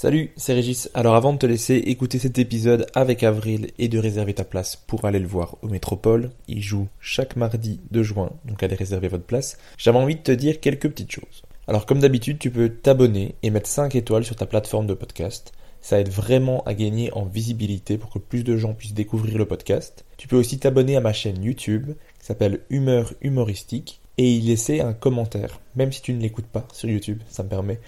[0.00, 0.88] Salut, c'est Régis.
[0.94, 4.76] Alors avant de te laisser écouter cet épisode avec Avril et de réserver ta place
[4.76, 9.08] pour aller le voir au Métropole, il joue chaque mardi de juin, donc allez réserver
[9.08, 11.42] votre place, j'avais envie de te dire quelques petites choses.
[11.66, 15.52] Alors comme d'habitude, tu peux t'abonner et mettre 5 étoiles sur ta plateforme de podcast.
[15.80, 19.46] Ça aide vraiment à gagner en visibilité pour que plus de gens puissent découvrir le
[19.46, 20.04] podcast.
[20.16, 21.90] Tu peux aussi t'abonner à ma chaîne YouTube
[22.20, 26.68] qui s'appelle Humeur Humoristique et y laisser un commentaire, même si tu ne l'écoutes pas
[26.72, 27.80] sur YouTube, ça me permet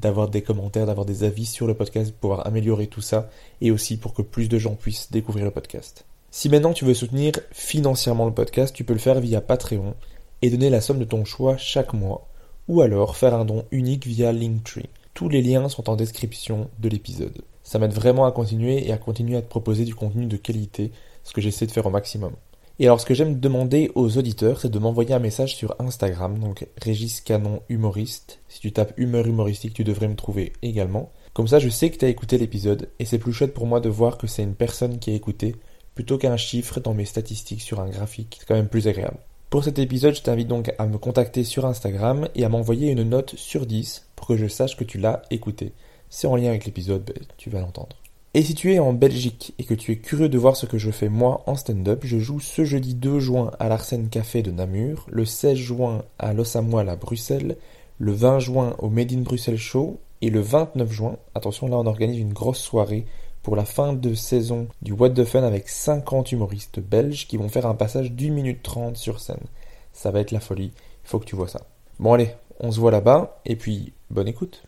[0.00, 3.28] d'avoir des commentaires, d'avoir des avis sur le podcast, pour pouvoir améliorer tout ça
[3.60, 6.04] et aussi pour que plus de gens puissent découvrir le podcast.
[6.30, 9.94] Si maintenant tu veux soutenir financièrement le podcast, tu peux le faire via Patreon
[10.42, 12.28] et donner la somme de ton choix chaque mois
[12.68, 14.90] ou alors faire un don unique via Linktree.
[15.14, 17.42] Tous les liens sont en description de l'épisode.
[17.64, 20.92] Ça m'aide vraiment à continuer et à continuer à te proposer du contenu de qualité,
[21.24, 22.32] ce que j'essaie de faire au maximum.
[22.80, 26.38] Et alors ce que j'aime demander aux auditeurs, c'est de m'envoyer un message sur Instagram,
[26.38, 28.38] donc Régis Canon Humoriste.
[28.48, 31.10] Si tu tapes humeur humoristique, tu devrais me trouver également.
[31.32, 33.80] Comme ça, je sais que tu as écouté l'épisode, et c'est plus chouette pour moi
[33.80, 35.56] de voir que c'est une personne qui a écouté,
[35.96, 38.36] plutôt qu'un chiffre dans mes statistiques sur un graphique.
[38.38, 39.18] C'est quand même plus agréable.
[39.50, 43.02] Pour cet épisode, je t'invite donc à me contacter sur Instagram et à m'envoyer une
[43.02, 45.72] note sur 10 pour que je sache que tu l'as écouté.
[46.10, 47.96] C'est en lien avec l'épisode, ben, tu vas l'entendre.
[48.34, 50.76] Et si tu es en Belgique et que tu es curieux de voir ce que
[50.76, 54.50] je fais moi en stand-up, je joue ce jeudi 2 juin à l'Arsène Café de
[54.50, 57.56] Namur, le 16 juin à Los Amoil à Bruxelles,
[57.98, 61.86] le 20 juin au Made in Bruxelles Show et le 29 juin, attention là on
[61.86, 63.06] organise une grosse soirée
[63.42, 67.48] pour la fin de saison du What the Fun avec 50 humoristes belges qui vont
[67.48, 69.46] faire un passage d'une minute trente sur scène.
[69.94, 71.62] Ça va être la folie, il faut que tu vois ça.
[71.98, 74.64] Bon allez, on se voit là-bas et puis bonne écoute.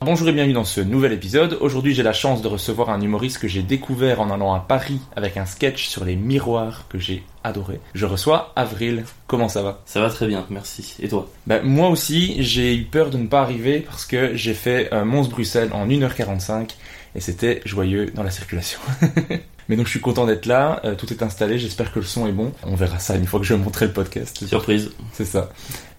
[0.00, 1.56] Bonjour et bienvenue dans ce nouvel épisode.
[1.60, 5.00] Aujourd'hui, j'ai la chance de recevoir un humoriste que j'ai découvert en allant à Paris
[5.16, 7.80] avec un sketch sur les miroirs que j'ai adoré.
[7.94, 9.04] Je reçois Avril.
[9.26, 9.80] Comment ça va?
[9.86, 10.96] Ça va très bien, merci.
[11.00, 11.28] Et toi?
[11.46, 15.06] Ben, Moi aussi, j'ai eu peur de ne pas arriver parce que j'ai fait euh,
[15.06, 16.72] Mons-Bruxelles en 1h45
[17.14, 18.78] et c'était joyeux dans la circulation.
[19.68, 22.28] Mais donc je suis content d'être là, euh, tout est installé, j'espère que le son
[22.28, 22.52] est bon.
[22.64, 24.46] On verra ça une fois que je vais montrer le podcast.
[24.46, 24.92] Surprise.
[25.12, 25.50] C'est ça.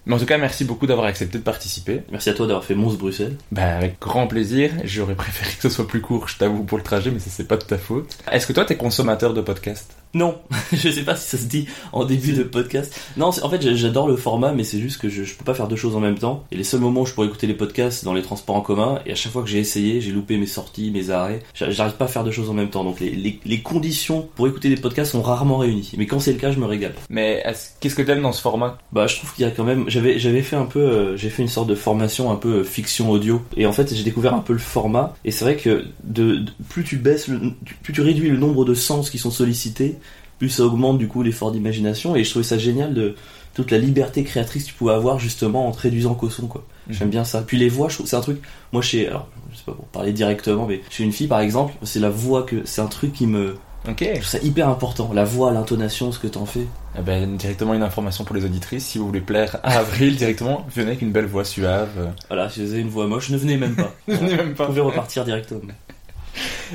[0.07, 2.01] Mais en tout cas, merci beaucoup d'avoir accepté de participer.
[2.12, 3.35] Merci à toi d'avoir fait Mons-Bruxelles.
[3.51, 4.72] Bah, avec grand plaisir.
[4.85, 7.47] J'aurais préféré que ce soit plus court, je t'avoue, pour le trajet, mais ça c'est
[7.47, 8.18] pas de ta faute.
[8.31, 9.97] Est-ce que toi t'es consommateur de podcasts?
[10.13, 10.38] Non,
[10.73, 12.94] je sais pas si ça se dit en début de podcast.
[13.18, 15.68] Non, en fait, j'adore le format, mais c'est juste que je, je peux pas faire
[15.68, 16.45] deux choses en même temps.
[16.51, 18.62] Et les seuls moments où je pourrais écouter les podcasts, c'est dans les transports en
[18.62, 19.00] commun.
[19.06, 21.41] Et à chaque fois que j'ai essayé, j'ai loupé mes sorties, mes arrêts.
[21.53, 22.83] J'a- J'arrive pas à faire deux choses en même temps.
[22.83, 25.92] Donc les, les, les conditions pour écouter des podcasts sont rarement réunies.
[25.98, 26.95] Mais quand c'est le cas, je me régale.
[27.10, 28.77] Mais est-ce- qu'est-ce que t'aimes dans ce format?
[28.94, 29.86] Bah, je trouve qu'il y a quand même.
[29.89, 32.63] J'avais, j'avais fait un peu, euh, j'ai fait une sorte de formation un peu euh,
[32.63, 35.15] fiction audio, et en fait, j'ai découvert un peu le format.
[35.25, 37.39] Et c'est vrai que de, de- plus tu baisses, le,
[37.83, 39.95] plus tu réduis le nombre de sens qui sont sollicités,
[40.39, 42.16] plus ça augmente du coup l'effort d'imagination.
[42.16, 43.16] Et je trouvais ça génial de
[43.54, 46.63] toute la liberté créatrice que tu pouvais avoir justement en te réduisant qu'au son, quoi.
[46.89, 47.42] J'aime bien ça.
[47.42, 48.42] Puis les voix, c'est un truc.
[48.72, 51.74] Moi, chez, alors, je sais pas pour parler directement, mais chez une fille, par exemple,
[51.84, 53.56] c'est la voix que, c'est un truc qui me,
[53.89, 54.01] Ok.
[54.01, 55.12] je trouve ça hyper important.
[55.13, 56.68] La voix, l'intonation, ce que t'en fais.
[56.98, 58.86] Eh ben, directement une information pour les auditrices.
[58.86, 62.12] Si vous voulez plaire à Avril directement, venez avec une belle voix suave.
[62.28, 63.92] Voilà, si vous avez une voix moche, ne venez même pas.
[64.07, 64.66] Venez même Vous pas.
[64.68, 65.62] pouvez repartir directement.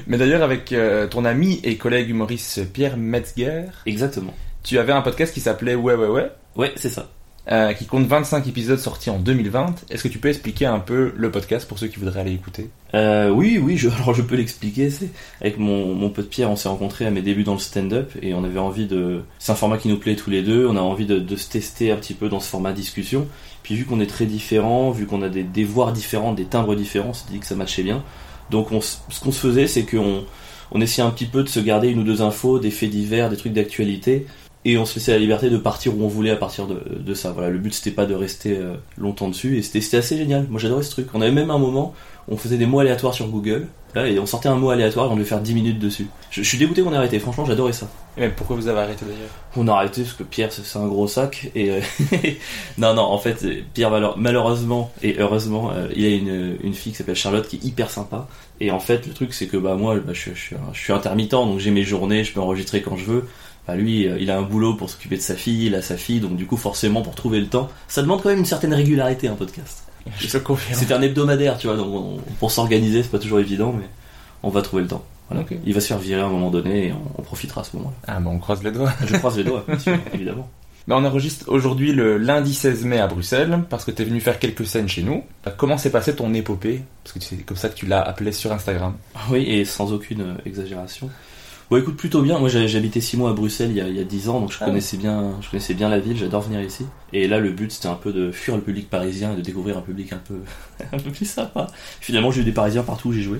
[0.06, 4.34] Mais d'ailleurs, avec euh, ton ami et collègue humoriste Pierre Metzger, Exactement.
[4.62, 7.08] tu avais un podcast qui s'appelait Ouais Ouais Ouais, Ouais, c'est ça.
[7.50, 9.86] euh, qui compte 25 épisodes sortis en 2020.
[9.90, 12.68] Est-ce que tu peux expliquer un peu le podcast pour ceux qui voudraient aller écouter?
[12.94, 14.90] Euh, oui, oui, je, alors je peux l'expliquer.
[14.90, 15.08] C'est
[15.40, 18.32] avec mon, mon pote Pierre, on s'est rencontrés à mes débuts dans le stand-up et
[18.34, 19.22] on avait envie de.
[19.38, 20.66] C'est un format qui nous plaît tous les deux.
[20.68, 23.26] On a envie de, de se tester un petit peu dans ce format discussion.
[23.64, 26.74] Puis vu qu'on est très différents, vu qu'on a des, des voix différentes, des timbres
[26.76, 28.04] différents, on s'est dit que ça matchait bien.
[28.50, 30.24] Donc ce qu'on se faisait, c'est qu'on
[30.70, 33.30] on essayait un petit peu de se garder une ou deux infos, des faits divers,
[33.30, 34.26] des trucs d'actualité.
[34.64, 37.32] Et on se laissait la liberté de partir où on voulait à partir de, ça.
[37.32, 40.46] Voilà, le but c'était pas de rester euh, longtemps dessus et c'était assez génial.
[40.48, 41.08] Moi j'adorais ce truc.
[41.14, 41.94] On avait même un moment,
[42.28, 45.10] on faisait des mots aléatoires sur Google, là, et on sortait un mot aléatoire et
[45.10, 46.06] on devait faire 10 minutes dessus.
[46.30, 47.88] Je, je suis dégoûté qu'on ait arrêté, franchement j'adorais ça.
[48.16, 49.30] Et même pourquoi vous avez arrêté d'ailleurs?
[49.56, 51.80] On a arrêté parce que Pierre c'est un gros sac et euh,
[52.78, 56.92] non non en fait Pierre malheur- malheureusement et heureusement euh, il a une, une fille
[56.92, 58.28] qui s'appelle Charlotte qui est hyper sympa
[58.60, 61.58] et en fait le truc c'est que bah moi bah, je, je suis intermittent donc
[61.58, 63.28] j'ai mes journées je peux enregistrer quand je veux
[63.66, 65.96] bah, lui euh, il a un boulot pour s'occuper de sa fille il a sa
[65.96, 68.74] fille donc du coup forcément pour trouver le temps ça demande quand même une certaine
[68.74, 69.84] régularité un podcast
[70.18, 70.78] Je te confirme.
[70.78, 73.86] c'est un hebdomadaire tu vois donc on- pour s'organiser c'est pas toujours évident mais
[74.42, 75.46] on va trouver le temps voilà.
[75.64, 77.76] Il va se faire virer à un moment donné et on, on profitera à ce
[77.76, 78.92] moment-là Ah bah on croise les doigts.
[79.06, 80.48] je croise les doigts bien sûr, évidemment
[80.88, 84.38] Bah, on enregistre aujourd'hui le lundi 16 mai à Bruxelles parce que t'es venu faire
[84.40, 85.22] quelques scènes chez nous.
[85.56, 86.82] Comment s'est passée ton épopée?
[87.04, 88.94] Parce que c'est comme ça que tu l'as appelé sur Instagram.
[89.30, 91.08] Oui, et sans aucune euh, exagération.
[91.70, 92.38] Bon, écoute, plutôt bien.
[92.38, 94.52] Moi, habité 6 mois à Bruxelles il y a, il y a 10 ans, donc
[94.52, 96.16] je Ah connaissais bien, je connaissais bien la ville.
[96.16, 96.84] J'adore venir ici.
[97.12, 99.78] Et là, le but, c'était un peu de fuir le public parisien et de découvrir
[99.78, 100.40] un public un peu,
[100.92, 101.66] un peu plus sympa.
[102.00, 103.38] Finalement, j'ai eu des Parisiens partout où j'ai joué.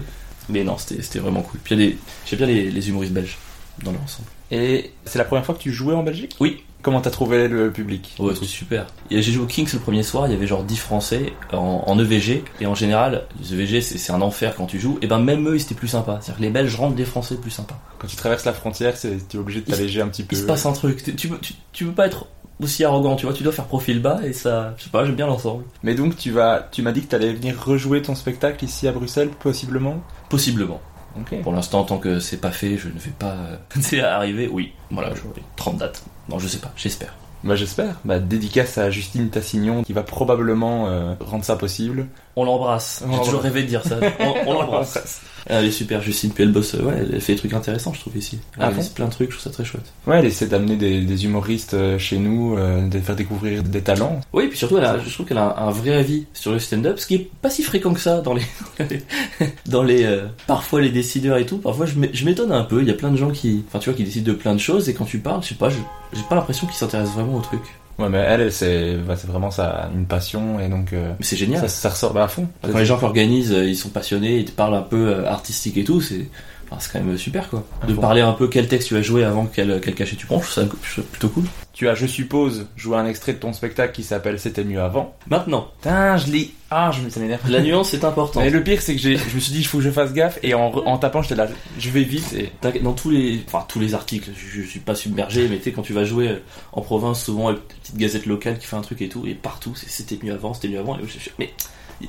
[0.48, 1.60] Mais non, c'était vraiment cool.
[1.62, 3.38] Puis j'aime bien les, les humoristes belges
[3.82, 4.28] dans leur ensemble.
[4.50, 6.36] Et c'est la première fois que tu jouais en Belgique?
[6.40, 6.62] Oui.
[6.82, 8.86] Comment t'as trouvé le public Ouais, c'était super.
[9.10, 11.98] J'ai joué au Kings le premier soir, il y avait genre 10 Français en, en
[11.98, 15.18] EVG, et en général, les EVG c'est c'est un enfer quand tu joues, et ben
[15.20, 16.18] même eux ils étaient plus sympas.
[16.20, 17.78] C'est-à-dire que les Belges rendent des Français plus sympas.
[18.00, 20.34] Quand tu traverses la frontière, c'est- tu es obligé de t'alléger un petit peu.
[20.34, 22.26] Il se passe un truc, tu, tu, peux- tu, tu peux pas être
[22.60, 25.14] aussi arrogant, tu vois, tu dois faire profil bas, et ça, je sais pas, j'aime
[25.16, 25.64] bien l'ensemble.
[25.84, 28.92] Mais donc tu vas, tu m'as dit que t'allais venir rejouer ton spectacle ici à
[28.92, 30.02] Bruxelles, possiblement?
[30.28, 30.80] Possiblement.
[31.18, 31.42] Ok.
[31.42, 33.32] Pour l'instant, tant que c'est pas fait, je ne vais pas.
[33.32, 34.72] euh, C'est arrivé, oui.
[34.90, 36.02] Voilà, j'aurai 30 dates.
[36.28, 37.14] Non, je sais pas, j'espère.
[37.44, 37.96] Bah j'espère.
[38.04, 42.06] Bah dédicace à Justine Tassignon qui va probablement euh, rendre ça possible.
[42.36, 43.04] On l'embrasse.
[43.12, 43.96] J'ai toujours rêvé de dire ça.
[44.20, 45.20] On, on l'embrasse.
[45.46, 46.30] Elle est super, Justine.
[46.32, 48.38] Puis elle bosse, ouais, elle fait des trucs intéressants, je trouve, ici.
[48.56, 49.92] Elle Ah réalise bon plein de trucs, je trouve ça très chouette.
[50.06, 53.82] Ouais, elle essaie d'amener des, des humoristes euh, chez nous, euh, de faire découvrir des
[53.82, 54.20] talents.
[54.32, 56.58] Oui, puis surtout, elle a, je trouve qu'elle a un, un vrai avis sur le
[56.60, 58.42] stand-up, ce qui est pas si fréquent que ça dans les,
[59.66, 61.58] dans les, euh, parfois les décideurs et tout.
[61.58, 62.80] Parfois, je m'é- je m'étonne un peu.
[62.80, 64.60] Il y a plein de gens qui, enfin, tu vois, qui décident de plein de
[64.60, 65.76] choses et quand tu parles, je sais pas, je-
[66.14, 67.62] j'ai pas l'impression qu'ils s'intéressent vraiment au truc.
[67.98, 71.24] Ouais, mais elle, elle c'est bah, c'est vraiment ça, une passion et donc euh, Mais
[71.24, 71.60] c'est génial.
[71.60, 72.48] ça, ça ressort bah, à fond.
[72.62, 75.26] Quand les gens qui organisent, euh, ils sont passionnés, ils te parlent un peu euh,
[75.28, 76.28] artistique et tout, c'est,
[76.72, 77.64] enfin, c'est quand même super quoi.
[77.86, 80.40] De parler un peu quel texte tu vas jouer avant quel, quel cachet tu prends,
[80.42, 81.44] je trouve ça plutôt cool.
[81.72, 85.16] Tu as, je suppose, joué un extrait de ton spectacle qui s'appelle C'était mieux avant.
[85.28, 86.50] Maintenant, Putain, je l'ai.
[86.70, 87.40] Ah, je me ça m'énerve.
[87.50, 88.42] la nuance est importante.
[88.42, 90.12] Mais le pire, c'est que j'ai, je me suis dit, il faut que je fasse
[90.12, 91.48] gaffe et en, tapant, j'étais là,
[91.78, 92.50] je vais vite et.
[92.80, 95.72] Dans tous les, enfin tous les articles, je, je suis pas submergé, mais tu sais
[95.72, 96.38] quand tu vas jouer euh,
[96.72, 99.72] en province, souvent une petite gazette locale qui fait un truc et tout, et partout,
[99.74, 100.96] c'était mieux avant, c'était mieux avant.
[100.98, 101.50] Et je- mais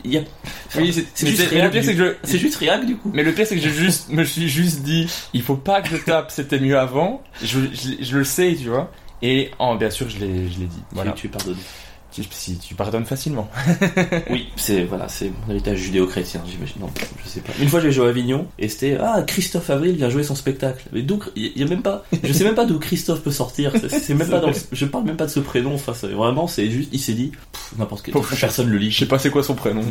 [0.05, 0.21] y a,
[0.75, 3.11] Oui, c'est, juste mais le réac, pire, du- c'est que je, juste réac du coup.
[3.13, 5.89] Mais le pire, c'est que j'ai juste, me suis juste dit, il faut pas que
[5.89, 7.21] je tape, c'était mieux avant.
[7.43, 8.91] Je, je, je le sais, tu vois.
[9.21, 10.69] Et en, bien sûr, je l'ai, je dit.
[10.91, 11.11] Voilà.
[11.13, 11.57] Tu, tu es pardonné.
[12.31, 13.49] Si tu pardonnes facilement.
[14.29, 16.75] Oui, c'est voilà, c'est mon héritage judéo-chrétien, j'imagine.
[16.81, 16.89] Non,
[17.23, 17.51] je sais pas.
[17.59, 20.85] Une fois, j'ai joué à Avignon et c'était ah Christophe Avril vient jouer son spectacle.
[20.93, 23.71] Mais d'où il y a même pas, je sais même pas d'où Christophe peut sortir.
[23.89, 25.73] C'est- même pas dans, je parle même pas de ce prénom.
[25.75, 27.31] Enfin, vraiment, c'est juste, il s'est dit
[27.77, 28.91] n'importe quel, personne le lit.
[28.91, 29.83] Je sais pas c'est quoi son prénom.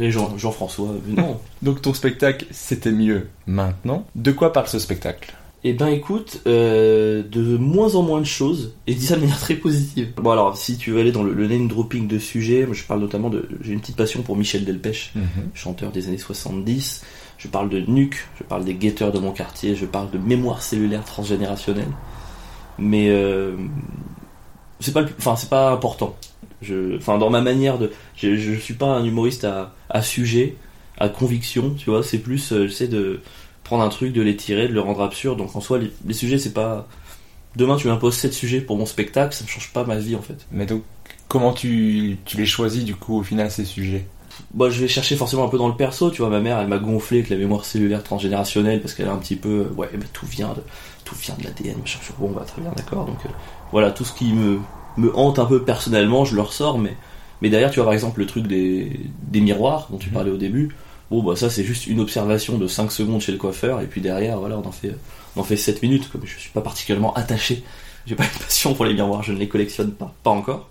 [0.00, 1.40] Et Jean, Jean-François, mais non.
[1.62, 4.06] Donc ton spectacle, c'était mieux maintenant.
[4.14, 5.34] De quoi parle ce spectacle?
[5.66, 9.20] Eh ben écoute, euh, de moins en moins de choses, et je dis ça de
[9.22, 10.12] manière très positive.
[10.16, 12.84] Bon alors, si tu veux aller dans le, le name dropping de sujets, moi, je
[12.84, 13.48] parle notamment de...
[13.62, 15.14] J'ai une petite passion pour Michel Delpech,
[15.54, 17.02] chanteur des années 70.
[17.38, 20.60] Je parle de nuque, je parle des guetteurs de mon quartier, je parle de mémoire
[20.62, 21.88] cellulaire transgénérationnelle.
[22.78, 23.56] Mais euh,
[24.80, 26.14] c'est pas, le plus- enfin c'est pas important.
[26.60, 30.56] Je, enfin dans ma manière de, je, je suis pas un humoriste à, à sujet,
[30.98, 32.02] à conviction, tu vois.
[32.02, 33.20] C'est plus, euh, j'essaie de
[33.64, 35.38] prendre un truc, de l'étirer, de le rendre absurde.
[35.38, 36.86] Donc en soi, les, les sujets c'est pas.
[37.56, 40.22] Demain tu m'imposes 7 sujets pour mon spectacle, ça ne change pas ma vie en
[40.22, 40.46] fait.
[40.50, 40.82] Mais donc,
[41.28, 44.06] comment tu, tu les choisis du coup au final ces sujets?
[44.52, 46.28] Bah, je vais chercher forcément un peu dans le perso, tu vois.
[46.30, 49.36] Ma mère, elle m'a gonflé avec la mémoire cellulaire transgénérationnelle parce qu'elle a un petit
[49.36, 50.60] peu, ouais, mais tout vient de,
[51.04, 51.78] tout vient de l'ADN.
[51.78, 52.00] machin.
[52.02, 53.04] Je fais, Bon, bah très bien, d'accord.
[53.04, 53.28] Donc euh,
[53.70, 54.58] voilà, tout ce qui me,
[54.96, 56.78] me hante un peu personnellement, je le ressors.
[56.80, 56.96] Mais,
[57.42, 60.14] mais derrière, tu vois par exemple le truc des, des miroirs dont tu Mhm.
[60.14, 60.74] parlais au début.
[61.14, 64.00] Bon, bah ça, c'est juste une observation de 5 secondes chez le coiffeur, et puis
[64.00, 64.96] derrière, voilà, on en fait,
[65.36, 66.10] on en fait 7 minutes.
[66.10, 67.62] Comme je suis pas particulièrement attaché,
[68.04, 70.70] j'ai pas une passion pour les miroirs, je ne les collectionne pas, pas encore.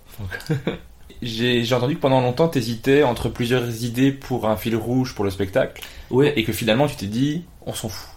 [1.22, 5.30] J'ai entendu que pendant longtemps, t'hésitais entre plusieurs idées pour un fil rouge pour le
[5.30, 8.10] spectacle, Ouais, et que finalement, tu t'es dit, on s'en fout.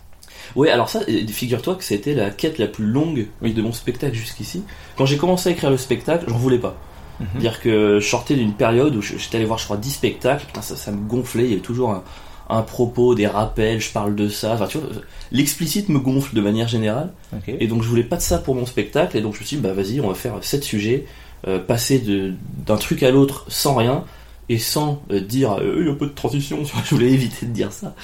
[0.58, 4.16] Ouais, alors ça, euh, figure-toi que c'était la quête la plus longue de mon spectacle
[4.16, 4.64] jusqu'ici.
[4.98, 6.76] Quand j'ai commencé à écrire le spectacle, j'en voulais pas.
[7.20, 7.40] Mhm.
[7.40, 10.62] Dire que je sortais d'une période où j'étais allé voir, je crois, 10 spectacles, putain,
[10.62, 12.04] ça, ça me gonflait, il y avait toujours un,
[12.50, 14.90] un propos, des rappels, je parle de ça, enfin, tu vois,
[15.32, 17.12] l'explicite me gonfle de manière générale,
[17.48, 19.58] et donc je voulais pas de ça pour mon spectacle, et donc je me suis
[19.58, 21.06] dit, bah vas-y, on va faire 7 sujets,
[21.48, 22.04] euh, passer
[22.66, 24.06] d'un truc à l'autre sans rien,
[24.50, 26.96] et sans euh, dire, euh, il y a un peu de transition, tu vois, je
[26.96, 27.96] voulais éviter de dire ça.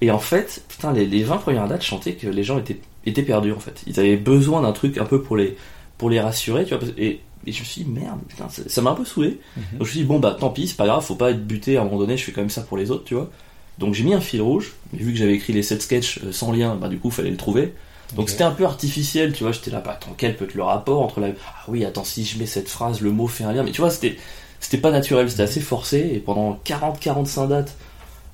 [0.00, 2.80] Et en fait, putain, les, les 20 premières dates, je sentais que les gens étaient,
[3.06, 3.82] étaient perdus, en fait.
[3.86, 5.56] Ils avaient besoin d'un truc un peu pour les,
[5.96, 8.90] pour les rassurer, tu vois, et, et je me suis dit, merde, putain, ça m'a
[8.90, 9.38] un peu saoulé.
[9.56, 9.62] Mhm.
[9.62, 11.46] Donc je me suis dit, bon, bah tant pis, c'est pas grave, faut pas être
[11.46, 13.30] buté à un moment donné, je fais quand même ça pour les autres, tu vois.
[13.78, 16.32] Donc j'ai mis un fil rouge, mais vu que j'avais écrit les 7 sketchs euh,
[16.32, 17.74] sans lien, bah du coup, fallait le trouver.
[18.14, 20.62] Donc c'était un peu artificiel, tu vois, j'étais là, bah attends, quel peut être le
[20.62, 21.28] rapport entre la...
[21.28, 23.80] Ah oui, attends, si je mets cette phrase, le mot fait un lien, mais tu
[23.80, 24.16] vois, c'était
[24.60, 27.76] c'était pas naturel, c'était assez forcé, et pendant 40-45 dates,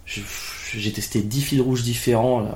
[0.06, 2.46] j'ai testé 10 fils rouges différents,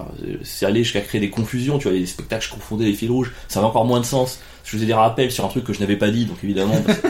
[0.43, 3.33] c'est allé jusqu'à créer des confusions, tu vois, les spectacles, je confondais les fils rouges,
[3.49, 5.81] ça avait encore moins de sens, je faisais des rappels sur un truc que je
[5.81, 7.09] n'avais pas dit, donc évidemment, bah, ça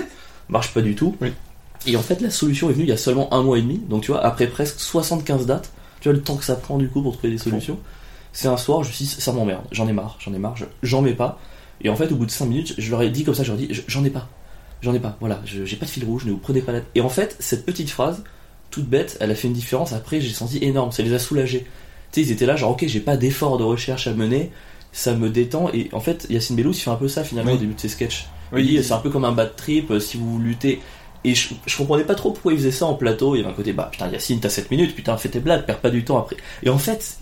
[0.48, 1.16] marche pas du tout.
[1.20, 1.32] Oui.
[1.86, 3.78] Et en fait, la solution est venue il y a seulement un mois et demi,
[3.78, 6.88] donc tu vois, après presque 75 dates, tu vois le temps que ça prend du
[6.88, 7.78] coup pour trouver des solutions,
[8.32, 10.56] c'est un soir, je me suis dit, ça m'emmerde, j'en ai marre, j'en ai marre,
[10.56, 11.38] je- j'en mets pas,
[11.82, 13.50] et en fait, au bout de 5 minutes, je leur ai dit comme ça, je
[13.52, 14.28] leur ai dit, je- j'en ai pas,
[14.82, 16.80] j'en ai pas, voilà, j'ai pas de fil rouge, ne vous prenez pas la...
[16.94, 18.22] Et en fait, cette petite phrase,
[18.70, 19.92] toute bête, elle a fait une différence.
[19.92, 21.60] Après, j'ai senti énorme, ça les a soulagés.
[22.12, 24.50] Tu sais, ils étaient là, genre, ok, j'ai pas d'effort de recherche à mener,
[24.96, 25.70] ça me détend.
[25.74, 27.56] Et en fait, Yacine Bellous, il fait un peu ça finalement Oui.
[27.58, 28.26] au début de ses sketchs.
[28.52, 30.80] Oui, il dit, il- c'est un peu comme un bad trip, euh, si vous luttez.
[31.24, 33.34] Et je, je comprenais pas trop pourquoi il faisait ça en plateau.
[33.34, 35.66] Il y avait un côté, bah putain, Yacine, t'as 7 minutes, putain, fais tes blagues,
[35.66, 36.36] perds pas du temps après.
[36.62, 37.18] Et en fait,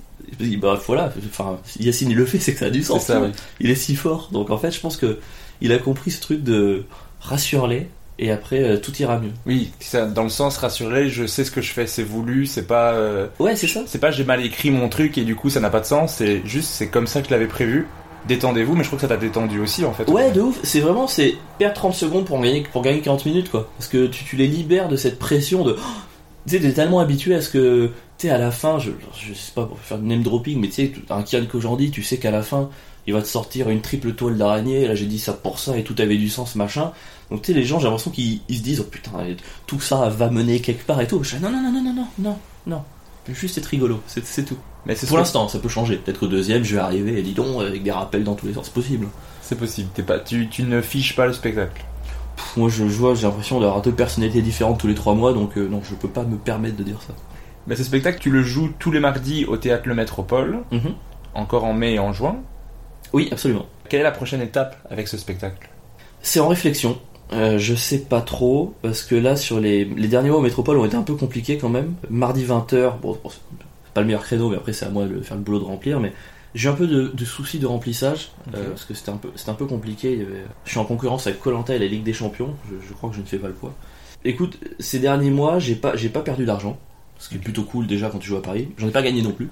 [0.60, 3.04] bah voilà, enfin, Yacine il le fait, c'est que ça a du sens.
[3.06, 3.28] ça, oui.
[3.60, 4.28] Il est si fort.
[4.32, 5.18] Donc en fait, je pense que
[5.60, 6.84] il a compris ce truc de
[7.20, 7.88] rassure-les,
[8.18, 9.32] et après, euh, tout ira mieux.
[9.46, 12.66] Oui, ça, dans le sens rassuré, je sais ce que je fais, c'est voulu, c'est
[12.66, 12.92] pas.
[12.92, 13.80] euh, Ouais, c'est ça.
[13.86, 16.14] C'est pas j'ai mal écrit mon truc et du coup ça n'a pas de sens,
[16.14, 17.86] c'est juste c'est comme ça que je l'avais prévu.
[18.26, 20.08] Détendez-vous, mais je crois que ça t'a détendu aussi en fait.
[20.08, 20.58] Ouais, de ouf.
[20.62, 23.68] C'est vraiment, c'est perdre 30 secondes pour en gagner, pour gagner 40 minutes, quoi.
[23.76, 25.76] Parce que tu, tu les libères de cette pression de.
[25.78, 25.82] Oh
[26.46, 27.90] tu sais, t'es tellement habitué à ce que.
[28.16, 30.68] Tu sais, à la fin, je, je sais pas pour faire du name dropping, mais
[30.68, 32.70] tu sais, un Kian qu'aujourd'hui, tu sais qu'à la fin,
[33.06, 35.84] il va te sortir une triple toile d'araignée, là j'ai dit ça pour ça, et
[35.84, 36.92] tout avait du sens, machin.
[37.30, 39.12] Donc tu sais, les gens, j'ai l'impression qu'ils se disent, oh putain,
[39.66, 41.22] tout ça va mener quelque part et tout.
[41.22, 42.82] Je dis, non, non, non, non, non, non, non,
[43.28, 44.58] juste c'est rigolo, c'est tout.
[44.86, 45.96] Mais pour l'instant, ça peut changer.
[45.96, 48.54] Peut-être que deuxième, je vais arriver, et dis donc, avec des rappels dans tous les
[48.54, 49.08] sens, c'est possible.
[49.40, 51.84] C'est possible, es pas, tu, ne fiches pas le spectacle.
[52.56, 55.68] Moi je vois, j'ai l'impression d'avoir deux personnalités différentes tous les trois mois, donc euh,
[55.68, 57.14] non, je peux pas me permettre de dire ça.
[57.66, 60.94] Mais ce spectacle, tu le joues tous les mardis au théâtre Le Métropole, mhm.
[61.34, 62.36] encore en mai et en juin.
[63.14, 63.66] Oui, absolument.
[63.88, 65.68] Quelle est la prochaine étape avec ce spectacle?
[66.20, 66.98] C'est en réflexion.
[67.32, 70.76] Euh, je sais pas trop, parce que là, sur les, les derniers mois au Métropole
[70.78, 71.94] ont été un peu compliqués quand même.
[72.10, 73.18] Mardi 20h, bon,
[73.94, 76.00] pas le meilleur créneau, mais après, c'est à moi de faire le boulot de remplir,
[76.00, 76.12] mais
[76.54, 79.54] j'ai un peu de, de soucis de remplissage, euh, parce que c'était un, peu- un
[79.54, 80.14] peu compliqué.
[80.14, 83.10] avait- Je suis en concurrence avec Colanta et la Ligue des Champions, je, je crois
[83.10, 83.74] que je ne fais pas le poids.
[84.24, 86.78] Écoute, ces derniers mois, j'ai pas, j'ai pas perdu d'argent,
[87.18, 88.68] ce qui est plutôt cool déjà quand tu joues à Paris.
[88.76, 89.48] J'en ai pas gagné non plus.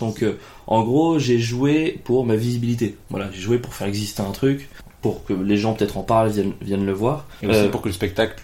[0.00, 2.96] Donc, euh, en gros, j'ai joué pour ma visibilité.
[3.10, 4.68] Voilà, j'ai joué pour faire exister un truc,
[5.00, 7.26] pour que les gens peut-être en parlent, viennent, viennent le voir.
[7.42, 8.42] Et aussi Euh, pour que le spectacle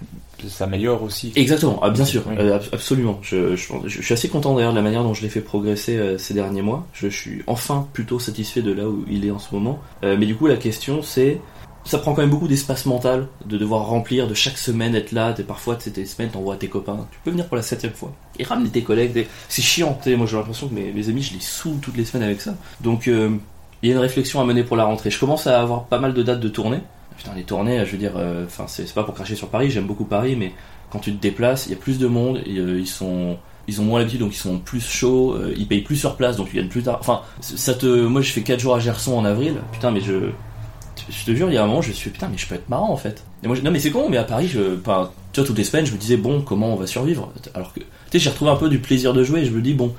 [0.49, 1.33] s'améliore aussi.
[1.37, 2.37] Exactement, ah, bien sûr, Oui.
[2.39, 3.19] euh, ab- absolument.
[3.23, 6.17] Je, je, je suis assez content d'ailleurs de la manière dont je l'ai fait progresser
[6.19, 6.87] ces derniers mois.
[6.93, 9.81] Je, suis enfin plutôt satisfait de là où il est en ce moment.
[10.03, 11.41] Mais du coup, la question c'est,
[11.89, 15.33] ça prend quand même beaucoup d'espace mental de devoir remplir, de chaque semaine être là.
[15.33, 17.07] T'es parfois, t'es semaines, t'envoies à tes copains.
[17.11, 19.27] Tu peux venir pour la septième fois et ramener tes collègues.
[19.49, 19.99] C'est chiant.
[20.07, 22.55] Moi, j'ai l'impression que mes, mes amis, je les saoule toutes les semaines avec ça.
[22.83, 23.31] Donc, euh,
[23.83, 25.11] il y a une réflexion à mener pour la rentrée.
[25.11, 26.81] Je commence à avoir pas mal de dates de tournée.
[27.17, 29.71] Putain, les tournées, je veux dire, euh, c'est pas pour cracher sur Paris.
[29.71, 30.53] J'aime beaucoup Paris, mais
[30.91, 33.83] quand tu te déplaces, il y a plus de monde, et, euh, ils sont ils
[33.83, 36.49] ont moins l'habitude donc ils sont plus chauds, euh, ils payent plus sur place donc
[36.49, 36.97] tu gagnes plus tard.
[37.01, 39.57] Enfin, ça te moi je fais 4 jours à Gerson en avril.
[39.73, 40.31] Putain, mais je
[41.11, 42.47] je te jure, il y a un moment, je me suis dit, putain, mais je
[42.47, 43.25] peux être marrant en fait.
[43.43, 45.59] Et moi, je- non, mais c'est con, mais à Paris, je, enfin, tu vois, toutes
[45.59, 47.33] les semaines, je me disais, bon, comment on va survivre?
[47.55, 49.61] Alors que, tu sais, j'ai retrouvé un peu du plaisir de jouer et je me
[49.63, 49.95] dis, bon,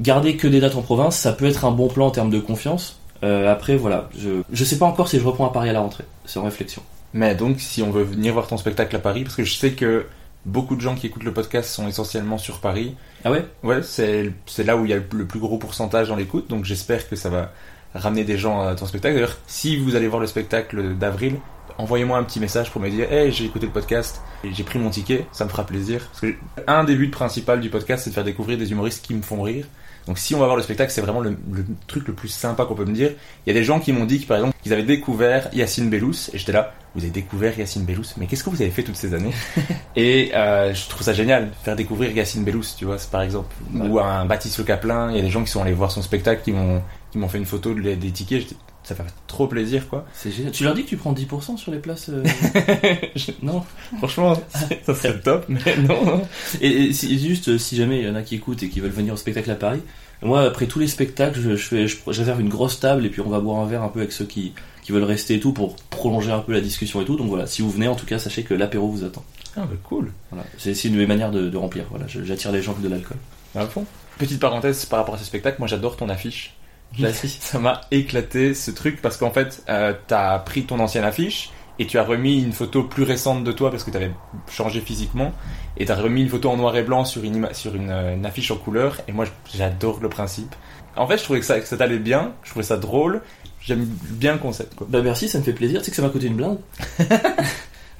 [0.00, 2.38] garder que des dates en province, ça peut être un bon plan en termes de
[2.38, 3.00] confiance.
[3.24, 5.80] Euh, après, voilà, je, je sais pas encore si je reprends à Paris à la
[5.80, 6.04] rentrée.
[6.24, 6.82] C'est en réflexion.
[7.14, 9.72] Mais donc, si on veut venir voir ton spectacle à Paris, parce que je sais
[9.72, 10.06] que
[10.46, 12.94] beaucoup de gens qui écoutent le podcast sont essentiellement sur Paris.
[13.24, 13.44] Ah ouais?
[13.64, 16.64] Ouais, c'est c'est là où il y a le plus gros pourcentage dans l'écoute, donc
[16.64, 17.50] j'espère que ça va
[17.94, 19.14] ramener des gens à ton spectacle.
[19.14, 21.36] D'ailleurs, si vous allez voir le spectacle d'avril,
[21.78, 24.90] envoyez-moi un petit message pour me dire Hey, j'ai écouté le podcast j'ai pris mon
[24.90, 26.06] ticket, ça me fera plaisir.
[26.10, 26.34] Parce que
[26.66, 29.42] un des buts principal du podcast, c'est de faire découvrir des humoristes qui me font
[29.42, 29.66] rire.
[30.08, 32.64] Donc si on va voir le spectacle, c'est vraiment le, le truc le plus sympa
[32.64, 33.10] qu'on peut me dire.
[33.46, 35.90] Il y a des gens qui m'ont dit que, par exemple, qu'ils avaient découvert Yacine
[35.90, 38.82] Bellous, et j'étais là, vous avez découvert Yacine Bellous, mais qu'est-ce que vous avez fait
[38.82, 39.32] toutes ces années?
[39.96, 43.98] Et euh, je trouve ça génial, faire découvrir Yacine Bellous, tu vois, par exemple, ou
[44.00, 46.42] un Baptiste Le Caplin, il y a des gens qui sont allés voir son spectacle,
[46.42, 48.54] qui m'ont qui m'ont fait une photo de- des tickets,
[48.88, 50.06] ça fait trop plaisir, quoi.
[50.14, 50.52] C'est génial.
[50.52, 52.22] Tu leur dis que tu prends 10% sur les places euh,
[53.42, 53.62] Non
[53.98, 54.40] Franchement,
[54.86, 56.22] ça serait top, mais non, non.
[56.60, 58.90] Et, et si- juste, si jamais il y en a qui écoutent et qui veulent
[58.90, 59.80] venir au spectacle à Paris,
[60.22, 63.08] moi, après tous les spectacles, je, je fais, je, je réserve une grosse table et
[63.10, 64.52] puis on va boire un verre un peu avec ceux qui,
[64.82, 67.16] qui veulent rester et tout pour prolonger un peu la discussion et tout.
[67.16, 69.24] Donc voilà, si vous venez, en tout cas, sachez que l'apéro vous attend.
[69.56, 70.12] Ah bah cool.
[70.30, 70.44] Voilà.
[70.56, 71.84] C'est c'est une de mes manières de, de remplir.
[71.90, 73.16] Voilà, j'attire les gens avec de l'alcool.
[73.54, 73.84] À fond.
[74.18, 76.54] Petite parenthèse par rapport à ce spectacle, moi j'adore ton affiche.
[76.98, 77.28] Merci.
[77.40, 81.86] Ça m'a éclaté ce truc parce qu'en fait, euh, t'as pris ton ancienne affiche et
[81.86, 84.10] tu as remis une photo plus récente de toi parce que t'avais
[84.50, 85.32] changé physiquement
[85.76, 88.14] et t'as remis une photo en noir et blanc sur une, ima- sur une, euh,
[88.14, 90.54] une affiche en couleur et moi j'adore le principe.
[90.96, 93.22] En fait, je trouvais que ça, que ça t'allait bien, je trouvais ça drôle,
[93.60, 94.86] j'aime bien le concept quoi.
[94.90, 95.80] Bah merci, ça me fait plaisir.
[95.80, 96.58] Tu sais que ça m'a coûté une blinde.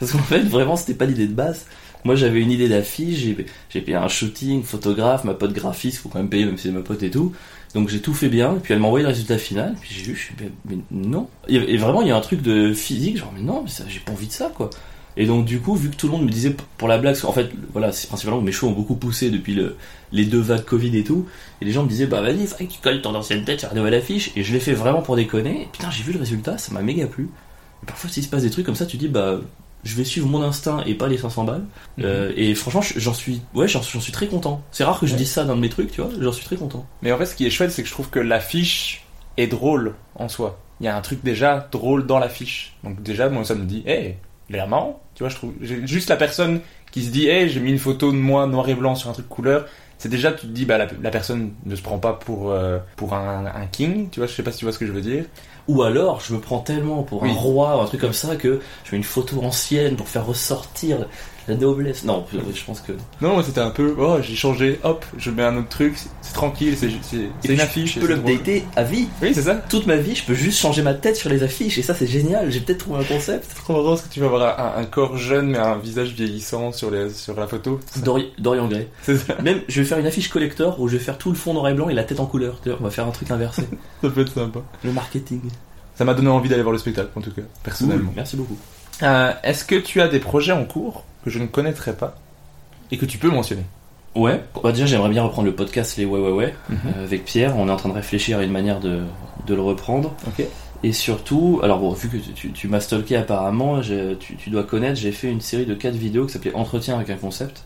[0.00, 1.66] Parce qu'en fait, vraiment, c'était pas l'idée de base.
[2.04, 6.08] Moi, j'avais une idée d'affiche, j'ai j'ai payé un shooting, photographe, ma pote graphiste, faut
[6.08, 7.34] quand même payer, même si c'est ma pote et tout.
[7.74, 10.02] Donc j'ai tout fait bien, et puis elle m'a envoyé le résultat final, puis j'ai
[10.02, 10.34] vu, je suis,
[10.68, 11.28] mais, non.
[11.48, 14.00] Et, et vraiment, il y a un truc de physique, genre, mais non, mais j'ai
[14.00, 14.70] pas envie de ça, quoi.
[15.18, 17.32] Et donc, du coup, vu que tout le monde me disait, pour la blague, qu'en
[17.32, 19.76] fait, voilà, c'est principalement mes shows ont beaucoup poussé depuis le,
[20.12, 21.26] les deux vagues Covid et tout,
[21.60, 23.74] et les gens me disaient, bah vas-y, que tu colles ton ancienne tête sur la
[23.74, 26.56] nouvelle affiche, et je l'ai fait vraiment pour déconner, et putain, j'ai vu le résultat,
[26.56, 27.28] ça m'a méga plu.
[27.82, 29.40] Et parfois, s'il se passe des trucs comme ça, tu dis, bah,
[29.84, 31.64] je vais suivre mon instinct et pas les 500 balles.
[32.00, 34.62] Euh, et franchement, je- j'en suis, ouais, j'en suis très content.
[34.72, 35.18] C'est rare que je Ouais.
[35.18, 36.86] dise ça dans mes trucs, tu vois, j'en suis très content.
[37.02, 39.04] Mais en fait, ce qui est chouette, c'est que je trouve que l'affiche
[39.36, 40.58] est drôle en soi.
[40.80, 42.76] Il y a un truc déjà drôle dans l'affiche.
[42.84, 44.16] Donc déjà, moi, ça me dit, hey,
[44.48, 45.02] il a l'air marrant.
[45.14, 46.60] Tu vois, je trouve, juste la personne
[46.92, 49.12] qui se dit, hey, j'ai mis une photo de moi noir et blanc sur un
[49.12, 49.66] truc couleur.
[49.98, 52.78] C'est déjà, tu te dis, bah, la, la personne ne se prend pas pour, euh,
[52.96, 54.08] pour un, un king.
[54.10, 55.24] Tu vois, je sais pas si tu vois ce que je veux dire.
[55.68, 57.30] Ou alors, je me prends tellement pour Oui.
[57.30, 60.26] un roi ou un truc comme ça que je mets une photo ancienne pour faire
[60.26, 61.06] ressortir
[61.48, 62.04] la noblesse.
[62.04, 62.92] Non, je pense que.
[63.20, 66.32] Non, moi, c'était un peu, oh, j'ai changé, hop, je mets un autre truc, c'est
[66.34, 67.94] tranquille, c'est une affiche.
[67.94, 69.08] Je peux l'updater à vie.
[69.22, 69.54] Oui, c'est ça.
[69.56, 72.06] Toute ma vie, je peux juste changer ma tête sur les affiches et ça, c'est
[72.06, 72.50] génial.
[72.50, 73.46] J'ai peut-être trouvé un concept.
[73.48, 76.12] C'est trop marrant parce que tu vas avoir un, un corps jeune mais un visage
[76.12, 77.80] vieillissant sur, les, sur la photo.
[78.04, 78.88] Dori- Dorian Gray.
[79.02, 79.36] C'est ça.
[79.42, 81.68] Même, je vais faire une affiche collector où je vais faire tout le fond noir
[81.68, 82.60] et blanc et la tête en couleur.
[82.80, 83.62] On va faire un truc inversé.
[84.02, 84.60] Ça peut être sympa.
[84.84, 85.40] le marketing.
[85.94, 88.12] Ça m'a donné envie d'aller voir le spectacle, en tout cas, personnellement.
[88.14, 88.56] Merci beaucoup.
[89.02, 92.16] Euh, Est-ce que tu as des projets en cours que je ne connaîtrais pas
[92.90, 93.62] et que tu peux mentionner
[94.14, 94.42] Ouais.
[94.62, 96.78] Bah déjà, j'aimerais bien reprendre le podcast Les Ouais Ouais Ouais Mhm.
[96.96, 97.56] euh, avec Pierre.
[97.56, 99.02] On est en train de réfléchir à une manière de,
[99.46, 100.14] de le reprendre.
[100.26, 100.44] Ok.
[100.84, 104.98] Et surtout, alors bon, vu que tu, tu m'as stalké apparemment, tu, tu dois connaître,
[104.98, 107.64] j'ai fait une série de 4 vidéos qui s'appelait Entretien avec un concept.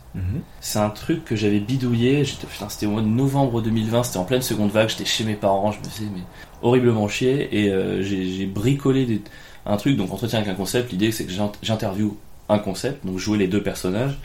[0.60, 4.40] C'est un truc que j'avais bidouillé, c'était au mois de novembre 2020, c'était en pleine
[4.40, 6.22] seconde vague, j'étais chez mes parents, je me faisais mais,
[6.62, 9.20] horriblement chier, et euh, j'ai, j'ai bricolé des-
[9.66, 12.16] un truc, donc Entretien avec un concept, l'idée c'est que j'in- j'interviewe
[12.48, 14.18] un concept, donc jouer les deux personnages.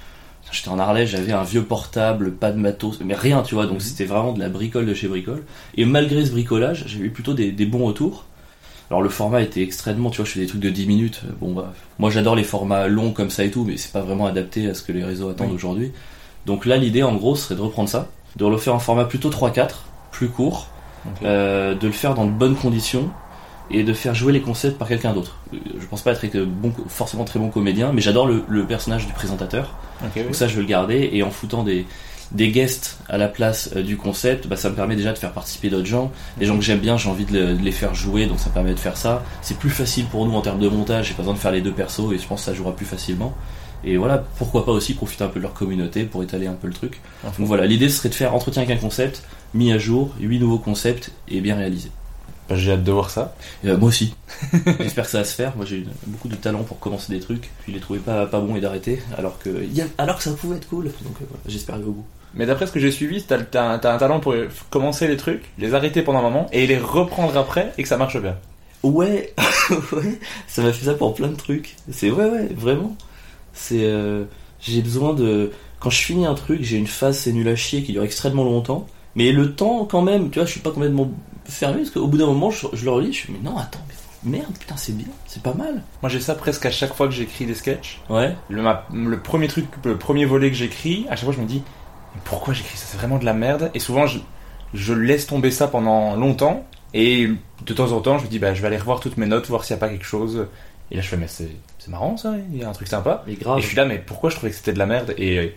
[0.52, 3.82] J'étais en Arlège, j'avais un vieux portable, pas de matos, mais rien, tu vois, donc
[3.82, 5.44] c'était vraiment de la bricole de chez Bricole.
[5.76, 8.24] Et malgré ce bricolage, j'ai eu plutôt des, des bons retours.
[8.90, 11.22] Alors le format était extrêmement, tu vois, je fais des trucs de 10 minutes.
[11.42, 14.26] Bon bah, moi j'adore les formats longs comme ça et tout, mais c'est pas vraiment
[14.26, 15.56] adapté à ce que les réseaux attendent Oui.
[15.56, 15.92] aujourd'hui.
[16.46, 19.30] Donc là, l'idée en gros serait de reprendre ça, de le faire en format plutôt
[19.30, 20.68] 3-4, plus court,
[21.24, 23.10] euh, de le faire dans de bonnes conditions
[23.72, 25.38] et de faire jouer les concepts par quelqu'un d'autre.
[25.54, 29.14] Je pense pas être bon, forcément très bon comédien, mais j'adore le, le personnage du
[29.14, 29.76] présentateur.
[30.02, 30.24] Oui.
[30.24, 31.86] Donc ça, je veux le garder et en foutant des
[32.34, 35.32] des guests à la place euh, du concept, bah, ça me permet déjà de faire
[35.32, 37.96] participer d'autres gens, des gens que j'aime bien, j'ai envie de, le- de les faire
[37.96, 39.24] jouer, donc ça me permet de faire ça.
[39.42, 41.62] C'est plus facile pour nous en termes de montage, j'ai pas besoin de faire les
[41.62, 43.34] deux persos et je pense que ça jouera plus facilement.
[43.86, 46.68] Et voilà, pourquoi pas aussi profiter un peu de leur communauté pour étaler un peu
[46.68, 47.00] le truc.
[47.40, 50.60] Donc voilà, l'idée serait de faire entretien avec un concept, mis à jour, 8 nouveaux
[50.60, 51.92] concepts et bien réalisés.
[52.50, 53.36] Bah, J'ai hâte de voir ça.
[53.66, 54.16] Euh, moi aussi.
[54.80, 55.56] J'espère que ça va se faire.
[55.56, 58.40] Moi j'ai eu beaucoup de talent pour commencer des trucs, puis les trouver pas, pas
[58.40, 59.50] bons et d'arrêter, alors que,
[59.98, 60.86] alors que ça pouvait être cool.
[60.86, 62.06] Donc euh, voilà, j'espère arriver au bout.
[62.34, 64.34] Mais d'après ce que j'ai suivi, t'as t'as- t'as un talent pour
[64.70, 67.98] commencer les trucs, les arrêter pendant un moment et les reprendre après et que ça
[67.98, 68.36] marche bien.
[68.84, 69.34] Ouais,
[69.92, 71.76] ouais, ça m'a fait ça pour plein de trucs.
[71.92, 72.96] C'est ouais, ouais, vraiment.
[73.54, 74.26] C'est, euh,
[74.62, 77.84] j'ai besoin de, quand je finis un truc, j'ai une phase c'est nul à chier
[77.84, 78.88] qui dure extrêmement longtemps.
[79.16, 81.12] Mais le temps, quand même, tu vois, je suis pas complètement
[81.48, 83.80] fermé parce qu'au bout d'un moment, je, je le relis, je suis mais non, attends,
[83.88, 85.82] mais merde, putain, c'est bien, c'est pas mal.
[86.02, 88.02] Moi j'ai ça presque à chaque fois que j'écris des sketchs.
[88.10, 88.36] Ouais.
[88.50, 91.48] Le, ma- le premier truc, le premier volet que j'écris, à chaque fois je me
[91.48, 91.64] dis
[92.26, 93.70] pourquoi j'écris ça C'est vraiment de la merde?
[93.74, 94.20] Et souvent je,
[94.74, 96.66] je laisse tomber ça pendant longtemps.
[96.94, 97.30] Et
[97.66, 99.48] de temps en temps je me dis bah je vais aller revoir toutes mes notes,
[99.48, 100.48] voir s'il n'y a pas quelque chose.
[100.90, 101.50] Et là je fais mais c'est
[101.90, 103.24] marrant ça, il y a un truc sympa.
[103.28, 103.60] Mais grave.
[103.60, 105.14] Et je suis là, mais pourquoi je trouvais que c'était de la merde?
[105.18, 105.48] Et euh,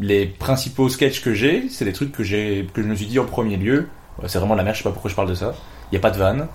[0.00, 3.24] les principaux sketchs que j'ai, c'est des trucs que que je me suis dit en
[3.24, 3.88] premier lieu.
[4.26, 5.54] C'est vraiment la merde, je sais pas pourquoi je parle de ça.
[5.90, 6.46] Il y a pas de vanne.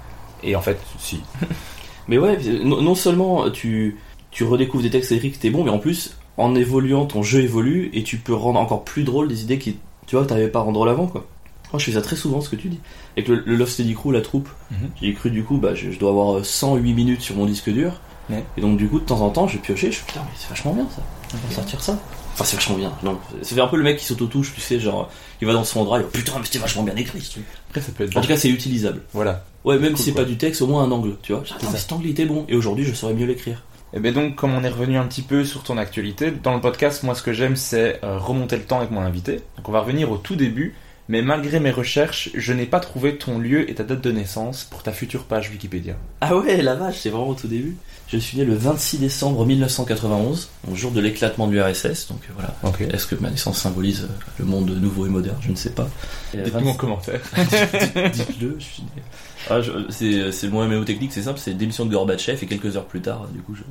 [0.44, 1.22] Et en fait, si.
[2.08, 3.98] Mais ouais, non, seulement tu,
[4.32, 7.42] tu redécouvres des textes écrits que t'es bon, mais en plus, en évoluant, ton jeu
[7.42, 10.60] évolue et tu peux rendre encore plus drôle des idées qui, tu vois, t'arrivais pas
[10.60, 11.26] à rendre drôle avant, quoi.
[11.72, 12.80] Moi, je fais ça très souvent, ce que tu dis.
[13.16, 14.90] Avec le, le Love Steady Crew, la troupe, Mhm.
[15.02, 18.02] j'ai cru, du coup, bah, je, je dois avoir 108 minutes sur mon disque dur.
[18.30, 18.44] Ouais.
[18.58, 20.50] Et donc, du coup, de temps en temps, je piochais, je suis putain, mais c'est
[20.50, 21.02] vachement bien ça.
[21.34, 21.98] On va sortir ça.
[22.34, 22.92] Enfin, c'est vachement bien.
[23.04, 25.10] Non, c'est un peu le mec qui s'auto-touche, tu sais, genre,
[25.42, 27.22] il va dans son drive, putain, mais c'était vachement bien écrit.
[27.22, 27.46] ce truc.
[27.70, 28.16] Après, ça peut être.
[28.18, 29.02] En tout cas, c'est utilisable.
[29.14, 29.44] voilà.
[29.64, 31.42] Ouais, même Cool, si c'est pas du texte, au moins un angle, tu vois.
[31.42, 31.72] Attends, ça.
[31.72, 32.46] mais cet angle il était bon.
[32.50, 33.62] Et aujourd'hui, je saurais mieux l'écrire.
[33.94, 36.62] Et bien donc, comme on est revenu un petit peu sur ton actualité, dans le
[36.62, 39.42] podcast, moi ce que j'aime c'est euh, remonter le temps avec mon invité.
[39.58, 40.76] Donc on va revenir au tout début,
[41.12, 44.64] mais malgré mes recherches, je n'ai pas trouvé ton lieu et ta date de naissance
[44.64, 45.96] pour ta future page Wikipédia.
[46.22, 47.76] Ah ouais, la vache, c'est vraiment au tout début.
[48.08, 52.08] Je suis né le 26 décembre 1991, au jour de l'éclatement de l'URSS.
[52.08, 52.56] Donc euh, voilà.
[52.94, 54.08] Est-ce que ma naissance symbolise euh,
[54.40, 55.36] le monde nouveau et moderne?
[55.42, 55.90] Je ne sais pas.
[56.34, 57.20] Dites-nous en commentaire.
[58.14, 59.02] Dites-le, je suis né.
[59.50, 62.78] Ah, je- c'est, c'est mon MMO technique, c'est simple, c'est démission de Gorbatchev et quelques
[62.78, 63.64] heures plus tard, du coup, je,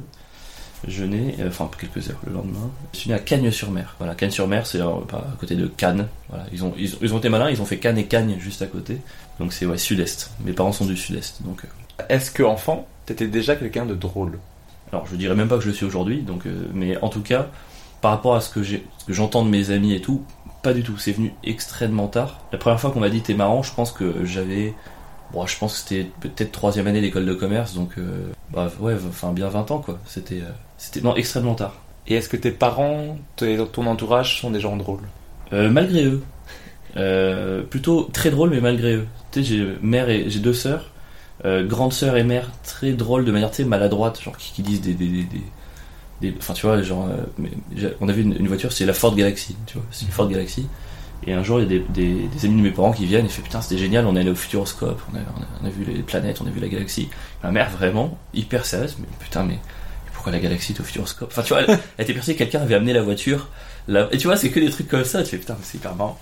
[0.89, 2.71] je nais, euh, enfin quelques heures le lendemain.
[2.95, 3.97] Je suis né à Cagnes-sur-Mer.
[3.99, 6.09] Voilà, Cagnes-sur-Mer, c'est euh, à côté de Cannes.
[6.29, 8.63] Voilà, ils ont, ils, ils ont été malins, ils ont fait Cannes et Cagnes juste
[8.63, 8.99] à côté.
[9.39, 10.31] Donc c'est ouais, sud-est.
[10.45, 11.65] Mes parents sont du sud-est, donc.
[11.65, 14.39] euh, Est-ce que enfant, t'étais déjà quelqu'un de drôle?
[14.93, 17.23] Alors je dirais même pas que je le suis aujourd'hui, donc euh, mais en tout
[17.23, 17.47] cas,
[18.01, 20.23] par rapport à ce que j'ai, ce que j'entends de mes amis et tout,
[20.63, 20.97] pas du tout.
[20.99, 22.41] C'est venu extrêmement tard.
[22.53, 24.75] La première fois qu'on m'a dit t'es marrant, je pense que j'avais,
[25.33, 28.95] bon, je pense que c'était peut-être troisième année d'école de commerce, donc euh, bah ouais,
[29.09, 29.99] enfin bien 20 ans quoi.
[30.07, 31.75] C'était, euh, c'était non extrêmement tard.
[32.09, 35.07] Et est-ce que tes parents, ton entourage sont des gens drôles?
[35.53, 36.23] Euh, malgré eux,
[36.97, 39.07] Euh, plutôt très drôle mais malgré eux.
[39.31, 40.91] Tu sais, j'ai mère et j'ai deux sœurs,
[41.45, 44.95] euh, grande sœur et mère très drôles de manière sais maladroite, genre qui, disent des,
[44.95, 45.25] des,
[46.21, 49.55] des, enfin tu vois genre euh, on a vu une, voiture c'est la Ford Galaxy,
[49.67, 50.67] tu vois, c'est une Ford Galaxy.
[51.29, 53.43] Et un jour il y a des, amis de mes parents qui viennent et fait
[53.43, 56.03] putain c'était génial, on est allé au Futuroscope, on on, a, on a vu les
[56.03, 57.09] planètes, on a vu la galaxie.
[57.45, 59.61] Ma mère vraiment hyper sérieuse, mais putain mais
[60.21, 62.61] pourquoi la galaxie est au Futuroscope Enfin tu vois, elle, elle était persuadée que quelqu'un
[62.61, 63.49] avait amené la voiture.
[64.13, 65.95] Et tu vois c'est que des trucs comme ça, tu fais putain mais c'est hyper
[65.97, 66.19] marrant.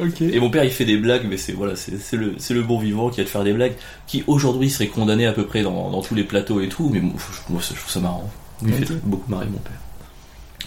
[0.00, 0.20] Ok.
[0.22, 3.08] Et mon père il fait des blagues, mais c'est voilà, c'est le, le bon vivant
[3.10, 3.74] qui va te faire des blagues,
[4.06, 7.00] qui aujourd'hui serait condamné à peu près dans, dans tous les plateaux et tout, mais
[7.00, 8.30] moi, je, moi, je trouve ça marrant.
[8.62, 9.72] Il fait beaucoup marrer mon père.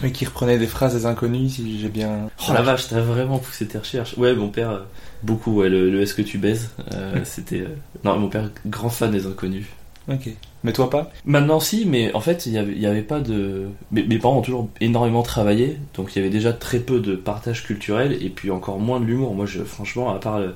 [0.02, 2.28] Oui, qui reprenait des phrases des inconnus, si j'ai bien.
[2.48, 4.16] Oh la vache, t'as vraiment poussé tes recherches.
[4.18, 4.78] Ouais, mon père, euh,
[5.22, 6.70] beaucoup, ouais, le, le Est-ce que tu baises?
[6.94, 7.60] Euh, C'était.
[7.60, 9.66] euh, Non, mon père, grand fan des inconnus.
[10.10, 10.28] Ok.
[10.64, 13.68] Mais toi pas Maintenant, si, mais en fait, il y avait, pas de.
[13.90, 17.14] Mes, mes parents ont toujours énormément travaillé, donc il y avait déjà très peu de
[17.16, 19.34] partage culturel, et puis encore moins de l'humour.
[19.34, 20.50] Moi, je, franchement, à part euh,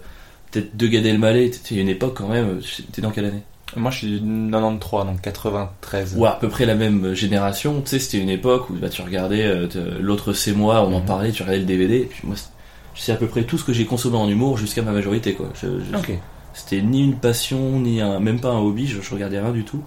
[0.52, 2.60] peut-être de Gad Elmaleh, il y a une époque quand même.
[2.92, 3.42] T'es dans quelle année?
[3.74, 6.14] Moi je suis du 93, donc 93.
[6.16, 7.80] ou à peu près la même génération.
[7.82, 9.66] Tu sais, c'était une époque où bah, tu regardais euh,
[10.00, 11.04] l'autre c'est moi, on en Mhm.
[11.04, 11.96] parlait, tu regardais le DVD.
[11.96, 12.36] Et puis moi,
[12.94, 15.48] c'est- à peu près tout ce que j'ai consommé en humour jusqu'à ma majorité, quoi.
[15.60, 16.12] Je- je- Ok.
[16.56, 18.86] C'était ni une passion, ni un, même pas un hobby.
[18.86, 19.82] Je, je regardais rien du tout.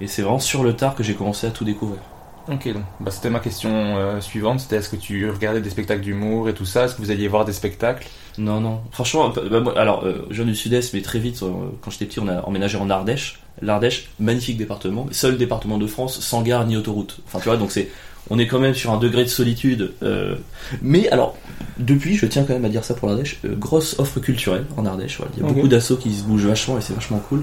[0.00, 2.00] Et c'est vraiment sur le tard que j'ai commencé à tout découvrir.
[2.48, 6.00] Ok, donc bah, c'était ma question euh, suivante, c'était est-ce que tu regardais des spectacles
[6.00, 8.08] d'humour et tout ça, est-ce que vous alliez voir des spectacles?
[8.38, 8.80] Non, non.
[8.90, 12.18] Franchement, bah, alors, euh, je viens du sud-est, mais très vite, euh, quand j'étais petit,
[12.18, 13.40] on a emménagé en Ardèche.
[13.62, 17.20] L'Ardèche, magnifique département, seul département de France sans gare ni autoroute.
[17.26, 17.90] Enfin, tu vois, donc c'est,
[18.28, 19.92] on est quand même sur un degré de solitude.
[20.02, 20.36] euh,
[20.82, 21.36] mais alors,
[21.78, 24.84] depuis, je tiens quand même à dire ça pour l'Ardèche, euh, grosse offre culturelle en
[24.86, 25.16] Ardèche.
[25.16, 25.32] Voilà.
[25.36, 27.42] Il y a beaucoup d'assauts qui se bougent vachement et c'est vachement cool.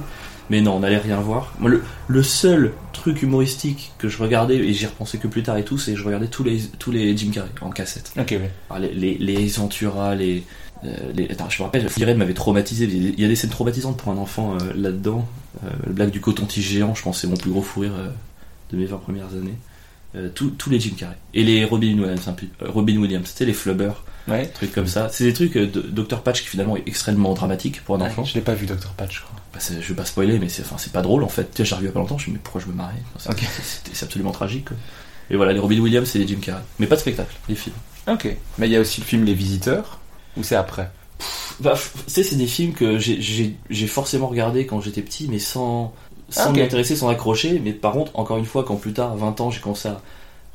[0.50, 1.54] Mais non, on n'allait rien voir.
[1.60, 5.58] Moi, le, le seul truc humoristique que je regardais, et j'y repensais que plus tard
[5.58, 8.13] et tout, c'est que je regardais tous les, tous les Jim Carrey en cassette.
[8.18, 8.48] Ok, oui.
[8.70, 10.44] Alors, les, les, les Ventura, les,
[10.86, 12.86] euh, les- Attends, je me rappelle, Fired m'avait traumatisé.
[12.86, 15.28] Il y a des- scènes traumatisantes pour un enfant là-dedans.
[15.86, 17.92] Le blague du coton-tige géant, je pense, c'est mon plus gros fou rire
[18.72, 19.56] de mes 20 premières années.
[20.15, 21.17] Euh, tous tous les Jim Carrey.
[21.34, 24.48] Et les Robin Williams, peu- euh, Robin Williams, c'était les Flubbers, Ouais.
[24.48, 25.10] trucs comme ça.
[25.12, 26.22] C'est des trucs euh, de Dr.
[26.22, 28.24] Patch qui finalement est extrêmement dramatique pour un enfant.
[28.24, 28.91] Je l'ai pas vu, Dr.
[28.96, 29.36] Patch, je crois.
[29.54, 31.62] Bah, je vais pas spoiler, mais c'est enfin, pas drôle en fait.
[31.63, 32.74] J'ai revu il y a pas longtemps, je me suis dit, mais pourquoi je me
[32.74, 32.93] marrais?
[33.93, 34.70] C'est absolument tragique.
[34.70, 34.78] quoi.
[35.30, 36.62] Et voilà, les Robin Williams, c'est les Jim Carrey.
[36.80, 37.76] Mais pas de spectacle, les films.
[38.08, 38.34] Ok.
[38.58, 40.00] Mais il y a aussi le film Les Visiteurs,
[40.38, 40.89] ou c'est après?
[41.60, 45.39] Bah, f- tu sais, c'est des films que j'ai forcément regardé quand j'étais petit, mais
[45.39, 45.93] sans,
[46.30, 46.56] sans Ah, ok.
[46.58, 47.60] m'y intéresser, sans accrocher.
[47.63, 50.02] Mais par contre, encore une fois, quand plus tard, à 20 ans, j'ai commencé à.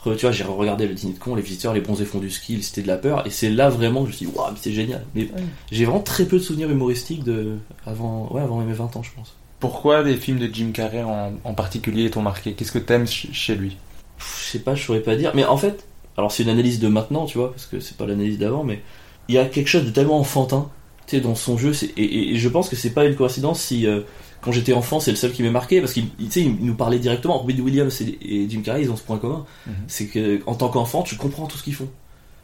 [0.05, 2.31] re- Tu vois, j'ai regardé le dîner de con, les visiteurs, les bronzés fonds du
[2.31, 4.33] ski, le cité de la peur, et c'est là vraiment que je me suis dit,
[4.35, 5.05] waouh, mais c'est génial.
[5.15, 5.43] Mais Ouais.
[5.71, 7.57] j'ai vraiment très peu de souvenirs humoristiques de
[7.87, 9.35] avant, ouais, avant mes 20 ans, je pense.
[9.61, 12.53] Pourquoi des films de Jim Carrey en, en particulier t'ont marqué?
[12.55, 13.77] Qu'est-ce que t'aimes ch- chez lui?
[14.19, 15.31] Pff, Je sais pas, je saurais pas dire.
[15.37, 15.85] Mais en fait,
[16.17, 18.83] alors c'est une analyse de maintenant, tu vois, parce que c'est pas l'analyse d'avant, mais
[19.29, 20.69] il y a quelque chose de tellement enfantin,
[21.07, 23.15] tu sais, dans son jeu, c'est- et, et- et je pense que c'est pas une
[23.15, 24.01] coïncidence si, euh,
[24.43, 26.99] quand j'étais enfant, c'est le seul qui m'est marqué parce qu'il il- il nous parlait
[26.99, 27.39] directement.
[27.39, 29.47] Robin Williams et, Jim Carrey, ils ont ce point commun.
[29.67, 29.75] Mhm.
[29.89, 31.89] C'est que en tant qu'enfant, tu comprends tout ce qu'ils font.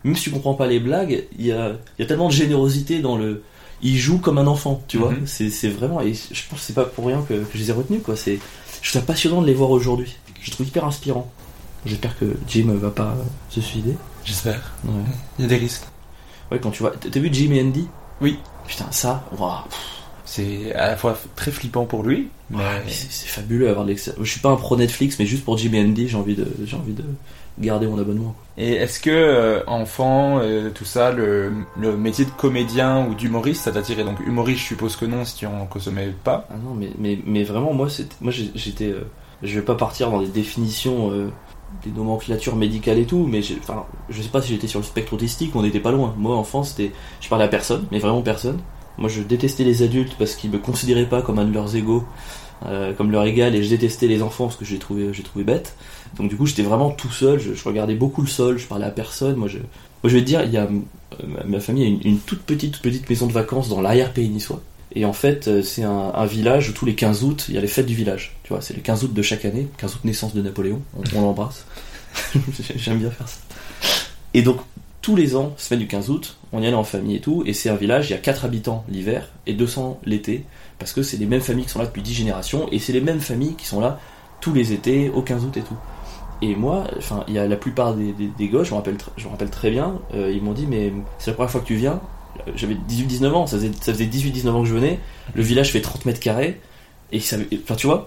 [0.04, 2.32] Même si tu comprends pas les blagues, il y a, il y a tellement de
[2.32, 3.42] générosité dans le.
[3.82, 5.10] Ils jouent comme un enfant, tu vois.
[5.12, 5.26] Mhm.
[5.26, 6.00] C'est c'est vraiment.
[6.00, 8.16] Et je pense que c'est pas pour rien que, que je les ai retenus, quoi.
[8.16, 8.38] C'est,
[8.82, 10.16] je trouve ça passionnant de les voir aujourd'hui.
[10.40, 11.30] Je trouve hyper inspirant.
[11.86, 13.94] J'espère que Jim va pas euh, se suicider.
[14.24, 14.72] J'espère.
[14.84, 14.90] Ouais.
[15.38, 15.84] Il y a des risques.
[16.50, 16.92] Ouais, quand tu vois.
[16.92, 17.86] T'as vu Jim et Andy?
[18.20, 18.38] Oui.
[18.66, 19.62] Putain, ça, waouh.
[20.30, 23.94] C'est à la fois très flippant pour lui, mais Ouais, mais c'est fabuleux d'avoir de.
[23.94, 26.46] Je suis pas un pro Netflix, mais juste pour Jim et Andy, j'ai envie de,
[26.64, 27.04] j'ai envie de
[27.58, 28.34] garder mon abonnement.
[28.58, 33.62] Et est-ce que, euh, enfant, euh, tout ça, le, le métier de comédien ou d'humoriste,
[33.64, 36.46] ça t'attirait Donc, humoriste, je suppose que non, si tu en consommais pas.
[36.50, 37.88] Ah non, mais, mais, mais vraiment, moi,
[38.20, 38.90] moi j'étais.
[38.90, 39.10] euh,
[39.42, 41.10] je vais pas partir dans des définitions,
[41.84, 45.12] des nomenclatures médicales et tout, mais enfin, je sais pas si j'étais sur le spectre
[45.14, 46.14] autistique, on n'était pas loin.
[46.18, 46.92] Moi, enfant, c'était.
[47.20, 48.58] Je parlais à personne, mais vraiment personne.
[48.98, 52.04] Moi, je détestais les adultes parce qu'ils me considéraient pas comme un de leurs égaux,
[52.66, 55.44] euh, comme leur égal, et je détestais les enfants parce que j'ai trouvé, j'ai trouvé
[55.44, 55.76] bête.
[56.16, 58.90] Donc, du coup, j'étais vraiment tout seul, je, regardais beaucoup le sol, je parlais à
[58.90, 59.36] personne.
[59.36, 60.64] Moi, je, moi, je vais te dire, il y a.
[60.64, 64.60] euh, ma, famille a une, toute petite, toute petite maison de vacances dans l'arrière-pays niçois.
[64.94, 67.58] Et en fait, euh, c'est un, un village où tous les 15 août, il y
[67.58, 68.36] a les fêtes du village.
[68.42, 71.18] Tu vois, c'est le 15 août de chaque année, 15 août naissance de Napoléon, on,
[71.18, 71.66] on l'embrasse.
[72.76, 73.38] J'aime bien faire ça.
[74.34, 74.58] Et donc,
[75.02, 77.52] tous les ans, semaine du 15 août, on y allait en famille et tout, et
[77.52, 80.44] c'est un village, il y a 4 habitants l'hiver et 200 l'été,
[80.78, 83.00] parce que c'est les mêmes familles qui sont là depuis 10 générations, et c'est les
[83.00, 83.98] mêmes familles qui sont là
[84.40, 85.76] tous les étés, au 15 août et tout.
[86.40, 88.94] Et moi, enfin, il y a la plupart des, des, des gosses, je me rappelle,
[88.94, 91.60] tr- je me rappelle très bien, euh, ils m'ont dit, mais c'est la première fois
[91.60, 92.00] que tu viens,
[92.46, 95.00] Euh, j'avais 18-19 ans, ça faisait, ça faisait 18-19 ans que je venais,
[95.34, 96.60] le village fait 30 mètres carrés,
[97.10, 98.06] et savaient- enfin tu vois,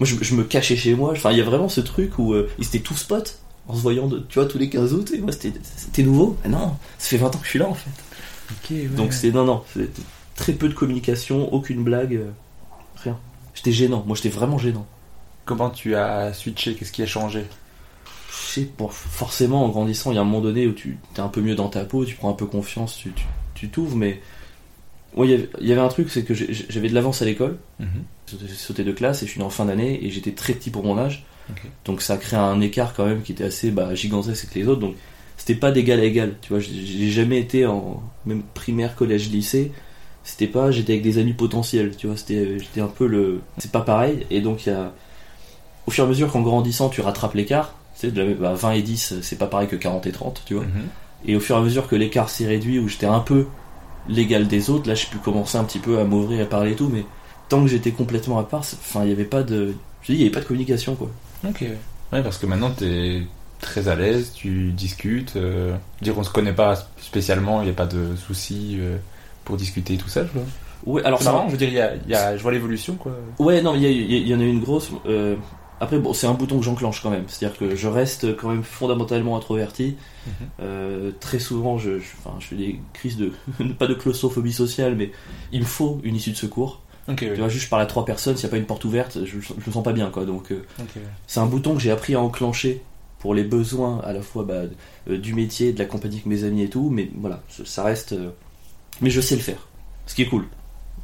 [0.00, 2.32] moi je, je me cachais chez moi, enfin il y a vraiment ce truc où
[2.34, 5.10] euh, ils étaient tous potes, en se voyant, de, tu vois, tous les 15 août,
[5.14, 7.74] et moi c'était nouveau, Ah non, ça fait 20 ans que je suis là en
[7.74, 7.90] fait.
[8.96, 9.88] Donc c'est, non, non, c'est
[10.34, 12.30] très peu de communication, aucune blague, euh,
[12.96, 13.18] rien.
[13.54, 14.86] J'étais gênant, moi j'étais vraiment gênant.
[15.46, 16.74] Comment tu as switché?
[16.74, 17.44] Qu'est-ce qui a changé?
[18.30, 21.28] Je sais, forcément, en grandissant, il y a un moment donné où tu es un
[21.28, 23.24] peu mieux dans ta peau, tu prends un peu confiance, tu tu-
[23.54, 24.20] tu t'ouvres, mais.
[25.16, 27.58] Ouais, il y avait- un truc, c'est que j'avais de l'avance à l'école,
[28.28, 30.70] j'ai sauté de classe et je suis né en fin d'année et j'étais très petit
[30.70, 31.24] pour mon âge.
[31.84, 34.68] Donc ça a créé un écart quand même qui était assez bah, gigantesque avec les
[34.68, 34.80] autres.
[34.80, 34.94] Donc
[35.36, 36.34] c'était pas d'égal à égal.
[36.42, 39.72] Tu vois, j'ai jamais été en même primaire, collège, lycée.
[40.22, 41.94] C'était pas, j'étais avec des amis potentiels.
[41.96, 43.40] Tu vois, c'était, j'étais un peu le.
[43.58, 44.26] C'est pas pareil.
[44.30, 44.92] Et donc il y a.
[45.86, 47.74] Au fur et à mesure qu'en grandissant, tu rattrapes l'écart.
[47.94, 50.42] Tu sais, de la- bah, 20 et 10, c'est pas pareil que 40 et 30,
[50.46, 50.64] tu vois.
[50.64, 50.88] Mhm.
[51.26, 53.46] Et au fur et à mesure que l'écart s'est réduit, où j'étais un peu
[54.08, 56.72] l'égal des autres, là j'ai pu commencer un petit peu à m'ouvrir et à parler
[56.72, 57.04] et tout, mais
[57.48, 59.74] tant que j'étais complètement à part, enfin il n'y avait pas de.
[60.02, 61.10] Je dis, il n'y avait pas de communication quoi.
[61.48, 61.62] Ok.
[62.12, 63.22] Ouais, parce que maintenant t'es
[63.60, 65.36] très à l'aise, tu discutes.
[65.36, 65.76] Euh...
[66.02, 68.96] Dire on se connaît pas spécialement, il n'y a pas de soucis euh,
[69.44, 70.42] pour discuter tout ça, je vois.
[70.86, 72.52] Ouais, alors C'est ça- marrant, je veux dire, y a, il y a- je vois
[72.52, 73.12] l'évolution quoi.
[73.38, 74.90] Ouais, non, il y, en a une grosse.
[75.06, 75.36] euh,
[75.80, 77.24] Après, bon, c'est un bouton que j'enclenche quand même.
[77.26, 79.96] C'est-à-dire que je reste quand même fondamentalement introverti.
[80.26, 80.32] Mhm.
[80.60, 83.32] Euh, très souvent, je, je fais des crises de.
[83.78, 85.10] pas de claustrophobie sociale, mais
[85.52, 86.80] il me faut une issue de secours.
[87.34, 89.18] Tu vois, juste je parle à trois personnes, s'il n'y a pas une porte ouverte,
[89.24, 90.24] je, je me sens pas bien quoi.
[90.24, 90.64] Donc, euh,
[91.26, 92.82] c'est un bouton que j'ai appris à enclencher
[93.18, 94.62] pour les besoins à la fois bah,
[95.10, 96.90] euh, du métier, de la compagnie avec mes amis et tout.
[96.90, 98.12] Mais voilà, ça- reste.
[98.12, 98.30] euh,
[99.00, 99.68] Mais je sais le faire.
[100.06, 100.46] Ce qui est cool.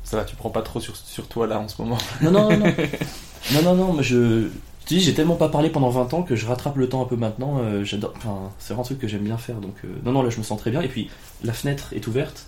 [0.05, 1.99] Ça va, tu prends pas trop sur, sur toi là en ce moment.
[2.23, 2.75] Non, non, non, non.
[3.55, 4.49] non, non, non, mais je.
[4.87, 7.05] Te dis, j'ai tellement pas parlé pendant 20 ans que je rattrape le temps un
[7.05, 7.61] peu maintenant.
[7.85, 8.13] j'adore.
[8.17, 9.57] Enfin, c'est vraiment un truc que j'aime bien faire.
[9.57, 10.81] Donc, non, non, là, je me sens très bien.
[10.81, 11.11] Et puis,
[11.45, 12.47] la fenêtre est ouverte.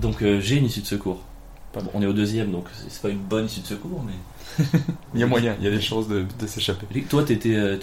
[0.00, 1.22] Donc, j'ai une issue de secours.
[1.80, 4.64] Bon, on est au deuxième, donc c'est pas une bonne issue de secours, mais.
[5.14, 6.86] Il y a moyen, il y a des chances de, de s'échapper.
[7.08, 7.54] Toi, t'étais.
[7.54, 7.78] euh,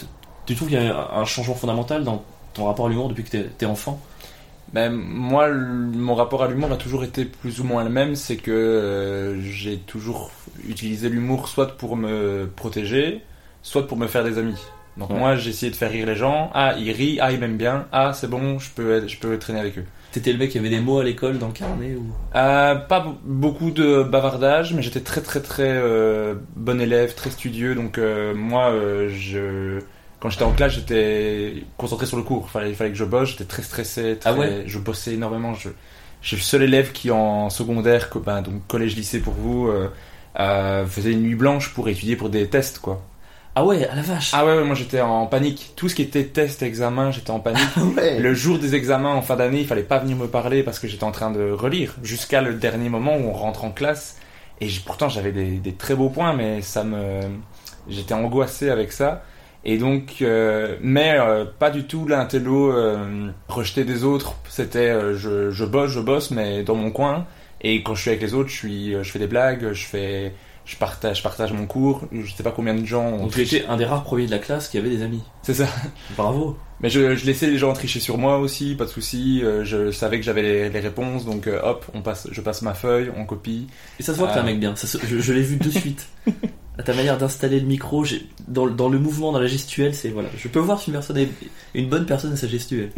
[0.46, 2.24] tu trouves qu'il y a un changement fondamental dans
[2.54, 4.00] ton rapport à l'humour depuis que t'es enfant?
[4.74, 8.38] Ben, moi, mon rapport à l'humour a toujours été plus ou moins le même, c'est
[8.38, 10.32] que euh, j'ai toujours
[10.68, 13.22] utilisé l'humour soit pour me protéger,
[13.64, 14.60] soit pour me faire des amis.
[14.98, 15.18] Donc Ouais.
[15.20, 16.52] moi, j'ai essayé de faire rire les gens.
[16.54, 17.88] Ah, ils rient, ah, ils m'aiment bien.
[17.92, 19.86] Ah, c'est bon, je peux, être- je peux traîner avec eux.
[20.12, 22.06] T'étais le mec qui avait des mots à l'école dans le carnet ou...
[22.36, 27.76] Euh, pas beaucoup de bavardage, mais j'étais très très très euh, bon élève, très studieux.
[27.76, 28.74] Donc euh, moi,
[29.08, 29.80] je
[30.20, 32.46] quand j'étais en classe, j'étais concentré sur le cours.
[32.50, 33.30] Il fallait, il fallait que je bosse.
[33.30, 34.18] J'étais très stressé.
[34.20, 34.64] Très, Ah ouais?
[34.68, 35.54] Je bossais énormément.
[35.54, 35.70] Je,
[36.22, 39.72] je suis le seul élève qui en secondaire, ben, donc collège lycée pour vous,
[40.36, 43.02] faisait une nuit blanche pour étudier pour des tests quoi.
[43.54, 45.74] Ah ouais, à la vache Ah ouais, ouais moi j'étais en panique.
[45.76, 47.68] Tout ce qui était test, examen, j'étais en panique.
[47.98, 50.80] ouais Le jour des examens en fin d'année, il fallait pas venir me parler parce
[50.80, 54.18] que j'étais en train de relire jusqu'à le dernier moment où on rentre en classe.
[54.62, 57.22] Et pourtant, j'avais des, des très beaux points, mais ça me,
[57.90, 59.24] j'étais angoissé avec ça.
[59.64, 64.36] Et donc, euh, mais euh, pas du tout l'intello euh, rejeté des autres.
[64.50, 67.28] C'était, euh, je, je bosse, je bosse, mais dans mon coin.
[67.62, 69.86] Et quand je suis avec les autres, je suis, euh, je fais des blagues, je
[69.86, 70.34] fais,
[70.66, 72.02] je partage, je partage mon cours.
[72.12, 73.58] Je sais pas combien de gens ont Donc tu triché.
[73.58, 75.22] étais un des rares premiers de la classe qui avait des amis.
[75.44, 75.68] C'est ça.
[76.16, 76.58] Bravo.
[76.82, 79.42] Mais je, je laissais les gens tricher sur moi aussi, pas de souci.
[79.44, 82.62] Euh, je savais que j'avais les, les réponses, donc euh, hop, on passe, je passe
[82.64, 83.68] ma feuille, on copie.
[84.00, 84.46] Et ça se voit que t'es un Euh.
[84.48, 84.76] mec bien.
[84.76, 86.08] Ça se- je je l'ai vu de suite.
[86.80, 88.04] À ta manière d'installer le micro,
[88.48, 90.30] dans, le- dans le mouvement, dans la gestuelle, c'est voilà.
[90.38, 91.30] Je peux voir si une personne est
[91.76, 92.92] une bonne personne à sa gestuelle.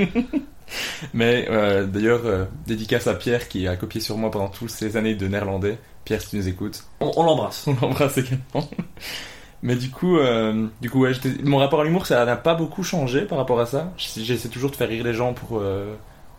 [1.14, 4.98] Mais euh, d'ailleurs, euh, dédicace à Pierre qui a copié sur moi pendant toutes ces
[4.98, 5.78] années de néerlandais.
[6.06, 7.66] Pierre, si tu nous écoutes, On, on l'embrasse.
[7.68, 8.70] on l'embrasse également.
[9.62, 12.84] Mais du coup, euh, du coup, ouais, mon rapport à l'humour, ça n'a pas beaucoup
[12.84, 13.94] changé par rapport à ça.
[13.98, 15.62] J'essaie toujours de faire rire les gens pour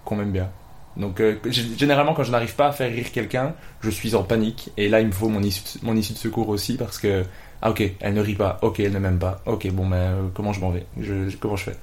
[0.04, 0.50] qu'on m'aime bien.
[0.96, 1.20] Donc,
[1.50, 4.70] généralement, quand je n'arrive pas à faire rire quelqu'un, je suis en panique.
[4.76, 7.24] Et là, il me faut mon issue, de- mon issue de secours aussi parce que,
[7.62, 10.28] ah ok, elle ne rit pas, ok, elle ne m'aime pas, ok, bon, mais euh,
[10.34, 10.84] comment je m'en vais?
[11.00, 11.76] Je- Comment je fais?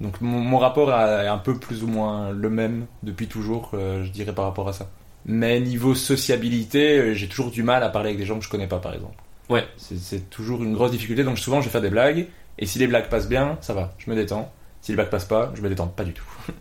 [0.00, 4.04] Donc, mon, mon rapport est un peu plus ou moins le même depuis toujours, euh,
[4.04, 4.88] je dirais, par rapport à ça.
[5.26, 8.48] Mais niveau sociabilité, euh, j'ai toujours du mal à parler avec des gens que je
[8.50, 9.16] connais pas, par exemple.
[9.48, 9.66] Ouais.
[9.76, 12.86] C'est- toujours une grosse difficulté, donc souvent je vais faire des blagues, et si les
[12.86, 14.52] blagues passent bien, ça va, je me détends.
[14.82, 16.24] Si les blagues passent pas, je me détends pas du tout.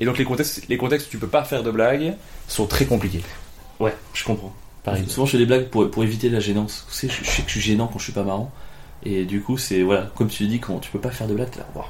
[0.00, 2.14] Et donc les contextes, les contextes où tu peux pas faire de blagues
[2.46, 3.22] sont très compliqués.
[3.80, 4.52] Ouais, je comprends.
[4.84, 5.12] Par exemple.
[5.12, 6.86] Souvent, je fais des blagues pour, pour éviter la gênance.
[6.88, 8.50] Tu sais, je, je sais que je suis gênant quand je suis pas marrant.
[9.04, 11.54] Et du coup, c'est voilà, comme tu dis, quand tu peux pas faire de blagues,
[11.56, 11.84] là, waouh.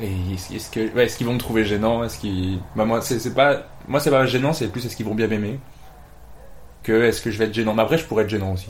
[0.00, 2.04] Et est-ce est-ce que, ouais, est-ce qu'ils vont me trouver gênant?
[2.04, 5.06] Est-ce qu'ils, bah moi c'est c'est pas, moi c'est pas gênant, c'est plus est-ce qu'ils
[5.06, 5.58] vont bien m'aimer
[6.82, 7.74] que est-ce que je vais être gênant.
[7.74, 8.68] Mais après je pourrais être gênant aussi,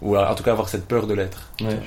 [0.00, 1.52] ou alors, en tout cas avoir cette peur de l'être.
[1.60, 1.78] Ouais.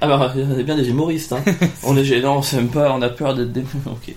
[0.00, 1.42] Bah, on est bien des humoristes, hein.
[1.84, 3.64] on est gênant, on s'aime pas, on a peur d'être des.
[3.86, 4.14] Ok.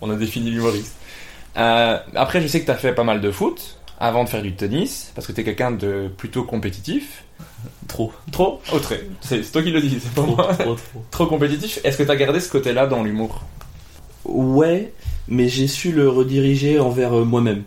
[0.00, 0.96] On a défini l'humoriste.
[1.56, 4.42] Euh, après, je sais que tu as fait pas mal de foot avant de faire
[4.42, 7.24] du tennis, parce que tu es quelqu'un de plutôt compétitif.
[7.88, 8.12] Trop.
[8.32, 9.06] Trop Au trait.
[9.20, 10.54] C'est toi qui le dis, c'est pas Trop, moi.
[10.54, 11.04] trop, trop.
[11.10, 11.78] Trop compétitif.
[11.84, 13.42] Est-ce que tu as gardé ce côté-là dans l'humour
[14.24, 14.92] Ouais,
[15.28, 17.62] mais j'ai su le rediriger envers euh, moi-même.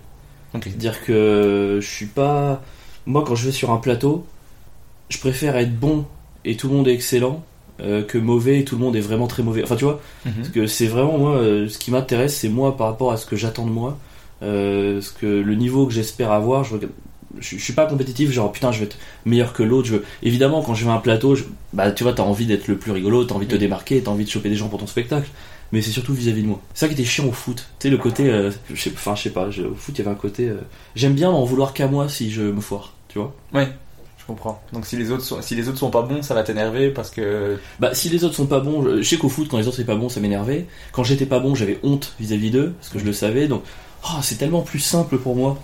[0.54, 0.64] Ok.
[0.66, 2.62] C'est-à-dire que je suis pas.
[3.06, 4.26] Moi, quand je vais sur un plateau,
[5.10, 6.06] je préfère être bon
[6.46, 7.44] et tout le monde est excellent
[7.80, 9.64] euh, que mauvais et tout le monde est vraiment très mauvais.
[9.64, 12.88] Enfin, tu vois, parce que c'est vraiment moi, euh, ce qui m'intéresse, c'est moi par
[12.88, 13.98] rapport à ce que j'attends de moi,
[14.44, 16.64] euh, ce que le niveau que j'espère avoir.
[16.64, 16.94] Je, regarde-
[17.40, 19.88] je, je suis pas compétitif, genre putain, je vais être meilleur que l'autre.
[19.88, 20.06] Je veux...
[20.24, 22.78] Évidemment, quand je vais à un plateau, je- bah tu vois, t'as envie d'être le
[22.78, 23.60] plus rigolo, t'as envie de te Oui.
[23.62, 25.30] démarquer, t'as envie de choper des gens pour ton spectacle.
[25.74, 26.62] Mais c'est surtout vis-à-vis de moi.
[26.74, 27.68] C'est ça qui était chiant au foot.
[27.80, 28.30] Tu sais, le côté.
[28.30, 30.48] euh, je sais, enfin, je sais pas, je- au foot, il y avait un côté.
[30.48, 30.56] euh,
[30.96, 33.36] J'aime bien m'en vouloir qu'à moi si je me foire, tu vois.
[33.54, 33.68] Ouais,
[34.18, 34.62] je comprends.
[34.72, 37.10] Donc si les autres sont, si les autres sont pas bons, ça va t'énerver parce
[37.10, 37.58] que.
[37.82, 39.78] Bah, si les autres sont pas bons, je, je sais qu'au foot, quand les autres
[39.82, 40.68] étaient pas bons, ça m'énervait.
[40.94, 43.48] Quand j'étais pas bon, j'avais honte vis-à-vis d'eux, parce que je le savais.
[43.50, 43.64] Donc,
[44.06, 45.60] oh, c'est tellement plus simple pour moi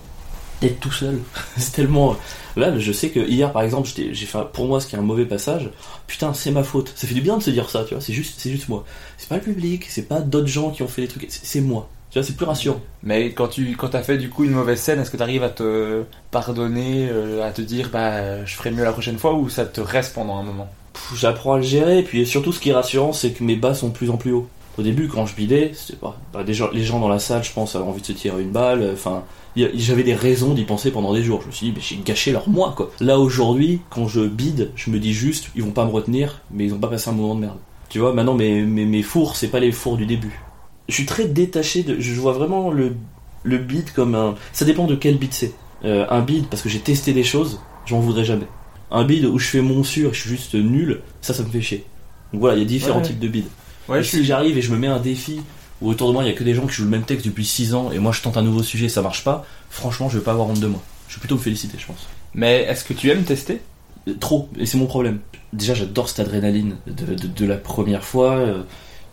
[0.63, 1.19] d'être tout seul.
[1.57, 2.15] c'est tellement.
[2.55, 5.03] Là, je sais que hier, par exemple, j'ai fait pour moi ce qui est un
[5.03, 5.69] mauvais passage.
[6.07, 6.91] Putain, c'est ma faute.
[6.95, 8.01] Ça fait du bien de se dire ça, tu vois.
[8.01, 8.85] C'est juste, c'est juste moi.
[9.17, 11.27] C'est pas le public, c'est pas d'autres gens qui ont fait des trucs.
[11.29, 11.89] C'est moi.
[12.11, 12.79] Tu vois, c'est plus rassurant.
[13.01, 15.43] Mais quand tu quand as fait du coup une mauvaise scène, est-ce que tu arrives
[15.43, 19.49] à te pardonner, euh, à te dire bah je ferai mieux la prochaine fois ou
[19.49, 20.69] ça te reste pendant un moment?
[21.15, 21.99] J'apprends à le gérer.
[21.99, 24.17] Et puis surtout, ce qui est rassurant, c'est que mes bas sont de plus en
[24.17, 24.47] plus hauts.
[24.77, 26.19] Au début, quand je bidais, c'était pas.
[26.33, 28.89] bah, les gens dans la salle, je pense, avaient envie de se tirer une balle.
[28.93, 29.23] Enfin,
[29.55, 31.41] y a- j'avais des raisons d'y penser pendant des jours.
[31.41, 32.89] Je me suis dit, mais j'ai gâché leur mois, quoi.
[32.99, 36.65] Là, aujourd'hui, quand je bide, je me dis juste, ils vont pas me retenir, mais
[36.65, 37.57] ils ont pas passé un moment de merde.
[37.89, 40.41] Tu vois, maintenant, mes, mes, mes fours, c'est pas les fours du début.
[40.89, 41.99] Je suis très détaché de.
[41.99, 42.95] Je vois vraiment le,
[43.43, 44.33] le bid comme un.
[44.53, 45.53] Ça dépend de quel bid c'est.
[45.85, 48.47] Euh, un bid, parce que j'ai testé des choses, j'en voudrais jamais.
[48.89, 51.49] Un bid où je fais mon sûr et je suis juste nul, ça, ça me
[51.49, 51.85] fait chier.
[52.31, 53.05] Donc voilà, il y a différents Ouais.
[53.05, 53.45] types de bids.
[53.87, 55.45] Ouais, et si j'arrive et je me mets un défi
[55.81, 57.25] où autour de moi il y a que des gens qui jouent le même texte
[57.25, 60.07] depuis 6 ans et moi je tente un nouveau sujet et ça marche pas, franchement
[60.09, 60.81] je vais pas avoir honte de moi.
[61.09, 62.07] Je vais plutôt me féliciter, je pense.
[62.33, 63.61] Mais est-ce que tu aimes tester?
[64.07, 65.19] Euh, Trop, et c'est mon problème.
[65.51, 68.31] Déjà j'adore cette adrénaline de, de- de la première fois.
[68.37, 68.63] euh,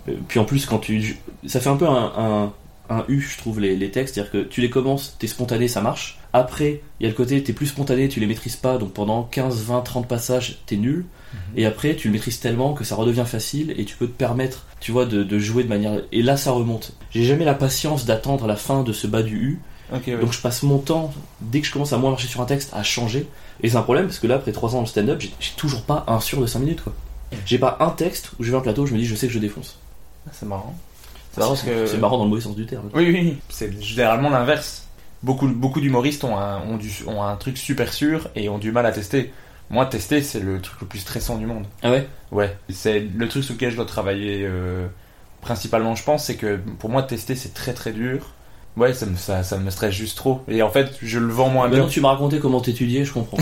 [0.08, 1.18] euh, puis en plus quand tu...
[1.46, 2.52] Ça fait un peu un, un,
[2.96, 5.80] un U je trouve les, les textes, c'est-à-dire que tu les commences, t'es spontané, ça
[5.80, 6.18] marche.
[6.32, 9.24] Après, il y a le côté t'es plus spontané, tu les maîtrises pas, donc pendant
[9.24, 11.04] 15, 20, 30 passages t'es nul.
[11.56, 14.66] Et après, tu le maîtrises tellement que ça redevient facile et tu peux te permettre,
[14.80, 16.00] tu vois, de, de jouer de manière.
[16.12, 16.92] Et là, ça remonte.
[17.10, 19.60] J'ai jamais la patience d'attendre la fin de ce bas du U.
[19.92, 20.16] Ouais.
[20.20, 22.70] Donc je passe mon temps, dès que je commence à moins marcher sur un texte,
[22.72, 23.26] à changer.
[23.62, 26.04] Et c'est un problème parce que là, après 3 ans de stand-up, j'ai toujours pas
[26.06, 26.94] un sur de 5 minutes, quoi.
[27.46, 29.26] J'ai pas un texte où je vais un plateau où je me dis, je sais
[29.26, 29.78] que je défonce.
[30.32, 30.74] c'est marrant.
[31.32, 31.86] C'est marrant que.
[31.86, 32.90] C'est marrant dans le mauvais sens du terme.
[32.94, 33.36] Oui, oui, oui.
[33.48, 34.86] c'est généralement l'inverse.
[35.22, 38.72] Beaucoup, beaucoup d'humoristes ont un, ont, du, ont un truc super sûr et ont du
[38.72, 39.32] mal à tester.
[39.70, 41.64] Moi, tester, c'est le truc le plus stressant du monde.
[41.82, 42.06] Ah ouais?
[42.32, 44.86] Ouais, c'est le truc sur lequel je dois travailler euh,
[45.42, 48.26] principalement, je pense, c'est que pour moi, tester, c'est très très dur.
[48.76, 50.42] Ouais, ça me, ça, ça me stresse juste trop.
[50.48, 51.78] Et en fait, je le vends moins bien.
[51.78, 53.36] Maintenant que tu m'as raconté comment t'étudiais, je comprends.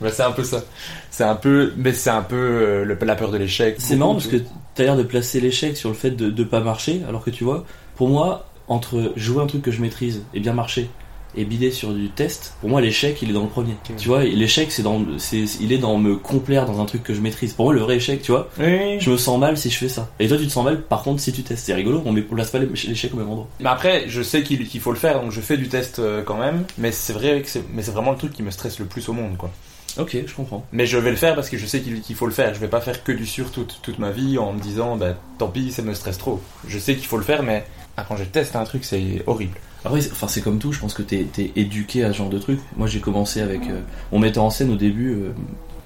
[0.00, 0.62] Ouais, c'est un peu ça.
[1.10, 3.76] C'est un peu, mais c'est un peu euh, le- la peur de l'échec.
[3.78, 4.36] C'est marrant parce que
[4.74, 7.42] t'as l'air de placer l'échec sur le fait de, de pas marcher, alors que tu
[7.44, 7.64] vois,
[7.96, 10.88] pour moi, entre jouer un truc que je maîtrise et bien marcher,
[11.36, 13.74] et bider sur du test, pour moi l'échec il est dans le premier.
[13.98, 17.14] Tu vois, l'échec c'est dans, c'est, il est dans me complaire dans un truc que
[17.14, 17.52] je maîtrise.
[17.54, 18.98] Pour moi le vrai échec, tu vois, Oui.
[19.00, 20.10] je me sens mal si je fais ça.
[20.18, 21.64] Et toi tu te sens mal par contre si tu testes.
[21.66, 23.48] C'est rigolo, on met on place pas l'échec au même endroit.
[23.60, 26.36] Mais après, je sais qu'il faut le faire, donc je fais du test euh, quand
[26.36, 26.64] même.
[26.78, 29.08] Mais c'est vrai que c'est, mais c'est vraiment le truc qui me stresse le plus
[29.08, 29.50] au monde, quoi.
[29.98, 30.64] Ok, je comprends.
[30.72, 32.54] Mais je vais le faire parce que je sais qu'il qu'il faut le faire.
[32.54, 35.14] Je vais pas faire que du sur toute, toute ma vie en me disant, bah
[35.38, 36.40] tant pis, ça me stresse trop.
[36.66, 37.64] Je sais qu'il faut le faire, mais
[37.98, 39.58] ah, quand je teste un truc, c'est horrible.
[39.84, 42.38] Après, enfin c'est comme tout, je pense que t'es es éduqué à ce genre de
[42.38, 42.60] truc.
[42.76, 43.80] Moi j'ai commencé avec, euh,
[44.12, 45.12] on mettait en scène au début.
[45.12, 45.32] euh,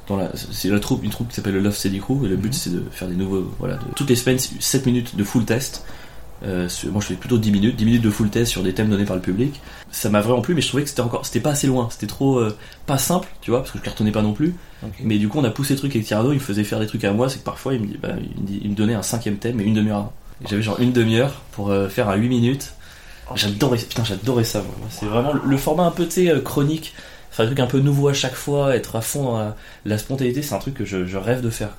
[0.08, 2.36] dans la, c'est la troupe, une troupe qui s'appelle le Love Steady Crew et le
[2.36, 5.44] but c'est de faire des nouveaux, voilà, de, toutes les semaines 7 minutes de full
[5.44, 5.84] test.
[6.44, 8.90] Euh, moi je fais plutôt 10 minutes, 10 minutes de full test sur des thèmes
[8.90, 9.60] donnés par le public.
[9.90, 12.06] Ça m'a vraiment plu, mais je trouvais que c'était encore, c'était pas assez loin, c'était
[12.06, 14.54] trop euh, pas simple, tu vois, parce que je cartonnais pas non plus.
[15.02, 16.86] Mais du coup on a poussé le truc avec Tirado, il me faisait faire des
[16.86, 18.10] trucs à moi, c'est que parfois il me, dit, bah,
[18.62, 20.12] il me, donnait un cinquième thème et une demi-heure avant.
[20.48, 22.74] J'avais genre une demi-heure pour euh, faire un 8 minutes.
[23.34, 24.62] J'adorais, putain, j'adorais ça.
[24.90, 26.94] C'est vraiment le, le format un peu, tu sais, euh, chronique.
[27.30, 29.98] Faire des trucs un peu nouveaux à chaque fois, être à fond dans la, la
[29.98, 31.70] spontanéité, c'est un truc que je, je rêve de faire.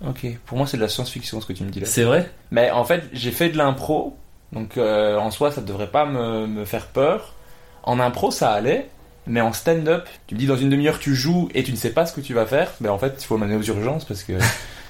[0.00, 0.10] quoi.
[0.10, 1.86] Ok, pour moi c'est de la science-fiction ce que tu me dis là.
[1.86, 2.30] C'est vrai?
[2.50, 4.16] Mais en fait, j'ai fait de l'impro,
[4.52, 7.34] donc euh, en soi, ça devrait pas me, me faire peur.
[7.84, 8.88] En impro, ça allait,
[9.26, 11.90] mais en stand-up, tu me dis dans une demi-heure tu joues et tu ne sais
[11.90, 14.22] pas ce que tu vas faire, mais en fait, il faut m'amener aux urgences parce
[14.24, 14.32] que.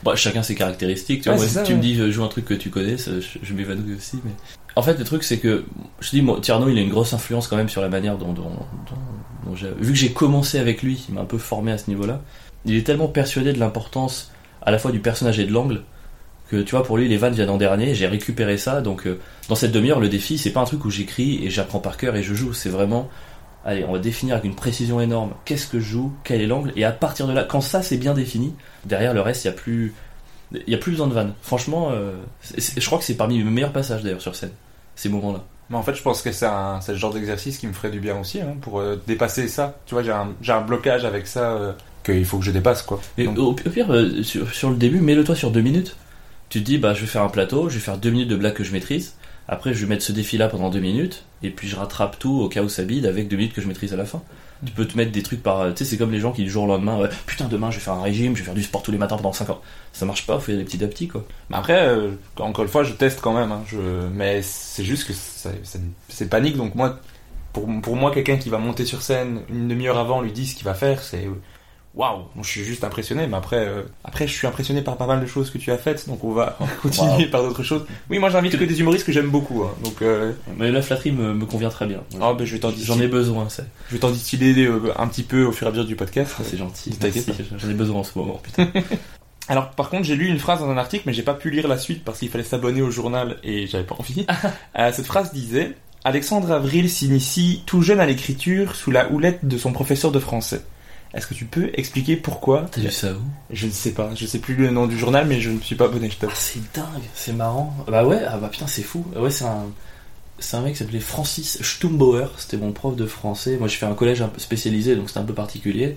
[0.02, 1.22] Bah, chacun ses caractéristiques.
[1.22, 2.68] Tu vois, c'est moi, ça, si tu me dis euh, joue un truc que tu
[2.68, 4.20] connais, ça, je, je m'évanouis aussi.
[4.22, 4.32] Mais
[4.76, 5.64] en fait, le truc c'est que
[6.00, 8.32] je te dis, moi, il a une grosse influence quand même sur la manière dont,
[8.32, 8.42] dont,
[8.90, 11.88] dont- j'ai- vu que j'ai commencé avec lui, il m'a un peu formé à ce
[11.90, 12.20] niveau-là.
[12.64, 15.82] Il est tellement persuadé de l'importance à la fois du personnage et de l'angle
[16.50, 17.94] que tu vois pour lui les vannes viennent en dernier.
[17.94, 20.90] J'ai récupéré ça, donc euh, dans cette demi-heure, le défi c'est pas un truc où
[20.90, 22.52] j'écris et j'apprends par cœur et je joue.
[22.52, 23.08] C'est vraiment
[23.66, 26.70] Allez, on va définir avec une précision énorme qu'est-ce que je joue, quel est l'angle,
[26.76, 28.52] et à partir de là, quand ça c'est bien défini,
[28.84, 29.94] derrière le reste, il y a plus,
[30.52, 31.32] il y a plus besoin de vannes.
[31.40, 32.12] Franchement, euh,
[32.58, 34.50] je crois que c'est parmi mes meilleurs passages d'ailleurs sur scène,
[34.96, 35.44] ces moments-là.
[35.70, 36.46] Mais en fait, je pense que c'est
[36.88, 39.78] le genre d'exercice qui me ferait du bien aussi, hein, pour euh, dépasser ça.
[39.86, 41.72] Tu vois, j'ai un, un blocage avec ça euh,
[42.04, 43.00] qu'il faut que je dépasse, quoi.
[43.16, 45.96] Mais Donc- au, au pire, euh, sur, sur le début, mets-le toi sur deux minutes.
[46.50, 48.36] Tu te dis, bah, je vais faire un plateau, je vais faire deux minutes de
[48.36, 49.14] blagues que je maîtrise.
[49.48, 52.48] Après, je vais mettre ce défi-là pendant deux minutes, et puis je rattrape tout au
[52.48, 54.22] cas où ça bide avec deux minutes que je maîtrise à la fin.
[54.64, 55.74] Tu peux te mettre des trucs par.
[55.74, 57.82] Tu sais, c'est comme les gens qui du jour au lendemain, putain, demain je vais
[57.82, 59.60] faire un régime, je vais faire du sport tous les matins pendant 5 ans.
[59.92, 61.24] Ça marche pas, faut y aller petit à petit, quoi.
[61.50, 63.52] Mais après, euh, encore une fois, je teste quand même.
[63.52, 63.78] Hein, je...
[64.12, 65.12] Mais c'est juste que
[66.08, 66.56] c'est panique.
[66.56, 66.98] Donc moi,
[67.52, 70.54] pour, pour moi, quelqu'un qui va monter sur scène une demi-heure avant lui dit ce
[70.54, 71.28] qu'il va faire, c'est
[71.94, 72.22] waouh.
[72.42, 73.26] Je suis juste impressionné.
[73.26, 75.78] Mais après, euh, après, je suis impressionné par pas mal de choses que tu as
[75.78, 76.06] faites.
[76.08, 77.84] Donc on va continuer par d'autres choses.
[78.10, 79.62] Oui, moi j'invite que des humoristes que j'aime beaucoup.
[79.62, 82.02] hein, donc euh, Mais la flatterie me, me convient très bien.
[82.20, 83.62] oh, ben, je J'en ai besoin, ça.
[83.88, 86.34] je vais t'en distiller euh, un petit peu au fur et à mesure du podcast.
[86.38, 86.96] Ah, c'est gentil.
[87.58, 88.68] J'en ai besoin en ce moment, putain.
[89.48, 91.68] Alors par contre j'ai lu une phrase dans un article mais j'ai pas pu lire
[91.68, 94.26] la suite parce qu'il fallait s'abonner au journal et j'avais pas envie.
[94.78, 95.72] Euh, cette phrase disait
[96.02, 100.62] Alexandre Avril s'initie tout jeune à l'écriture sous la houlette de son professeur de français.
[101.14, 103.20] Est-ce que tu peux expliquer pourquoi T'as vu ça où?
[103.50, 105.76] Je ne sais pas, je sais plus le nom du journal mais je ne suis
[105.76, 107.74] pas abonné, je Ah, c'est dingue, c'est marrant.
[107.86, 109.04] Bah ouais, ah bah putain, c'est fou.
[109.16, 109.66] Ouais, c'est un,
[110.40, 112.26] c'est un mec qui s'appelait Francis Stumbauer.
[112.38, 113.56] C'était mon prof de français.
[113.58, 115.96] Moi, j'ai fait un collège un peu spécialisé, donc c'était un peu particulier.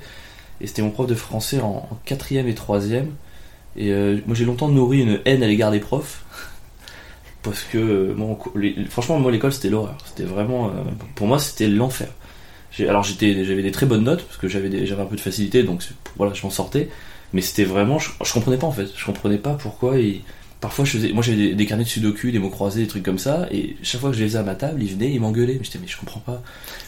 [0.62, 3.12] Et c'était mon prof de français en, en quatrième et troisième.
[3.76, 6.24] Et euh, moi, j'ai longtemps nourri une haine à l'égard des profs.
[7.44, 9.98] Parce que, euh, moi, les- franchement, moi, l'école, c'était l'horreur.
[10.06, 10.72] C'était vraiment, euh,
[11.16, 12.10] pour moi, c'était l'enfer.
[12.80, 15.84] Alors, j'étais, j'avais des très bonnes notes, parce que j'avais, un peu de facilité, donc
[16.18, 16.90] voilà, je m'en sortais.
[17.34, 18.88] Mais c'était vraiment, je, je comprenais pas en fait.
[18.96, 20.22] Je comprenais pas pourquoi il,
[20.60, 23.04] Parfois, je faisais, moi j'avais des, des carnets de sudoku, des mots croisés, des trucs
[23.04, 25.20] comme ça, et chaque fois que je les faisais à ma table, ils venaient, ils
[25.22, 25.54] m'engueulaient.
[25.60, 26.42] Mais j'étais, mais je comprends pas.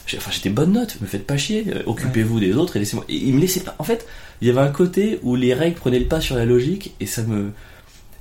[0.08, 3.06] J'ai- Enfin, j'étais bonne note, me faites pas chier, euh, occupez-vous des autres et laissez-moi.
[3.10, 3.76] Et ils me laissaient pas.
[3.78, 4.08] En fait,
[4.42, 7.06] il y avait un côté où les règles prenaient le pas sur la logique, et
[7.06, 7.52] ça me.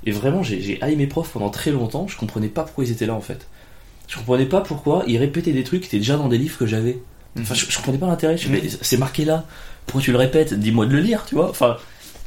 [0.05, 3.07] Et vraiment, j'ai haï mes profs pendant très longtemps, je comprenais pas pourquoi ils étaient
[3.07, 3.47] là en fait.
[4.07, 6.67] Je comprenais pas pourquoi ils répétaient des trucs qui étaient déjà dans des livres que
[6.67, 6.99] j'avais.
[7.39, 8.37] Enfin, je, je comprenais pas l'intérêt.
[8.37, 9.45] Je mais C'est marqué là.
[9.85, 10.53] Pourquoi tu le répètes?
[10.53, 11.49] Dis-moi de le lire, tu vois.
[11.49, 11.77] Enfin,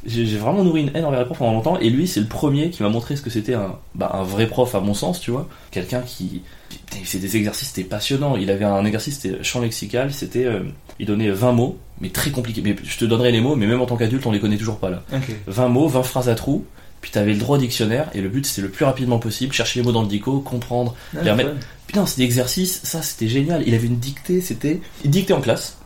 [0.05, 1.79] j'ai vraiment nourri une haine envers les profs pendant longtemps.
[1.79, 4.47] Et lui, c'est le premier qui m'a montré ce que c'était un, bah, un vrai
[4.47, 5.47] prof, à mon sens, tu vois.
[5.71, 6.41] Quelqu'un qui.
[6.69, 8.35] putain, il faisait des exercices, c'était passionnant.
[8.35, 10.13] Il avait un exercice, c'était champ lexical.
[10.13, 10.45] C'était.
[10.45, 10.59] euh,
[10.99, 12.61] il donnait 20 mots, mais très compliqués.
[12.61, 14.77] Mais je te donnerai les mots, mais même en tant qu'adulte, on les connaît toujours
[14.77, 15.03] pas là.
[15.13, 15.33] Ok.
[15.47, 16.65] 20 mots, 20 phrases à trous.
[17.01, 18.09] Puis t'avais le droit au dictionnaire.
[18.13, 19.53] Et le but, c'était le plus rapidement possible.
[19.53, 20.95] Chercher les mots dans le dico, comprendre.
[21.21, 21.49] les remettre.
[21.87, 23.63] Putain, c'était exercice, ça c'était génial.
[23.67, 24.81] Il avait une dictée, c'était.
[25.03, 25.77] Il dictait en classe.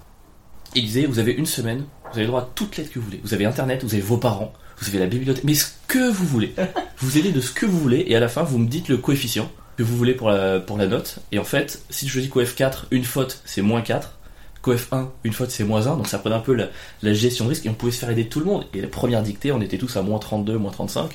[0.75, 3.05] Il disait Vous avez une semaine, vous avez le droit à toute lettre que vous
[3.05, 3.19] voulez.
[3.23, 6.25] Vous avez internet, vous avez vos parents, vous avez la bibliothèque, mais ce que vous
[6.25, 6.53] voulez.
[6.99, 8.97] vous aidez de ce que vous voulez, et à la fin, vous me dites le
[8.97, 11.19] coefficient que vous voulez pour la, pour la note.
[11.31, 14.13] Et en fait, si je dis coef 4, une faute, c'est moins 4.
[14.61, 15.97] Coef 1, une faute, c'est moins 1.
[15.97, 16.69] Donc ça prenait un peu la,
[17.03, 18.65] la gestion de risque, et on pouvait se faire aider de tout le monde.
[18.73, 21.11] Et la première dictée, on était tous à moins 32, moins 35.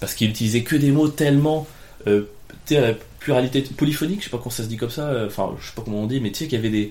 [0.00, 1.66] Parce qu'il utilisait que des mots tellement.
[2.06, 2.22] Euh,
[3.28, 5.74] pluralité polyphonique, je sais pas comment ça se dit comme ça, euh, enfin, je sais
[5.74, 6.88] pas comment on dit, mais tu sais qu'il y avait des.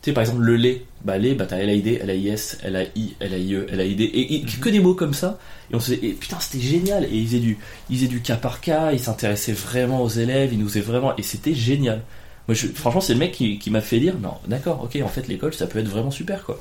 [0.00, 0.82] Tu sais, par exemple, le lait.
[1.04, 5.14] Bah, lait, bah, t'as LAID, LAIS, LAI, LAIE, LAID, et, et que des mots comme
[5.14, 5.38] ça.
[5.70, 7.04] Et on se dit, et putain, c'était génial.
[7.04, 7.58] Et ils faisaient du,
[7.90, 11.16] ils faisaient du cas par cas, ils s'intéressaient vraiment aux élèves, ils nous faisaient vraiment,
[11.16, 12.02] et c'était génial.
[12.48, 15.08] Moi, je- franchement, c'est le mec qui, qui m'a fait dire, non, d'accord, ok, en
[15.08, 16.60] fait, l'école, ça peut être vraiment super, quoi.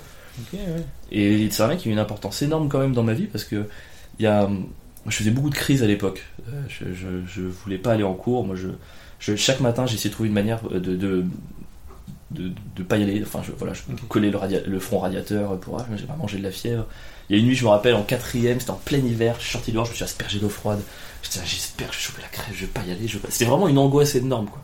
[1.11, 3.43] Et c'est un mec qui a une importance énorme quand même dans ma vie parce
[3.43, 3.65] que
[4.19, 4.47] il y a,
[5.07, 6.24] je faisais beaucoup de crises à l'époque.
[6.49, 8.45] Euh, Je, je, je voulais pas aller en cours.
[8.45, 8.67] Moi, je,
[9.22, 11.26] je- chaque matin, j'essayais de trouver une manière de de,
[12.32, 13.22] de, de pas y aller.
[13.26, 14.32] Enfin, je, voilà, je collais
[14.65, 16.86] le, front radiateur pour ah, j'ai pas mangé de la fièvre.
[17.30, 19.36] Il y a une nuit, je me rappelle, en quatrième, c'était en plein hiver.
[19.39, 20.82] Je suis sorti dehors, je me suis aspergé d'eau froide.
[21.24, 23.07] J'étais là, j'espère que je vais choper la crève, je vais pas y aller.
[23.30, 24.61] C'était vraiment une angoisse énorme, quoi.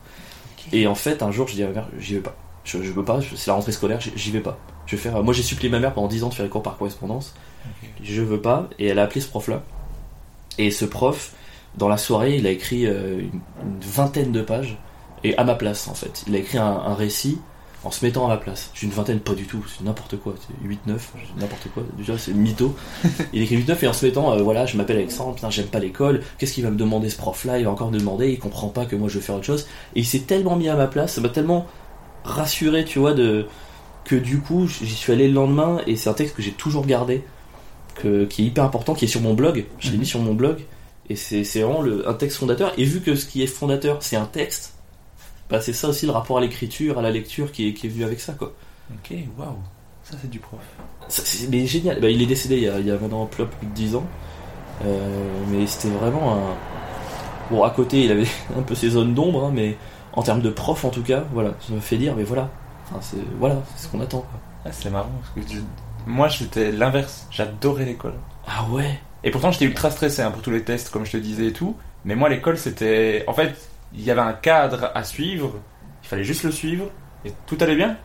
[0.73, 2.35] Et en fait, un jour, je dis à ma mère, j'y vais pas.
[2.65, 4.57] Je, je veux pas, c'est la rentrée scolaire, j'y- vais pas.
[4.85, 5.23] Je vais faire.
[5.23, 7.33] Moi, j'ai supplié ma mère pendant 10 ans de faire les cours par correspondance.
[8.03, 8.69] Je veux pas.
[8.79, 9.63] Et elle a appelé ce prof-là.
[10.57, 11.31] Et ce prof,
[11.77, 14.77] dans la soirée, il a écrit euh, une, une vingtaine de pages.
[15.23, 16.23] Et à ma place, en fait.
[16.27, 17.39] Il a écrit un, un récit
[17.83, 18.71] en se mettant à ma place.
[18.73, 20.35] J'ai une vingtaine, pas du tout, c'est n'importe quoi.
[20.39, 21.83] C'est 8-9, j'ai n'importe quoi.
[21.97, 22.75] Déjà, c'est mytho.
[23.33, 25.79] il écrit 8-9 et en se mettant, euh, voilà, je m'appelle Alexandre, putain, j'aime pas
[25.79, 26.21] l'école.
[26.37, 27.59] Qu'est-ce qu'il va me demander ce prof-là?
[27.59, 29.67] Il va encore me demander, il comprend pas que moi je veux faire autre chose.
[29.95, 31.67] Et il s'est tellement mis à ma place, ça m'a tellement
[32.23, 33.47] rassuré, tu vois, de
[34.03, 36.85] que du coup, j'y suis allé le lendemain et c'est un texte que j'ai toujours
[36.85, 37.23] gardé,
[37.95, 39.65] que, qui est hyper important, qui est sur mon blog.
[39.79, 40.59] Je l'ai mis sur mon blog
[41.09, 42.73] et c'est vraiment le, un texte fondateur.
[42.77, 44.73] Et vu que ce qui est fondateur, c'est un texte,
[45.49, 47.89] bah c'est ça aussi le rapport à l'écriture, à la lecture qui est, qui est
[47.89, 48.53] venu avec ça, quoi.
[48.93, 49.55] Ok, waouh.
[50.03, 50.59] Ça, c'est du prof.
[51.09, 51.99] Ça, mais génial.
[51.99, 54.05] Bah, il est décédé il y a, il y a maintenant plus de 10 ans.
[54.85, 56.55] Euh, mais c'était vraiment un.
[57.49, 58.27] Bon, à côté, il avait
[58.57, 59.77] un peu ses zones d'ombre, hein, mais
[60.13, 62.49] en termes de prof, en tout cas, voilà, ça me fait dire, mais voilà.
[62.85, 64.19] Enfin, c'est voilà, ce qu'on attend.
[64.19, 64.39] Quoi.
[64.65, 65.11] Ah, c'est marrant.
[65.35, 65.57] Parce que
[66.05, 67.27] Moi, j'étais l'inverse.
[67.31, 68.15] J'adorais l'école.
[68.47, 68.99] Ah ouais?
[69.27, 71.51] Et pourtant, j'étais ultra stressé hein, pour tous les tests, comme je te disais et
[71.51, 71.75] tout.
[72.05, 73.25] Mais moi, l'école, c'était.
[73.27, 73.53] En fait,
[73.93, 75.55] il y avait un cadre à suivre.
[76.01, 76.85] Il fallait juste le suivre.
[77.25, 77.97] Et tout allait bien.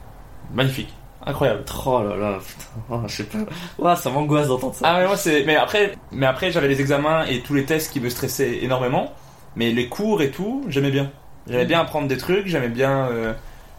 [0.53, 0.93] Magnifique.
[1.25, 1.63] Incroyable.
[1.87, 3.39] Oh là là, putain, oh, je sais pas.
[3.79, 4.85] Ouah, ça m'angoisse d'entendre ça.
[4.85, 5.45] Ah, mais moi, c'est.
[5.45, 9.13] Mais après, mais après j'avais les examens et tous les tests qui me stressaient énormément.
[9.55, 11.13] Mais les cours et tout, j'aimais bien.
[11.47, 13.33] J'aimais bien apprendre des trucs, j'aimais bien euh,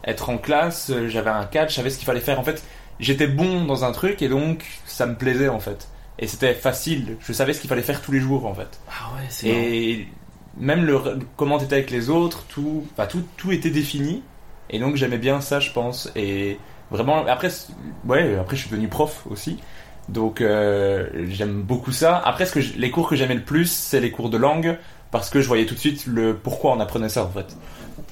[0.05, 2.39] être en classe, euh, j'avais un cadre, je savais ce qu'il fallait faire.
[2.39, 2.63] En fait,
[3.01, 5.89] j'étais bon dans un truc et donc ça me plaisait en fait.
[6.19, 8.79] Et c'était facile, je savais ce qu'il fallait faire tous les jours en fait.
[8.89, 9.59] Ah ouais, c'est marrant.
[9.63, 10.07] Et
[10.57, 10.99] même le,
[11.37, 14.21] comment t'étais avec les autres, tout, enfin, tout, tout était défini.
[14.69, 16.11] Et donc j'aimais bien ça, je pense.
[16.15, 16.59] Et
[16.91, 17.49] vraiment, après,
[18.05, 19.57] ouais, après je suis devenu prof aussi.
[20.09, 22.17] Donc euh, j'aime beaucoup ça.
[22.23, 24.77] Après, ce que je- les cours que j'aimais le plus, c'est les cours de langue.
[25.11, 27.55] Parce que je voyais tout de suite le pourquoi on apprenait ça en fait.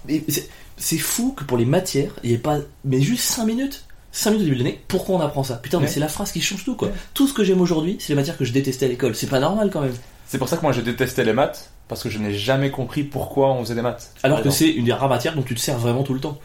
[0.07, 2.57] Mais c'est- c'est fou que pour les matières, il n'y ait pas.
[2.85, 5.55] Mais juste 5 minutes 5 minutes au début de l'année, pourquoi on apprend ça?
[5.55, 5.91] Putain, mais Ouais.
[5.91, 6.89] c'est la phrase qui change tout quoi.
[7.13, 9.15] Tout ce que j'aime aujourd'hui, c'est les matières que je détestais à l'école.
[9.15, 9.93] C'est pas normal quand même.
[10.27, 11.71] C'est pour ça que moi je détestais les maths.
[11.87, 14.13] Parce que je n'ai jamais compris pourquoi on faisait des maths.
[14.23, 16.37] Alors que c'est une des rares matières dont tu te sers vraiment tout le temps.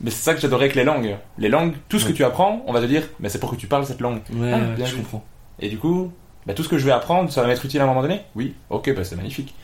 [0.00, 1.16] Mais c'est ça que j'adorais avec les langues.
[1.38, 2.10] Les langues, tout ce Ouais.
[2.10, 4.18] que tu apprends, on va te dire, mais c'est pour que tu parles cette langue.
[4.34, 5.22] Ouais, Ah, bien je comprends.
[5.60, 6.10] Et du coup,
[6.46, 8.22] bah, tout ce que je vais apprendre, ça va m'être utile à un moment donné?
[8.34, 9.54] Oui, ok, bah, c'est magnifique.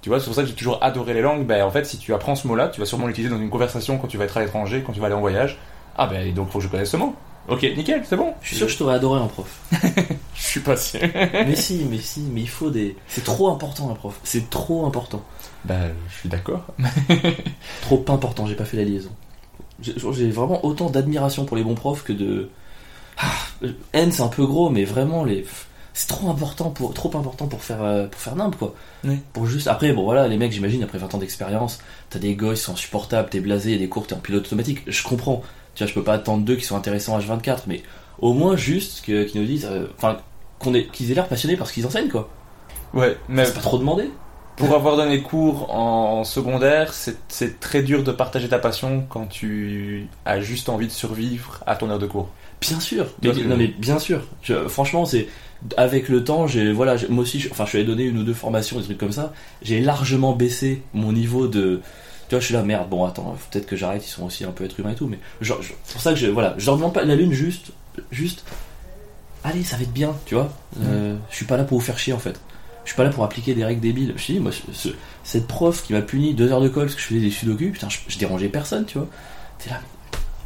[0.00, 1.44] Tu vois, c'est pour ça que j'ai toujours adoré les langues.
[1.44, 3.98] Bah, en fait, si tu apprends ce mot-là, tu vas sûrement l'utiliser dans une conversation
[3.98, 5.58] quand tu vas être à l'étranger, quand tu vas aller en voyage.
[5.98, 7.14] Ah, bah, donc faut que je connaisse ce mot.
[7.48, 8.34] Ok, nickel, c'est bon.
[8.42, 9.48] Je suis sûr que je t'aurais adoré un prof.
[10.34, 11.00] Je suis pas sûr.
[11.14, 12.94] mais si, mais si, mais il faut des.
[13.08, 14.20] C'est trop important un prof.
[14.22, 15.22] C'est trop important.
[15.64, 15.74] bah,
[16.08, 16.64] je suis d'accord.
[17.82, 19.10] Trop important, j'ai pas fait la liaison.
[19.80, 22.50] J'ai vraiment autant d'admiration pour les bons profs que de.
[23.18, 23.32] Ah,
[23.92, 25.44] haine, c'est un peu gros, mais vraiment, les.
[25.94, 28.74] C'est trop important pour, trop important pour faire, euh, pour faire nimble, quoi.
[29.04, 29.18] Oui.
[29.32, 29.66] Pour juste.
[29.66, 31.80] Après, bon, voilà, les mecs, j'imagine, après 20 ans d'expérience,
[32.10, 34.82] t'as des gosses qui sont insupportables, t'es blasé, a des cours, t'es en pilote automatique.
[34.86, 35.42] Je comprends.
[35.78, 37.82] Tu vois, je peux pas attendre d'eux qui sont intéressants H24, mais
[38.18, 39.68] au moins juste qu'ils nous disent.
[39.70, 40.16] euh, Enfin,
[40.74, 42.28] ait- qu'ils aient l'air passionnés parce qu'ils enseignent, quoi.
[42.92, 44.10] Ouais, mais C'est pas trop demandé.
[44.56, 50.08] pour avoir donné cours en secondaire, c'est très dur de partager ta passion quand tu
[50.24, 52.28] as juste envie de survivre à ton heure de cours.
[52.60, 53.06] Bien sûr.
[53.22, 54.22] Mais- non mais bien sûr.
[54.42, 55.28] Je- franchement, c'est
[55.76, 58.24] avec le temps, j'ai voilà, moi aussi, je, enfin, je suis allé donner une ou
[58.24, 59.32] deux formations, des trucs comme ça.
[59.62, 61.80] J'ai largement baissé mon niveau de.
[62.28, 62.88] Tu vois, je suis là, merde.
[62.88, 64.04] Bon, attends, peut-être que j'arrête.
[64.06, 66.12] Ils sont aussi un peu êtres humains et tout, mais genre, je- c'est pour ça
[66.12, 67.72] que je, voilà, je leur demande pas la lune, juste,
[68.10, 68.44] juste.
[69.44, 70.52] Allez, ça va être bien, tu vois.
[70.82, 72.38] Euh, je suis pas là pour vous faire chier en fait.
[72.84, 74.14] Je suis pas là pour appliquer des règles débiles.
[74.16, 74.88] Je dis, moi, ce-
[75.24, 77.70] cette prof qui m'a puni deux heures de colle parce que je faisais des sudoku,
[77.70, 79.06] putain, je, je dérangeais personne, tu vois.
[79.58, 79.80] T'es là,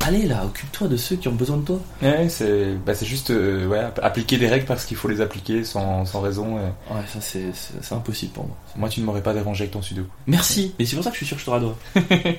[0.03, 1.81] allez là, occupe-toi de ceux qui ont besoin de toi.
[2.03, 5.21] Ouais, c'est bah, c'est juste euh, ouais, app- appliquer des règles parce qu'il faut les
[5.21, 6.59] appliquer sans, sans raison.
[6.59, 8.57] et- Ouais, ça c'est c'est- c'est impossible pour moi.
[8.77, 10.09] Moi, tu ne m'aurais pas dérangé avec ton sudoku.
[10.27, 11.77] Merci, mais c'est pour ça que je suis sûr que je te radois.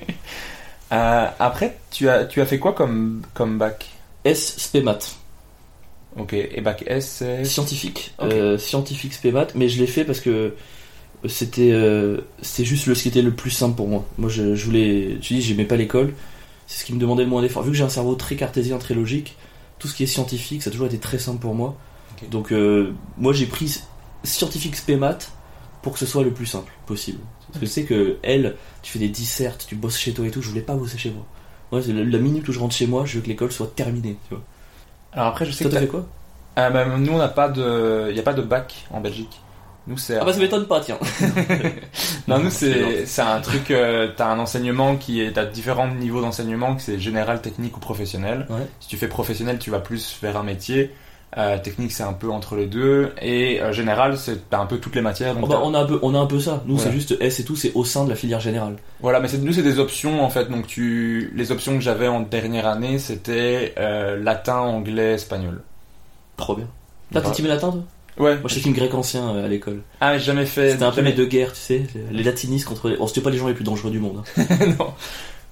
[0.92, 3.90] Euh, après, tu as, tu as fait quoi comme, comme bac?
[4.24, 4.98] S spémat,
[6.16, 7.44] Ok, et bac S, c'est...
[7.44, 8.14] scientifique.
[8.20, 10.54] Euh, scientifique spémat, mais je l'ai fait parce que
[11.26, 14.04] c'était euh, c'était juste le ce qui était le plus simple pour moi.
[14.18, 16.14] Moi je, je voulais, je dis j'aimais pas l'école,
[16.74, 17.62] c'est ce qui me demandait le moins d'efforts.
[17.62, 19.36] Vu que j'ai un cerveau très cartésien, très logique,
[19.78, 21.76] tout ce qui est scientifique, ça a toujours été très simple pour moi.
[22.32, 23.80] Donc euh, moi j'ai pris
[24.24, 25.30] scientifique spé maths
[25.82, 27.20] pour que ce soit le plus simple possible.
[27.48, 30.30] Parce que je sais que elle, tu fais des dissertes, tu bosses chez toi et
[30.32, 31.24] tout, je voulais pas bosser chez moi.
[31.70, 34.16] Moi, la minute où je rentre chez moi, je veux que l'école soit terminée.
[34.28, 34.42] Tu vois.
[35.12, 36.06] Alors après, je sais Toi, que t'as t'as- fait quoi?
[36.56, 39.40] Ah, bah, nous, on n'a pas de, il y a pas de bac en Belgique.
[39.86, 40.16] Nous, c'est.
[40.16, 40.98] Ah bah ça m'étonne pas, tiens.
[42.28, 46.22] Non, nous, C'est c'est, un truc, euh, t'as un enseignement qui est, t'as différents niveaux
[46.22, 48.46] d'enseignement, que c'est général, technique ou professionnel.
[48.48, 48.66] Ouais.
[48.80, 50.90] Si tu fais professionnel, tu vas plus vers un métier.
[51.36, 53.12] Euh, technique, c'est un peu entre les deux.
[53.20, 55.34] Et euh, général, c'est, t'as un peu toutes les matières.
[55.34, 56.62] donc Oh bah, on, a un peu, on a un peu ça.
[56.64, 58.76] Nous, c'est juste S et tout, c'est au sein de la filière générale.
[59.00, 60.48] Voilà, mais c'est, nous, c'est des options, en fait.
[60.48, 65.62] Donc, tu, les options que j'avais en dernière année, c'était, euh, latin, anglais, espagnol.
[66.36, 66.68] Trop bien.
[67.10, 67.82] Là, t'es team latin, toi
[68.18, 68.36] Ouais.
[68.36, 69.82] Moi, j'étais team grec ancien euh, à l'école.
[70.00, 70.72] Ah, j'ai jamais fait.
[70.72, 71.82] C'était un peu les deux guerres, tu sais.
[72.12, 72.96] Les latinistes contre les.
[73.00, 74.22] Oh, c'était pas les gens les plus dangereux du monde.
[74.38, 74.44] hein.
[74.78, 74.92] non.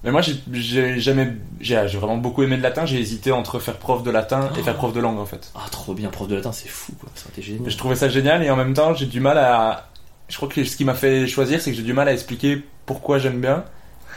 [0.05, 2.85] Mais moi, j'ai- j'ai jamais, j'ai j'ai vraiment beaucoup aimé le latin.
[2.85, 5.49] J'ai hésité entre faire prof de latin et faire prof de langue, en fait.
[5.55, 7.09] Ah, trop bien, prof de latin, c'est fou, quoi.
[7.15, 7.69] Ça génial.
[7.69, 9.89] Je trouvais ça génial et en même temps, j'ai du mal à.
[10.29, 12.63] Je crois que ce qui m'a fait choisir, c'est que j'ai du mal à expliquer
[12.85, 13.63] pourquoi j'aime bien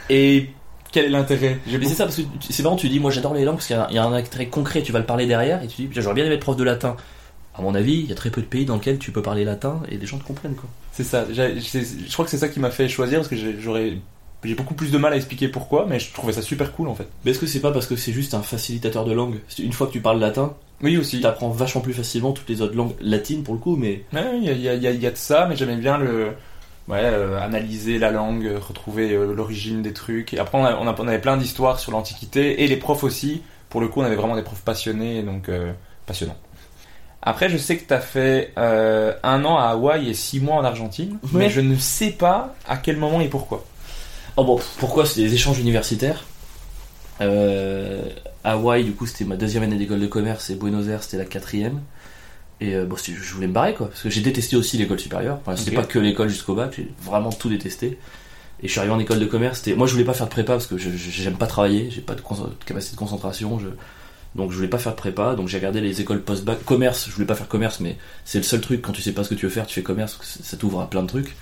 [0.09, 0.49] et
[0.91, 1.59] quel est l'intérêt.
[1.67, 3.67] J'ai Mais c'est ça, parce que c'est marrant, tu dis, moi j'adore les langues parce
[3.67, 5.61] qu'il y a un- il y, a un intérêt concret, tu vas le parler derrière,
[5.63, 6.95] et tu dis, j'aurais bien aimé être prof de latin.
[7.57, 9.43] À mon avis, il y a très peu de pays dans lesquels tu peux parler
[9.43, 10.69] latin et des gens te comprennent, quoi.
[10.91, 11.25] C'est ça.
[11.31, 13.93] Je crois que c'est ça qui m'a fait choisir parce que j'ai- j'aurais.
[14.43, 16.95] J'ai beaucoup plus de mal à expliquer pourquoi, mais je trouvais ça super cool en
[16.95, 17.07] fait.
[17.25, 19.39] Mais est-ce que c'est pas parce que c'est juste un facilitateur de langue?
[19.57, 20.53] Une fois que tu parles latin,
[20.83, 21.19] Oui, aussi.
[21.19, 24.43] tu apprends vachement plus facilement toutes les autres langues latines pour le coup, mais il
[24.43, 25.77] y a, il y a- il y a- il y a de ça, mais j'aimais
[25.77, 26.27] bien le.
[26.87, 30.33] Ouais, euh, analyser la langue, retrouver euh, l'origine des trucs.
[30.33, 33.03] Et après, on, a- on, a- on avait plein d'histoires sur l'Antiquité, et les profs
[33.03, 33.41] aussi.
[33.69, 35.73] Pour le coup, on avait vraiment des profs passionnés, donc euh,
[36.05, 36.37] passionnants.
[37.27, 40.55] Après, je sais que tu as fait euh, un an à Hawaï et six mois
[40.55, 41.29] en Argentine, Ouais.
[41.33, 43.65] mais je ne sais pas à quel moment et pourquoi.
[44.37, 45.05] Oh bon, pourquoi?
[45.05, 46.23] C'est des échanges universitaires
[47.19, 48.03] euh,
[48.45, 51.25] Hawaï, du coup, c'était ma deuxième année d'école de commerce et Buenos Aires, c'était la
[51.25, 51.81] quatrième.
[52.61, 53.89] Et euh, bon, je voulais me barrer, quoi.
[53.89, 55.39] Parce que j'ai détesté aussi l'école supérieure.
[55.45, 57.97] Enfin, c'était pas que l'école jusqu'au bac, j'ai vraiment tout détesté.
[58.63, 59.67] Et je suis arrivé en école de commerce.
[59.75, 62.21] Moi, je voulais pas faire de prépa parce que j'aime pas travailler, j'ai pas de,
[62.65, 63.59] capacité de concentration.
[63.59, 63.67] Je...
[64.37, 65.35] Donc, je voulais pas faire de prépa.
[65.35, 66.63] Donc, j'ai regardé les écoles post-bac.
[66.63, 69.25] Commerce, je voulais pas faire commerce, mais c'est le seul truc quand tu sais pas
[69.25, 71.35] ce que tu veux faire, tu fais commerce, ça t'ouvre à plein de trucs.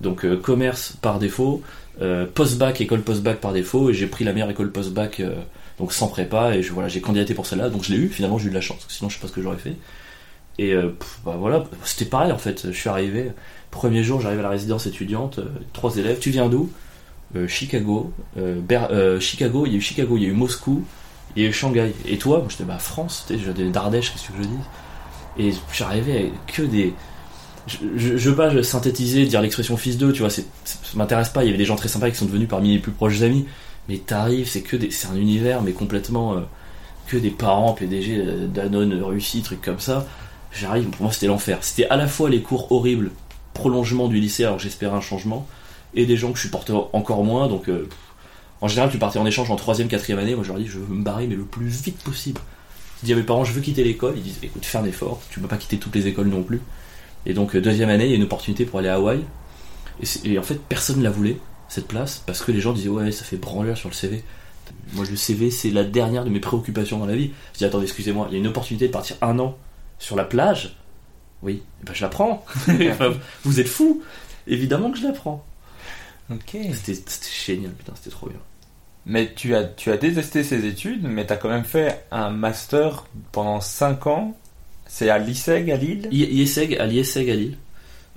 [0.00, 1.62] Donc euh, commerce par défaut,
[2.00, 5.34] euh, post-bac, école post-bac par défaut, et j'ai pris la meilleure école post-bac, euh,
[5.78, 8.38] donc sans prépa, et je, voilà, j'ai candidaté pour celle-là, donc je l'ai eu, finalement
[8.38, 9.76] j'ai eu de la chance, sinon je sais pas ce que j'aurais fait.
[10.58, 13.32] Et pff, bah voilà, c'était pareil en fait, je suis arrivé,
[13.70, 15.38] premier jour j'arrive à la résidence étudiante,
[15.74, 16.70] trois élèves, tu viens d'où?
[17.46, 18.14] Chicago,
[19.20, 20.86] Chicago, il y a eu Chicago, il y a eu Moscou,
[21.36, 21.92] eu Shanghai.
[22.06, 26.18] Et toi Moi j'étais bah France, tu viens d'Ardèche, qu'est-ce que je dis Et j'arrivais
[26.18, 26.94] avec que des
[27.66, 31.44] je, je, veux pas synthétiser, dire l'expression fils d'eux, tu vois, c'est, ça m'intéresse pas.
[31.44, 33.46] Il y avait des gens très sympas qui sont devenus parmi mes plus proches amis,
[33.88, 36.40] mais t'arrives, c'est que des, c'est un univers, mais complètement euh,
[37.06, 40.06] que des parents, PDG, euh, Danone, Russie, trucs comme ça.
[40.52, 41.58] J'arrive, pour moi c'était l'enfer.
[41.60, 43.12] C'était à la fois les cours horribles,
[43.54, 45.46] prolongement du lycée, alors j'espérais un changement,
[45.94, 47.88] et des gens que je supportais encore moins, donc euh,
[48.60, 50.78] en général tu partais en échange en troisième, quatrième année, moi je leur dis je
[50.78, 52.40] veux me barrer mais le plus vite possible.
[53.00, 55.20] Je dis à mes parents je veux quitter l'école, ils disent écoute fais un effort,
[55.30, 56.60] tu peux pas quitter toutes les écoles non plus.
[57.26, 59.20] Et donc, euh, deuxième année, il y a une opportunité pour aller à Hawaï.
[60.24, 61.36] Et, en fait, personne ne la voulait,
[61.68, 64.24] cette place, parce que les gens disaient, ouais, ça fait branleur sur le CV.
[64.94, 67.32] Moi, le CV, c'est la dernière de mes préoccupations dans la vie.
[67.52, 69.58] Je dis, attendez, excusez-moi, il y a une opportunité de partir un an
[69.98, 70.76] sur la plage.
[71.42, 72.44] Oui, eh ben, je la prends.
[73.44, 74.02] Vous êtes fous.
[74.46, 75.44] Évidemment que je la prends.
[76.30, 76.56] Ok.
[76.72, 76.98] C'était
[77.46, 78.38] génial, putain, c'était trop bien.
[79.06, 82.30] Mais tu as, tu as détesté ces études, mais tu as quand même fait un
[82.30, 84.36] master pendant 5 ans.
[84.86, 86.08] C'est à l'ISEG à Lille?
[86.10, 87.56] I- IESEG, à l'IESEG à Lille.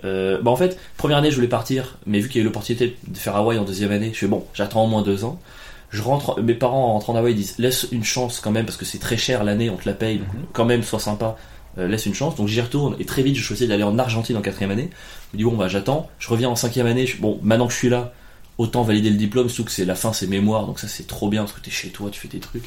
[0.04, 2.46] Euh, bah en fait, première année, je voulais partir, mais vu qu'il y a eu
[2.46, 5.40] l'opportunité de faire Hawaï en deuxième année, je fais bon, j'attends au moins deux ans.
[5.92, 8.84] Je rentre, mes parents en rentrant d'Hawaï disent laisse une chance quand même parce que
[8.86, 10.40] c'est très cher l'année, on te la paye, donc Mhm.
[10.52, 11.38] quand même sois sympa,
[11.78, 12.36] euh, laisse une chance.
[12.36, 14.90] Donc j'y retourne et très vite je choisis d'aller en Argentine en quatrième année.
[15.32, 17.06] Je me dis bon bah j'attends, je reviens en cinquième année.
[17.08, 18.12] je- bon maintenant que je suis là,
[18.58, 21.30] autant valider le diplôme, surtout que c'est la fin, c'est mémoire, donc ça c'est trop
[21.30, 22.66] bien parce que t'es chez toi, tu fais tes trucs.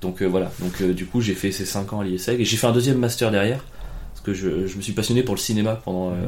[0.00, 2.44] Donc euh, voilà, donc euh, du coup j'ai fait ces 5 ans à l'IESEG et
[2.44, 3.64] j'ai fait un deuxième master derrière
[4.12, 6.26] parce que je, je me suis passionné pour le cinéma pendant euh,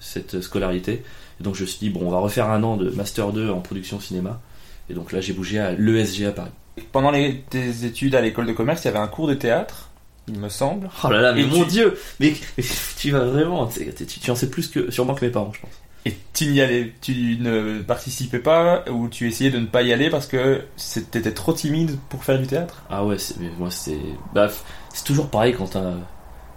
[0.00, 1.02] cette scolarité.
[1.40, 3.50] Et donc je me suis dit bon on va refaire un an de master 2
[3.50, 4.40] en production cinéma.
[4.88, 6.50] Et donc là j'ai bougé à l'ESG à Paris.
[6.92, 9.90] Pendant les, tes études à l'école de commerce, il y avait un cours de théâtre,
[10.28, 10.88] il me semble.
[11.04, 12.64] Oh là là, mais Et mon tu- dieu Mais, mais
[12.98, 15.60] tu vas vraiment, tu, tu- tu en sais plus que sûrement que mes parents, je
[15.60, 15.70] pense.
[16.06, 19.92] Et tu n'y allais, tu ne participais pas ou tu essayais de ne pas y
[19.92, 20.62] aller parce que
[21.10, 22.82] t'étais trop timide pour faire du théâtre?
[22.88, 23.98] Ah ouais, mais moi c'est.
[24.34, 24.48] Bah,
[24.94, 25.92] c'est toujours pareil quand t'as.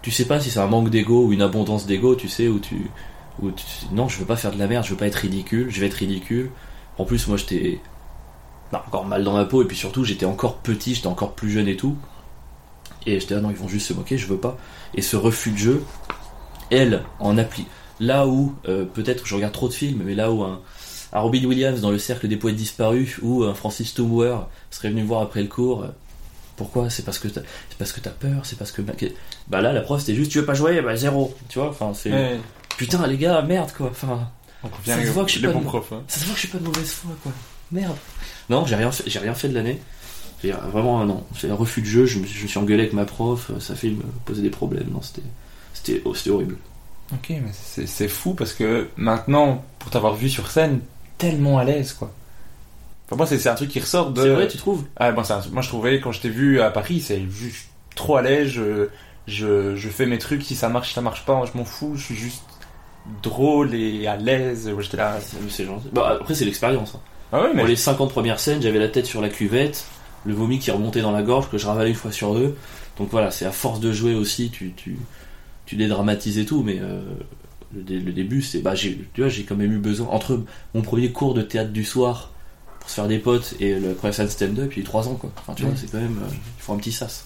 [0.01, 2.59] Tu sais pas si c'est un manque d'ego ou une abondance d'ego, tu sais, où
[2.59, 2.89] tu.
[3.91, 5.87] Non, je veux pas faire de la merde, je veux pas être ridicule, je vais
[5.87, 6.49] être ridicule.
[6.97, 7.79] En plus, moi j'étais.
[8.71, 11.51] bah, encore mal dans ma peau, et puis surtout, j'étais encore petit, j'étais encore plus
[11.51, 11.95] jeune et tout.
[13.05, 14.57] Et j'étais là, non, ils vont juste se moquer, je veux pas.
[14.95, 15.83] Et ce refus de jeu,
[16.69, 17.65] elle, en appli.
[18.06, 20.60] Là où, euh, peut-être, je regarde trop de films, mais là où un,
[21.14, 24.38] un Robin Williams dans le cercle des poètes disparus, ou un Francis Tumwer
[24.72, 25.84] serait venu me voir après le cours.
[25.84, 25.88] euh,
[26.58, 26.89] Pourquoi?
[26.89, 28.82] C'est parce que t'as, c'est parce que t'as peur, c'est parce que
[29.47, 30.82] bah là la prof c'était juste tu veux pas jouer?
[30.82, 31.70] Bah zéro, tu vois?
[31.70, 32.39] Enfin c'est Ouais.
[32.78, 33.88] putain les gars merde quoi.
[33.91, 34.30] Enfin
[34.86, 35.91] Ça se voit que je suis pas de- profs.
[35.93, 36.01] hein.
[36.08, 37.32] ça se voit que je suis pas de mauvaise foi quoi.
[37.72, 37.95] Merde.
[38.49, 39.80] Non j'ai rien fait, j'ai rien fait de l'année.
[40.43, 41.24] J'ai vraiment un non.
[41.39, 42.06] J'ai un refus de jeu.
[42.06, 43.51] Je me, suis- je me suis engueulé avec ma prof.
[43.60, 44.89] Ça fait me poser des problèmes.
[44.91, 45.22] Non c'était
[45.74, 46.58] c'était oh, c'était horrible.
[47.12, 50.80] Ok, mais c'est c'est fou parce que maintenant, pour t'avoir vu sur scène,
[51.18, 52.12] tellement à l'aise quoi.
[53.08, 54.22] Enfin, moi, c'est c'est un truc qui ressort de.
[54.22, 54.86] C'est vrai tu trouves?
[54.95, 58.16] Ah, bon, un- moi je trouvais quand je t'ai vu à Paris, c'est juste trop
[58.16, 58.47] à l'aise.
[58.49, 58.88] Je,
[59.28, 61.93] je, je fais mes trucs, si ça marche, ça marche pas, je m'en fous.
[61.95, 62.43] Je suis juste
[63.22, 64.70] drôle et à l'aise.
[64.70, 65.18] Ouais, J'étais là.
[65.22, 65.89] C'est c'est gentil.
[65.91, 66.93] Bah, après c'est l'expérience.
[66.95, 66.99] hein.
[67.32, 69.86] Ah ouais, mais Pour les 50 premières scènes, j'avais la tête sur la cuvette,
[70.26, 72.56] le vomi qui remontait dans la gorge, que je ravalais une fois sur deux.
[72.97, 74.97] Donc voilà, c'est à force de jouer aussi, tu, tu,
[75.66, 77.01] tu dédramatises et tout, mais euh,
[77.76, 78.59] le, dé- le début, c'est.
[78.59, 80.07] Bah, j'ai, tu vois, j'ai quand même eu besoin.
[80.09, 80.41] Entre
[80.74, 82.32] mon premier cours de théâtre du soir,
[82.80, 85.07] pour se faire des potes, et le première scène stand-up, il y a eu 3
[85.07, 85.32] ans, quoi.
[85.38, 86.20] Enfin, tu vois, c'est quand même.
[86.24, 87.26] euh, il faut un petit sas.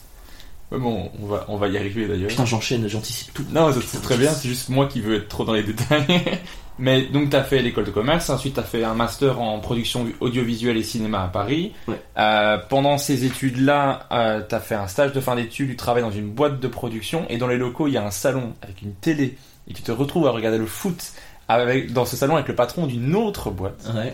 [0.71, 2.27] Ouais, bon, on va, on va y arriver d'ailleurs.
[2.29, 3.45] Putain, j'enchaîne, j'anticipe tout.
[3.53, 6.05] Non, c'est très bien, c'est juste moi qui veux être trop dans les détails.
[6.79, 9.59] Mais donc, tu as fait l'école de commerce, ensuite tu as fait un master en
[9.59, 11.73] production audiovisuelle et cinéma à Paris.
[11.87, 11.99] Ouais.
[12.17, 14.07] Euh, pendant ces études-là,
[14.47, 17.25] tu as fait un stage de fin d'études, tu travailles dans une boîte de production,
[17.29, 19.37] et dans les locaux, il y a un salon avec une télé,
[19.69, 21.13] et tu te retrouves à regarder le foot
[21.47, 23.89] avec, dans ce salon avec le patron d'une autre boîte.
[23.95, 24.13] Ouais,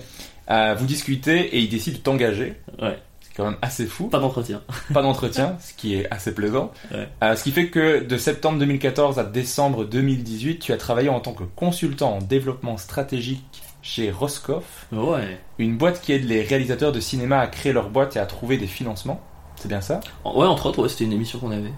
[0.51, 2.53] Euh, vous discutez et il décide de t'engager.
[2.81, 2.97] ouais.
[3.33, 4.61] C'est quand même assez fou Pas d'entretien.
[4.93, 6.71] pas d'entretien, ce qui est assez plaisant.
[6.93, 7.09] Ouais.
[7.23, 11.19] Euh, ce qui fait que de septembre 2014 à décembre 2018, tu as travaillé en
[11.19, 13.43] tant que consultant en développement stratégique
[13.81, 15.39] chez Roscoff, Ouais.
[15.57, 18.57] une boîte qui aide les réalisateurs de cinéma à créer leur boîte et à trouver
[18.57, 19.19] des financements.
[19.55, 19.99] C'est bien ça?
[20.23, 21.73] Ouais, entre autres, ouais, c'était une émission qu'on avait.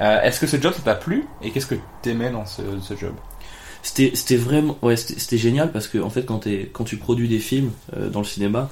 [0.00, 1.24] Euh, Est-ce que ce job ça t'a plu?
[1.42, 3.14] Et qu'est-ce que t'aimais dans ce, ce job?
[3.82, 8.10] C'était, vraiment, ouais, c'était, génial parce que en fait, quand tu produis des films euh,
[8.10, 8.68] dans le cinéma,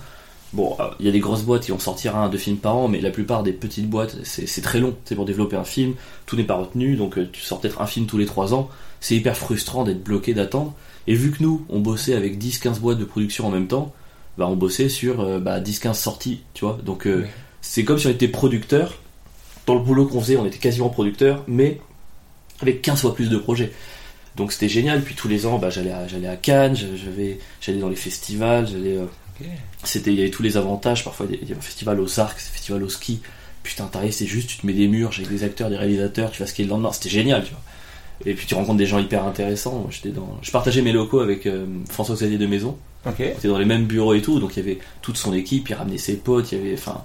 [0.55, 2.77] bon, euh, il y a des grosses boîtes qui vont sortir un, deux films par
[2.77, 4.95] an, mais la plupart des petites boîtes, c'est, très long.
[5.05, 5.95] C'est pour développer un film,
[6.27, 8.71] tout n'est pas retenu, donc euh, tu sors peut-être un film tous les trois ans.
[9.01, 10.73] C'est hyper frustrant d'être bloqué, d'attendre.
[11.07, 13.93] Et vu que nous, on bossait avec 10-15 boîtes de production en même temps,
[14.39, 16.79] bah, on bossait sur euh, bah, 10-15 sorties, tu vois.
[16.83, 17.27] Donc euh,
[17.61, 18.99] c'est comme si on était producteur.
[19.67, 21.81] Dans le boulot qu'on faisait, on était quasiment producteur, mais
[22.61, 23.73] avec 15 fois plus de projets.
[24.37, 25.03] Donc c'était génial.
[25.03, 28.97] Puis tous les ans, bah, j'allais à, à Cannes, j'allais dans les festivals, j'allais.
[28.97, 29.07] euh,
[29.83, 31.05] C'était, il y avait tous les avantages.
[31.05, 33.21] Parfois, il y avait un festival aux arcs, un festival au ski.
[33.63, 36.41] Putain, t'arrives, c'est juste, tu te mets des murs avec des acteurs, des réalisateurs, tu
[36.41, 36.93] vas skier le lendemain.
[36.93, 37.61] C'était génial, tu vois.
[38.27, 39.73] Et puis tu rencontres des gens hyper intéressants.
[39.81, 42.77] Moi, J'étais dans, je partageais mes locaux avec euh, François Xavier de Maison.
[43.07, 43.15] Ok.
[43.19, 45.69] On était dans les mêmes bureaux et tout, donc il y avait toute son équipe,
[45.69, 47.03] il ramenait ses potes, il y avait, enfin,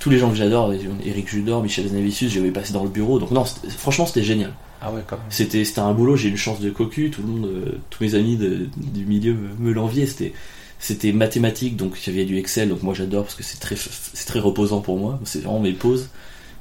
[0.00, 0.72] tous les gens que j'adore,
[1.04, 3.18] Eric Judor, Michel Zanavicius, j'avais passé dans le bureau.
[3.18, 4.52] Donc non, c'était- franchement, c'était génial.
[4.82, 5.26] Ah ouais, quand même.
[5.30, 8.02] C'était c'était un boulot, j'ai eu une chance de cocu, tout le monde, euh, tous
[8.04, 10.06] mes amis de- du milieu me, me l'enviaient.
[10.06, 10.32] C'était
[10.80, 13.76] c'était mathématique, donc il y avait du Excel, donc moi j'adore parce que c'est très
[13.76, 15.20] c'est très reposant pour moi.
[15.24, 16.08] C'est vraiment mes pauses.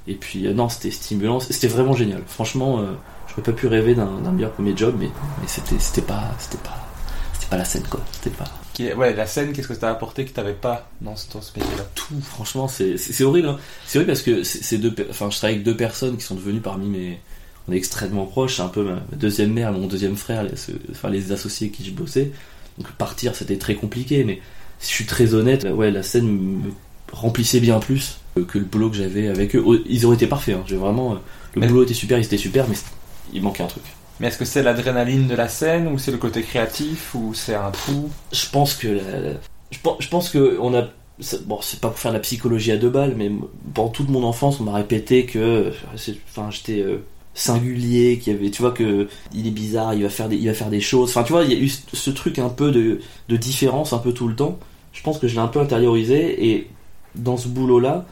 [0.07, 2.21] Et puis euh, non, c'était stimulant, c'était vraiment génial.
[2.27, 2.93] Franchement, euh,
[3.27, 5.09] j'aurais pas pu rêver d'un d'un meilleur premier job, mais
[5.41, 6.77] mais c'était c'était pas c'était pas
[7.33, 8.01] c'était pas la scène quoi.
[8.11, 8.45] C'était pas
[8.95, 11.83] Ouais, la scène, qu'est-ce que ça t'a apporté que t'avais pas dans ce, métier-là?
[11.95, 12.15] Tout.
[12.23, 13.49] Franchement, c'est horrible.
[13.49, 13.59] hein.
[13.85, 16.61] C'est horrible parce que c'est deux, enfin, je travaille avec deux personnes qui sont devenues
[16.61, 17.19] parmi mes,
[17.67, 18.55] on est extrêmement proches.
[18.55, 20.53] C'est un peu ma deuxième mère, mon deuxième frère, les,
[20.91, 22.31] enfin les associés avec qui je bossais.
[22.79, 24.23] Donc partir, c'était très compliqué.
[24.23, 24.39] Mais
[24.79, 26.71] si je suis très honnête, ouais, la scène me
[27.11, 29.63] remplissait bien plus que le boulot que j'avais avec eux.
[29.65, 30.55] Oh, Ils auraient été parfaits.
[30.55, 30.63] Hein.
[30.67, 31.15] J'ai vraiment, euh,
[31.55, 32.75] le Mais- boulot était super, ils étaient super, mais
[33.33, 33.83] il manquait un truc.
[34.19, 37.55] Mais est-ce que c'est l'adrénaline de la scène ou c'est le côté créatif ou c'est
[37.55, 38.09] un tout?
[38.31, 39.33] Je pense que la-
[39.71, 40.87] je pense, je pense que on a
[41.45, 43.29] bon c'est pas pour faire la psychologie à deux balles mais
[43.73, 45.71] pendant toute mon enfance on m'a répété que euh,
[46.31, 47.03] enfin j'étais euh,
[47.33, 50.47] singulier qu'il y avait tu vois que il est bizarre il va faire des il
[50.47, 51.09] va faire des choses.
[51.09, 52.99] Enfin tu vois il y a eu ce, truc un peu de,
[53.29, 54.57] de différence un peu tout le temps.
[54.93, 56.67] Je pense que je l'ai un peu intériorisé et
[57.15, 58.05] dans ce boulot là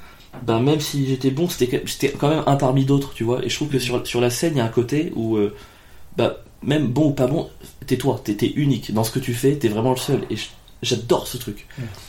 [0.46, 3.44] ben même si j'étais bon c'était quand- j'étais quand même un parmi d'autres tu vois.
[3.44, 5.54] Et je trouve que sur, sur la scène il y a un côté où euh,
[6.16, 7.50] bah même bon ou pas bon
[7.86, 10.22] t'es toi t'es unique dans ce que tu fais t'es vraiment le seul.
[10.30, 10.36] Et
[10.84, 11.68] j'adore ce truc.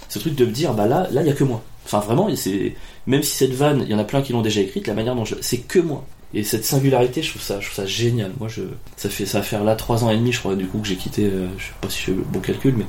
[0.09, 1.63] Ce truc de me dire bah là là il y a que moi.
[1.85, 2.75] Enfin vraiment c'est
[3.07, 5.15] même si cette vanne il y en a plein qui l'ont déjà écrite la manière
[5.17, 6.05] dont je c'est que moi
[6.35, 8.33] et cette singularité je trouve ça je trouve ça génial.
[8.39, 8.62] Moi je
[8.97, 10.87] ça fait ça va faire là trois ans et demi je crois du coup que
[10.89, 12.85] j'ai quitté euh, je sais pas si je fais le bon calcul mais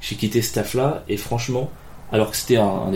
[0.00, 1.70] j'ai quitté ce taf là et franchement
[2.12, 2.92] alors que c'était un,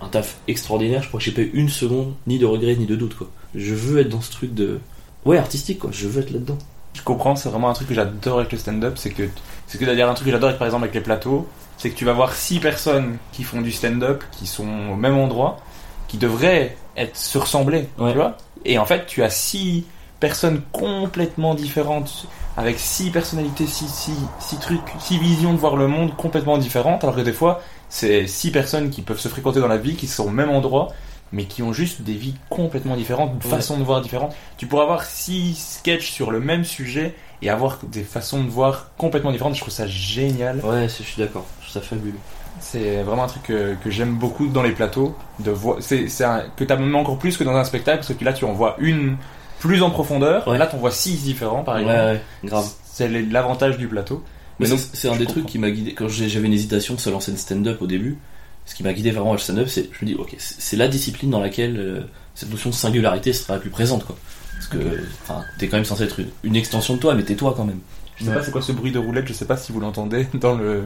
[0.00, 2.86] un, taf extraordinaire je crois que j'ai pas eu une seconde ni de regret ni
[2.86, 3.28] de doute quoi.
[3.54, 4.80] Je veux être dans ce truc de
[5.24, 5.90] ouais artistique quoi.
[5.92, 6.58] Je veux être là dedans
[6.94, 9.28] Je comprends, c'est vraiment un truc que j'adore avec le stand-up, c'est que
[9.66, 12.04] c'est que d'ailleurs un truc que j'adore par exemple avec les plateaux, c'est que tu
[12.04, 15.58] vas voir six personnes qui font du stand-up, qui sont au même endroit,
[16.08, 18.12] qui devraient être se ressembler, Ouais.
[18.12, 18.36] tu vois.
[18.64, 19.84] Et en fait, tu as six
[20.20, 22.26] personnes complètement différentes,
[22.56, 27.04] avec six personnalités, six, six, six trucs, six visions de voir le monde complètement différentes,
[27.04, 30.06] alors que des fois, c'est six personnes qui peuvent se fréquenter dans la vie, qui
[30.06, 30.88] sont au même endroit,
[31.32, 33.56] mais qui ont juste des vies complètement différentes, une Ouais.
[33.56, 34.34] façon de voir différente.
[34.56, 38.92] Tu pourrais avoir six sketchs sur le même sujet et avoir des façons de voir
[38.96, 39.54] complètement différentes.
[39.54, 40.60] Je trouve ça génial.
[40.64, 41.44] Ouais, je suis d'accord.
[41.60, 42.18] Je trouve ça fabuleux.
[42.60, 45.16] C'est vraiment un truc que, que j'aime beaucoup dans les plateaux.
[45.40, 48.12] De voir, c'est, c'est un- que t'as même encore plus que dans un spectacle, parce
[48.18, 49.16] que là, tu en vois une
[49.60, 50.46] plus en profondeur.
[50.48, 50.58] Ouais.
[50.58, 51.98] Là, t'en vois six différents, par Ouais, exemple.
[52.00, 52.66] ouais, grave.
[52.84, 54.22] C'est l'avantage du plateau.
[54.58, 55.32] Mais Mais donc, c'est c'est un des comprends.
[55.32, 58.16] trucs qui m'a guidé quand j'avais une hésitation de se lancer de stand-up au début.
[58.64, 60.76] Ce qui m'a guidé vraiment à le stand-up, c'est je me dis ok, c'est c'est
[60.76, 62.00] la discipline dans laquelle euh,
[62.34, 64.16] cette notion de singularité sera la plus présente quoi.
[64.54, 64.78] Parce que
[65.22, 67.64] enfin, t'es quand même censé être une, une extension de toi, mais t'es toi quand
[67.64, 67.78] même.
[68.16, 68.36] Je sais Ouais.
[68.36, 70.84] pas c'est quoi ce bruit de roulette, je sais pas si vous l'entendez dans le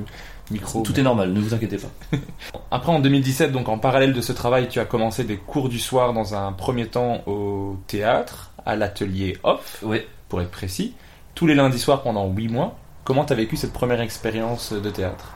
[0.51, 0.83] micro.
[0.83, 1.89] Tout est normal, ne vous inquiétez pas.
[2.71, 5.79] Après, en 2017, donc en parallèle de ce travail, tu as commencé des cours du
[5.79, 9.83] soir dans un premier temps au théâtre, à l'atelier Off,
[10.29, 10.95] pour être précis,
[11.35, 12.77] tous les lundis soirs pendant 8 mois.
[13.05, 15.33] Comment t'as vécu cette première expérience de théâtre?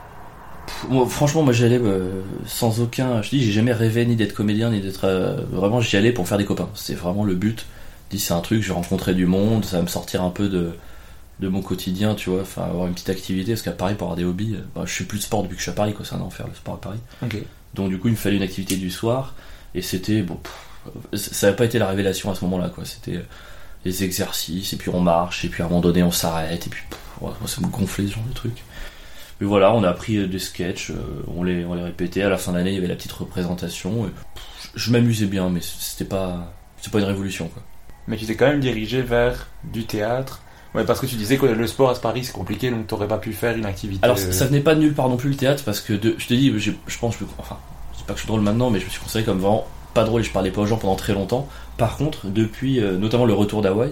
[0.67, 3.21] Pff, moi, franchement, moi j'y allais euh, sans aucun.
[3.23, 5.05] Je dis, j'ai jamais rêvé ni d'être comédien ni d'être.
[5.05, 6.69] euh, vraiment, j'y allais pour faire des copains.
[6.75, 7.67] C'était vraiment le but.
[8.11, 10.31] Je dis, c'est un truc, je vais rencontrer du monde, ça va me sortir un
[10.31, 10.77] peu de
[11.41, 14.17] de mon quotidien, tu vois, enfin avoir une petite activité, parce qu'à Paris, pour avoir
[14.17, 15.93] des hobbies, euh, bah, je fais plus de sport depuis que je suis à Paris,
[15.93, 17.01] quoi, c'est un enfer le sport à Paris.
[17.75, 19.35] Donc du coup, il me fallait une activité du soir,
[19.75, 23.17] et c'était, bon, pff, ça n'a pas été la révélation à ce moment-là, quoi, c'était
[23.17, 23.27] euh,
[23.85, 26.71] les exercices, et puis on marche, et puis à un moment donné, on s'arrête, et
[26.71, 28.63] puis pff, ça me gonflait ce genre de truc.
[29.41, 32.29] Mais voilà, on a appris euh, des sketchs, euh, on les, on les répétait, à
[32.29, 35.51] la fin de l'année, il y avait la petite représentation, et pff, je m'amusais bien,
[35.51, 37.63] mais c'était pas, c'était pas une révolution, quoi.
[38.07, 40.43] Mais tu t'es quand même dirigé vers du théâtre.
[40.75, 43.19] Ouais, parce que tu disais que le sport à Paris c'est compliqué, donc t'aurais pas
[43.19, 44.05] pu faire une activité.
[44.05, 46.15] Alors euh, ça venait pas de nulle part non plus le théâtre parce que de,
[46.19, 47.59] je te dis, je pense, que- enfin,
[47.93, 49.67] je dis pas que je suis drôle maintenant, mais je me suis considéré comme vraiment
[49.95, 51.47] pas drôle et je parlais pas aux gens pendant très longtemps.
[51.79, 53.91] Par contre, depuis euh, notamment le retour d'Hawaï,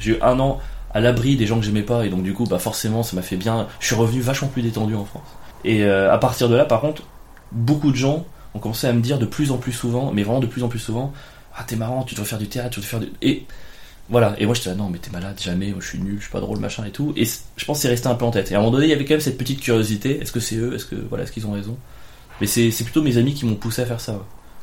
[0.00, 0.60] j'ai- eu un an
[0.94, 3.22] à l'abri des gens que j'aimais pas et donc du coup, bah forcément, ça m'a
[3.22, 3.66] fait bien.
[3.80, 5.26] Je suis revenu vachement plus détendu en France.
[5.64, 7.02] Et euh, à partir de là, par contre,
[7.50, 10.38] beaucoup de gens ont commencé à me dire de plus en plus souvent, mais vraiment
[10.40, 11.12] de plus en plus souvent,
[11.56, 13.44] ah t'es marrant, tu devrais faire du théâtre, tu devrais faire du et
[14.08, 16.22] voilà, et moi j'étais là, non, mais t'es malade, jamais, moi je suis nul, je
[16.22, 17.12] suis pas drôle, machin et tout.
[17.16, 18.50] Et je pense que c'est resté un peu en tête.
[18.52, 20.40] Et à un moment donné, il y avait quand même cette petite curiosité est-ce que
[20.40, 20.74] c'est eux?
[20.74, 21.76] Est-ce que voilà, est-ce qu'ils ont raison?
[22.40, 24.12] Mais c'est plutôt mes amis qui m'ont poussé à faire ça.
[24.12, 24.18] ouais.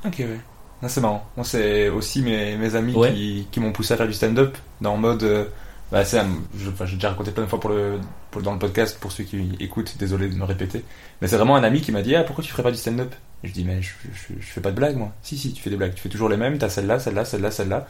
[0.09, 0.39] Ok, ouais.
[0.81, 1.25] Non, c'est marrant.
[1.37, 3.13] Moi, c'est aussi mes, mes amis Ouais.
[3.13, 5.23] qui, qui m'ont poussé à faire du stand-up dans le mode.
[5.23, 5.45] euh,
[5.91, 6.21] bah, c'est,
[6.57, 7.99] je- enfin, j'ai déjà raconté plein de fois pour le,
[8.31, 10.83] pour- dans le podcast pour ceux qui écoutent, désolé de me répéter.
[11.21, 13.13] Mais c'est vraiment un ami qui m'a dit Ah, pourquoi tu ferais pas du stand-up?
[13.43, 15.11] Je dis Mais je, je, je fais pas de blagues, moi.
[15.21, 15.93] Si, si, tu fais des blagues.
[15.95, 16.57] Tu fais toujours les mêmes.
[16.57, 17.87] T'as celle-là, celle-là, celle-là, celle-là.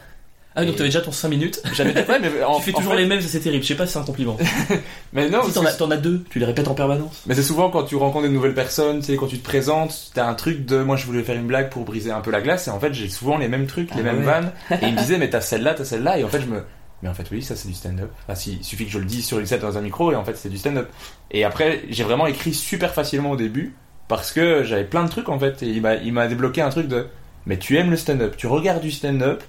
[0.55, 2.93] Ah, donc t'avais déjà ton 5 minutes J'avais ouais, mais en, Tu fais en toujours
[2.93, 3.63] fait- les mêmes, ça, c'est terrible.
[3.63, 4.37] Je sais pas si c'est un compliment.
[5.13, 7.23] Mais non, si t'en as, deux, tu les répètes en permanence.
[7.25, 10.11] Mais c'est souvent quand tu rencontres de nouvelles personnes, tu sais, quand tu te présentes,
[10.13, 12.41] t'as un truc de moi je voulais faire une blague pour briser un peu la
[12.41, 14.23] glace, et en fait j'ai souvent les mêmes trucs, les Ah mêmes ouais.
[14.23, 16.63] vannes, et ils me disaient mais t'as celle-là, t'as celle-là, et en fait je me.
[17.01, 18.09] Mais en fait oui, ça c'est du stand-up.
[18.27, 20.15] Enfin, si, il suffit que je le dise sur une set dans un micro, et
[20.15, 20.89] en fait c'est du stand-up.
[21.31, 23.75] Et après j'ai vraiment écrit super facilement au début,
[24.07, 26.69] parce que j'avais plein de trucs en fait, et il m'a, il m'a débloqué un
[26.69, 27.07] truc de
[27.45, 29.43] mais tu aimes le stand-up, tu regardes du stand-up,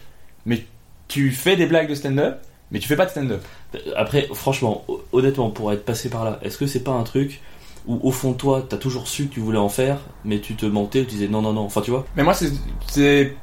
[0.46, 0.64] mais
[1.08, 2.38] tu fais des blagues de stand-up,
[2.70, 3.42] mais tu fais pas de stand-up.
[3.96, 7.40] Après, franchement, ho- honnêtement, pour être passé par là, est-ce que c'est pas un truc
[7.86, 10.54] où au fond de toi, t'as toujours su que tu voulais en faire, mais tu
[10.54, 11.62] te mentais, tu disais non, non, non.
[11.62, 12.50] Enfin, tu vois Mais moi c'est,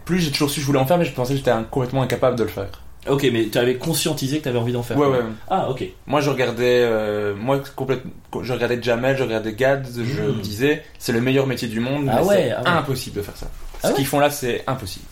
[0.05, 2.01] plus j'ai toujours su que je voulais en faire, mais je pensais que j'étais complètement
[2.01, 2.69] incapable de le faire.
[3.09, 4.97] Ok, mais tu avais conscientisé que t'avais envie d'en faire.
[4.97, 5.19] Ouais, ouais.
[5.49, 5.83] Ah, ok.
[6.05, 10.35] Moi, je regardais, euh, moi, complètement, je regardais Jamel, je regardais Gad, je Mm.
[10.37, 12.69] me disais, c'est le meilleur métier du monde, Ah mais ouais, c'est ah ouais.
[12.69, 13.47] impossible de faire ça.
[13.49, 15.05] Ah Ce ouais qu'ils font là, c'est impossible.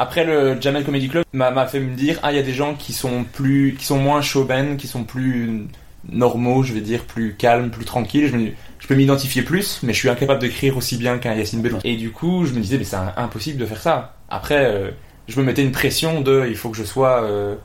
[0.00, 2.74] Après, le Jamel Comedy Club m'a fait me dire, ah, il y a des gens
[2.74, 5.66] qui sont plus, qui sont moins showmen, qui sont plus
[6.08, 8.28] normaux, je vais dire, plus calmes, plus tranquilles.
[8.28, 11.60] Je, me je peux m'identifier plus, mais je suis incapable d'écrire aussi bien qu'un Yacine
[11.60, 11.80] Bellou.
[11.84, 14.14] Et du coup, je me disais, mais c'est impossible de faire ça.
[14.30, 14.90] Après, euh,
[15.28, 17.56] je me mettais une pression de, il faut que je sois euh,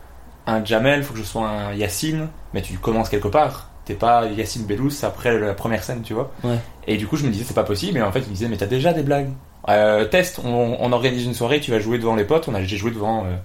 [0.45, 3.69] un Jamel, il faut que je sois un Yacine, mais tu commences quelque part.
[3.85, 6.33] T'es pas Yacine Bellous après la première scène, tu vois.
[6.43, 6.59] Ouais.
[6.85, 8.49] Et du coup, je me disais, c'est pas possible, mais en fait, il me disait,
[8.49, 9.29] mais t'as déjà des blagues.
[9.69, 12.47] Euh, test, on, on organise une soirée, tu vas jouer devant les potes.
[12.47, 13.35] On a, j'ai joué devant euh,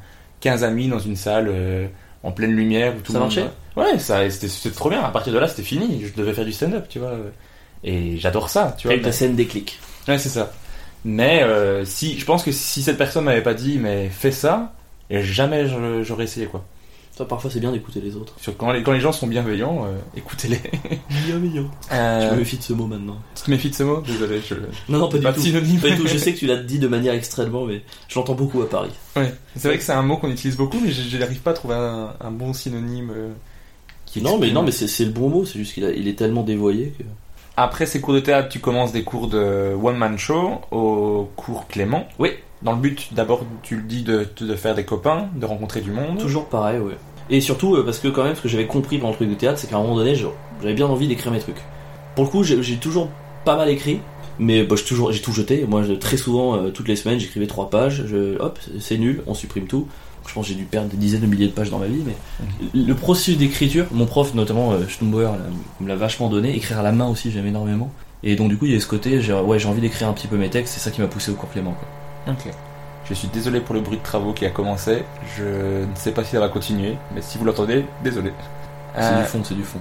[0.41, 1.87] 15 amis dans une salle euh,
[2.23, 2.95] en pleine lumière.
[2.97, 3.51] Où tout Ça le monde- marchait?
[3.77, 5.03] Ouais, ça, c'était, c'était trop bien.
[5.03, 6.03] À partir de là, c'était fini.
[6.05, 7.13] Je devais faire du stand-up, tu vois.
[7.85, 8.95] Et j'adore ça, tu vois.
[8.97, 9.79] as eu ta scène déclic.
[10.09, 10.53] Ouais, c'est ça.
[11.05, 14.75] Mais euh, si, je pense que si cette personne m'avait pas dit, mais fais ça,
[15.11, 15.67] jamais
[16.03, 16.63] j'aurais essayé quoi.
[17.25, 18.35] Parfois, c'est bien d'écouter les autres.
[18.41, 20.61] Sur- Quand les, quand les gens sont bienveillants, euh, écoutez-les.
[21.27, 21.71] Bienveillant.
[21.93, 23.17] Euh, Je me méfie de ce mot maintenant.
[23.35, 24.01] Tu te méfies de ce mot?
[24.01, 24.55] Désolé, je.
[24.89, 25.41] Non, non, pas du Pas tout.
[25.41, 25.81] synonyme.
[25.81, 26.07] Pas du tout.
[26.07, 28.91] Je sais que tu l'as dit de manière extrêmement, mais je l'entends beaucoup à Paris.
[29.17, 29.33] Ouais.
[29.57, 31.55] C'est vrai que c'est un mot qu'on utilise beaucoup, mais je je n'arrive pas à
[31.55, 33.11] trouver un, un bon synonyme.
[33.15, 33.29] euh,
[34.07, 35.45] qui Non, mais non, mais c'est le bon mot.
[35.45, 37.05] C'est juste qu'il il est tellement dévoyé que.
[37.57, 42.07] Après ces cours de théâtre, tu commences des cours de one-man show au cours Clément.
[42.19, 42.31] Oui.
[42.63, 45.91] Dans le but, d'abord, tu le dis, de, de faire des copains, de rencontrer du
[45.91, 46.19] monde.
[46.19, 46.97] Toujours pareil, ouais.
[47.31, 49.35] Et surtout, euh, parce que quand même, ce que j'avais compris dans le truc de
[49.35, 51.61] théâtre, c'est qu'à un moment donné, j'avais bien envie d'écrire mes trucs.
[52.17, 53.09] Pour le coup, j'ai toujours
[53.45, 54.01] pas mal écrit,
[54.39, 55.65] mais bah, j'ai toujours- j'ai tout jeté.
[55.69, 58.05] Moi, très souvent, euh, toutes les semaines, j'écrivais trois pages.
[58.07, 59.87] Je, hop, c'est nul, on supprime tout.
[60.27, 62.03] Je pense que j'ai dû perdre des dizaines de milliers de pages dans ma vie,
[62.07, 62.15] mais
[62.75, 64.79] le processus d'écriture, mon prof, notamment euh,
[65.81, 66.55] me l'a vachement donné.
[66.55, 67.91] Écrire à la main aussi, j'aime énormément.
[68.23, 70.13] Et donc, du coup, il y a ce côté, j'ai ouais, j'ai envie d'écrire un
[70.13, 71.75] petit peu mes textes, c'est ça qui m'a poussé au cours Clément.
[72.27, 72.35] quoi.
[72.35, 72.53] Ok.
[73.11, 75.03] Je suis désolé pour le bruit de travaux qui a commencé.
[75.37, 78.33] Je ne sais pas si ça va continuer, mais si vous l'entendez, désolé.
[78.95, 79.81] C'est Euh, du fond, c'est du fond.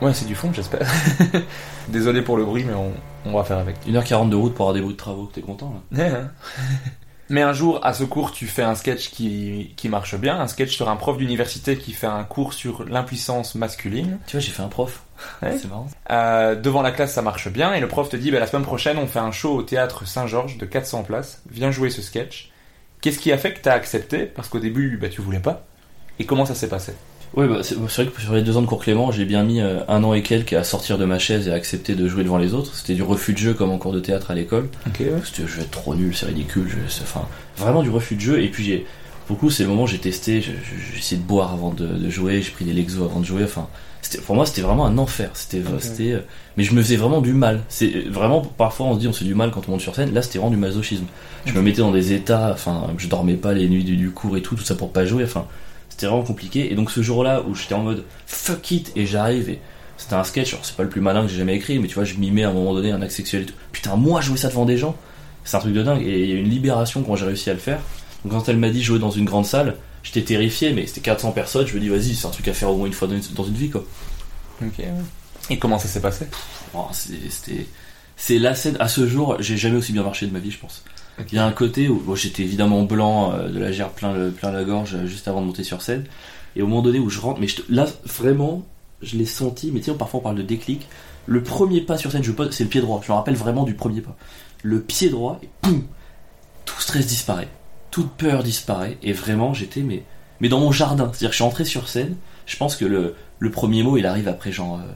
[0.00, 0.90] Ouais, c'est du fond, j'espère.
[1.88, 2.92] désolé pour le bruit, mais on,
[3.26, 3.76] on va faire avec.
[3.86, 6.08] 1h40 de route pour avoir des bruits de travaux, t'es content là
[7.28, 10.48] Mais un jour, à ce cours, tu fais un sketch qui, qui marche bien, un
[10.48, 14.18] sketch sur un prof d'université qui fait un cours sur l'impuissance masculine.
[14.26, 15.02] Tu vois, j'ai fait un prof.
[15.42, 15.56] Ouais.
[15.58, 15.86] C'est marrant.
[16.10, 18.64] Euh, devant la classe, ça marche bien, et le prof te dit, bah, la semaine
[18.64, 22.51] prochaine, on fait un show au théâtre Saint-Georges de 400 places, viens jouer ce sketch.
[23.02, 24.20] Qu'est-ce qui a fait que t'as accepté?
[24.24, 25.66] Parce qu'au début, bah, tu voulais pas.
[26.18, 26.92] Et comment ça s'est passé?
[27.34, 29.60] Ouais, bah, c'est vrai que sur les deux ans de cours Clément, j'ai bien mis
[29.60, 32.22] euh, un an et quelques à sortir de ma chaise et à accepter de jouer
[32.22, 32.74] devant les autres.
[32.76, 34.68] C'était du refus de jeu comme en cours de théâtre à l'école.
[34.86, 36.68] Ok, Parce que je vais être trop nul, c'est ridicule.
[36.68, 37.26] Je, enfin,
[37.56, 38.40] vraiment du refus de jeu.
[38.40, 38.86] Et puis j'ai,
[39.32, 40.40] beaucoup, c'est le moment où j'ai testé.
[40.40, 40.54] J'ai
[40.98, 42.42] essayé de boire avant de, de jouer.
[42.42, 43.44] J'ai pris des Lexo avant de jouer.
[43.44, 43.68] Enfin,
[44.26, 45.30] pour moi, c'était vraiment un enfer.
[45.34, 45.80] C'était, Ok.
[45.80, 46.20] c'était, euh,
[46.56, 47.60] mais je me faisais vraiment du mal.
[47.68, 49.80] C'est euh, vraiment parfois on se dit on se fait du mal quand on monte
[49.80, 50.12] sur scène.
[50.14, 51.04] Là, c'était vraiment du masochisme.
[51.46, 52.50] Je me mettais dans des états.
[52.52, 55.04] Enfin, je dormais pas les nuits du, du cours et tout, tout ça pour pas
[55.06, 55.24] jouer.
[55.24, 55.46] Enfin,
[55.88, 56.72] c'était vraiment compliqué.
[56.72, 59.58] Et donc ce jour-là où j'étais en mode fuck it et j'arrive et
[59.96, 60.52] c'était un sketch.
[60.52, 62.30] Alors c'est pas le plus malin que j'ai jamais écrit, mais tu vois, je m'y
[62.30, 63.54] mets à un moment donné un acte sexuel et tout.
[63.72, 64.96] Putain, moi jouer ça devant des gens,
[65.44, 66.02] c'est un truc de dingue.
[66.02, 67.78] Et il y a une libération quand j'ai réussi à le faire.
[68.24, 71.32] Donc quand elle m'a dit jouer dans une grande salle, j'étais terrifié, mais c'était 400
[71.32, 71.66] personnes.
[71.66, 73.22] Je me dis vas-y, c'est un truc à faire au moins une fois dans une,
[73.34, 73.84] dans une vie quoi.
[74.64, 74.84] Ok.
[75.50, 76.26] Et comment ça s'est passé?
[76.74, 77.66] Oh, c'est- c'était
[78.16, 80.58] c'est la scène à ce jour j'ai jamais aussi bien marché de ma vie je
[80.58, 80.84] pense.
[81.30, 84.12] Il y a un côté où bon, j'étais évidemment blanc euh, de la gerbe plein,
[84.14, 86.04] le, plein la gorge euh, juste avant de monter sur scène.
[86.56, 88.62] Et au moment donné où je rentre mais je là vraiment
[89.02, 90.86] je l'ai senti mais sais parfois on parle de déclic.
[91.26, 93.00] Le premier pas sur scène je pose c'est le pied droit.
[93.04, 94.16] Je me rappelle vraiment du premier pas.
[94.62, 95.82] Le pied droit et poum
[96.64, 97.48] tout stress disparaît
[97.92, 100.02] toute peur disparaît et vraiment j'étais mais
[100.40, 102.16] mais dans mon jardin c'est à dire que je suis entré sur scène
[102.46, 104.92] je pense que le, le premier mot il arrive après genre euh,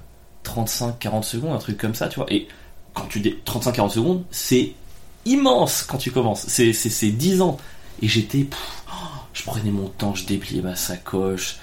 [0.46, 2.32] 35-40 secondes, un truc comme ça, tu vois.
[2.32, 2.48] Et
[2.94, 4.72] quand tu dis 35-40 secondes, c'est
[5.24, 6.44] immense quand tu commences.
[6.46, 7.58] C'est, c'est, c'est 10 ans.
[8.02, 8.46] Et j'étais.
[9.32, 11.58] je prenais mon temps, je dépliais ma sacoche.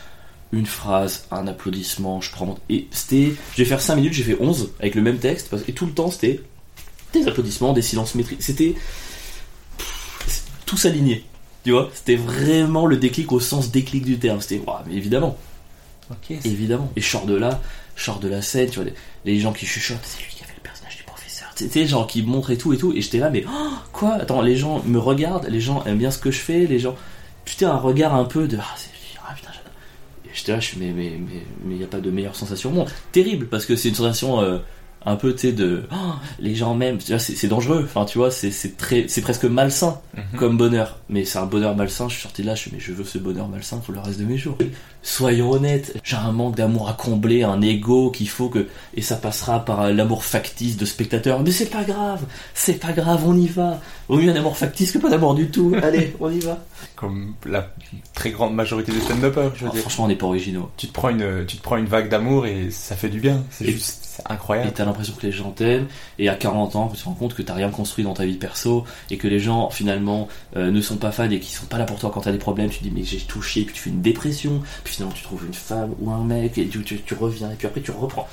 [0.52, 2.58] Une phrase, un applaudissement, je prends mon.
[2.70, 3.34] Et c'était.
[3.54, 5.54] Je vais faire 5 minutes, j'ai fait 11 avec le même texte.
[5.68, 6.42] Et tout le temps, c'était
[7.14, 8.42] des applaudissements, des silences maîtrisés.
[8.42, 8.76] C'était.
[10.74, 11.26] Pff, Tout s'aligner.
[11.64, 14.42] Tu vois C'était vraiment le déclic au sens déclic du terme.
[14.42, 14.62] C'était.
[14.66, 15.38] ouah, mais évidemment.
[16.12, 16.32] Ok.
[16.44, 16.92] Évidemment.
[16.96, 17.62] Et je sors de là,
[17.96, 18.94] je sors de la scène, tu vois, les,
[19.34, 21.48] les gens qui chuchotent, c'est lui qui avait le personnage du professeur.
[21.56, 22.92] Tu sais, genre qui montrent et tout et tout.
[22.94, 24.16] Et j'étais là, mais oh, quoi?
[24.16, 26.96] Attends, les gens me regardent, les gens aiment bien ce que je fais, les gens.
[27.46, 28.58] Putain, un regard un peu de.
[28.60, 28.90] Ah, c'est.
[29.26, 29.72] Ah, putain, j'adore.
[30.26, 32.72] Et j'étais là, je suis, mais mais mais mais y a pas de meilleure sensation
[32.72, 32.90] au monde.
[33.14, 34.42] Terrible, parce que c'est une sensation.
[34.42, 34.60] euh,
[35.06, 35.84] un peu, tu sais, de.
[35.92, 35.96] Oh,
[36.40, 37.00] les gens m'aiment.
[37.00, 37.82] C'est dangereux.
[37.86, 39.06] Enfin, tu vois, c'est très.
[39.08, 40.40] C'est presque malsain Mhm.
[40.40, 41.00] comme bonheur.
[41.10, 42.08] Mais c'est un bonheur malsain.
[42.08, 44.00] Je suis sorti de là, je suis, mais je veux ce bonheur malsain pour le
[44.00, 44.58] reste de mes jours.
[45.02, 48.68] Soyons honnêtes, j'ai un manque d'amour à combler, un ego qu'il faut que.
[48.94, 51.42] Et ça passera par l'amour factice de spectateurs.
[51.42, 52.22] Mais c'est pas grave,
[52.54, 53.82] c'est pas grave, on y va.
[54.08, 55.74] Vaut mieux un amour factice que pas d'amour du tout.
[55.84, 56.60] Allez, on y va.
[56.96, 57.74] Comme la
[58.14, 59.82] très grande majorité des stand-uppers, je veux dire.
[59.82, 60.70] franchement, on n'est pas originaux.
[60.78, 63.44] Tu te prends une, tu te prends une vague d'amour et ça fait du bien.
[63.50, 64.72] C'est juste c'est Et incroyable.
[64.76, 65.88] t'as l'impression que les gens t'aiment,
[66.20, 68.36] et à 40 ans, tu te rends compte que t'as rien construit dans ta vie
[68.38, 71.78] perso, et que les gens, finalement, euh, ne sont pas fans et qui sont pas
[71.78, 72.70] là pour toi quand t'as des problèmes.
[72.70, 75.24] Tu te dis, mais j'ai tout chié, puis tu fais une dépression, puis finalement tu
[75.24, 77.92] trouves une femme ou un mec, et tu, tu, tu reviens, et puis après tu
[77.92, 78.28] reprends.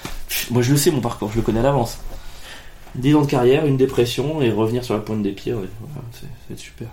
[0.51, 1.99] Moi je le sais, mon parcours, je le connais à l'avance.
[2.97, 6.09] 10 ans de carrière, une dépression, et revenir sur la pointe des pieds, ouais, voilà,
[6.13, 6.89] c'est c'est super.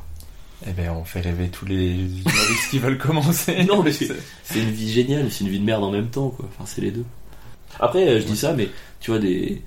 [0.68, 1.96] Eh ben, on fait rêver tous les
[2.72, 3.64] qui veulent commencer.
[3.68, 4.08] Non, mais c'est
[4.44, 6.46] c'est une vie géniale, c'est une vie de merde en même temps, quoi.
[6.50, 7.06] Enfin, c'est les deux.
[7.80, 8.70] Après, euh, je dis ça, mais
[9.00, 9.62] tu vois, des.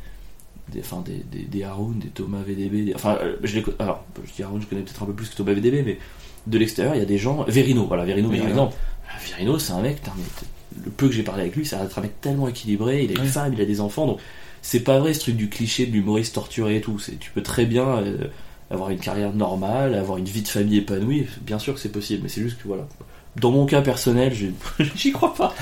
[0.73, 4.05] Des, enfin, des, des, des Haroun, des Thomas VDB, des- enfin, euh, je les alors,
[4.25, 5.99] je dis Haroun, je connais peut-être un peu plus que Thomas VDB, mais
[6.47, 7.45] de l'extérieur, il y a des gens.
[7.49, 8.77] Verino, voilà, Verino, par exemple.
[8.77, 10.23] Euh, Verino, c'est un mec, mais
[10.85, 13.15] le peu que j'ai parlé avec lui, c'est un un mec tellement équilibré, il a
[13.15, 13.27] une Ouais.
[13.27, 14.21] femme, il a des enfants, donc
[14.63, 17.01] c'est pas vrai ce truc du cliché de l'humoriste torturé et tout.
[17.01, 18.29] C'est, tu peux très bien euh,
[18.71, 22.21] avoir une carrière normale, avoir une vie de famille épanouie, bien sûr que c'est possible,
[22.23, 22.87] mais c'est juste que voilà.
[23.37, 24.35] Dans mon cas personnel,
[24.95, 25.55] j'y crois pas.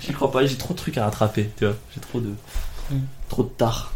[0.00, 1.76] J'y crois pas, j'ai trop de trucs à rattraper, tu vois.
[1.94, 2.34] J'ai trop de.
[2.90, 3.00] Mm.
[3.28, 3.92] trop de tard.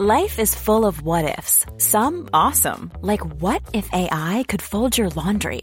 [0.00, 1.66] Life is full of what ifs.
[1.78, 5.62] Some awesome, like what if AI could fold your laundry?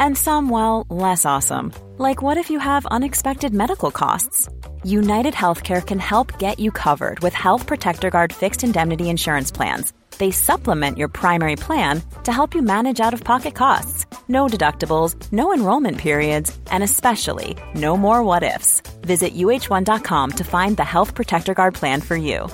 [0.00, 4.48] And some, well, less awesome, like what if you have unexpected medical costs?
[4.84, 9.92] United Healthcare can help get you covered with Health Protector Guard fixed indemnity insurance plans.
[10.18, 14.06] They supplement your primary plan to help you manage out of pocket costs.
[14.28, 18.80] No deductibles, no enrollment periods, and especially no more what ifs.
[19.02, 22.48] Visit uh1.com to find the Health Protector Guard plan for you.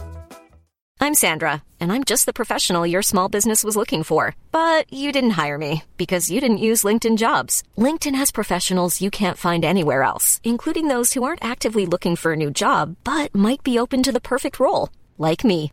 [1.03, 4.37] I'm Sandra, and I'm just the professional your small business was looking for.
[4.53, 7.63] But you didn't hire me because you didn't use LinkedIn jobs.
[7.79, 12.33] LinkedIn has professionals you can't find anywhere else, including those who aren't actively looking for
[12.33, 15.73] a new job but might be open to the perfect role, like me.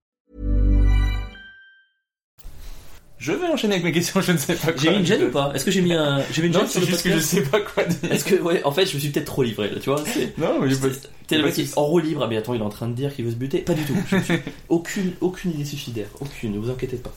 [3.21, 4.81] Je vais enchaîner avec mes questions, je ne sais pas quoi.
[4.81, 6.23] J'ai mis une gêne ou pas Est-ce que j'ai mis un.
[6.31, 8.11] J'ai mis une Non, gêne sur c'est juste que je sais pas quoi dire.
[8.11, 10.03] Est-ce que, ouais, en fait, je me suis peut-être trop livré là, tu vois
[10.39, 10.87] Non, mais pas-
[11.27, 12.93] T'es le mec qui en roue libre, ah mais attends, il est en train de
[12.95, 13.59] dire qu'il veut se buter.
[13.59, 13.95] Pas du tout.
[14.09, 14.33] Je suis-
[14.69, 16.07] aucune, aucune idée suicidaire.
[16.19, 17.13] Aucune, ne vous inquiétez pas.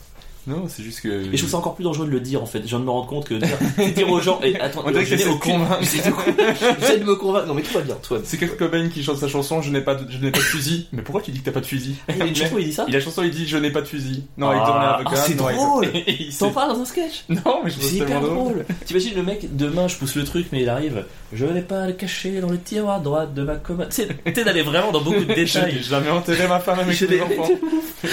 [0.47, 1.07] Non, c'est juste que.
[1.09, 2.61] Et je trouve ça encore plus dangereux de le dire en fait.
[2.61, 3.57] Je viens de me rendre compte que dire,
[3.95, 4.39] dire aux gens.
[4.43, 5.79] Et attends, On dirait que aucune- convaincre.
[5.81, 7.47] J'essaie de, me convaincre.
[7.47, 8.19] Non mais tout va bien, bien.
[8.23, 10.43] C'est Kurt Cobain qui chante sa chanson Je n'ai pas de, je n'ai pas de
[10.43, 10.87] fusil.
[10.91, 11.95] Mais pourquoi tu dis que t'as pas de fusil?
[12.09, 12.85] Il y a une chanson où il dit ça?
[12.87, 14.23] Il a chanson il dit Je n'ai pas de fusil.
[14.37, 15.09] Non, Ah, avec tourné avocat.
[15.13, 15.87] ah, c'est drôle.
[16.07, 17.23] Il T'en parles dans un sketch?
[17.29, 18.65] Non, mais je C'est hyper drôle.
[18.85, 21.05] T'imagines le mec, demain je pousse le truc, mais il arrive.
[21.35, 23.89] Je n'ai pas à le cacher dans le tiroir droit de ma commode.
[23.89, 25.83] T'es d'aller vraiment dans beaucoup de Je n'ai détails.
[25.83, 27.49] jamais enterré ma femme avec mes enfants.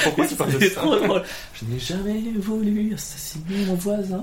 [0.05, 0.83] Pourquoi tu parles de ça.
[1.55, 4.23] Je n'ai jamais voulu assassiner mon voisin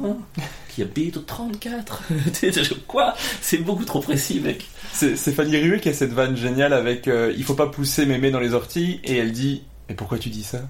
[0.67, 2.03] qui habite au 34.
[2.39, 3.13] Tu sais, je- Quoi?
[3.41, 4.65] C'est beaucoup trop précis, mec.
[4.93, 8.31] C'est Fanny Rué qui a cette vanne géniale avec euh, Il faut pas pousser mémé
[8.31, 8.99] dans les orties.
[9.03, 10.61] Et elle dit Mais pourquoi tu dis ça?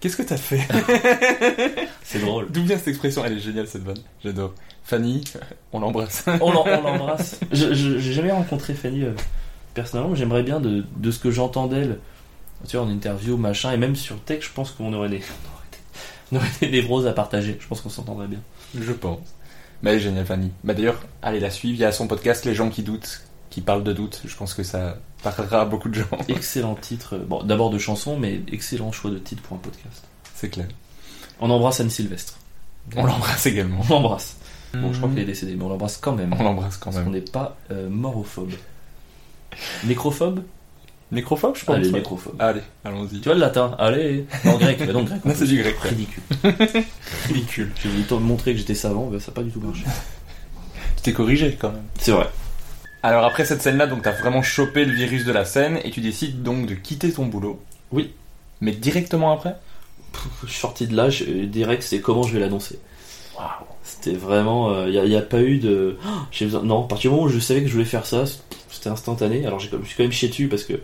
[0.00, 0.60] Qu'est-ce que t'as fait
[2.02, 2.50] C'est drôle.
[2.50, 3.24] D'où vient cette expression?
[3.24, 3.98] Elle est géniale cette vanne.
[4.22, 4.52] J'adore.
[4.84, 5.24] Fanny,
[5.72, 6.24] on l'embrasse.
[6.40, 7.40] On l'embrasse.
[7.50, 9.12] J'ai jamais rencontré Fanny euh,
[9.74, 11.98] personnellement, mais j'aimerais bien de, de ce que j'entends d'elle,
[12.68, 15.54] tu vois, en interview, machin, et même sur tech, je pense qu'on aurait des, on
[15.56, 15.78] aurait des,
[16.32, 17.56] on aurait des névroses à partager.
[17.58, 18.40] Je pense qu'on s'entendrait bien.
[18.78, 19.20] Je pense.
[19.82, 20.52] Mais elle est géniale, Fanny.
[20.62, 21.74] Bah d'ailleurs, allez la suivre.
[21.74, 23.22] Il y a son podcast Les gens qui doutent,
[23.56, 24.20] qui parlent de doute.
[24.26, 26.18] Je pense que ça parlera à beaucoup de gens.
[26.28, 27.16] Excellent titre.
[27.16, 30.04] Bon, d'abord de chanson, mais excellent choix de titre pour un podcast.
[30.34, 30.66] C'est clair.
[31.40, 32.34] On embrasse Anne Sylvestre.
[32.96, 33.80] On l'embrasse également.
[33.88, 34.36] On l'embrasse.
[34.74, 36.34] Bon, je crois qu'il est décédé, mais on l'embrasse quand même.
[36.38, 37.18] On l'embrasse quand Parce qu'on même.
[37.18, 38.52] n'est pas euh, morophobe.
[39.84, 40.42] Nécrophobe?
[41.10, 41.76] Nécrophobe, je pense.
[41.76, 42.36] Allez, nécrophobe.
[42.38, 43.20] Allez, allons-y.
[43.20, 45.20] Tu vois le latin Allez Non, grec, mais non, grec.
[45.24, 45.76] en Non, c'est du grec.
[45.80, 46.22] Ridicule.
[47.28, 47.72] Ridicule.
[47.82, 49.84] J'ai voulu te montrer que j'étais savant, mais ça n'a pas du tout marché.
[50.96, 51.84] Tu t'es corrigé quand même.
[51.98, 52.28] C'est vrai.
[53.06, 56.00] Alors après cette scène-là, donc t'as vraiment chopé le virus de la scène et tu
[56.00, 57.62] décides donc de quitter ton boulot.
[57.92, 58.10] Oui.
[58.60, 59.54] Mais directement après?
[60.42, 62.80] Je suis sorti de là, je, direct, c'est comment je vais l'annoncer.
[63.84, 64.86] C'était vraiment.
[64.86, 65.98] Il n'y a, y a pas eu de.
[66.04, 68.06] Oh, j'ai besoin- non, à partir du moment où je savais que je voulais faire
[68.06, 68.24] ça,
[68.68, 69.46] c'était instantané.
[69.46, 70.74] Alors je me suis quand même chié dessus parce que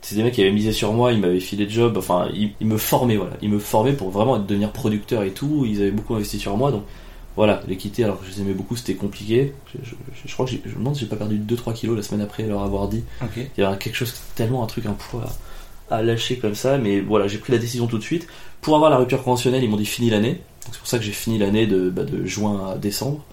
[0.00, 2.52] c'est des mecs qui avaient misé sur moi, ils m'avaient filé de job, enfin, ils,
[2.60, 3.32] ils me formaient, voilà.
[3.42, 5.64] Ils me formaient pour vraiment devenir producteur et tout.
[5.66, 6.84] Ils avaient beaucoup investi sur moi, donc
[7.38, 9.54] voilà, les quitter alors que je les aimais beaucoup, c'était compliqué.
[9.72, 11.96] Je, je- je- je crois que je me demande si j'ai pas perdu 2-3 kilos
[11.96, 13.04] la semaine après leur avoir dit.
[13.56, 15.24] Il y avait quelque chose, tellement un truc, un poids
[15.90, 16.76] à, à lâcher comme ça.
[16.78, 18.26] Mais voilà, j'ai pris la décision tout de suite.
[18.60, 20.40] Pour avoir la rupture conventionnelle, ils m'ont dit fini l'année.
[20.70, 23.24] C'est pour ça que j'ai fini l'année de, bah, de juin à décembre.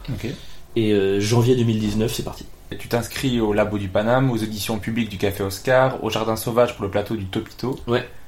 [0.77, 2.45] Et euh, janvier 2019, c'est parti.
[2.71, 6.35] Et tu t'inscris au Labo du Paname, aux auditions publiques du Café Oscar, au Jardin
[6.35, 7.79] Sauvage pour le plateau du Topito.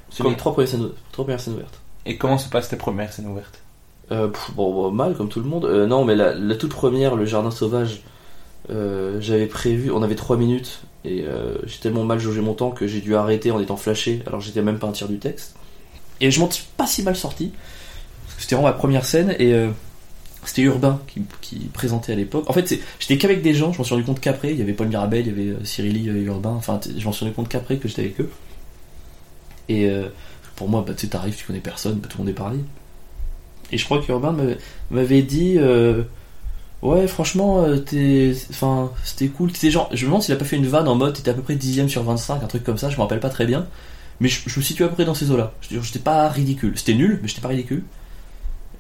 [0.10, 1.80] C'est Comme- mes trois premières scènes, trois premières scènes ouvertes.
[2.06, 3.60] Et comment se passent tes premières scènes ouvertes?
[4.12, 4.30] Euh,
[4.92, 5.66] mal comme tout le monde.
[5.66, 8.04] Euh, non, mais la, toute première, le jardin sauvage,
[8.70, 11.24] euh, j'avais prévu, on avait 3 minutes et
[11.66, 14.62] j'ai tellement mal jaugé mon temps que j'ai dû arrêter en étant flashé alors j'étais
[14.62, 15.56] même pas un tiers du texte.
[16.20, 17.54] Et je m'en suis pas si mal sorti
[18.38, 19.56] c'était vraiment ma première scène et
[20.44, 21.00] c'était Urbain
[21.42, 22.44] qui, présentait à l'époque.
[22.50, 24.74] En fait, j'étais qu'avec des gens, je m'en suis rendu compte qu'après, il y avait
[24.74, 27.88] Paul Mirabel, il y avait Cyrilie Urbain, enfin, je m'en suis rendu compte qu'après que
[27.88, 28.30] j'étais avec eux.
[29.70, 29.90] Et
[30.58, 32.60] pour moi, bah, tu sais, t'arrives, tu connais personne, bah, tout le monde est pareil.
[33.72, 34.58] Et je crois qu'Urbain m'avait-
[34.92, 36.04] m'avait dit euh,
[36.82, 38.34] Ouais, franchement, euh, t'es.
[38.52, 39.50] Enfin, c'était cool.
[39.56, 39.90] Genre.
[39.94, 41.56] Je me demande s'il a pas fait une vanne en mode t'étais à peu près
[41.56, 43.68] 10ème sur 25, un truc comme ça, je me rappelle pas très bien.
[44.20, 45.54] Mais je, je me situe à peu près dans ces eaux-là.
[45.70, 46.74] J'étais pas ridicule.
[46.78, 47.84] C'était nul, mais j'étais pas ridicule.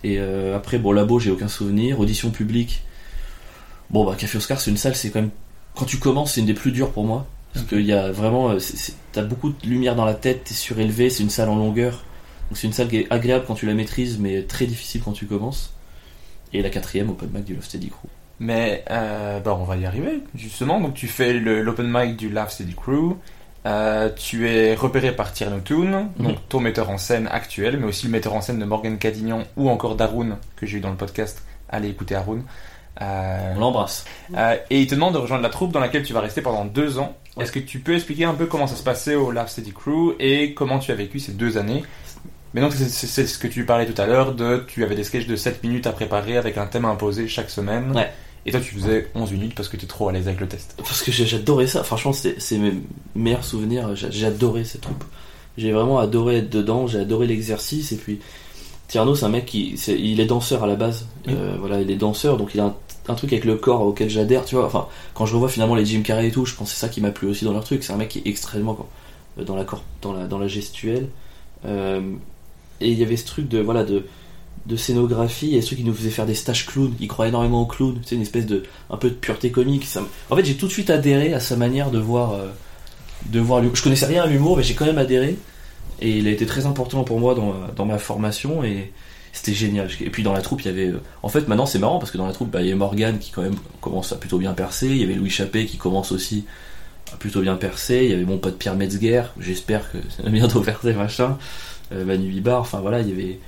[0.03, 1.99] Et euh, après, bon, labo, j'ai aucun souvenir.
[1.99, 2.83] Audition publique.
[3.89, 5.31] Bon, bah, Café Oscar, c'est une salle, c'est quand même.
[5.75, 7.25] Quand tu commences, c'est une des plus dures pour moi.
[7.53, 8.55] Parce qu'il y a vraiment.
[9.11, 12.03] T'as beaucoup de lumière dans la tête, t'es surélevé, c'est une salle en longueur.
[12.49, 15.11] Donc c'est une salle qui est agréable quand tu la maîtrises, mais très difficile quand
[15.13, 15.73] tu commences.
[16.53, 18.07] Et la quatrième, Open Mic du Love Steady Crew.
[18.39, 20.79] Mais euh, bah, on va y arriver, justement.
[20.79, 23.15] Donc tu fais l'open mic du Love Steady Crew.
[23.65, 26.35] Euh, tu es repéré par Tierno Toon, donc Mhm.
[26.47, 29.69] ton metteur en scène actuel, mais aussi le metteur en scène de Morgan Cadignan ou
[29.69, 31.41] encore d'Arun, que j'ai eu dans le podcast.
[31.67, 32.43] Allez écouter Arun.
[33.01, 34.05] Euh, On l'embrasse.
[34.69, 36.97] et il te demande de rejoindre la troupe dans laquelle tu vas rester pendant deux
[36.97, 37.17] ans.
[37.35, 37.43] Ouais.
[37.43, 40.13] Est-ce que tu peux expliquer un peu comment ça se passait au Love Steady Crew
[40.19, 41.83] et comment tu as vécu ces deux années
[42.57, 45.27] Mais donc, c'est- ce que tu parlais tout à l'heure de tu avais des sketchs
[45.27, 47.95] de 7 minutes à préparer avec un thème imposé chaque semaine.
[47.95, 48.09] Ouais.
[48.47, 50.47] Et toi, tu faisais 11 minutes parce que tu es trop à l'aise avec le
[50.47, 50.73] test.
[50.77, 51.83] Parce que j'adorais ça.
[51.83, 52.73] Franchement, c'est mes
[53.13, 53.95] meilleurs souvenirs.
[53.95, 55.03] J'a- J'ai adoré cette troupe.
[55.55, 56.87] J'ai vraiment adoré être dedans.
[56.87, 57.91] J'ai adoré l'exercice.
[57.91, 58.19] Et puis,
[58.87, 61.05] Tierno, c'est un mec qui, c'est- il est danseur à la base.
[61.27, 62.75] Euh, voilà, il est danseur, donc il a un,
[63.09, 64.45] un truc avec le corps auquel j'adhère.
[64.45, 64.65] Tu vois.
[64.65, 66.89] Enfin, quand je revois finalement les Jim Carrey et tout, je pense que c'est ça
[66.89, 67.83] qui m'a plu aussi dans leur truc.
[67.83, 68.87] C'est un mec qui est extrêmement quoi,
[69.45, 69.65] dans la
[70.01, 71.09] dans la dans la gestuelle.
[71.65, 72.01] Euh,
[72.81, 74.05] et il y avait ce truc de voilà de
[74.65, 76.93] de scénographie et ce truc qui nous faisait faire des stages clowns.
[76.99, 77.99] Il croit énormément au clown.
[78.05, 79.87] C'est une espèce de un peu de pureté comique.
[80.29, 82.47] En fait, j'ai tout de suite adhéré à sa manière de voir, euh,
[83.27, 83.63] de voir.
[83.73, 85.37] Je connaissais rien à l'humour, mais j'ai quand même adhéré.
[86.01, 88.91] Et il a été très important pour moi dans, dans ma formation et
[89.31, 89.89] c'était génial.
[90.01, 90.87] Et puis dans la troupe, il y avait.
[90.89, 92.75] euh, En fait, maintenant c'est marrant parce que dans la troupe, bah, il y a
[92.75, 94.87] Morgan qui quand même commence à plutôt bien percer.
[94.87, 96.43] Il y avait Louis Chappé qui commence aussi
[97.13, 98.01] à plutôt bien percer.
[98.03, 99.23] Il y avait mon pote Pierre Metzger.
[99.39, 101.37] J'espère que va bientôt percer, machin.
[101.91, 102.61] Euh, Manu Bibar.
[102.61, 103.39] Enfin voilà, il y avait.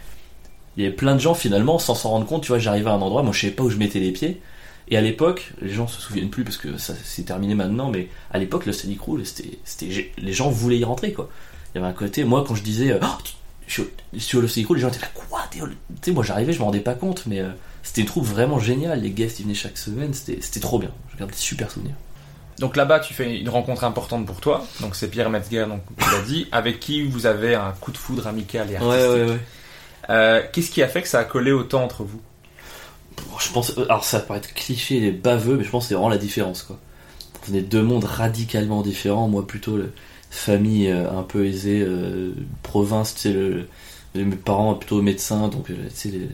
[0.78, 2.44] Il y avait plein de gens finalement sans s'en rendre compte.
[2.44, 4.40] Tu vois, j'arrivais à un endroit, moi je savais pas où je mettais les pieds.
[4.91, 8.07] Et à l'époque, les gens se souviennent plus parce que ça c'est terminé maintenant, mais
[8.32, 9.57] à l'époque, le Steady Crew, c'était,
[10.18, 11.30] les gens voulaient y rentrer quoi.
[11.74, 13.34] Il y avait un côté, moi quand je disais, Oh, tu-
[13.68, 15.60] je suis au- Crew, les gens étaient là, quoi Tu
[16.02, 17.49] sais, moi j'arrivais, je me rendais pas compte, mais euh,
[17.84, 19.02] c'était une troupe vraiment géniale.
[19.02, 20.91] Les guests ils venaient chaque semaine, c'était, c'était trop bien.
[21.14, 21.95] Je garde des super souvenirs.
[22.60, 24.65] Donc là-bas, tu fais une rencontre importante pour toi.
[24.81, 27.98] Donc c'est Pierre Metzger, donc tu l'as dit, avec qui vous avez un coup de
[27.98, 29.40] foudre amical et artistique.
[30.10, 32.22] Euh, Qu'est-ce qui a fait que ça a collé autant entre vous?
[33.40, 35.94] Je pense, euh, alors ça paraît être cliché et baveux, mais je pense que c'est
[35.95, 36.77] vraiment la différence quoi.
[37.49, 39.27] On est deux mondes radicalement différents.
[39.27, 39.91] Moi plutôt le
[40.30, 42.31] famille euh, un peu aisée, euh,
[42.64, 43.68] province, tu sais, le,
[44.15, 46.27] le- mes parents plutôt médecins, donc tu sais les,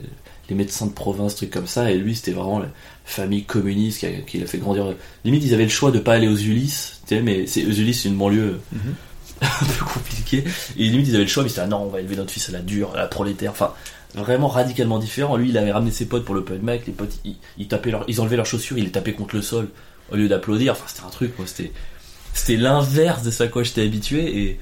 [0.50, 1.92] les médecins de province, trucs comme ça.
[1.92, 2.70] Et lui c'était vraiment la
[3.06, 4.94] famille communiste qui a, qui l'a fait grandir.
[5.24, 8.02] Limite ils avaient le choix de pas aller aux Ulysses, tu sais, mais c'est Ulysses
[8.04, 8.60] c'est une banlieue
[9.42, 10.44] un peu compliquée.
[10.78, 12.50] Et limite ils avaient le choix, mais c'était ah non on va élever notre fils
[12.50, 13.52] à la dure, à la prolétaire.
[13.52, 13.74] Enfin
[14.22, 15.36] vraiment radicalement différent.
[15.38, 16.86] Lui, il avait ramené ses potes pour l'open mic.
[16.88, 19.42] Les potes, ils, ils tapaient leur, ils enlevaient leurs chaussures, ils les tapaient contre le
[19.42, 19.70] sol
[20.12, 20.74] au lieu d'applaudir.
[20.74, 21.72] Enfin, c'était un truc, moi, c'était,
[22.34, 24.60] c'était l'inverse de ce à quoi j'étais habitué et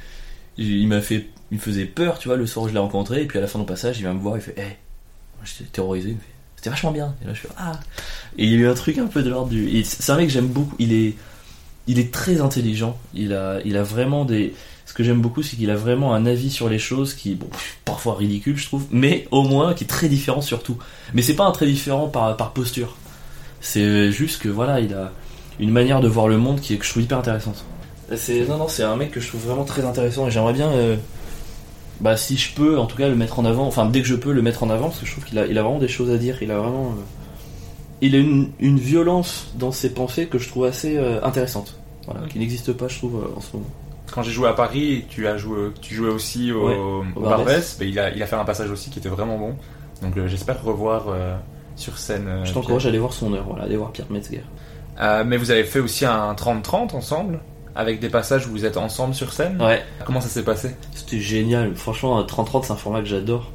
[0.57, 3.23] il m'a fait, il me faisait peur, tu vois, le soir où je l'ai rencontré.
[3.23, 4.77] Et puis à la fin de mon passage, il vient me voir, il fait,
[5.45, 6.17] j'étais terrorisé, il
[6.55, 7.13] c'était vachement bien.
[7.21, 7.73] Et là, je fais, ah.
[8.37, 10.27] Et il y a eu un truc un peu de l'ordre du, c'est un mec
[10.27, 10.75] que j'aime beaucoup.
[10.79, 11.15] Il est,
[11.87, 12.97] il est très intelligent.
[13.13, 14.53] Il a, il a vraiment des,
[14.85, 17.49] ce que j'aime beaucoup, c'est qu'il a vraiment un avis sur les choses qui, bon,
[17.83, 20.77] parfois ridicule, je trouve, mais au moins qui est très différent surtout.
[21.13, 22.95] Mais c'est pas un très différent par, par posture.
[23.59, 25.11] C'est juste que voilà, il a
[25.59, 27.63] une manière de voir le monde qui est que je trouve hyper intéressante.
[28.15, 30.69] C'est non non, c'est un mec que je trouve vraiment très intéressant et j'aimerais bien,
[30.69, 30.95] euh,
[32.03, 33.65] bah si je peux, en tout cas le mettre en avant.
[33.65, 35.47] Enfin dès que je peux le mettre en avant parce que je trouve qu'il a,
[35.47, 36.43] il a vraiment des choses à dire.
[36.43, 37.01] Il a vraiment, euh,
[38.01, 41.79] il a une, une violence dans ses pensées que je trouve assez euh, intéressante.
[42.05, 43.69] Voilà, qui n'existe pas, je trouve, euh, en ce moment.
[44.13, 47.21] Quand j'ai joué à Paris, tu as joué, tu jouais aussi au, Ouais, au au
[47.21, 47.77] Barbès.
[47.79, 49.55] Il a, il a fait un passage aussi qui était vraiment bon.
[50.01, 51.05] Donc j'espère revoir
[51.77, 52.41] sur scène.
[52.43, 54.43] Je t'encourage à aller voir son heure, voilà, aller voir Pierre Metzger.
[54.99, 57.39] Mais vous avez fait aussi un 30-30 ensemble,
[57.75, 59.61] avec des passages où vous êtes ensemble sur scène.
[59.61, 61.75] Ouais, Comment ça s'est passé C'était génial.
[61.75, 63.51] Franchement, un 30-30, c'est un format que j'adore.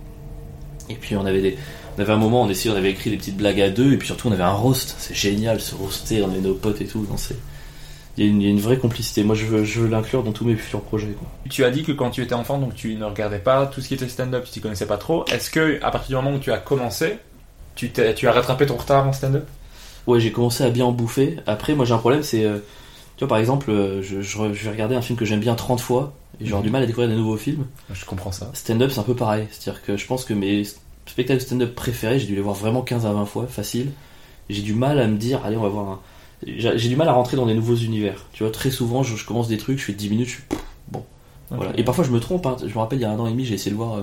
[0.89, 1.59] Et puis, on avait des.
[1.97, 3.97] On avait un moment, on essayait, on avait écrit des petites blagues à deux, et
[3.97, 4.95] puis surtout, on avait un roast.
[4.99, 7.05] C'est génial, se roaster, on avait nos potes et tout.
[7.11, 7.36] Non, c'est.
[8.16, 9.23] Il y, a une, il y a une vraie complicité.
[9.23, 11.12] Moi, je veux, je veux l'inclure dans tous mes futurs projets.
[11.19, 11.28] Quoi.
[11.51, 13.86] Tu as dit que quand tu étais enfant, donc tu ne regardais pas tout ce
[13.89, 15.24] qui était stand-up, tu t'y connaissais pas trop.
[15.27, 17.19] Est-ce que à partir du moment où tu as commencé,
[17.77, 19.47] tu, tu as rattrapé ton retard en stand-up?
[20.09, 21.36] Ouais, j'ai commencé à bien en bouffer.
[21.47, 22.45] Après, moi, j'ai un problème, c'est.
[22.45, 22.59] euh,
[23.19, 25.40] tu vois, par exemple, euh, je, je, re- je vais regarder un film que j'aime
[25.40, 27.66] bien 30 fois, et j'aurai du mal à découvrir des nouveaux films.
[27.93, 28.51] Je comprends ça.
[28.55, 29.47] Stand-up, c'est un peu pareil.
[29.51, 30.62] C'est-à-dire que je pense que mes
[31.07, 33.90] spectacles stand-up préférés, j'ai dû les voir vraiment 15 à 20 fois, facile.
[34.49, 36.01] J'ai du mal à me dire, allez, on va voir un.
[36.47, 38.24] J'ai j'ai du mal à rentrer dans des nouveaux univers.
[38.32, 40.43] Tu vois, très souvent, je, je commence des trucs, je fais 10 minutes, je suis.
[40.93, 41.05] Bon.
[41.51, 41.73] Voilà.
[41.77, 42.47] Et parfois, je me trompe.
[42.47, 42.57] hein.
[42.61, 44.03] Je me rappelle, il y a un an et demi, j'ai essayé de voir euh,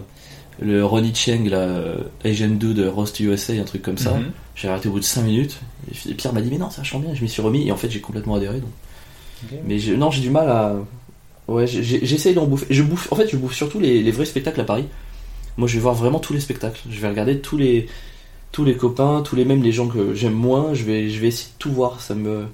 [0.60, 4.16] le Ronnie Cheng, la euh, Asian Dude de Roast USA, un truc comme ça.
[4.16, 4.32] Mhm.
[4.56, 5.58] J'ai arrêté au bout de 5 minutes.
[6.10, 7.14] Et Pierre m'a dit, mais non, ça vachement bien.
[7.14, 8.60] Je m'y suis remis, et en fait, j'ai complètement adhéré.
[8.60, 8.70] Donc.
[9.66, 10.76] Mais non, j'ai du mal à.
[11.48, 12.66] Ouais, j'essaye d'en bouffer.
[12.70, 13.12] Je bouffe.
[13.12, 14.86] En fait, je bouffe surtout les, les vrais spectacles à Paris.
[15.58, 16.82] Moi, je vais voir vraiment tous les spectacles.
[16.90, 17.88] Je vais regarder tous les
[18.52, 20.74] tous les copains, tous les mêmes les gens que j'aime moins.
[20.74, 22.02] Je vais je vais essayer de tout voir.
[22.02, 22.46] Ça me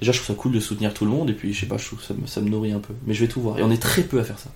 [0.00, 1.30] déjà, je trouve ça cool de soutenir tout le monde.
[1.30, 2.94] Et puis, je sais pas, je trouve que ça me, ça me nourrit un peu.
[3.06, 3.58] Mais je vais tout voir.
[3.58, 4.50] Et on est très peu à faire ça.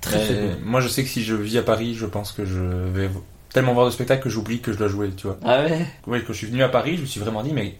[0.00, 0.64] Très très peu.
[0.64, 3.08] Moi, je sais que si je vis à Paris, je pense que je vais
[3.52, 5.38] tellement voir de spectacles que j'oublie que je dois jouer, tu vois.
[5.44, 5.86] Ah ouais?
[6.06, 7.76] Oui, quand je suis venu à Paris, je me suis vraiment dit, mais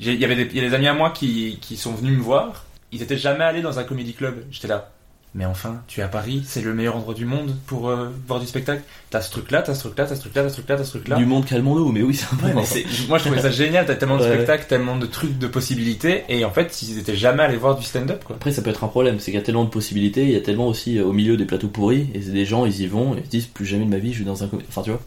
[0.00, 2.16] il y avait des, il y a des amis à moi qui, qui sont venus
[2.16, 2.64] me voir.
[2.92, 4.44] Ils étaient jamais allés dans un comédie club.
[4.50, 4.90] J'étais là.
[5.34, 8.40] Mais enfin, tu es à Paris, c'est le meilleur endroit du monde pour euh, voir
[8.40, 8.82] du spectacle.
[9.10, 11.16] T'as ce truc-là, t'as ce truc-là, t'as ce truc-là, t'as ce truc-là, t'as ce truc-là.
[11.16, 14.16] Du monde, calmons-nous, mais oui, c'est un Ouais, moi je trouvais ça génial, t'as tellement
[14.16, 14.32] de Ouais.
[14.34, 17.84] spectacles, tellement de trucs, de possibilités, et en fait ils étaient jamais allés voir du
[17.84, 18.36] stand-up quoi.
[18.36, 20.36] Après, ça peut être un problème, c'est qu'il y a tellement de possibilités, il y
[20.36, 22.86] a tellement aussi euh, au milieu des plateaux pourris, et c'est des gens, ils y
[22.86, 24.80] vont, et ils se disent plus jamais de ma vie, je vais dans un Enfin,
[24.82, 25.00] tu vois.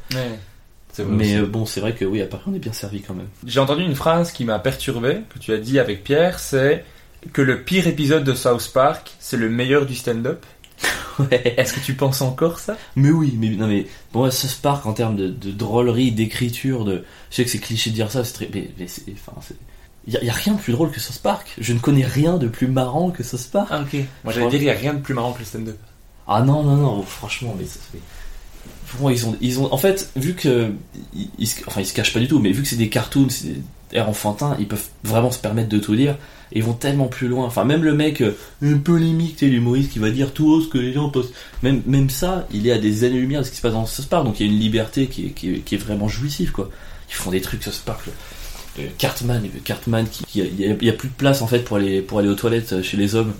[1.00, 1.36] Mais aussi.
[1.38, 3.28] euh, bon, c'est vrai que oui, à Paris, on est bien servi quand même.
[3.46, 6.84] J'ai entendu une phrase qui m'a perturbé, que tu as dit avec Pierre, c'est
[7.34, 10.46] que le pire épisode de South Park, c'est le meilleur du stand-up.
[11.20, 11.54] Ouais.
[11.58, 12.78] Est-ce que tu penses encore ça?
[12.96, 17.04] Mais oui, mais non, mais bon, se parque en termes de, de drôlerie, d'écriture, de.
[17.30, 18.50] Je sais que c'est cliché de dire ça, c'est très.
[18.52, 19.04] Mais, mais c'est.
[19.14, 19.56] Enfin, c'est.
[20.08, 21.54] Y a, y a rien de plus drôle que South Park.
[21.60, 23.68] Je ne connais rien de plus marrant que South Park.
[23.70, 24.00] Ah ok.
[24.24, 25.78] Moi j'allais dire, il n'y a rien de plus marrant que le stand-up.
[26.28, 27.98] Ah non, non, non, franchement, mais ça se
[29.10, 30.72] ils ont, ils ont, en fait, vu que,
[31.68, 33.62] enfin, ils se cachent pas du tout, mais vu que c'est des cartoons, c'est des
[33.94, 34.10] airs
[34.60, 36.18] ils peuvent vraiment se permettre de tout dire,
[36.54, 37.46] ils vont tellement plus loin.
[37.46, 40.68] Enfin, même le mec, euh, un polémique, sais, l'humoriste qui va dire tout haut ce
[40.68, 43.58] que les gens postent, même, même ça, il est à des années-lumière de ce qui
[43.58, 45.78] se passe dans South Park, donc il y a une liberté qui est, qui est,
[45.78, 46.70] vraiment jouissive, quoi.
[47.10, 50.94] Ils font des trucs South Park, le- le Cartman, le Cartman qui, il y, a,
[50.94, 53.16] a plus de place en fait pour aller, pour aller aux toilettes euh, chez les
[53.16, 53.34] hommes,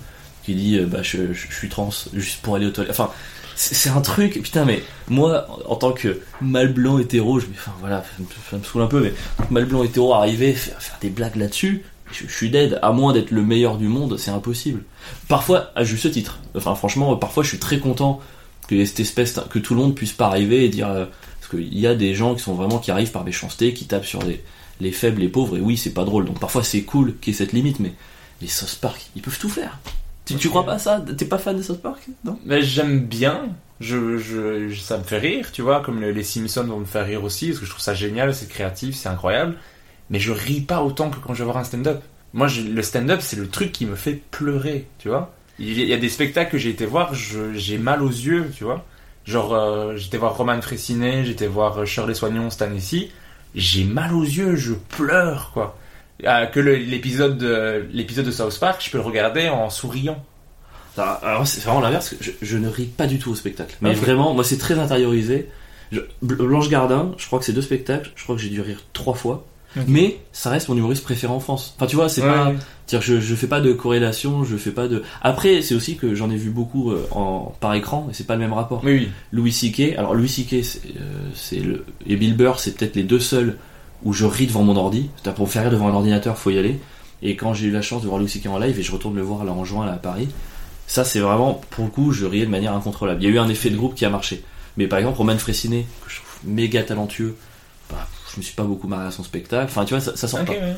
[0.44, 2.90] qui dit, euh, bah, je, je suis trans, juste pour aller aux toilettes.
[2.92, 3.10] Enfin,
[3.54, 7.72] c'est un truc, putain, mais moi, en tant que mâle blanc hétéro, je me, enfin
[7.80, 8.04] voilà,
[8.50, 9.12] ça me, saoule un peu, mais
[9.50, 13.30] mâle blanc hétéro arriver, faire, faire des blagues là-dessus, je, suis dead, à moins d'être
[13.30, 14.82] le meilleur du monde, c'est impossible.
[15.28, 18.20] Parfois, à juste titre, enfin franchement, parfois je suis très content
[18.68, 21.06] que cette espèce, que tout le monde puisse pas arriver et dire, euh,
[21.40, 24.42] parce qu'il y a des gens qui arrivent par méchanceté, qui tapent sur les,
[24.80, 27.36] les faibles, les pauvres, et oui, c'est pas drôle, donc parfois c'est cool qu'il y
[27.36, 27.92] ait cette limite, mais
[28.40, 29.78] les South Park, ils peuvent tout faire.
[30.24, 31.02] Tu, tu crois pas ça?
[31.16, 32.00] T'es pas fan de South Park?
[32.24, 32.38] Non?
[32.44, 33.48] Mais j'aime bien,
[33.80, 37.06] je, je, ça me fait rire, tu vois, comme le- les Simpsons vont me faire
[37.06, 39.56] rire aussi, parce que je trouve ça génial, c'est créatif, c'est incroyable.
[40.10, 42.02] Mais je ris pas autant que quand je vais voir un stand-up.
[42.34, 45.34] Moi, je- le stand-up, c'est le truc qui me fait pleurer, tu vois.
[45.58, 48.84] Il y a- des spectacles que j'ai été voir, j'ai mal aux yeux, tu vois.
[49.24, 53.10] Genre, euh, j'étais voir Roman Fressinet, j'étais voir euh, Shirley Soignon cette année-ci.
[53.54, 55.76] J'ai mal aux yeux, je pleure, quoi.
[56.26, 60.22] Ah, que l'épisode de, l'épisode de South Park, je peux le regarder en souriant.
[60.96, 63.76] Alors, alors, c'est vraiment l'inverse, je, je ne ris pas du tout au spectacle.
[63.80, 63.96] Mais Ok.
[63.96, 65.48] vraiment, moi c'est très intériorisé.
[65.90, 68.80] Je- Blanche Gardin, je crois que c'est deux spectacles, je crois que j'ai dû rire
[68.92, 69.46] trois fois.
[69.86, 71.72] Mais ça reste mon humoriste préféré en France.
[71.78, 72.48] Enfin, tu vois, c'est pas.
[72.50, 73.00] Ouais.
[73.00, 75.02] Je, je fais pas de corrélation, je fais pas de.
[75.22, 78.34] Après, c'est aussi que j'en ai vu beaucoup euh, en, par écran et c'est pas
[78.34, 78.82] le même rapport.
[78.84, 79.08] Oui, oui.
[79.32, 79.94] Louis C.K.
[79.96, 80.52] Alors Louis C.K.
[80.52, 81.00] euh,
[81.34, 83.56] c'est le et Bill Burr, c'est peut-être les deux seuls
[84.04, 85.10] où je ris devant mon ordi.
[85.36, 86.80] Pour me faire rire devant un ordinateur, faut y aller.
[87.22, 88.46] Et quand j'ai eu la chance de voir Louis C.K.
[88.48, 90.28] en live et je retourne le voir là en juin là à Paris,
[90.86, 93.22] ça c'est vraiment pour le coup, je riais de manière incontrôlable.
[93.22, 94.42] Il y a eu un effet de groupe qui a marché.
[94.76, 97.36] Mais par exemple, Roman Fressinet, que je trouve méga talentueux,
[97.90, 99.66] bah, je me suis pas beaucoup marré à son spectacle.
[99.70, 100.52] Enfin, tu vois, ça, Ok, pas.
[100.52, 100.76] ouais.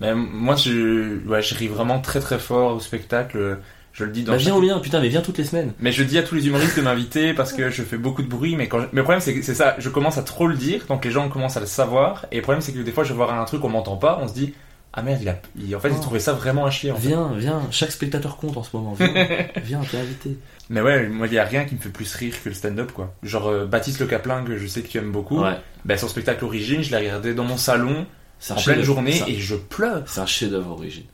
[0.00, 3.58] Mais moi, je, ouais, je ris vraiment très très fort au spectacle.
[3.94, 4.32] Je le dis dans.
[4.32, 5.72] Bah, viens au mien, putain, mais viens toutes les semaines.
[5.78, 8.28] Mais je dis à tous les humoristes de m'inviter parce que je fais beaucoup de
[8.28, 8.56] bruit.
[8.56, 10.56] Mais quand je- mais le problème c'est que c'est ça, je commence à trop le
[10.56, 12.26] dire, donc les gens commencent à le savoir.
[12.32, 14.18] Et le problème c'est que des fois je vais voir un truc on m'entend pas,
[14.20, 14.52] on se dit
[14.92, 16.02] ah merde il a, il- en fait il Oh.
[16.02, 16.90] trouvait ça vraiment à chier.
[16.90, 17.06] En fait.
[17.06, 18.94] Viens, viens, chaque spectateur compte en ce moment.
[18.94, 19.08] Viens,
[19.64, 20.38] viens, t'es invité.
[20.70, 22.90] Mais ouais, moi il y a rien qui me fait plus rire que le stand-up
[22.90, 23.14] quoi.
[23.22, 25.40] Genre euh, Baptiste Le Caplin que je sais que tu aimes beaucoup.
[25.40, 28.06] Ouais, Ben son spectacle Origine, je l'ai regardé dans mon salon
[28.50, 30.02] en pleine journée un- et je pleure.
[30.06, 31.04] C'est un chef-d'œuvre origine.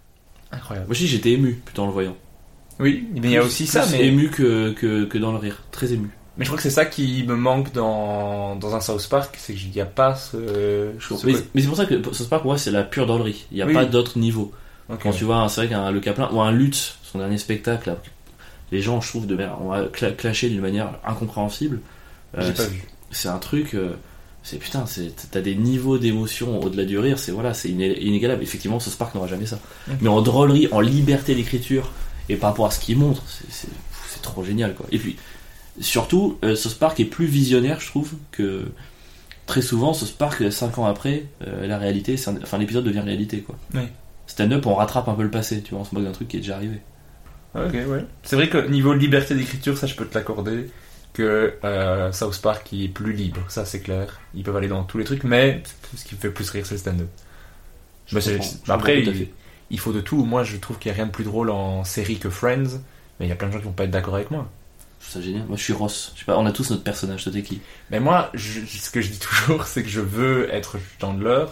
[0.51, 0.87] Incroyable.
[0.87, 2.17] Moi aussi j'étais ému, putain, en le voyant.
[2.81, 5.33] Oui, mais il y a Plus- aussi ça, plus mais ému que, que, que dans
[5.33, 5.63] le rire.
[5.71, 6.09] Très ému.
[6.39, 9.53] Mais je crois que c'est ça qui me manque dans, dans un South Park, c'est
[9.53, 10.93] qu'il n'y a pas ce.
[10.99, 13.45] Ce mais c'est pour ça que South Park, pour moi, c'est la pure drôlerie.
[13.53, 13.75] Il n'y a Oui.
[13.75, 14.51] pas d'autre niveau.
[15.03, 17.97] Quand tu vois, c'est vrai qu'un Le Caplin, ou un Lutz, son dernier spectacle, là,
[18.73, 21.81] les gens, je trouve, de manière, on va cla- clasher d'une manière incompréhensible.
[22.39, 22.83] Euh, J'ai pas c'est- vu.
[23.11, 23.75] c'est un truc.
[23.75, 23.91] euh,
[24.43, 24.85] c'est putain,
[25.31, 27.19] t'as des niveaux d'émotion au-delà du rire.
[27.19, 28.43] C'est voilà, c'est iné- inégalable.
[28.43, 29.59] Effectivement, South Park n'aura jamais ça.
[30.01, 31.93] Mais en drôlerie, en liberté d'écriture
[32.33, 33.69] et par rapport à ce qu'il montre, c'est-
[34.23, 34.85] trop génial quoi.
[34.93, 35.17] Et puis
[35.81, 38.71] surtout, euh, South Park est plus visionnaire, je trouve, que
[39.47, 43.41] très souvent South Park 5 ans après, euh, la réalité, un- enfin l'épisode devient réalité
[43.41, 43.57] quoi.
[43.75, 43.83] Oui.
[44.27, 46.37] Stand-up, on rattrape un peu le passé, tu vois, on se moque d'un truc qui
[46.37, 46.81] est déjà arrivé.
[47.55, 48.05] Ok, ouais.
[48.23, 50.69] C'est vrai que niveau liberté d'écriture, ça je peux te l'accorder.
[51.15, 54.21] Que euh, South Park est plus libre, ça c'est clair.
[54.35, 55.63] Ils peuvent aller dans tous les trucs, mais
[55.97, 57.09] ce qui me fait plus rire c'est le stand-up.
[58.69, 59.29] Bah, après, il.
[59.71, 60.25] Il faut de tout.
[60.25, 62.79] Moi je trouve qu'il n'y a rien de plus drôle en série que Friends,
[63.19, 64.49] mais il y a plein de gens qui vont pas être d'accord avec moi.
[65.01, 65.47] Je trouve ça génial.
[65.49, 66.13] Moi, je suis Ross.
[66.15, 67.23] Je sais pas, on a tous notre personnage.
[67.25, 67.63] Toi, t'es qui?
[67.91, 71.47] Mais moi, je- ce que je dis toujours, c'est que je veux être Chandler,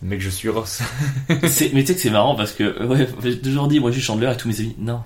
[0.00, 0.80] mais que je suis Ross.
[1.28, 4.04] Mais tu sais que c'est marrant parce que ouais, j'ai toujours dit moi je suis
[4.06, 5.02] Chandler et tous mes amis non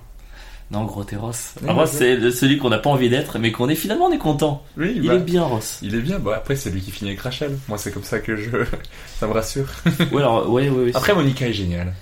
[0.71, 1.55] Non, gros t'es Ross.
[1.61, 4.17] Oui, Ross, c'est celui qu'on n'a pas envie d'être, mais qu'on est finalement on est
[4.17, 4.63] content.
[4.77, 5.79] Oui, Il bah, est bien, Ross.
[5.81, 6.19] Il est bien.
[6.19, 7.57] Bon, après, c'est lui qui finit avec Rachel.
[7.67, 8.49] Moi, c'est comme ça que je.
[9.19, 9.65] ça me rassure.
[10.11, 10.91] ouais, alors, ouais, ouais, ouais.
[10.95, 11.93] Après, Monica est géniale.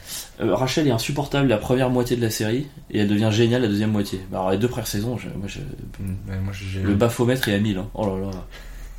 [0.42, 3.68] Euh, Rachel est insupportable la première moitié de la série, et elle devient géniale la
[3.68, 4.20] deuxième moitié.
[4.32, 6.54] Bah, alors, les deux premières saisons, je- moi, je- Mm, moi,
[6.84, 7.78] le bafomètre est à 1000.
[7.78, 7.90] Hein.
[7.94, 8.32] Oh là là.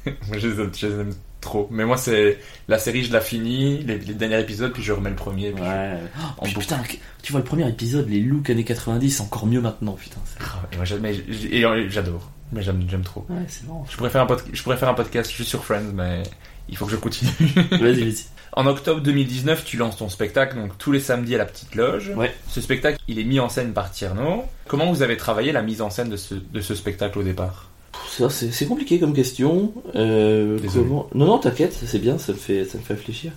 [0.29, 1.69] Moi, je les, aime, je les aime trop.
[1.71, 2.39] Mais moi, c'est.
[2.67, 5.53] La série, je la finis, les, les derniers épisodes, puis je remets le premier.
[5.53, 5.95] Puis Ouais.
[6.19, 6.67] Oh, puis, boucle.
[6.67, 6.81] putain,
[7.23, 10.19] tu vois le premier épisode, les looks années 90, c'est encore mieux maintenant, putain.
[10.41, 10.45] Ah,
[10.77, 12.31] euh, j'adore.
[12.53, 13.25] Mais j'aime, trop.
[13.31, 13.87] Ouais, c'est marrant.
[13.89, 16.25] Je pourrais, faire un pod- je pourrais faire un podcast juste sur Friends, mais
[16.69, 17.31] il faut que je continue.
[17.71, 18.25] Vas-y, vas-y.
[18.55, 22.13] En octobre 2019, tu lances ton spectacle, donc tous les samedis à la petite loge.
[22.17, 22.35] Ouais.
[22.49, 24.45] Ce spectacle, il est mis en scène par Tierno.
[24.69, 27.71] Comment vous avez travaillé la mise en scène de ce, de ce spectacle au départ?
[28.11, 29.73] Ça, c'est compliqué comme question.
[29.95, 31.09] Euh, comment...
[31.15, 33.33] Non, non, t'inquiète, c'est bien, ça me fait, ça me fait réfléchir.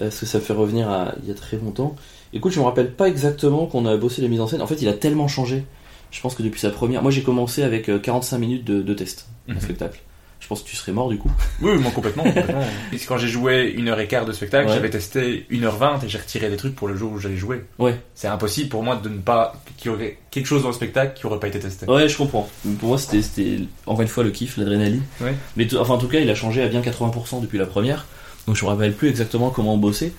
[0.00, 1.94] Euh, Parce que ça me fait revenir à il y a très longtemps.
[2.32, 4.62] Écoute, je me rappelle pas exactement qu'on a bossé la mise en scène.
[4.62, 5.64] En fait, il a tellement changé.
[6.10, 7.02] Je pense que depuis sa première.
[7.02, 9.60] Moi, j'ai commencé avec euh, 45 minutes de, de test, un Mhm.
[9.60, 10.00] spectacle.
[10.46, 11.28] Je pense que tu serais mort du coup.
[11.60, 12.22] Oui, moi complètement.
[12.22, 12.62] complètement.
[12.92, 14.74] Et quand j'ai joué une heure et quart de spectacle, Ouais.
[14.76, 17.64] j'avais testé 1h20 et j'ai retiré des trucs pour le jour où j'allais jouer.
[17.80, 18.00] Ouais.
[18.14, 19.60] C'est impossible pour moi de ne pas.
[19.76, 21.84] qu'il y aurait quelque chose dans le spectacle qui aurait pas été testé.
[21.90, 22.48] Ouais, je comprends.
[22.78, 25.02] Pour moi, c'était, encore une fois le kiff, l'adrénaline.
[25.20, 25.34] Ouais.
[25.56, 28.06] Mais enfin, en tout cas, il a changé à bien 80% depuis la première.
[28.46, 30.12] Donc, je me rappelle plus exactement comment on bossait.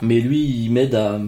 [0.00, 1.18] Mais lui, il m'aide à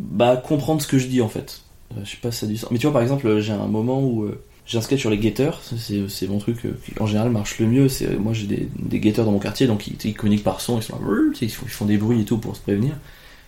[0.00, 1.60] bah, comprendre ce que je dis en fait.
[1.92, 2.72] Euh, je sais pas si ça a du sens.
[2.72, 5.60] Mais tu vois, par exemple, j'ai un moment où euh, j'ai sur les guetteurs.
[5.62, 7.88] C'est, mon truc euh, qui en général marche le mieux.
[7.88, 10.78] C'est, moi, j'ai des, des guetteurs dans mon quartier, donc ils, communiquent par son.
[10.78, 10.98] Ils, font,
[11.40, 12.94] ils font des bruits et tout pour se prévenir.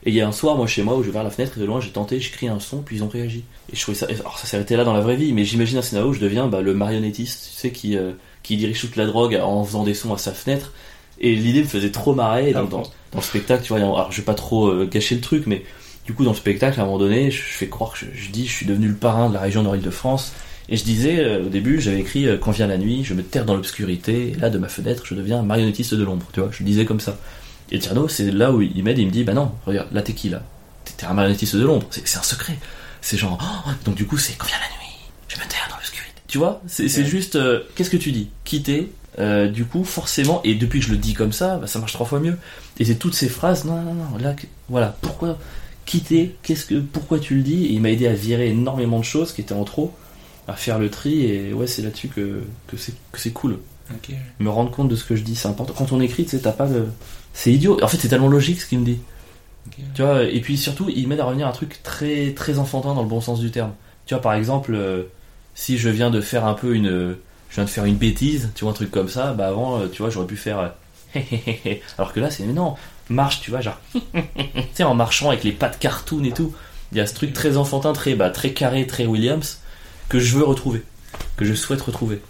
[0.05, 1.55] Et il y a un soir, moi, chez moi, où je vais vers la fenêtre
[1.57, 3.45] et de loin, j'ai tenté, j'ai crié un son, puis ils ont réagi.
[3.73, 4.07] Et je trouvais ça.
[4.21, 6.21] Alors, ça s'est arrêté là dans la vraie vie, mais j'imagine un scénario où je
[6.21, 8.13] deviens bah, le marionnettiste, tu sais, qui, euh,
[8.43, 10.73] qui dirige toute la drogue en faisant des sons à sa fenêtre.
[11.19, 12.53] Et l'idée me faisait trop marrer.
[12.53, 12.85] Dans, dans
[13.15, 15.65] le spectacle, tu vois, alors je vais pas trop euh, gâcher le truc, mais
[16.05, 18.31] du coup, dans le spectacle, à un moment donné, je, fais croire que je, je
[18.31, 20.33] dis, je suis devenu le parrain de la région Nord-Île-de-France.
[20.69, 23.23] Et je disais, euh, au début, j'avais écrit euh, Quand vient la nuit, je me
[23.23, 26.41] terre dans l'obscurité, et là, de ma fenêtre, je deviens un marionnettiste de l'ombre, tu
[26.41, 27.19] vois, je le disais comme ça.
[27.71, 30.13] Et Tierno, c'est là où il m'aide, il me dit, bah non, regarde, là, t'es
[30.13, 30.43] qui, là?
[30.97, 32.59] T'es- un marionnettiste de l'ombre, c'est un secret.
[33.01, 34.95] C'est genre, oh, donc du coup, c'est Quand vient la nuit,
[35.29, 36.13] je me terre dans l'obscurité.
[36.27, 37.05] Tu vois, c'est Ouais.
[37.05, 38.29] juste, euh, qu'est-ce que tu dis?
[38.45, 38.91] Quitter,
[39.21, 41.93] euh, du coup, forcément, et depuis que je le dis comme ça, bah, ça marche
[41.93, 42.37] trois fois mieux.
[42.81, 44.35] Et c'est toutes ces phrases, non, non, non, là,
[44.69, 45.39] voilà, pourquoi
[45.87, 47.67] quitter, qu'est-ce que, pourquoi tu le dis?
[47.67, 49.95] Et il m'a aidé à virer énormément de choses qui étaient en trop,
[50.49, 53.59] à faire le tri, et ouais, c'est là-dessus que, que c'est que c'est cool.
[54.41, 55.73] Me rendre compte de ce que je dis, c'est important.
[55.77, 56.89] Quand on écrit, tu sais, t'as pas le.
[57.33, 57.79] C'est idiot.
[57.83, 58.99] En fait, c'est tellement logique ce qu'il me dit.
[59.95, 62.95] Tu vois, et puis surtout, il m'aide à revenir à un truc très, très enfantin
[62.95, 63.73] dans le bon sens du terme.
[64.07, 65.05] Tu vois, par exemple, euh,
[65.55, 67.17] si je viens de faire un peu une.
[67.49, 69.87] Je viens de faire une bêtise, tu vois, un truc comme ça, bah avant, euh,
[69.87, 70.59] tu vois, j'aurais pu faire.
[70.59, 71.21] euh,
[71.99, 72.45] Alors que là, c'est.
[72.45, 72.75] Mais non,
[73.09, 73.79] marche, tu vois, genre.
[73.93, 74.01] tu
[74.75, 76.55] sais, en marchant avec les pattes cartoon et tout.
[76.93, 79.61] Il y a ce truc très enfantin, très, bah, très carré, très Williams,
[80.09, 80.83] que je veux retrouver.
[81.37, 82.21] Que je souhaite retrouver.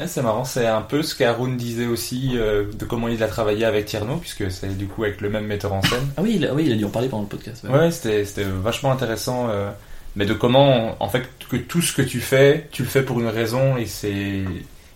[0.00, 3.28] Ouais, c'est marrant, c'est un peu ce qu'Haroun disait aussi euh, de comment il a
[3.28, 6.08] travaillé avec Tierno, puisque c'est du coup avec le même metteur en scène.
[6.16, 7.64] Ah oui, il a, oui, il a dû en parler pendant le podcast.
[7.64, 7.70] ouais.
[7.78, 9.70] Ouais, c'était vachement intéressant, euh,
[10.16, 13.20] mais de comment, en fait, que tout ce que tu fais, tu le fais pour
[13.20, 14.42] une raison et c'est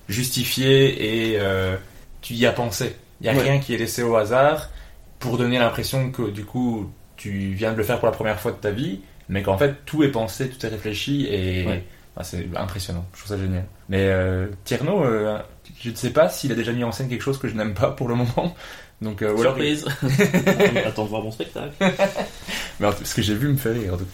[0.08, 1.76] justifié et euh,
[2.22, 2.96] tu y as pensé.
[3.20, 3.42] Il y a Ouais.
[3.42, 4.70] rien qui est laissé au hasard
[5.18, 8.52] pour donner l'impression que du coup tu viens de le faire pour la première fois
[8.52, 11.84] de ta vie, mais qu'en fait tout est pensé, tout est réfléchi et Ouais.
[12.16, 13.04] Ah, c'est impressionnant.
[13.14, 13.64] Je trouve ça génial.
[13.88, 15.38] Mais euh, Tierno, euh,
[15.80, 17.74] je ne sais pas s'il a déjà mis en scène quelque chose que je n'aime
[17.74, 18.54] pas pour le moment.
[19.02, 19.84] Donc, euh, il- Surprise
[20.86, 21.72] Attends de voir mon spectacle.
[22.80, 23.94] mais ce que j'ai vu me fait rire.
[23.94, 24.10] en tout cas.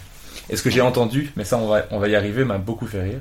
[0.50, 2.86] Et ce que j'ai entendu, mais ça on va, on va y arriver, m'a beaucoup
[2.86, 3.20] fait rire.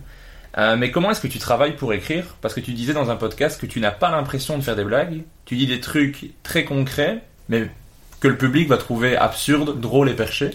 [0.58, 2.36] Euh, mais comment est-ce que tu travailles pour écrire?
[2.42, 4.84] Parce que tu disais dans un podcast que tu n'as pas l'impression de faire des
[4.84, 5.22] blagues.
[5.46, 7.70] Tu dis des trucs très concrets, mais
[8.20, 10.50] que le public va trouver absurde, drôle et perché.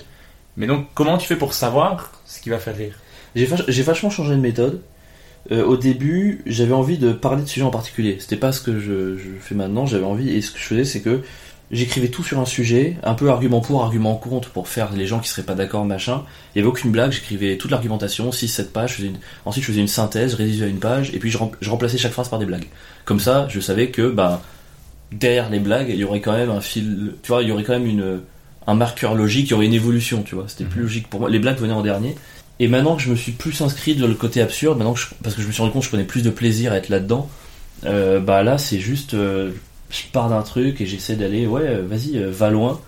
[0.57, 2.94] Mais donc, comment tu fais pour savoir ce qui va faire rire?
[3.36, 4.80] J'ai vach- vachement changé de méthode.
[5.52, 8.16] Euh, au début, j'avais envie de parler de sujets en particulier.
[8.18, 9.86] C'était pas ce que je, je fais maintenant.
[9.86, 11.20] J'avais envie, et ce que je faisais, c'est que
[11.70, 15.20] j'écrivais tout sur un sujet, un peu argument pour, argument contre, pour faire les gens
[15.20, 16.22] qui seraient pas d'accord, machin.
[16.54, 17.12] Il y avait aucune blague.
[17.12, 18.90] J'écrivais toute l'argumentation, 6-7 pages.
[18.92, 21.38] je faisais une- Ensuite, je faisais une synthèse, je rédigeais une page, et puis je,
[21.38, 22.66] rem- je remplaçais chaque phrase par des blagues.
[23.04, 24.42] Comme ça, je savais que, bah,
[25.12, 27.12] derrière les blagues, il y aurait quand même un fil.
[27.22, 28.20] Tu vois, il y aurait quand même une
[28.68, 30.46] un marqueur logique, il y aurait une évolution, tu vois.
[30.48, 30.86] C'était plus Mhm.
[30.86, 31.30] logique pour moi.
[31.30, 32.16] Les blagues venaient en dernier.
[32.58, 35.06] Et maintenant que je me suis plus inscrit dans le côté absurde, maintenant que je-
[35.22, 36.88] parce que je me suis rendu compte que je prenais plus de plaisir à être
[36.88, 37.28] là-dedans,
[37.84, 39.50] euh, bah là c'est juste, euh,
[39.90, 42.80] je pars d'un truc et j'essaie d'aller, ouais, euh, vas-y, euh, va loin.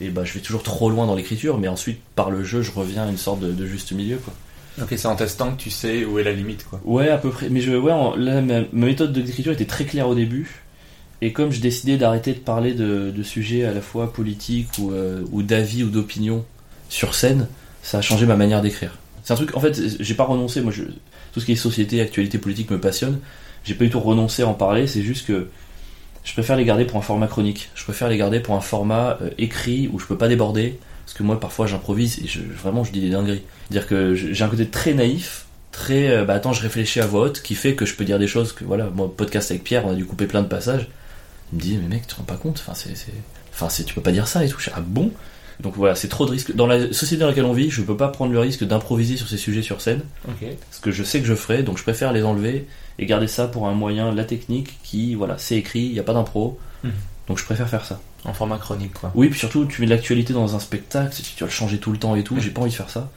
[0.00, 2.72] Et bah je vais toujours trop loin dans l'écriture, mais ensuite par le jeu je
[2.72, 4.34] reviens à une sorte de, de juste milieu, quoi.
[4.82, 6.80] Ok, c'est en testant que tu sais où est la limite, quoi.
[6.84, 7.48] Ouais, à peu près.
[7.48, 10.62] Mais je, ouais, en- là, ma, ma méthode d'écriture était très claire au début.
[11.22, 14.92] Et comme je décidais d'arrêter de parler de, de sujets à la fois politiques ou,
[15.30, 16.44] ou d'avis ou d'opinion
[16.88, 17.46] sur scène,
[17.84, 18.98] ça a changé ma manière d'écrire.
[19.24, 20.60] C'est un truc, en fait, j'ai pas renoncé.
[20.60, 20.84] Moi, je,
[21.32, 23.18] tout ce qui est société, actualité politique me passionne.
[23.64, 24.86] J'ai pas du tout renoncé à en parler.
[24.86, 25.48] C'est juste que
[26.24, 27.70] je préfère les garder pour un format chronique.
[27.74, 30.78] Je préfère les garder pour un format euh, écrit où je peux pas déborder.
[31.06, 33.42] Parce que moi, parfois, j'improvise et je, vraiment, je dis des dingueries.
[33.70, 36.10] Dire que j'ai un côté très naïf, très.
[36.10, 38.26] euh, bah attends, je réfléchis à voix haute, qui fait que je peux dire des
[38.26, 40.88] choses que, voilà, moi, podcast avec Pierre, on a dû couper plein de passages.
[41.52, 42.94] Il me dit, mais mec, tu te rends pas compte Enfin, c'est.
[43.52, 44.58] Enfin, tu peux pas dire ça et tout.
[44.58, 45.10] Je dis, ah bon?
[45.60, 46.54] Donc voilà, c'est trop de risques.
[46.54, 49.28] Dans la société dans laquelle on vit, je peux pas prendre le risque d'improviser sur
[49.28, 50.00] ces sujets sur scène.
[50.70, 52.66] Ce que je sais que je ferai, donc je préfère les enlever
[52.98, 56.02] et garder ça pour un moyen, la technique, qui, voilà, c'est écrit, il n'y a
[56.04, 56.58] pas d'impro.
[56.82, 56.92] Mhm.
[57.28, 58.00] Donc je préfère faire ça.
[58.24, 59.12] En format chronique, quoi.
[59.14, 61.92] Oui, puis surtout, tu mets de l'actualité dans un spectacle, tu vas le changer tout
[61.92, 63.10] le temps et tout, j'ai pas envie de faire ça.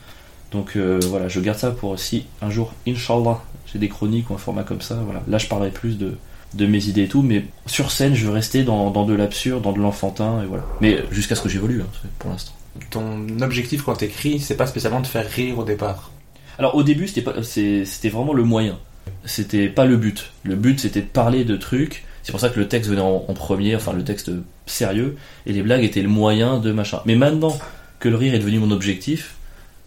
[0.51, 3.41] Donc euh, voilà, je garde ça pour si un jour, Inch'Allah,
[3.71, 5.21] j'ai des chroniques ou un format comme ça, voilà.
[5.27, 6.17] Là, je parlerai plus de,
[6.53, 9.73] de mes idées et tout, mais sur scène, je rester dans, dans de l'absurde, dans
[9.73, 10.63] de l'enfantin, et voilà.
[10.81, 12.53] Mais jusqu'à ce que j'évolue, hein, pour l'instant.
[12.91, 16.11] Ton objectif quand t'écris, c'est pas spécialement de faire rire au départ.
[16.59, 18.77] Alors au début, c'était pas, c'est- c'était vraiment le moyen.
[19.25, 20.31] C'était pas le but.
[20.43, 22.03] Le but, c'était de parler de trucs.
[22.23, 24.31] C'est pour ça que le texte venait en, en premier, enfin le texte
[24.65, 25.15] sérieux,
[25.45, 27.01] et les blagues étaient le moyen de machin.
[27.05, 27.57] Mais maintenant
[27.99, 29.35] que le rire est devenu mon objectif,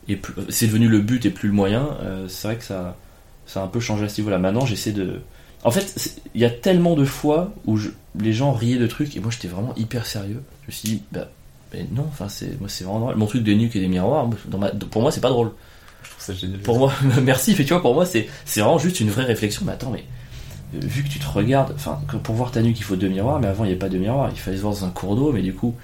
[0.08, 2.96] et plus- c'est devenu le but et plus le moyen, euh, c'est vrai que ça,
[3.46, 4.38] ça a un peu changé à ce niveau-là.
[4.38, 5.20] Maintenant, j'essaie de.
[5.64, 9.16] En fait, il y a tellement de fois où je- les gens riaient de trucs,
[9.16, 10.42] et moi j'étais vraiment hyper sérieux.
[10.62, 11.28] Je me suis dit, bah,
[11.72, 13.16] mais non, enfin c'est, moi c'est vraiment drôle.
[13.16, 15.50] Mon truc de nuque et des miroirs, dans ma- pour moi c'est pas drôle.
[16.02, 16.60] Je trouve ça génial.
[16.60, 16.92] Pour moi,
[17.22, 19.62] merci, mais tu vois, pour moi, c'est c'est vraiment juste une vraie réflexion.
[19.66, 20.04] Mais attends, mais
[20.74, 23.38] euh, vu que tu te regardes, enfin, pour voir ta nuque, il faut deux miroirs,
[23.38, 25.14] mais avant, il n'y avait pas de miroirs, il fallait se voir dans un cours
[25.14, 25.74] d'eau, mais du coup,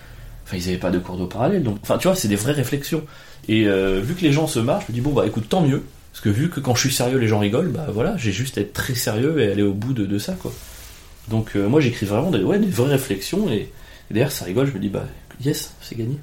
[0.44, 1.62] enfin, ils n'avaient pas de cours d'eau parallèle.
[1.62, 3.02] Donc, enfin, tu vois, c'est des vraies réflexions.
[3.48, 5.60] Et euh, vu que les gens se marrent, je me dis, bon, bah écoute, tant
[5.60, 5.84] mieux.
[6.16, 8.56] Parce que vu que quand je suis sérieux, les gens rigolent, bah voilà, j'ai juste
[8.56, 10.50] à être très sérieux et aller au bout de, de ça, quoi.
[11.28, 13.54] Donc, euh, moi, j'écris vraiment des, ouais, des vraies réflexions, et,
[14.10, 15.04] et derrière, ça rigole, je me dis, bah,
[15.44, 16.16] yes, c'est gagné.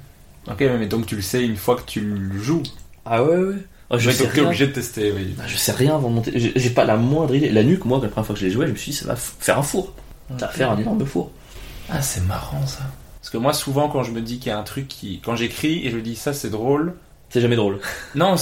[0.50, 2.64] Ok, mais donc tu le sais une fois que tu le joues.
[3.04, 3.54] Ah ouais, ouais.
[3.88, 4.46] Ah, je rien.
[4.46, 5.32] obligé de tester, oui.
[5.38, 6.32] Bah, je sais rien avant de monter.
[6.34, 7.50] J'ai j'ai pas la moindre idée.
[7.50, 9.06] La nuque, moi, la première fois que je l'ai joué, je me suis dit, ça
[9.06, 9.94] va f- faire un four.
[10.40, 11.30] Ça va faire un énorme four.
[11.88, 12.80] Ah, c'est marrant ça.
[13.20, 15.20] Parce que moi, souvent, quand je me dis qu'il y a un truc qui.
[15.24, 16.94] Quand j'écris et je me dis ça, c'est drôle.
[17.34, 17.80] C'est jamais drôle.
[18.14, 18.36] Non,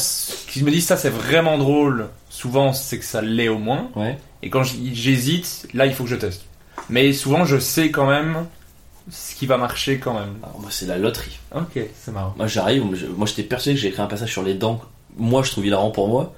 [0.48, 2.09] qui me dis ça, c'est vraiment drôle.
[2.28, 3.90] Souvent, c'est que ça l'est au moins.
[3.97, 4.19] Ouais.
[4.43, 6.43] Et quand j'hésite, là, il faut que je teste.
[6.90, 8.47] Mais souvent, je sais quand même
[9.10, 10.35] ce qui va marcher quand même.
[10.43, 11.39] Alors, moi, c'est la loterie.
[11.55, 12.35] Ok, c'est marrant.
[12.36, 12.85] Moi, j'arrive,
[13.16, 14.82] moi, j'étais persuadé que j'ai écrit un passage sur les dents.
[15.16, 16.35] Moi, je trouve hilarant pour moi.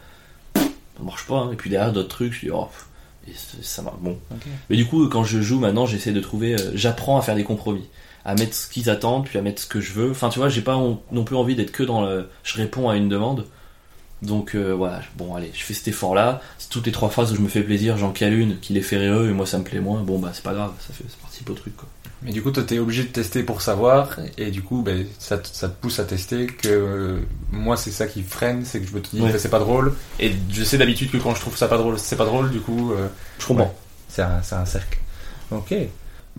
[0.52, 0.62] Pff,
[0.97, 1.35] Ça marche pas.
[1.39, 1.51] hein.
[1.52, 2.86] Et puis derrière, d'autres trucs, je dis, oh, pff,
[3.28, 3.97] et c- ça marche.
[4.01, 4.16] Bon.
[4.31, 4.43] Ok.
[4.70, 6.55] Mais du coup, quand je joue maintenant, j'essaie de trouver.
[6.55, 7.89] euh, J'apprends à faire des compromis.
[8.24, 10.10] À mettre ce qu'ils attendent, puis à mettre ce que je veux.
[10.10, 12.28] Enfin, tu vois, j'ai pas on- non plus envie d'être que dans le.
[12.42, 13.46] Je réponds à une demande.
[14.22, 16.40] Donc euh, voilà, bon allez, je fais cet effort-là.
[16.59, 18.80] C'est Toutes les trois phrases où je me fais plaisir, j'en cale une qui les
[18.80, 20.01] fait rire eux et moi ça me plaît moins.
[20.02, 21.86] Bon bah c'est pas grave, ça fait participe au truc quoi.
[22.22, 24.16] Mais du coup, toi, t'es obligé de tester pour savoir.
[24.38, 26.46] Et du coup, ben, ça, te- ça te pousse à tester.
[26.46, 27.18] Que euh,
[27.52, 28.64] moi, c'est ça qui freine.
[28.64, 29.30] C'est que je me dis, Ouais.
[29.30, 29.92] ben, c'est pas drôle.
[30.18, 32.51] Et je sais d'habitude que quand je trouve ça pas drôle, c'est pas drôle.
[32.51, 33.64] Du coup, euh, Je comprends.
[33.64, 33.70] Ouais.
[34.09, 34.98] c'est un, c'est un cercle.
[35.51, 35.74] Ok.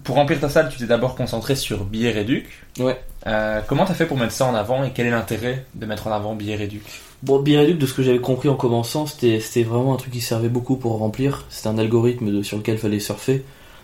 [0.06, 2.45] Pour remplir ta salle, tu t'es d'abord concentré sur billet réduc.
[2.80, 2.98] Ouais.
[3.27, 6.07] Euh, comment t'as fait pour mettre ça en avant et quel est l'intérêt de mettre
[6.07, 6.84] en avant billet réduc?
[7.23, 10.22] Bon, Bireduc, de ce que j'avais compris en commençant, c'était c'était vraiment un truc qui
[10.22, 11.45] servait beaucoup pour remplir.
[11.49, 13.44] C'était un algorithme de- sur lequel fallait surfer.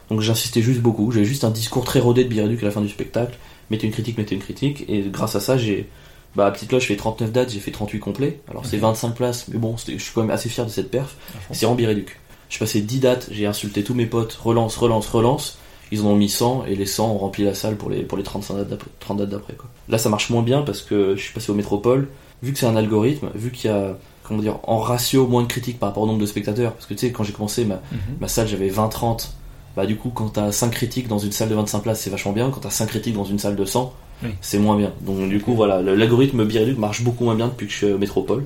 [0.10, 1.12] Donc j'insistais juste beaucoup.
[1.12, 3.34] J'avais juste un discours très rodé de Bireduc à la fin du spectacle.
[3.72, 4.86] Mettez une critique, mettez une critique.
[4.90, 5.90] Et grâce à ça, j'ai.
[6.36, 8.40] Bah, à petite cloche, je fais 39 dates, j'ai fait 38 complets.
[8.50, 11.16] Alors c'est 25 places, mais bon, je suis quand même assez fier de cette perf.
[11.52, 12.20] C'est en Bireduc.
[12.50, 15.58] Je passé 10 dates, j'ai insulté tous mes potes, relance, relance, relance.
[15.92, 18.18] Ils en ont mis 100 et les 100 ont rempli la salle pour les, pour
[18.18, 19.54] les 35 dates d'après, 30 dates d'après.
[19.54, 19.70] Quoi.
[19.90, 22.08] Là, ça marche moins bien parce que je suis passé au métropole.
[22.44, 25.48] Vu que c'est un algorithme, vu qu'il y a, comment dire, en ratio moins de
[25.48, 26.74] critiques par rapport au nombre de spectateurs.
[26.74, 27.82] Parce que tu sais, quand j'ai commencé ma,
[28.20, 29.30] ma salle, j'avais 20-30.
[29.76, 32.32] Bah, du coup, quand t'as 5 critiques dans une salle de 25 places, c'est vachement
[32.32, 32.50] bien.
[32.50, 33.94] Quand t'as 5 critiques dans une salle de 100,
[34.24, 34.30] Oui.
[34.42, 34.92] c'est moins bien.
[35.02, 37.98] Donc, du coup, voilà, l'algorithme Bireduc marche beaucoup moins bien depuis que je suis au
[37.98, 38.46] métropole.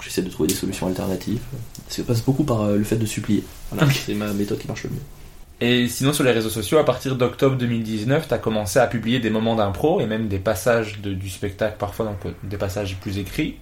[0.00, 1.40] J'essaie de trouver des solutions alternatives.
[1.88, 3.44] Ça passe beaucoup par euh, le fait de supplier.
[3.70, 4.96] Voilà, c'est ma méthode qui marche le mieux.
[5.64, 9.30] Et sinon, sur les réseaux sociaux, à partir d'octobre 2019, t'as commencé à publier des
[9.30, 13.18] moments d'impro et même des passages de- du spectacle, parfois donc euh, des passages plus
[13.18, 13.58] écrits.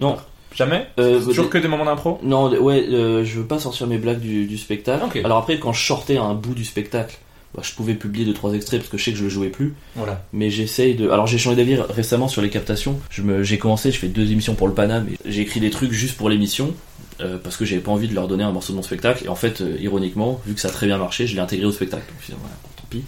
[0.00, 0.16] Non,
[0.54, 0.86] Jamais?
[0.98, 2.18] Euh, Toujours des- que des moments d'impro?
[2.22, 5.04] Non, ouais, euh, je veux pas sortir mes blagues du, du spectacle.
[5.04, 5.20] Ok.
[5.22, 7.18] Alors après, quand je sortais un bout du spectacle,
[7.54, 9.48] bah, je pouvais publier deux trois extraits parce que je sais que je le jouais
[9.48, 9.74] plus.
[9.96, 10.24] Voilà.
[10.32, 11.08] Mais j'essaye de.
[11.08, 12.98] Alors j'ai changé d'avis récemment sur les captations.
[13.10, 15.08] Je me, j'ai commencé, je fais deux émissions pour le Paname.
[15.24, 16.74] J'ai écrit des trucs juste pour l'émission
[17.20, 19.24] euh, parce que j'avais pas envie de leur donner un morceau de mon spectacle.
[19.24, 21.66] Et en fait, euh, ironiquement, vu que ça a très bien marché, je l'ai intégré
[21.66, 22.04] au spectacle.
[22.08, 23.04] Donc finalement, voilà, tant pis.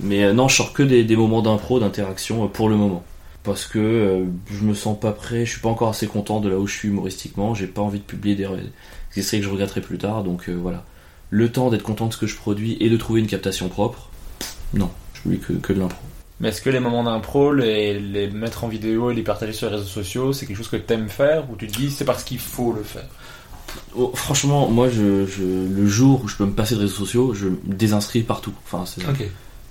[0.00, 3.04] Mais euh, non, je sors que des, des moments d'impro, d'interaction pour le moment.
[3.42, 6.58] Parce que je me sens pas prêt, je suis pas encore assez content de là
[6.58, 9.80] où je suis humoristiquement, j'ai pas envie de publier des, des extraits que je regretterai
[9.80, 10.84] plus tard, donc voilà.
[11.30, 14.08] Le temps d'être content de ce que je produis et de trouver une captation propre,
[14.74, 15.98] non, je publie que, que de l'impro.
[16.40, 19.68] Mais est-ce que les moments d'impro, les, les mettre en vidéo et les partager sur
[19.68, 22.24] les réseaux sociaux, c'est quelque chose que t'aimes faire ou tu te dis c'est parce
[22.24, 23.04] qu'il faut le faire?
[23.94, 27.34] Oh, franchement, moi, je, je- le jour où je peux me passer de réseaux sociaux,
[27.34, 28.52] je me désinscris partout.
[28.64, 29.22] Enfin, c'est- Ok.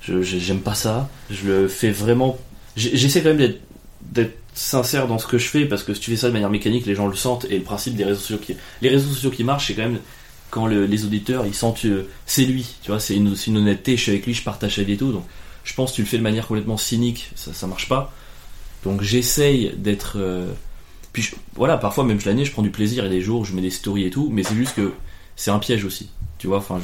[0.01, 1.09] je- je- j'aime pas ça.
[1.29, 2.37] Je le fais vraiment.
[2.77, 3.59] J'essaie quand même d'être
[4.01, 6.49] d'être sincère dans ce que je fais parce que si tu fais ça de manière
[6.49, 7.45] mécanique, les gens le sentent.
[7.49, 9.99] Et le principe des réseaux sociaux qui, les réseaux sociaux qui marchent, c'est quand même
[10.49, 12.75] quand le- les auditeurs ils sentent euh, c'est lui.
[12.81, 13.97] Tu vois, c'est une, honnêteté.
[13.97, 15.11] Je suis avec lui, je partage sa vie et tout.
[15.11, 15.25] Donc,
[15.63, 18.11] je pense que tu le fais de manière complètement cynique, ça, ça marche pas.
[18.83, 20.13] Donc, j'essaye d'être.
[20.17, 20.51] euh,
[21.13, 23.03] Puis voilà, parfois même l'année, je prends du plaisir.
[23.03, 24.93] A des jours je mets des stories et tout, mais c'est juste que
[25.35, 26.09] c'est un piège aussi.
[26.37, 26.79] Tu vois, enfin,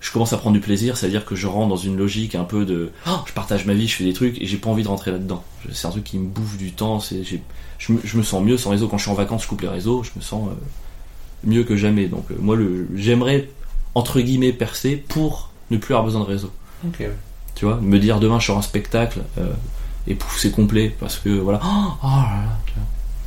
[0.00, 2.66] je commence à prendre du plaisir, c'est-à-dire que je rentre dans une logique un peu
[2.66, 4.88] de Oh, je partage ma vie, je fais des trucs et j'ai pas envie de
[4.88, 5.42] rentrer là-dedans.
[5.72, 7.00] C'est un truc qui me bouffe du temps,
[7.78, 10.02] je me sens mieux sans réseau quand je suis en vacances, je coupe les réseaux,
[10.02, 10.54] je me sens euh,
[11.46, 12.06] mieux que jamais.
[12.06, 12.56] Donc euh, moi
[12.94, 13.48] j'aimerais
[13.94, 16.50] entre guillemets percer pour ne plus avoir besoin de réseau.
[16.86, 17.02] Ok.
[17.54, 19.52] Tu vois, me dire demain je sors un spectacle euh,
[20.06, 21.60] et pouf c'est complet parce que voilà.
[21.64, 22.82] Oh, oh là là, tu vois.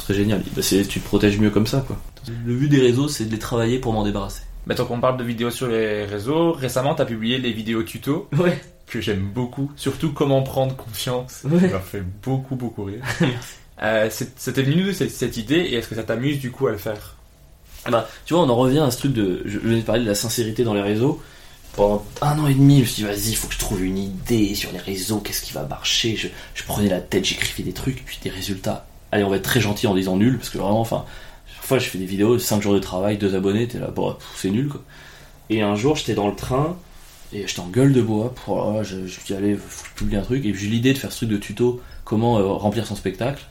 [0.06, 0.44] C'est génial.
[0.56, 1.98] Bah, c'est- tu te protèges mieux comme ça quoi.
[2.46, 4.42] Le but des réseaux c'est de les travailler pour m'en débarrasser.
[4.66, 8.28] Mais tant qu'on parle de vidéos sur les réseaux, récemment t'as publié les vidéos tuto
[8.38, 8.60] Ouais.
[8.86, 11.44] que j'aime beaucoup, surtout comment prendre confiance.
[11.50, 11.60] Ouais.
[11.60, 13.02] Ça m'a fait beaucoup beaucoup rire.
[13.84, 16.72] Euh, C'était venu de cette, cette idée et est-ce que ça t'amuse du coup à
[16.72, 17.16] le faire?
[17.92, 19.42] Bah, tu vois, on en revient à ce truc de.
[19.46, 21.22] Je je venais de parler de la sincérité dans les réseaux.
[21.78, 23.84] Pendant un an et demi, je me suis dit, vas-y, il faut que je trouve
[23.84, 26.16] une idée sur les réseaux, qu'est-ce qui va marcher.
[26.16, 28.88] Je, prenais la tête, j'écrivais des trucs, puis des résultats.
[29.12, 31.06] Allez, on va être très gentil en disant nul, parce que vraiment, enfin,
[31.54, 34.16] chaque fois, je fais des vidéos, 5 jours de travail, 2 abonnés, t'es là, bon,
[34.36, 34.82] c'est nul, quoi.
[35.52, 36.76] Et un jour, j'étais dans le train,
[37.32, 39.90] et j'étais en gueule de bois, pour, oh, je, me suis dit, allez, faut que
[39.90, 42.40] je publie un truc, et j'ai eu l'idée de faire ce truc de tuto, comment
[42.40, 43.44] euh, remplir son spectacle.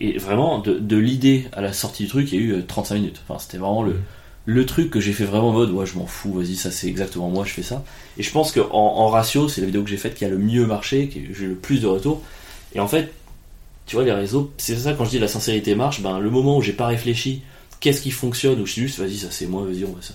[0.00, 2.94] Et vraiment, de, l'idée à la sortie du truc, il y a eu euh, 35
[2.96, 3.20] minutes.
[3.26, 3.96] Enfin, c'était vraiment le,
[4.46, 6.86] le truc que j'ai fait vraiment en mode, ouais, je m'en fous, vas-y, ça c'est
[6.86, 7.84] exactement moi, je fais ça.
[8.16, 10.38] Et je pense qu'en en ratio, c'est la vidéo que j'ai faite qui a le
[10.38, 12.22] mieux marché, que j'ai le plus de retours.
[12.74, 13.12] Et en fait,
[13.86, 16.58] tu vois, les réseaux, c'est ça quand je dis la sincérité marche, ben le moment
[16.58, 17.42] où j'ai pas réfléchi,
[17.80, 20.14] qu'est-ce qui fonctionne, où je suis juste, vas-y, ça c'est moi, vas-y, on va ça.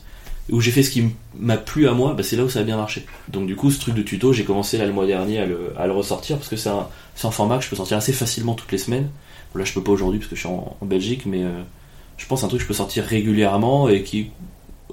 [0.50, 1.06] Où j'ai fait ce qui
[1.36, 3.06] m'a plu à moi, ben, c'est là où ça a bien marché.
[3.30, 5.74] Donc du coup, ce truc de tuto, j'ai commencé là le mois dernier à le,
[5.78, 6.88] à le ressortir parce que c'est un,
[7.24, 9.10] un format que je peux sortir assez facilement toutes les semaines.
[9.56, 11.62] Là, je peux pas aujourd'hui parce que je suis en, en Belgique, mais euh,
[12.18, 14.32] je pense un truc que je peux sortir régulièrement et qui.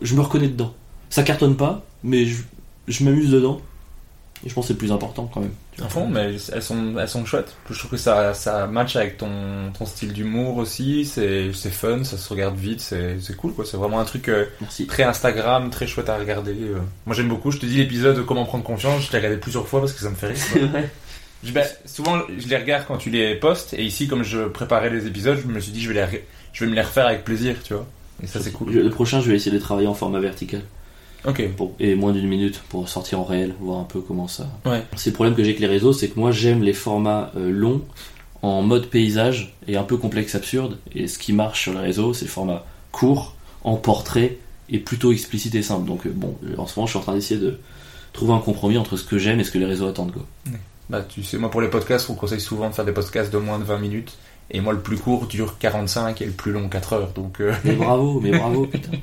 [0.03, 0.74] Je me reconnais dedans.
[1.11, 2.43] Ça cartonne pas, mais je,
[2.89, 3.61] je m'amuse dedans.
[4.45, 5.53] Et je pense que c'est le plus important quand même.
[5.73, 5.91] Tu À vois.
[6.03, 7.55] fond, mais elles sont, elles sont chouettes.
[7.69, 9.28] Je trouve que ça, ça match avec ton,
[9.78, 11.05] ton style d'humour aussi.
[11.05, 13.66] C'est fun, ça se regarde vite, c'est cool quoi.
[13.66, 14.47] C'est vraiment un truc euh,
[14.89, 16.53] très Instagram, très chouette à regarder.
[16.59, 16.78] euh.
[17.05, 17.51] Moi j'aime beaucoup.
[17.51, 20.01] Je te dis l'épisode de Comment prendre confiance, je l'ai regardé plusieurs fois parce que
[20.01, 20.70] ça me fait rire.
[21.42, 24.90] Je- ben, souvent je les regarde quand tu les postes et ici comme je préparais
[24.90, 27.24] les épisodes, je me suis dit je vais, les, je vais me les refaire avec
[27.24, 27.86] plaisir, tu vois.
[28.22, 28.70] Et ça c'est cool.
[28.72, 30.60] Le prochain, je vais essayer de travailler en format vertical.
[31.26, 31.46] Ok.
[31.56, 34.46] Pour, et moins d'une minute pour sortir en réel, voir un peu comment ça.
[34.66, 34.82] Ouais.
[34.96, 37.50] C'est le problème que j'ai avec les réseaux, c'est que moi j'aime les formats euh,
[37.50, 37.82] longs
[38.42, 40.78] en mode paysage et un peu complexe absurde.
[40.94, 43.34] Et ce qui marche sur les réseaux, c'est le format court,
[43.64, 44.36] en portrait
[44.70, 45.86] et plutôt explicite et simple.
[45.86, 47.58] Donc euh, bon, en ce moment, je suis en train d'essayer de
[48.12, 50.12] trouver un compromis entre ce que j'aime et ce que les réseaux attendent.
[50.12, 50.26] Quoi.
[50.90, 53.38] Bah tu sais, moi pour les podcasts, on conseille souvent de faire des podcasts de
[53.38, 54.18] moins de 20 minutes.
[54.50, 57.12] Et moi le plus court dure 45 et le plus long 4 heures.
[57.12, 58.98] Donc euh, Mais bravo, mais bravo, putain.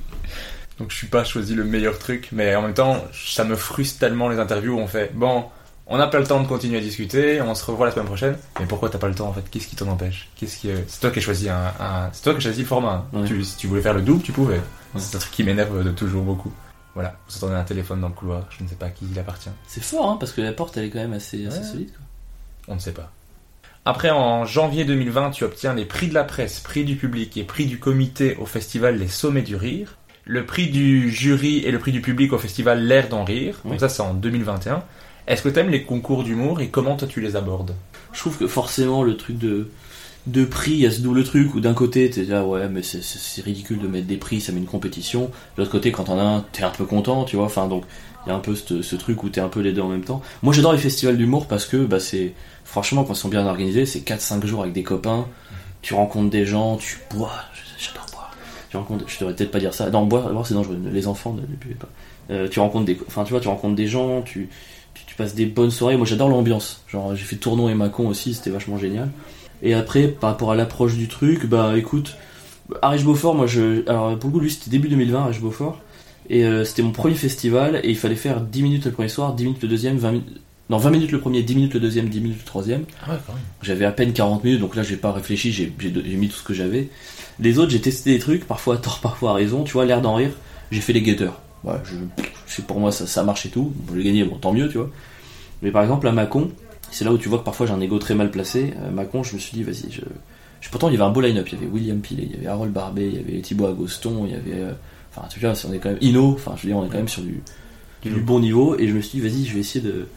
[0.79, 3.99] Donc je suis pas choisi le meilleur truc, mais en même temps, ça me frustre
[3.99, 5.45] tellement les interviews où on fait bon,
[5.87, 8.37] on n'a pas le temps de continuer à discuter, on se revoit la semaine prochaine.
[8.59, 9.43] Mais pourquoi t'as pas le temps en fait?
[9.49, 10.27] Qu'est-ce qui t'en empêche?
[10.35, 12.61] Qu'est-ce qui euh, C'est toi qui as choisi un, un- c'est toi qui as choisi
[12.61, 13.07] le format.
[13.13, 13.23] Ouais.
[13.25, 14.59] Tu- si tu voulais faire le double, tu pouvais.
[14.97, 16.51] C'est un truc qui m'énerve de toujours beaucoup.
[16.97, 19.19] Voilà, vous entendez un téléphone dans le couloir, je ne sais pas à qui il
[19.19, 19.51] appartient.
[19.67, 21.63] C'est fort, hein, parce que la porte, elle est quand même assez, assez Ouais.
[21.63, 21.91] solide.
[21.91, 22.01] Quoi.
[22.69, 23.11] On ne sait pas.
[23.85, 27.43] Après, en janvier 2020, tu obtiens les prix de la presse, prix du public et
[27.43, 29.95] prix du comité au festival Les Sommets du Rire.
[30.25, 33.59] Le prix du jury et le prix du public au festival L'air d'en rire.
[33.63, 34.81] Donc ça, c'est en 2021.
[35.27, 37.75] Est-ce que tu aimes les concours d'humour et comment toi tu les abordes?
[38.11, 39.69] Je trouve que forcément, le truc de,
[40.27, 42.83] de prix, il y a ce double truc où d'un côté, t'es là, ouais, mais
[42.83, 45.23] c'est- ridicule de mettre des prix, ça met une compétition.
[45.55, 47.45] De l'autre côté, quand t'en as un, t'es un peu content, tu vois.
[47.45, 47.83] Enfin, donc,
[48.25, 49.87] il y a un peu ce, ce truc où t'es un peu les deux en
[49.87, 50.21] même temps.
[50.43, 52.33] Moi, j'adore les festivals d'humour parce que, bah, c'est,
[52.65, 55.27] franchement, quand ils sont bien organisés, c'est 4-5 jours avec des copains,
[55.81, 57.31] tu rencontres des gens, tu bois,
[57.79, 58.31] j'adore boire.
[58.69, 59.89] Tu rencontres, je devrais peut-être pas dire ça.
[59.89, 61.87] Non, boire, boire c'est dangereux, les enfants ne, ne buvez pas.
[62.31, 64.49] Euh, tu rencontres des, enfin, tu vois, tu rencontres des gens, tu,
[64.93, 65.95] tu, tu passes des bonnes soirées.
[65.95, 66.83] Moi, j'adore l'ambiance.
[66.89, 69.09] Genre, j'ai fait Tournon et Macon aussi, c'était vachement génial.
[69.63, 72.15] Et après, par rapport à l'approche du truc, bah écoute,
[72.81, 73.87] Arish Beaufort, moi je.
[73.89, 75.79] Alors pour le coup, lui c'était début 2020, Arish Beaufort.
[76.29, 79.33] Et euh, c'était mon premier festival, et il fallait faire 10 minutes le premier soir,
[79.33, 80.41] 10 minutes le deuxième, 20 minutes.
[80.69, 82.83] Non, 20 minutes le premier, 10 minutes le deuxième, 10 minutes le troisième.
[83.01, 83.41] Ah ouais, quand même.
[83.61, 86.35] J'avais à peine 40 minutes, donc là j'ai pas réfléchi, j'ai j'ai- j'ai mis tout
[86.35, 86.89] ce que j'avais.
[87.39, 89.63] Les autres, j'ai testé des trucs, parfois à tort, parfois à raison.
[89.63, 90.31] Tu vois, l'air d'en rire,
[90.71, 91.39] j'ai fait les guetteurs.
[91.63, 93.71] Ouais, je, pour moi ça, ça marche et tout.
[93.95, 94.89] J'ai gagné, bon tant mieux, tu vois.
[95.61, 96.51] Mais par exemple, à Macon,
[96.91, 98.73] C'est là où tu vois que parfois j'ai un ego très mal placé.
[98.81, 100.01] Euh, Macon, je me suis dit, vas-y, je...
[100.61, 101.47] je- Pourtant, il y avait un beau line-up.
[101.51, 104.23] Il y avait William Pillet, il y avait Harold Barbet, il y avait Thibaut Agoston,
[104.25, 104.61] il y avait.
[104.63, 104.71] euh,
[105.15, 105.97] Enfin, tu vois, on est quand même.
[106.01, 107.41] Ino, enfin, je veux dire, on est quand même sur du,
[108.03, 108.77] du bon niveau.
[108.77, 110.07] Et je me suis dit, vas-y, je vais essayer de.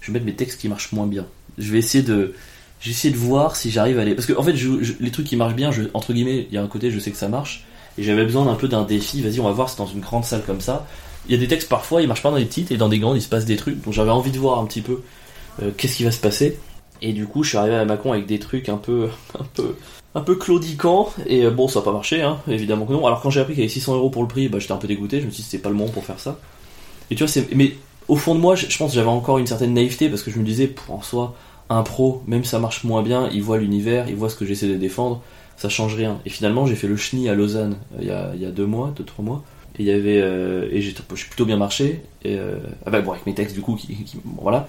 [0.00, 1.24] Je vais mettre mes textes qui marchent moins bien.
[1.58, 2.34] Je vais essayer de.
[2.80, 4.14] J'ai essayé de voir si j'arrive à les.
[4.14, 6.54] Parce que, en fait, je- je- les trucs qui marchent bien, je, entre guillemets, il
[6.54, 7.64] y a un côté, je sais que ça marche.
[7.96, 9.22] Et j'avais besoin d'un peu d'un défi.
[9.22, 10.86] Vas-y, on va voir, c'est dans une grande salle comme ça.
[11.26, 12.98] Il y a des textes parfois, ils marchent pas dans les petites, et dans des
[12.98, 13.80] grandes, il se passe des trucs.
[13.82, 15.00] Donc j'avais envie de voir un petit peu
[15.76, 16.58] qu'est-ce qui va se passer.
[17.02, 19.08] Et du coup, je suis arrivé à Macon avec des trucs un peu,
[19.38, 19.76] un peu,
[20.14, 21.10] un peu claudiquants.
[21.26, 23.06] Et euh, bon, ça n'a pas marché, hein, évidemment que non.
[23.06, 24.78] Alors quand j'ai appris qu'il y avait 600 euros pour le prix, bah, j'étais un
[24.78, 25.20] peu dégoûté.
[25.20, 26.38] Je me suis dit c'était pas le moment pour faire ça.
[27.10, 27.74] Et tu vois, mais
[28.08, 30.38] au fond de moi, je, pense que j'avais encore une certaine naïveté parce que je
[30.38, 31.34] me disais, pour en soi,
[31.68, 34.68] un pro, même ça marche moins bien, il voit l'univers, il voit ce que j'essaie
[34.68, 35.22] de défendre,
[35.56, 36.20] ça change rien.
[36.24, 39.04] Et finalement, j'ai fait le chenille à Lausanne euh, il y, a, deux mois, deux
[39.04, 39.42] trois mois.
[39.78, 42.02] Et il y avait euh, et j'ai plutôt bien marché.
[42.26, 44.06] Euh, ah bah bon avec mes textes du coup qui,
[44.40, 44.68] voilà.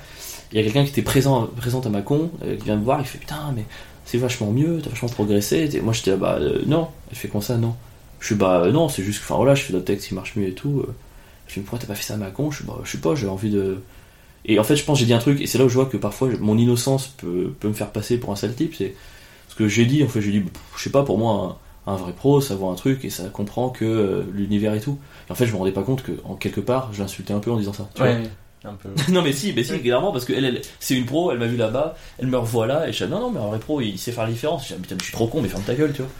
[0.52, 1.50] Il y a quelqu'un qui était présent
[1.84, 3.66] à Macon euh, qui vient me voir, il fait putain mais
[4.06, 5.70] c'est vachement mieux, t'as vachement progressé.
[5.74, 7.76] Et moi j'étais là, bah euh, non, il fait comme ça non?
[8.20, 10.14] Je suis bah euh, non, c'est juste que enfin voilà, je fais d'autres textes qui
[10.14, 10.86] marchent mieux et tout.
[11.48, 12.98] Je me dis pourquoi t'as pas fait ça à Macon Je suis bah je sais
[13.00, 13.80] pas, j'ai envie de
[14.46, 15.88] et en fait, je pense j'ai dit un truc, et c'est là où je vois
[15.88, 18.76] que parfois mon innocence peut, peut me faire passer pour un sale type.
[18.78, 18.94] C'est
[19.50, 21.58] ce que j'ai dit, en fait, j'ai dit, pff, je sais pas, pour moi,
[21.88, 24.82] un, un vrai pro, ça voit un truc et ça comprend que euh, l'univers et
[24.82, 25.00] tout.
[25.28, 27.40] Et en fait, je me rendais pas compte que, en quelque part, je l'insultais un
[27.40, 27.90] peu en disant ça.
[27.96, 28.12] tu vois.
[28.66, 28.90] Ouais, un peu.
[29.12, 31.48] non, mais si, mais si, clairement, parce que elle, elle- c'est une pro, elle m'a
[31.48, 33.82] vu là-bas, elle me revoit là, et je dis, non, non, mais un vrai pro,
[33.82, 34.68] il sait faire la différence.
[34.68, 36.12] Je dis, putain, mais je suis trop con, mais ferme ta gueule, tu vois.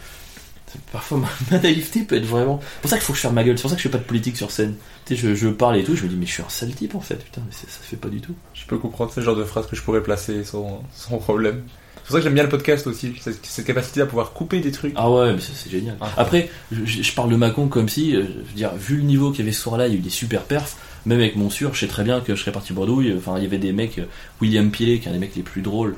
[0.92, 2.60] Parfois, ma, ma naïveté peut être vraiment.
[2.60, 3.88] C'est pour ça qu'il faut que je ferme ma gueule, c'est pour ça que je
[3.88, 4.74] fais pas de politique sur scène.
[5.06, 6.74] Tu sais, je, je parle et tout, je me dis, mais je suis un sale
[6.74, 8.34] type en fait, putain, mais ça se fait pas du tout.
[8.54, 11.62] Je peux comprendre ce genre de phrase que je pourrais placer sans, sans problème.
[12.06, 14.60] C'est pour ça que j'aime bien le podcast aussi, cette, cette capacité à pouvoir couper
[14.60, 14.92] des trucs.
[14.94, 15.96] Ah ouais, mais ça, c'est génial.
[16.00, 16.08] Ah.
[16.16, 19.40] Après, je, parle de Macon comme si, euh, je veux dire, vu le niveau qu'il
[19.40, 20.76] y avait ce soir-là, il y a eu des super perfs.
[21.06, 23.14] Même avec mon sûr, je sais très bien que je serais parti bredouille.
[23.16, 24.04] Enfin, il y avait des mecs, euh,
[24.40, 25.96] William Pillet, qui est un des mecs les plus drôles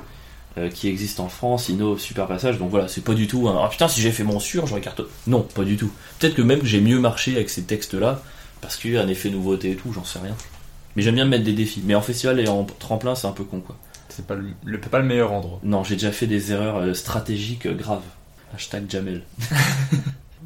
[0.57, 2.57] euh, qui existent en France, Ino, super passage.
[2.59, 3.47] Donc voilà, c'est pas du tout.
[3.49, 5.09] Ah putain, si j'ai fait mon sûr, j'aurais cartonné.
[5.27, 5.91] Non, pas du tout.
[6.19, 8.21] Peut-être que même que j'ai mieux marché avec ces textes-là,
[8.61, 10.35] parce qu'il y a un effet nouveauté et tout, j'en sais rien.
[10.95, 11.81] Mais j'aime bien me mettre des défis.
[11.85, 13.77] Mais en festival et en tremplin, c'est un peu con quoi.
[14.09, 15.59] C'est pas le, le- pas le meilleur endroit.
[15.63, 18.01] Non, j'ai déjà fait des erreurs euh, stratégiques euh, graves.
[18.53, 19.23] Hashtag Jamel.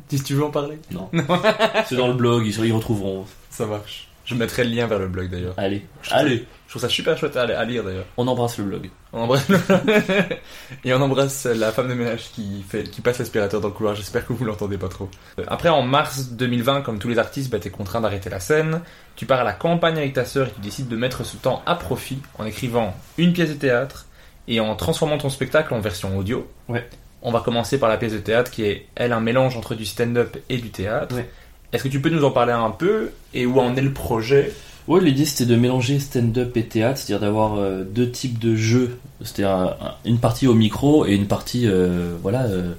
[0.10, 1.10] Si tu veux en parler, Non.
[1.90, 3.26] c'est dans le blog, ils, ils retrouveront.
[3.50, 4.10] ça marche.
[4.26, 5.54] Je mettrai le lien vers le blog d'ailleurs.
[5.58, 8.06] Allez, Je allez, Je trouve ça super chouette à, à lire d'ailleurs.
[8.18, 8.90] on embrasse le blog.
[9.12, 9.46] On embrasse
[10.84, 13.96] et on embrasse la femme de ménage qui fait qui passe l'aspirateur dans le couloir.
[13.96, 15.10] J'espère que vous l'entendez pas trop.
[15.40, 18.82] Euh, Après, en mars 2020, comme tous les artistes, bah, t'es contraint d'arrêter la scène.
[19.16, 21.62] Tu pars à la campagne avec ta sœur et tu décides de mettre ce temps
[21.66, 24.06] à profit en écrivant une pièce de théâtre
[24.48, 26.50] et en transformant ton spectacle en version audio.
[26.70, 26.88] Ouais.
[27.22, 29.86] On va commencer par la pièce de théâtre qui est, elle, un mélange entre du
[29.86, 31.16] stand-up et du théâtre.
[31.16, 31.30] Ouais.
[31.74, 34.54] Est-ce que tu peux nous en parler un peu et où en est le projet?
[34.88, 38.98] Ouais, l'idée c'était de mélanger stand-up et théâtre, c'est-à-dire d'avoir euh, deux types de jeux.
[39.40, 39.76] Un-
[40.06, 42.74] une partie au micro et une partie, euh, voilà, euh,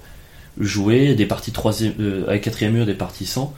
[0.60, 1.94] jouée, des parties troisième,
[2.28, 3.54] avec quatrième mur, des parties sans.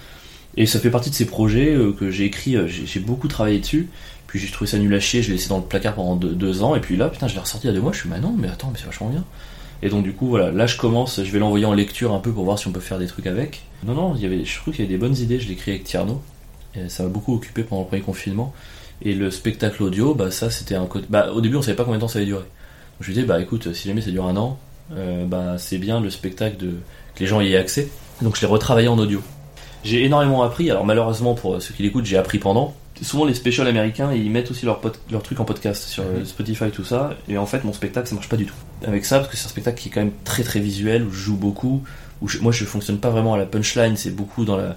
[0.57, 3.89] Et ça fait partie de ces projets que j'ai écrit, j'ai beaucoup travaillé dessus.
[4.27, 6.63] Puis j'ai trouvé ça nul à chier, je l'ai laissé dans le placard pendant deux,
[6.63, 6.75] ans.
[6.75, 8.19] Et puis là, putain, je l'ai ressorti il y a deux mois, je suis, bah
[8.19, 9.23] non, mais attends, mais c'est vachement bien.
[9.83, 12.33] Et donc du coup, voilà, là je commence, je vais l'envoyer en lecture un peu
[12.33, 13.63] pour voir si on peut faire des trucs avec.
[13.85, 15.53] Non, non, il y avait, je trouve qu'il y avait des bonnes idées, je l'ai
[15.53, 16.23] écrit avec Tierno.
[16.75, 18.55] Et ça m'a beaucoup occupé pendant le premier confinement.
[19.03, 21.07] Et le spectacle audio, bah ça c'était un côté.
[21.11, 22.41] Bah au début on savait pas combien de temps ça allait durer.
[22.41, 24.59] Donc je lui disais bah écoute si jamais ça dure un an,
[24.93, 26.71] euh, bah c'est bien le spectacle de
[27.15, 27.89] que les gens y aient accès.
[28.23, 29.23] Donc je l'ai retravaillé en audio.
[29.85, 30.71] J'ai énormément appris.
[30.71, 32.75] Alors malheureusement pour ceux qui l'écoutent, j'ai appris pendant.
[33.03, 36.71] Souvent les specials américains ils mettent aussi leur leur truc en podcast sur euh, Spotify
[36.71, 37.15] tout ça.
[37.29, 38.55] Et en fait mon spectacle ça marche pas du tout.
[38.87, 41.11] Avec ça parce que c'est un spectacle qui est quand même très très visuel où
[41.11, 41.83] je joue beaucoup.
[42.23, 44.77] Où je- moi je fonctionne pas vraiment à la punchline, c'est beaucoup dans la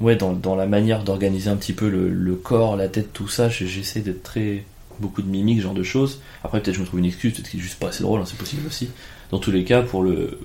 [0.00, 3.28] ouais, dans, dans la manière d'organiser un petit peu le, le corps, la tête, tout
[3.28, 4.64] ça, j'essaie d'être très.
[4.98, 6.20] beaucoup de mimiques, ce genre de choses.
[6.44, 8.24] Après, peut-être je me trouve une excuse, peut-être qu'il est juste pas assez drôle, hein,
[8.26, 8.88] c'est possible aussi.
[9.30, 10.38] Dans tous les cas, pour le.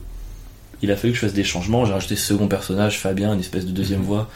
[0.81, 3.39] Il a fallu que je fasse des changements, j'ai rajouté ce second personnage, Fabien, une
[3.39, 4.29] espèce de deuxième voix,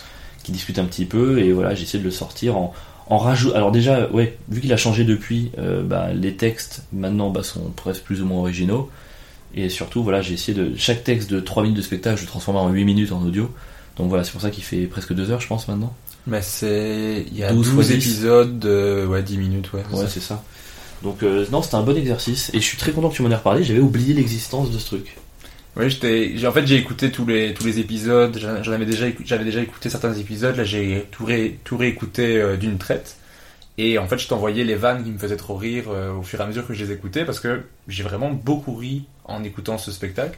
[0.44, 2.74] qui discute un petit peu, et voilà, j'ai essayé de le sortir en.
[3.12, 3.52] En rajout...
[3.56, 7.72] Alors déjà, ouais, vu qu'il a changé depuis, euh, bah, les textes maintenant bah, sont
[7.76, 8.92] presque plus ou moins originaux.
[9.56, 10.74] Et surtout, voilà, j'ai essayé de.
[10.78, 13.52] Chaque texte de 3 minutes de spectacle, je le transforme en 8 minutes en audio.
[13.98, 15.92] Donc voilà, c'est pour ça qu'il fait presque 2 heures, je pense, maintenant.
[16.28, 17.26] Mais c'est.
[17.32, 17.94] Il y a 12 12, fois 10.
[17.94, 19.82] épisodes de ouais, 10 minutes, ouais.
[19.92, 20.44] Ouais, c'est ça.
[21.04, 22.52] Donc euh, non, c'était un bon exercice.
[22.54, 24.86] Et je suis très content que tu m'en aies reparlé, j'avais oublié l'existence de ce
[24.86, 25.18] truc.
[25.80, 26.46] Ouais, j'étais.
[26.46, 28.38] En fait, j'ai écouté tous les tous les épisodes.
[28.38, 30.58] J'en avais déjà, j'avais déjà écouté certains épisodes.
[30.58, 33.16] Là, j'ai tout, ré, tout réécouté euh, d'une traite.
[33.78, 36.42] Et en fait, je t'envoyais les vannes qui me faisaient trop rire euh, au fur
[36.42, 39.78] et à mesure que je les écoutais parce que j'ai vraiment beaucoup ri en écoutant
[39.78, 40.38] ce spectacle.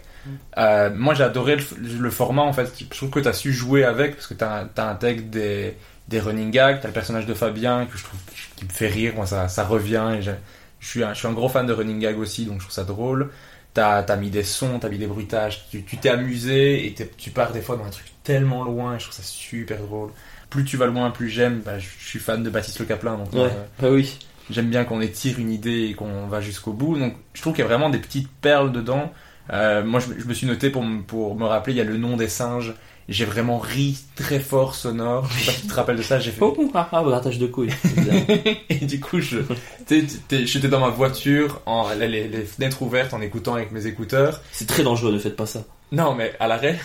[0.59, 2.71] Euh, moi, j'ai adoré le, format en fait.
[2.79, 5.73] Je trouve que tu as su jouer avec parce que tu as, intègres des,
[6.07, 6.81] des running gags.
[6.81, 8.19] Tu as le personnage de Fabien que je trouve
[8.57, 9.13] qui me fait rire.
[9.15, 10.19] Moi, ça, ça revient.
[10.19, 12.65] Et Je suis un, je suis un gros fan de running gag aussi, donc je
[12.65, 13.31] trouve ça drôle.
[13.73, 17.53] T'as as mis des sons, t'as mis des bruitages, tu t'es amusé et tu pars
[17.53, 20.11] des fois dans un truc tellement loin et je trouve ça super drôle.
[20.49, 21.61] Plus tu vas loin, plus j'aime.
[21.65, 24.19] Bah, je suis fan de Baptiste Le Caplin, donc Ouais, euh, bah oui.
[24.49, 26.97] j'aime bien qu'on étire une idée et qu'on va jusqu'au bout.
[26.99, 29.13] Donc je trouve qu'il y a vraiment des petites perles dedans.
[29.53, 31.85] Euh, moi, je, me- je me suis noté pour, pour me rappeler, il y a
[31.85, 32.73] le nom des singes.
[33.09, 35.27] J'ai vraiment ri très fort, sonore.
[35.31, 36.19] Je sais pas si tu te rappelles de ça.
[36.19, 36.41] J'ai fait.
[36.41, 37.71] Oh, ah, ah, grattage de couilles.
[38.69, 39.39] Et du coup, je,
[40.29, 44.41] j'étais dans ma voiture, en, les, les- les fenêtres ouvertes, en écoutant avec mes écouteurs.
[44.51, 45.63] C'est très dangereux, ne faites pas ça.
[45.91, 46.79] Non, mais à l'arrêt,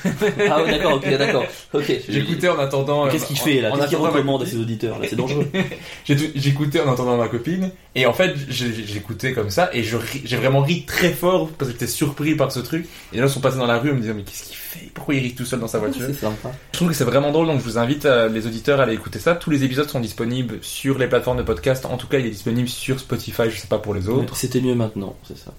[0.50, 1.44] Ah ouais, d'accord, ok, d'accord.
[1.72, 1.92] Ok.
[2.08, 3.08] j'écoutais en attendant.
[3.08, 5.14] Qu'est-ce qu'il fait là en Qu'est-ce qu'il attendant ma recommande à ses auditeurs là C'est
[5.16, 5.46] dangereux.
[6.04, 10.84] J'écoutais en entendant ma copine, et en fait, j'écoutais comme ça, et j'ai vraiment ri
[10.86, 12.88] très fort parce que j'étais surpris par ce truc.
[13.12, 14.90] Et là, ils sont passés dans la rue en me disant, mais qu'est-ce qu'il fait?
[14.92, 16.02] Pourquoi il rit tout seul dans sa voiture?
[16.06, 16.50] C'est sympa.
[16.72, 18.94] Je trouve que c'est vraiment drôle, donc je vous invite euh, les auditeurs à aller
[18.94, 19.34] écouter ça.
[19.36, 21.86] Tous les épisodes sont disponibles sur les plateformes de podcast.
[21.86, 24.36] En tout cas, il est disponible sur Spotify, je sais pas pour les autres.
[24.36, 25.52] C'était mieux maintenant, c'est ça.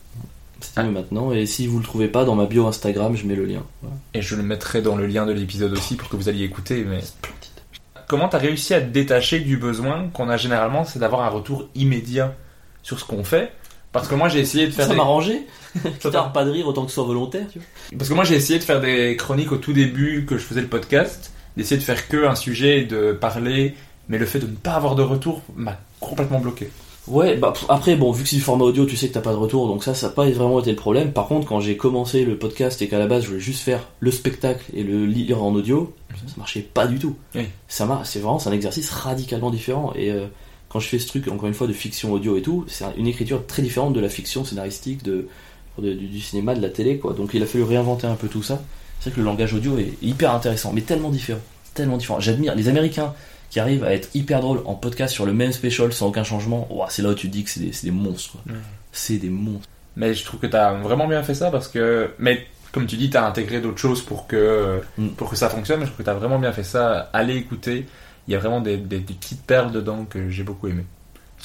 [0.78, 1.32] Mieux maintenant.
[1.32, 3.64] Et si vous le trouvez pas, dans ma bio Instagram, je mets le lien.
[3.82, 3.96] Voilà.
[4.14, 6.84] Et je le mettrai dans le lien de l'épisode aussi pour que vous alliez écouter.
[6.88, 7.62] Mais Splendide.
[8.08, 11.68] comment t'as réussi à te détacher du besoin qu'on a généralement, c'est d'avoir un retour
[11.76, 12.36] immédiat
[12.84, 13.52] sur ce qu'on fait?
[13.92, 14.98] Parce que moi j'ai essayé de faire Ça des...
[14.98, 15.06] m'a.
[15.82, 17.68] Ça Putain, pas de rire autant que ce soit volontaire, tu vois.
[17.98, 20.62] Parce que moi j'ai essayé de faire des chroniques au tout début que je faisais
[20.62, 23.76] le podcast, d'essayer de faire que un sujet, et de parler,
[24.10, 26.70] mais le fait de ne pas avoir de retour m'a complètement bloqué.
[27.08, 29.32] Ouais, bah après, bon, vu que c'est du format audio, tu sais que t'as pas
[29.32, 31.14] de retour, donc ça, ça n'a pas vraiment été le problème.
[31.14, 33.88] Par contre, quand j'ai commencé le podcast et qu'à la base je voulais juste faire
[34.00, 37.16] le spectacle et le lire en audio, ça marchait pas du tout.
[37.36, 37.44] Oui.
[37.68, 39.94] Ça m'a, c'est vraiment, c'est un exercice radicalement différent.
[39.96, 40.26] Et euh,
[40.70, 42.94] quand je fais ce truc, encore une fois, de fiction audio et tout, c'est un-
[42.98, 45.28] une écriture très différente de la fiction scénaristique, de,
[45.80, 47.14] de- du, du cinéma, de la télé, quoi.
[47.14, 48.62] Donc il a fallu réinventer un peu tout ça.
[49.00, 51.40] C'est vrai que le langage audio est hyper intéressant, mais tellement différent.
[51.74, 52.20] Tellement différent.
[52.20, 53.14] J'admire les Américains
[53.50, 56.68] qui arrivent à être hyper drôles en podcast sur le même special sans aucun changement.
[56.70, 58.38] Ouah, c'est là où tu te dis que c'est des, monstres.
[58.92, 59.68] C'est des monstres.
[59.96, 62.12] Mais je trouve que t'as vraiment bien fait ça parce que...
[62.20, 65.08] Mais comme tu dis, t'as intégré d'autres choses pour que, Mm.
[65.10, 67.10] pour que ça fonctionne, mais je trouve que t'as vraiment bien fait ça.
[67.14, 67.86] Allez écouter,
[68.28, 70.84] il y a vraiment des, des- des petites perles dedans que j'ai beaucoup aimé.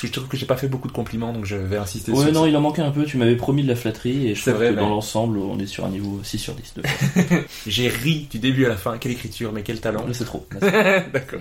[0.03, 2.24] Que je trouve que j'ai pas fait beaucoup de compliments, donc je vais insister Ouais,
[2.24, 2.49] sur non, ça.
[2.49, 3.05] il en manquait un peu.
[3.05, 5.66] Tu m'avais promis de la flatterie et je trouve vrai, que dans l'ensemble, on est
[5.66, 6.74] sur un niveau 6 sur 10.
[6.77, 6.83] De...
[7.69, 10.05] J'ai ri du début à la fin, quelle écriture, mais quel talent.
[10.12, 10.45] C'est trop.
[10.61, 11.41] D'accord.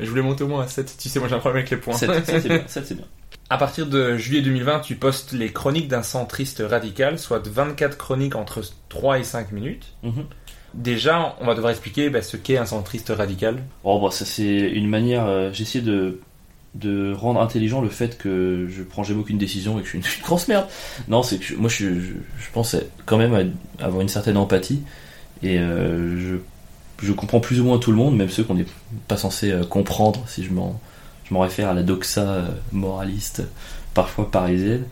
[0.00, 0.96] Je voulais monter au moins à 7.
[1.00, 1.94] Tu sais, moi j'ai un problème avec les points.
[1.94, 2.62] c'est- 7, c'est bien.
[2.66, 3.04] 7, c'est bien.
[3.48, 8.34] À partir de juillet 2020, tu postes les chroniques d'un centriste radical, soit 24 chroniques
[8.34, 9.86] entre 3 et 5 minutes.
[10.02, 10.24] Mhm.
[10.74, 13.58] Déjà, on va devoir expliquer bah, ce qu'est un centriste radical.
[13.82, 15.26] Oh, bah, ça, c'est une manière.
[15.26, 16.20] euh, J'ai essayé de,
[16.74, 19.98] de rendre intelligent le fait que je prends jamais aucune décision et que je suis
[19.98, 20.66] une, grosse merde.
[21.08, 22.76] Non, c'est que moi, je, je, pense
[23.06, 24.82] quand même à avoir une certaine empathie
[25.42, 26.38] et euh,
[27.02, 28.66] je, comprends plus ou moins tout le monde, même ceux qu'on n'est
[29.08, 30.78] pas censé euh, comprendre si je m'en
[31.40, 33.42] réfère à la doxa euh, moraliste,
[33.94, 34.84] parfois parisienne.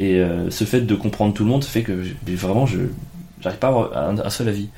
[0.00, 2.78] Et ce fait de comprendre tout le monde, fait que vraiment, je
[3.40, 4.68] j'arrive pas à avoir un seul avis.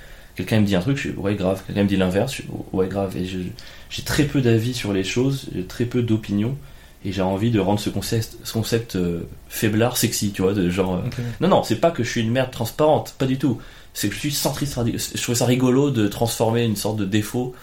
[0.40, 1.62] Quelqu'un me dit un truc, je suis ouais grave.
[1.66, 3.14] Quelqu'un me dit l'inverse, je suis ouais grave.
[3.16, 6.56] Et j'ai très peu d'avis sur les choses, j'ai très peu d'opinions,
[7.04, 10.70] et j'ai envie de rendre ce concept, ce concept euh, faiblard sexy, tu vois, de
[10.70, 10.94] genre.
[10.94, 13.58] euh, non, non, c'est pas que je suis une merde transparente, pas du tout.
[13.92, 14.78] C'est que je suis centriste.
[14.96, 17.54] Je trouvais ça rigolo de transformer une sorte de défaut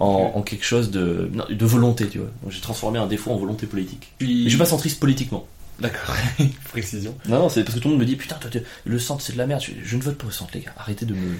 [0.00, 2.30] en, quelque chose de, non, de volonté, tu vois.
[2.48, 4.12] J'ai transformé un défaut en volonté politique.
[4.18, 4.44] Puis...
[4.44, 5.46] Je suis pas centriste politiquement.
[5.80, 6.14] D'accord,
[6.68, 7.16] précision.
[7.28, 8.48] Non, non, c'est parce que tout le monde me dit putain, toi,
[8.84, 9.60] le centre c'est de la merde.
[9.60, 10.72] Je, je ne vote pas au centre, les gars.
[10.76, 11.34] Arrêtez de me.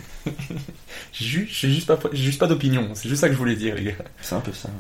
[1.13, 3.77] J'ai ju- j'ai juste pas, juste pas d'opinion, c'est juste ça que je voulais dire,
[3.77, 3.93] les gars.
[4.21, 4.71] C'est un peu ça.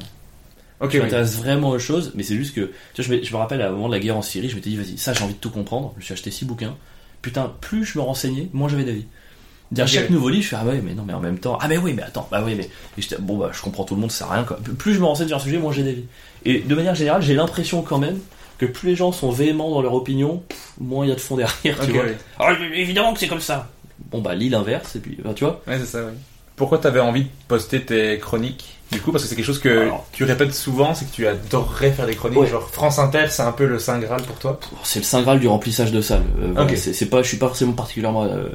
[0.80, 1.04] Ok, je oui.
[1.04, 2.72] m'intéresse vraiment aux choses, mais c'est juste que.
[2.94, 4.48] Tu vois, je me, je me rappelle à un moment de la guerre en Syrie,
[4.48, 5.92] je m'étais dit, vas-y, ça j'ai envie de tout comprendre.
[5.94, 6.76] Je me suis acheté six bouquins.
[7.22, 9.06] Putain, plus je me renseignais, moins j'avais d'avis.
[9.70, 11.68] Dire chaque nouveau livre, je fais ah ouais, mais non, mais en même temps, ah
[11.68, 12.68] mais oui, mais attends, bah oui, mais.
[12.98, 14.58] Et bon, bah je comprends tout le monde, ça sert à rien quoi.
[14.78, 16.04] Plus je me renseigne sur un sujet, moins j'ai d'avis.
[16.44, 18.18] Et de manière générale, j'ai l'impression quand même
[18.58, 21.20] que plus les gens sont véhéments dans leur opinion, pff, moins il y a de
[21.20, 22.04] fond derrière, tu vois.
[22.38, 23.68] Ah, évidemment que c'est comme ça.
[24.10, 25.62] Bon, bah lis l'inverse, et puis, bah, tu vois.
[25.66, 26.12] Ouais, c'est ça, oui.
[26.56, 29.68] Pourquoi t'avais envie de poster tes chroniques Du coup, parce que c'est quelque chose que
[29.86, 30.06] Alors.
[30.12, 32.38] tu répètes souvent, c'est que tu adorerais faire des chroniques.
[32.38, 32.46] Ouais.
[32.46, 34.60] Genre France Inter, c'est un peu le Saint Graal pour toi?
[34.84, 36.22] C'est le saint graal du remplissage de salle.
[36.40, 36.76] Euh, voilà, Ok.
[36.76, 38.22] c'est, pas, je suis pas forcément particulièrement.
[38.24, 38.46] euh,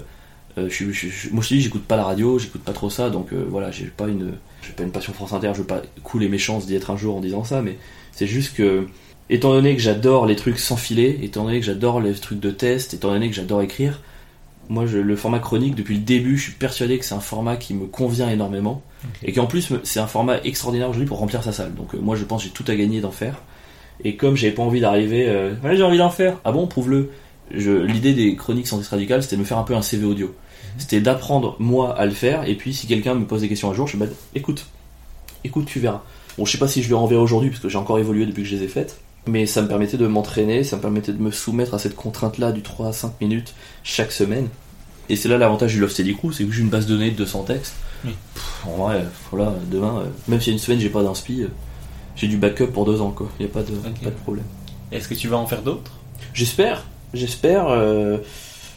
[0.58, 2.72] euh, je, suis- je- je- moi je te dis, j'écoute pas la radio, j'écoute pas
[2.72, 4.34] trop ça, donc euh, voilà, j'ai pas une,
[4.66, 5.52] j'ai pas une passion France Inter.
[5.54, 7.78] Je veux pas couler mes chances d'y être un jour en disant ça, mais
[8.14, 8.88] c'est juste que,
[9.30, 12.52] étant donné que j'adore les trucs sans filet, étant donné que j'adore les trucs de
[12.52, 14.02] test, étant donné que j'adore écrire,
[14.70, 17.58] moi je, le format chronique depuis le début, je suis persuadé que c'est un format
[17.58, 18.84] qui me convient énormément
[19.24, 21.74] et qu'en plus c'est un format extraordinaire aujourd'hui pour remplir sa salle.
[21.76, 23.42] Donc euh, moi je pense que j'ai tout à gagner d'en faire.
[24.04, 26.38] Et comme j'avais pas envie d'arriver, euh, ouais, j'ai envie d'en faire.
[26.46, 27.12] Ah bon, prouve-le.
[27.52, 30.36] L'idée des chroniques centristes radicales, c'était de me faire un peu un CV audio.
[30.78, 33.74] C'était d'apprendre moi à le faire, et puis si quelqu'un me pose des questions un
[33.74, 34.68] jour, je me dis, bah, écoute,
[35.44, 36.04] écoute, tu verras.
[36.38, 38.44] Bon, je sais pas si je le renverrai aujourd'hui, parce que j'ai encore évolué depuis
[38.44, 39.00] que je les ai faites.
[39.28, 42.52] Mais ça me permettait de m'entraîner, ça me permettait de me soumettre à cette contrainte-là
[42.52, 44.48] du 3 à 5 minutes chaque semaine.
[45.10, 47.12] Et c'est là l'avantage du Love Steady Crew, c'est que j'ai une base de données
[47.12, 47.76] de 200 textes.
[48.06, 48.12] Oui.
[48.34, 51.44] Pff, en vrai, voilà, demain, euh, même si y a une semaine j'ai pas d'inspi,
[51.44, 51.48] euh,
[52.16, 53.28] j'ai du backup pour deux ans, quoi.
[53.40, 54.46] Y a pas de, pas de problème.
[54.92, 55.92] Est-ce que tu vas en faire d'autres?
[56.34, 57.68] J'espère, j'espère.
[57.68, 58.18] euh,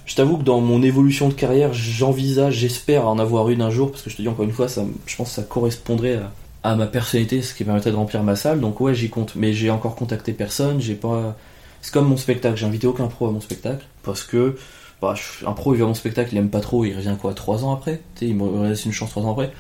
[0.05, 3.91] je t'avoue que dans mon évolution de carrière, j'envisage, j'espère en avoir une un jour,
[3.93, 6.33] parce que je te dis encore une fois, ça, je pense que ça correspondrait à,
[6.63, 8.61] à ma personnalité, ce qui permettrait de remplir ma salle.
[8.61, 9.35] Donc ouais, j'y compte.
[9.35, 10.81] Mais j'ai encore contacté personne.
[10.81, 11.37] J'ai pas.
[11.81, 12.57] C'est comme mon spectacle.
[12.57, 14.57] J'ai invité aucun pro à mon spectacle parce que
[15.03, 15.15] bah,
[15.45, 17.65] un pro il vient à mon spectacle, il aime pas trop, il revient quoi trois
[17.65, 18.01] ans après?
[18.15, 19.53] Tu sais, il me laisse une chance trois ans après.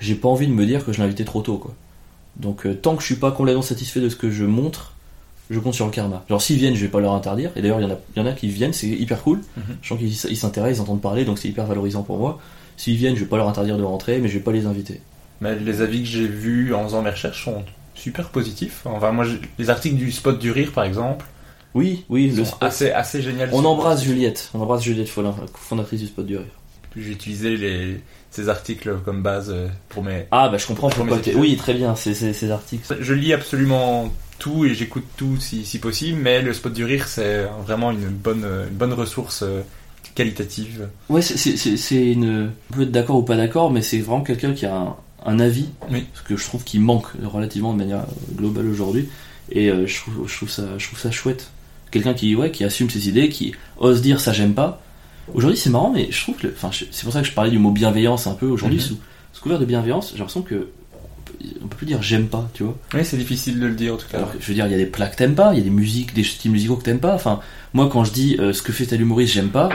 [0.00, 1.72] J'ai pas envie de me dire que je l'ai invité trop tôt, quoi.
[2.36, 4.94] Donc euh, tant que je suis pas complètement satisfait de ce que je montre,
[5.50, 6.24] je compte sur le karma.
[6.28, 7.52] Genre s'ils viennent, je vais pas leur interdire.
[7.54, 9.38] Et d'ailleurs, il y en a, il y en a qui viennent, c'est hyper cool.
[9.56, 9.76] Mhm.
[9.82, 12.40] Je sens qu'ils ils s'intéressent, ils entendent parler, donc c'est hyper valorisant pour moi.
[12.76, 15.00] S'ils viennent, je vais pas leur interdire de rentrer, mais je vais pas les inviter.
[15.40, 18.82] Mais les avis que j'ai vus en faisant mes recherches sont super positifs.
[18.84, 19.24] Enfin, moi,
[19.58, 21.24] les articles du spot du rire, par exemple,
[21.74, 22.62] Oui, oui, le sont spot.
[22.68, 23.50] assez, assez génial.
[23.52, 26.46] On embrasse Juliette, on embrasse Juliette Follin, la fondatrice du spot du rire.
[26.96, 28.00] J'ai utilisé les,
[28.30, 30.26] ces articles comme base euh, pour mes.
[30.32, 31.32] Ah bah je comprends Pour mes pourquoi.
[31.40, 32.96] Oui, très bien, c'est- ces articles.
[33.00, 37.06] Je lis absolument tout et j'écoute tout si, si possible, mais le spot du rire,
[37.06, 39.60] c'est vraiment une bonne, une bonne ressource euh,
[40.14, 40.88] qualitative.
[41.08, 42.50] Ouais, c'est une.
[42.70, 44.96] On peut être d'accord ou pas d'accord, mais c'est vraiment quelqu'un qui a un,
[45.26, 46.04] un avis, Oui.
[46.14, 48.04] ce que je trouve qui manque relativement de manière
[48.36, 49.08] globale aujourd'hui.
[49.50, 51.50] Et euh, je, trouve, je, trouve ça, je trouve ça chouette.
[51.90, 54.82] Quelqu'un qui, ouais, qui assume ses idées, qui ose dire ça j'aime pas.
[55.34, 56.46] Aujourd'hui, c'est marrant, mais je trouve que.
[56.48, 58.78] Enfin, c'est pour ça que je parlais du mot bienveillance un peu aujourd'hui.
[58.78, 58.84] Mhm.
[58.84, 58.98] sous,
[59.32, 60.68] sous couvert de bienveillance, j'ai l'impression que.
[61.62, 62.76] on peut- plus dire j'aime pas, tu vois.
[62.94, 64.18] Oui, c'est difficile de le dire en tout cas.
[64.18, 65.64] Alors, je veux dire, il y a des plats que t'aimes pas, il y a
[65.64, 67.14] des musiques, des styles musicaux que t'aimes pas.
[67.14, 67.40] Enfin,
[67.72, 69.68] moi, quand je dis euh, ce que fait tel humoriste, j'aime pas.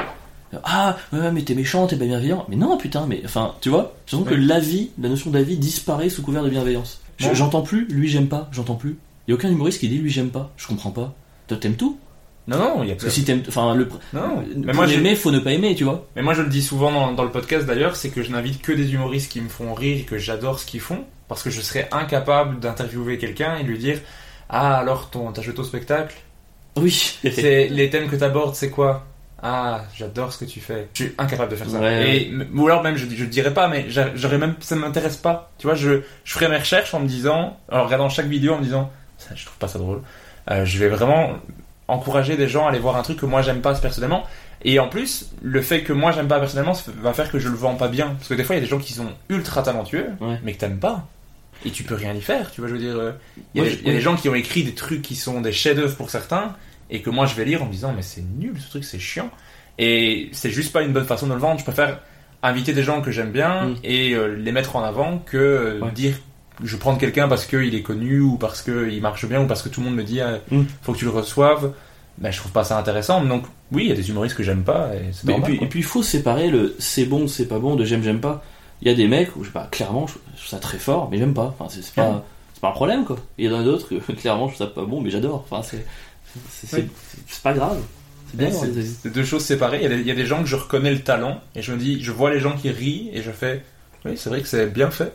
[0.63, 2.45] Ah, ouais, mais t'es méchant, t'es pas bienveillant.
[2.49, 6.09] Mais non, putain, mais enfin, tu vois, j'ai l'impression que l'avis, la notion d'avis disparaît
[6.09, 7.01] sous couvert de bienveillance.
[7.17, 7.33] Je-.
[7.33, 8.97] J'entends plus, lui j'aime pas, j'entends plus.
[9.27, 10.51] Il y a aucun humoriste qui dit lui j'aime pas.
[10.57, 11.13] Je comprends pas.
[11.47, 11.97] Toi t'aimes tout
[12.47, 14.87] Non, non, il y a Parce que si t'aimes, enfin, le, Non, mais pour moi,
[14.87, 16.05] j'ai- aimer, faut ne pas aimer, tu vois.
[16.15, 18.61] Mais moi je le dis souvent dans, dans le podcast d'ailleurs, c'est que je n'invite
[18.61, 21.49] que des humoristes qui me font rire et que j'adore ce qu'ils font, parce que
[21.49, 23.99] je serais incapable d'interviewer quelqu'un et lui dire
[24.49, 26.15] Ah alors ton t'as joué au spectacle?
[26.75, 27.17] Oui.
[27.23, 29.05] C'est les thèmes que t'abordes, c'est quoi?
[29.45, 30.87] Ah j'adore ce que tu fais.
[30.93, 31.79] Je suis incapable de faire ça.
[31.79, 35.17] Ouais, et ou alors même je je dirais pas, mais j'a- j'aurais même ça m'intéresse
[35.17, 35.51] pas.
[35.57, 38.59] Tu vois, je je ferai mes recherches en me disant, en regardant chaque vidéo en
[38.59, 40.01] me disant ça je trouve pas ça drôle.
[40.49, 41.33] Euh, je vais vraiment
[41.87, 44.23] encourager des gens à aller voir un truc que moi j'aime pas personnellement.
[44.65, 47.49] Et en plus, le fait que moi j'aime pas personnellement, ça va faire que je
[47.49, 48.11] le vends pas bien.
[48.17, 50.39] Parce que des fois, il y a des gens qui sont ultra talentueux, Ouais.
[50.43, 51.05] mais que t'aimes pas.
[51.65, 52.95] Et tu peux rien y faire, tu vois, je veux dire.
[52.97, 53.11] euh,
[53.55, 55.41] Il y a, des, y a des gens qui ont écrit des trucs qui sont
[55.41, 56.55] des chefs-d'œuvre pour certains,
[56.93, 58.99] et que moi je vais lire en me disant, mais c'est nul ce truc, c'est
[58.99, 59.29] chiant.
[59.79, 61.59] Et c'est juste pas une bonne façon de le vendre.
[61.59, 61.99] Je préfère
[62.43, 63.75] inviter des gens que j'aime bien Mm.
[63.83, 65.91] et euh, les mettre en avant que euh, Ouais.
[65.91, 66.15] dire
[66.63, 69.69] je prends quelqu'un parce qu'il est connu ou parce qu'il marche bien ou parce que
[69.69, 70.63] tout le monde me dit ah, Mm.
[70.83, 71.73] faut que tu le reçoives.
[72.19, 73.23] Ben, je trouve pas ça intéressant.
[73.25, 75.49] Donc oui, il y a des humoristes que j'aime pas et normal.
[75.49, 78.19] puis, et puis il faut séparer le c'est bon, c'est pas bon de j'aime, j'aime
[78.21, 78.43] pas.
[78.83, 81.07] Il y a des mecs où je sais pas, clairement, je trouve ça très fort,
[81.09, 81.55] mais j'aime pas.
[81.57, 82.15] Enfin, c'est pas, Ouais.
[82.53, 83.15] c'est pas un problème quoi.
[83.39, 85.43] Il y en a d'autres que clairement je trouve ça pas bon, mais j'adore.
[85.49, 85.83] Enfin, c'est
[86.51, 86.89] c'est Oui.
[87.43, 87.79] pas grave.
[88.31, 88.49] C'est bien
[89.01, 89.77] c'est deux choses séparées.
[89.77, 91.61] Il y, a des, il y a des gens que je reconnais le talent et
[91.61, 93.63] je me dis, je vois les gens qui rient et je fais,
[94.05, 95.13] oui, c'est vrai que c'est bien fait,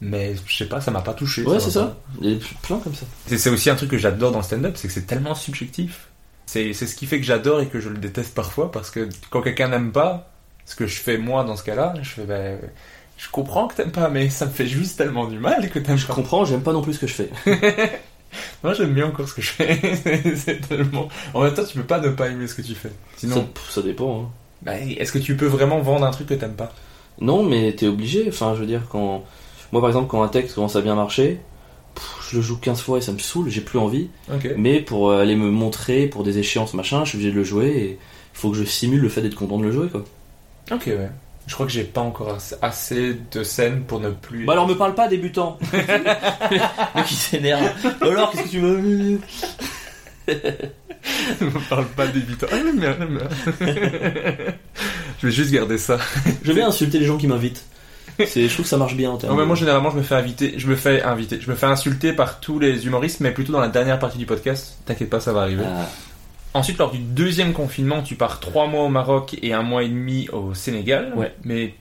[0.00, 1.42] mais je sais pas, ça m'a pas touché.
[1.44, 1.96] Ouais, c'est ça.
[2.20, 3.06] Il y a plein comme ça.
[3.28, 6.08] C'est aussi un truc que j'adore dans le stand-up, c'est que c'est tellement subjectif.
[6.46, 9.08] C'est c'est ce qui fait que j'adore et que je le déteste parfois parce que
[9.30, 10.30] quand quelqu'un n'aime pas
[10.64, 12.58] ce que je fais moi dans ce cas-là, je fais ben,
[13.18, 15.96] je comprends que t'aimes pas, mais ça me fait juste tellement du mal que t'aimes
[15.98, 16.14] Je pas.
[16.14, 17.30] comprends, j'aime pas non plus ce que je fais.
[18.62, 19.80] Moi j'aime bien encore ce que je fais.
[20.36, 21.08] C'est- tellement.
[21.34, 22.92] En même temps, tu peux pas ne pas aimer ce que tu fais.
[23.16, 24.22] Sinon, ça dépend.
[24.22, 24.28] hein.
[24.62, 26.72] ben, est-ce que tu peux vraiment vendre un truc que t'aimes pas?
[27.20, 28.26] Non, mais t'es obligé.
[28.28, 29.24] Enfin, je veux dire, quand.
[29.72, 31.40] Moi, par exemple, quand un texte commence à bien marcher,
[32.30, 34.08] je le joue 15 fois et ça me saoule, j'ai plus envie.
[34.56, 37.44] Mais pour euh, aller me montrer pour des échéances machin, je suis obligé de le
[37.44, 37.98] jouer et il
[38.38, 40.04] faut que je simule le fait d'être content de le jouer quoi.
[40.70, 41.10] Ok, ouais.
[41.46, 44.44] Je crois que j'ai pas encore assez- de scènes pour ne plus.
[44.44, 45.58] Bah alors me parle pas débutant.
[45.72, 47.70] Le qui s'énerve.
[48.00, 48.78] Alors qu'est-ce que tu veux
[51.40, 52.46] me parle pas d'évitant.
[52.50, 52.56] Ah,
[55.20, 55.98] je vais juste garder ça.
[56.42, 57.64] Je vais insulter les gens qui m'invitent.
[58.26, 59.32] C'est je trouve que ça marche bien en termes.
[59.32, 61.54] Non, mais de- moi généralement je me fais inviter, je me fais inviter, je me
[61.56, 64.78] fais insulter par tous les humoristes, mais plutôt dans la dernière partie du podcast.
[64.86, 65.64] T'inquiète pas, ça va arriver.
[65.66, 65.86] Ah,
[66.56, 69.88] Ensuite, lors du deuxième confinement, tu pars trois mois au Maroc et un mois et
[69.88, 71.12] demi au Sénégal.
[71.14, 71.34] Ouais.
[71.44, 71.74] Mais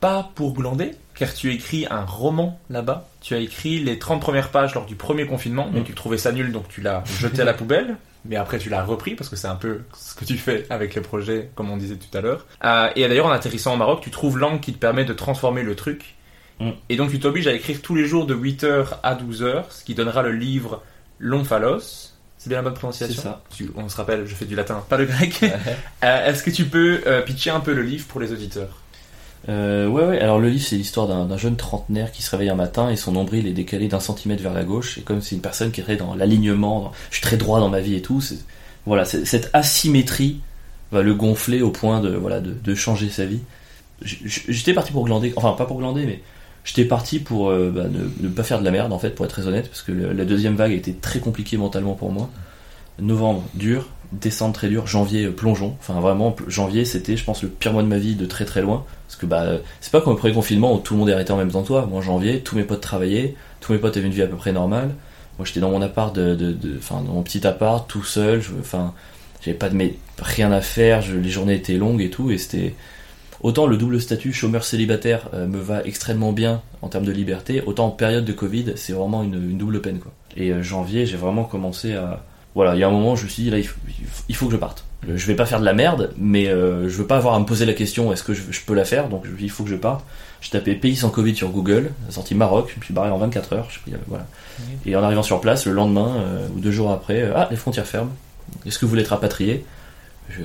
[0.00, 3.06] pas pour glander, car tu écris un roman là-bas.
[3.20, 5.84] Tu as écrit les 30 premières pages lors du premier confinement, mais Mm.
[5.84, 7.96] tu trouvais ça nul, donc tu l'as jeté à la poubelle.
[8.24, 10.94] Mais après, tu l'as repris parce que c'est un peu ce que tu fais avec
[10.94, 12.46] les projets, comme on disait tout à l'heure.
[12.64, 15.62] Euh, et d'ailleurs, en atterrissant au Maroc, tu trouves l'angle qui te permet de transformer
[15.62, 16.16] le truc.
[16.58, 16.70] Mm.
[16.90, 19.94] Et donc, tu t'obliges à écrire tous les jours de 8h à 12h, ce qui
[19.94, 20.82] donnera le livre
[21.18, 22.09] Long Phalos.
[22.42, 23.42] C'est bien la bonne prononciation C'est ça.
[23.76, 25.44] On se rappelle, je fais du latin, pas le grec.
[26.02, 28.78] Euh, Est-ce que tu peux euh, pitcher un peu le livre pour les auditeurs?
[29.50, 30.18] Euh, ouais, ouais.
[30.20, 33.12] Alors le livre, c'est l'histoire d'un jeune trentenaire qui se réveille un matin et son
[33.12, 34.96] nombril est décalé d'un centimètre vers la gauche.
[34.96, 37.60] Et comme c'est une personne qui est très dans l'alignement, dans- je suis très droit
[37.60, 38.22] dans ma vie et tout.
[38.86, 40.40] Voilà, cette asymétrie
[40.92, 43.40] va le gonfler au point de voilà de, de changer sa vie.
[44.02, 46.22] J'étais parti pour glander, enfin pas pour glander, mais
[46.64, 49.32] j'étais parti pour euh, bah, ne, pas faire de la merde en fait, pour être
[49.32, 52.30] très honnête, parce que la deuxième vague était très compliquée mentalement pour moi.
[52.98, 55.76] Novembre dur, décembre très dur, janvier euh, plongeon.
[55.80, 58.60] Enfin vraiment, janvier c'était, je pense, le pire mois de ma vie de très très
[58.60, 58.84] loin.
[59.06, 61.32] Parce que bah, c'est pas comme le premier confinement où tout le monde est arrêté
[61.32, 61.86] en même temps toi.
[61.90, 64.52] Moi janvier, tous mes potes travaillaient, tous mes potes avaient une vie à peu près
[64.52, 64.90] normale.
[65.38, 68.42] Moi j'étais dans mon appart, de, de, enfin dans mon petit appart, tout seul.
[68.60, 68.92] Enfin,
[69.40, 71.02] j'avais pas de mais rien à faire.
[71.10, 72.74] les journées étaient longues et tout, et c'était
[73.42, 77.62] autant le double statut chômeur célibataire euh, me va extrêmement bien en termes de liberté,
[77.64, 80.12] autant en période de Covid, c'est vraiment une, une double peine quoi.
[80.36, 82.22] Et euh, janvier, j'ai vraiment commencé à
[82.54, 83.78] voilà, il y a un moment, je me suis dit là, il faut,
[84.28, 84.84] il faut que je parte.
[85.08, 87.38] Euh, Je vais pas faire de la merde, mais euh, je veux pas avoir à
[87.38, 89.44] me poser la question est-ce que je, je peux la faire, donc je me dis,
[89.44, 90.04] il faut que je parte.
[90.40, 93.52] J'ai tapé pays sans Covid sur Google, sorti Maroc, je me suis barré en 24
[93.52, 94.26] heures, je pas, voilà.
[94.86, 97.56] Et en arrivant sur place, le lendemain euh, ou deux jours après, euh, ah, les
[97.56, 98.12] frontières ferment.
[98.66, 99.64] Est-ce que vous voulez être rapatrié?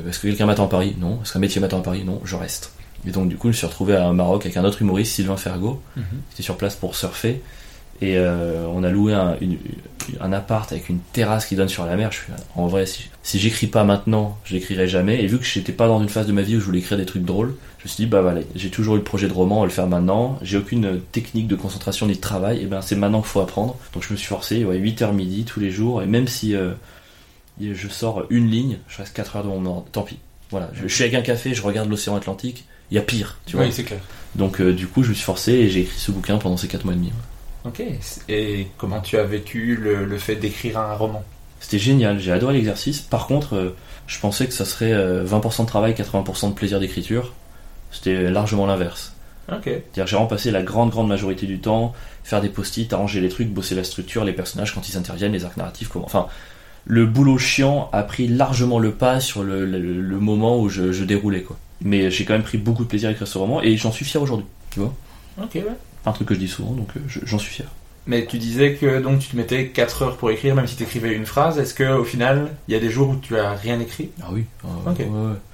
[0.07, 0.95] Est-ce que quelqu'un m'attend à Paris?
[0.99, 1.19] Non.
[1.21, 2.03] Est-ce qu'un métier m'attend à Paris?
[2.03, 2.71] Non, je reste.
[3.07, 5.37] Et donc du coup, je me suis retrouvé à Maroc avec un autre humoriste, Sylvain
[5.37, 5.81] Fergo,
[6.29, 7.41] qui était sur place pour surfer.
[8.01, 9.57] Et euh, on a loué un, une-
[10.19, 12.11] un appart avec une terrasse qui donne sur la mer.
[12.11, 15.23] Je suis en vrai, si, si j'écris pas maintenant, j'écrirai jamais.
[15.23, 16.97] Et vu que j'étais pas dans une phase de ma vie où je voulais écrire
[16.97, 19.33] des trucs drôles, je me suis dit bah voilà, j'ai toujours eu le projet de
[19.33, 20.37] roman, on va le faire maintenant.
[20.41, 22.61] J'ai aucune technique de concentration ni de travail.
[22.61, 23.77] Et ben c'est maintenant qu'il faut apprendre.
[23.93, 26.01] Donc je me suis forcé, ouais, 8h midi tous les jours.
[26.03, 26.71] Et même si euh,
[27.61, 29.85] je sors une ligne, je reste 4 heures devant mon ordre.
[29.91, 30.17] Tant pis.
[30.51, 32.65] Voilà, je, je suis avec un café, je regarde l'océan Atlantique.
[32.91, 33.65] Il y a pire, tu vois.
[33.65, 33.99] Oui, c'est clair.
[34.35, 36.67] Donc euh, du coup, je me suis forcé et j'ai écrit ce bouquin pendant ces
[36.67, 37.11] 4 mois et demi.
[37.63, 37.81] Ok.
[38.29, 41.23] Et comment tu as vécu le, le fait d'écrire un roman?
[41.59, 42.99] C'était génial, j'ai adoré l'exercice.
[43.01, 43.75] Par contre, euh,
[44.07, 47.33] je pensais que ça serait euh, 20% de travail, 80% de plaisir d'écriture.
[47.91, 49.13] C'était largement l'inverse.
[49.51, 49.61] Ok.
[49.65, 51.93] C'est-à-dire j'ai remplacé la grande grande majorité du temps,
[52.23, 55.45] faire des post-it, arranger les trucs, bosser la structure, les personnages quand ils interviennent, les
[55.45, 56.05] arcs narratifs, comment.
[56.05, 56.27] Enfin,
[56.85, 60.91] le boulot chiant a pris largement le pas sur le, le- le moment où je,
[60.91, 61.57] je déroulais quoi.
[61.81, 64.05] Mais j'ai quand même pris beaucoup de plaisir à écrire ce roman et j'en suis
[64.05, 64.45] fier aujourd'hui.
[64.71, 64.93] Tu vois
[65.41, 65.63] Ok, ouais.
[66.05, 67.67] Un truc que je dis souvent, donc euh, je- j'en suis fier.
[68.07, 70.83] Mais tu disais que donc tu te mettais 4 heures pour écrire, même si tu
[70.83, 71.57] écrivais une phrase.
[71.57, 74.09] Est-ce que au final, il y a des jours où tu as rien écrit?
[74.21, 74.43] Ah oui.
[74.85, 74.99] Ok.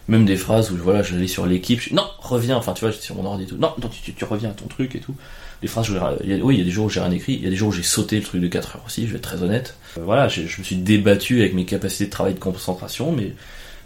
[0.10, 3.06] Même des phrases où voilà, j'allais sur l'équipe, je- non, reviens, enfin tu vois, j'étais
[3.06, 3.56] sur mon ordi et tout.
[3.57, 5.15] Non, non, tu, tu- tu reviens à ton truc et tout.
[5.61, 5.93] Des phrases, où
[6.26, 7.49] il a- oui, il y a des jours où j'ai rien écrit, il y a
[7.49, 9.41] des jours où j'ai sauté le truc de 4 heures aussi, je vais être très
[9.43, 9.77] honnête.
[9.98, 13.31] Euh, voilà, j'ai- je me suis débattu avec mes capacités de travail de concentration, mais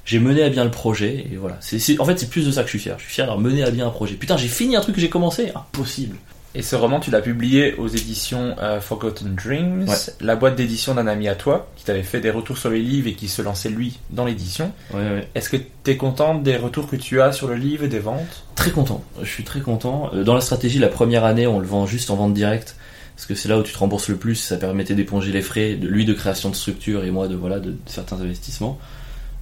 [0.05, 1.55] j'ai mené à bien le projet et voilà.
[1.99, 2.95] En fait, c'est plus de ça que je suis fier.
[2.99, 4.13] Je suis fier d'avoir mené à bien un projet.
[4.15, 6.15] Putain, j'ai fini un truc que j'ai commencé, impossible.
[6.57, 9.95] Et ce roman, tu l'as publié aux éditions euh, Forgotten Dreams, Ouais.
[10.21, 13.09] la boîte d'édition d'un ami à toi, qui t'avait fait des retours sur les livres
[13.09, 14.71] et qui se lançait lui dans l'édition.
[14.93, 15.27] Ouais, ouais.
[15.35, 17.99] Est-ce que tu es contente des retours que tu as sur le livre et des
[17.99, 18.45] ventes?
[18.55, 20.09] Très content, je suis très content.
[20.13, 22.77] Euh, Dans la stratégie, la première année, on le vend juste en vente directe,
[23.17, 25.73] parce que c'est là où tu te rembourses le plus, ça permettait d'éponger les frais,
[25.75, 28.79] de lui de création de structure et moi de voilà de, de certains investissements.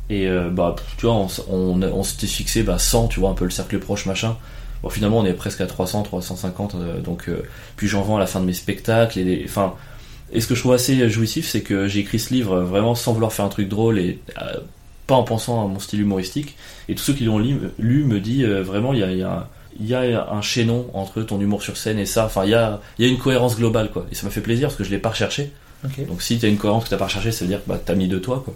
[0.09, 1.27] Et euh, bah tu vois, on,
[1.81, 4.35] on, s'était fixé bah 100, tu vois un peu le cercle proche machin.
[4.83, 7.41] Bon finalement on est presque à 300, 350, euh, donc euh,
[7.77, 9.73] puis j'en vends à la fin de mes spectacles et les- enfin
[10.33, 13.13] et ce que je trouve assez jouissif, c'est que j'ai écrit ce livre vraiment sans
[13.13, 14.19] vouloir faire un truc drôle et
[15.07, 16.55] pas en pensant à mon style humoristique.
[16.89, 19.47] Et tous ceux qui l'ont lu, lu me disent vraiment il y a, y, a,
[19.79, 22.25] il y a un chaînon entre ton humour sur scène et ça.
[22.25, 24.07] Enfin, il y a, il y a une cohérence globale quoi.
[24.11, 25.51] Et ça m'a fait plaisir parce que je l'ai pas recherché.
[26.05, 27.79] Donc si tu as une cohérence que t'as pas recherché, ça veut dire que bah,
[27.83, 28.55] t'as mis de toi quoi.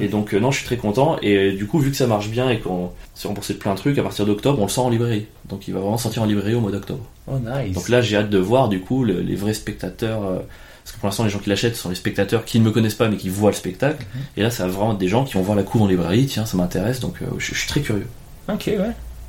[0.00, 1.16] Et donc euh, non, je suis très content.
[1.22, 3.72] Et euh, du coup, vu que ça marche bien et qu'on s'est remboursé de plein
[3.74, 5.26] de trucs, à partir d'octobre, on le sent en librairie.
[5.48, 7.04] Donc il va vraiment sortir en librairie au mois d'octobre.
[7.26, 7.74] Oh, nice.
[7.74, 10.24] Donc là, j'ai hâte de voir du coup le- les vrais spectateurs.
[10.24, 10.38] euh,
[10.84, 12.94] parce que pour l'instant, les gens qui l'achètent sont les spectateurs qui ne me connaissent
[12.94, 14.06] pas mais qui voient le spectacle.
[14.38, 16.24] Et là, ça va vraiment être des gens qui vont voir la couve en librairie.
[16.26, 17.00] Tiens, ça m'intéresse.
[17.00, 18.06] Donc je, je suis très curieux.
[18.48, 18.78] Ok, ouais.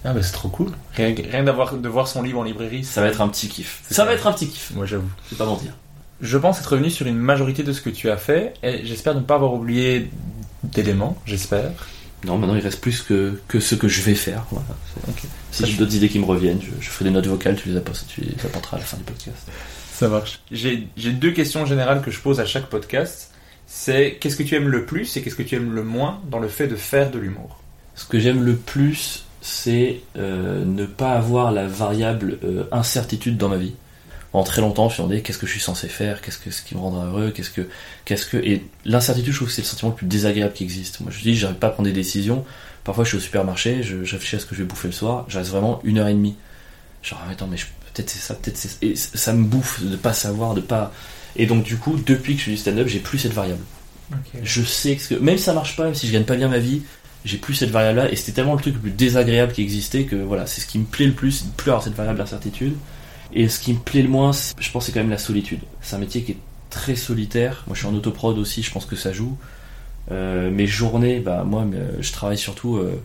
[0.06, 0.70] Ah, bah c'est trop cool.
[0.96, 2.86] Rien, rien d'avoir, de voir son livre en librairie.
[2.86, 3.82] Ça va être un petit kiff.
[3.86, 4.72] C'est Ça va être un petit kiff.
[4.74, 5.10] Moi, j'avoue.
[5.30, 5.72] Je vais pas mentir.
[6.22, 9.16] Je pense être revenu sur une majorité de ce que tu as fait, et j'espère
[9.16, 10.10] ne pas avoir oublié
[10.64, 11.72] d'éléments, j'espère.
[12.26, 14.46] Non, maintenant il reste plus que, que ce que je vais faire.
[14.52, 14.68] Voilà.
[15.52, 17.78] Si j'ai d'autres idées qui me reviennent, je, je ferai des notes vocales, tu les,
[17.78, 19.38] apportes, tu les apporteras à la fin du podcast.
[19.94, 20.40] Ça marche.
[20.52, 23.32] J'ai j'ai deux questions générales que je pose à chaque podcast.
[23.68, 26.40] C'est qu'est-ce que tu aimes le plus et qu'est-ce que tu aimes le moins dans
[26.40, 27.62] le fait de faire de l'humour?
[27.96, 33.50] Ce que j'aime le plus, c'est euh, ne pas avoir la variable euh, incertitude dans
[33.50, 33.76] ma vie.
[34.32, 36.52] En très longtemps, je me suis demandé qu'est-ce que je suis censé faire, qu'est-ce que
[36.52, 37.68] ce qui me rendra heureux, qu'est-ce que,
[38.06, 41.00] qu'est-ce que, et l'incertitude, je trouve que c'est le sentiment le plus désagréable qui existe.
[41.00, 42.46] Moi, je dis, j'arrive pas à prendre des décisions.
[42.84, 44.94] Parfois, je suis au supermarché, je, je réfléchis à ce que je vais bouffer le
[44.94, 46.36] soir, je reste vraiment une heure et demie.
[47.02, 50.54] Genre, attends, mais peut-être c'est ça, peut-être c'est, et ça me bouffe de pas savoir,
[50.54, 50.94] de pas.
[51.36, 53.64] Et donc, du coup, depuis que je fais du stand-up, j'ai plus cette variable.
[54.44, 56.58] Je sais que même si ça marche pas, même si je gagne pas bien ma
[56.58, 56.82] vie,
[57.26, 60.16] j'ai plus cette variable-là et c'était tellement le truc le plus désagréable qui existait que
[60.16, 62.76] voilà, c'est ce qui me plaît le plus, de plus avoir cette variable d'incertitude.
[63.34, 65.60] Et ce qui me plaît le moins, je pense, c'est quand même la solitude.
[65.82, 66.38] C'est un métier qui est
[66.70, 67.64] très solitaire.
[67.68, 69.38] Moi, je suis en autoprod aussi, je pense que ça joue.
[70.12, 72.78] Euh, mes journées, bah moi, euh, je travaille surtout.
[72.78, 73.00] euh,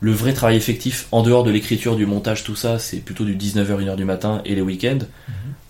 [0.00, 3.34] le vrai travail effectif, en dehors de l'écriture, du montage, tout ça, c'est plutôt du
[3.36, 5.00] 19h, 1h du matin et les week-ends.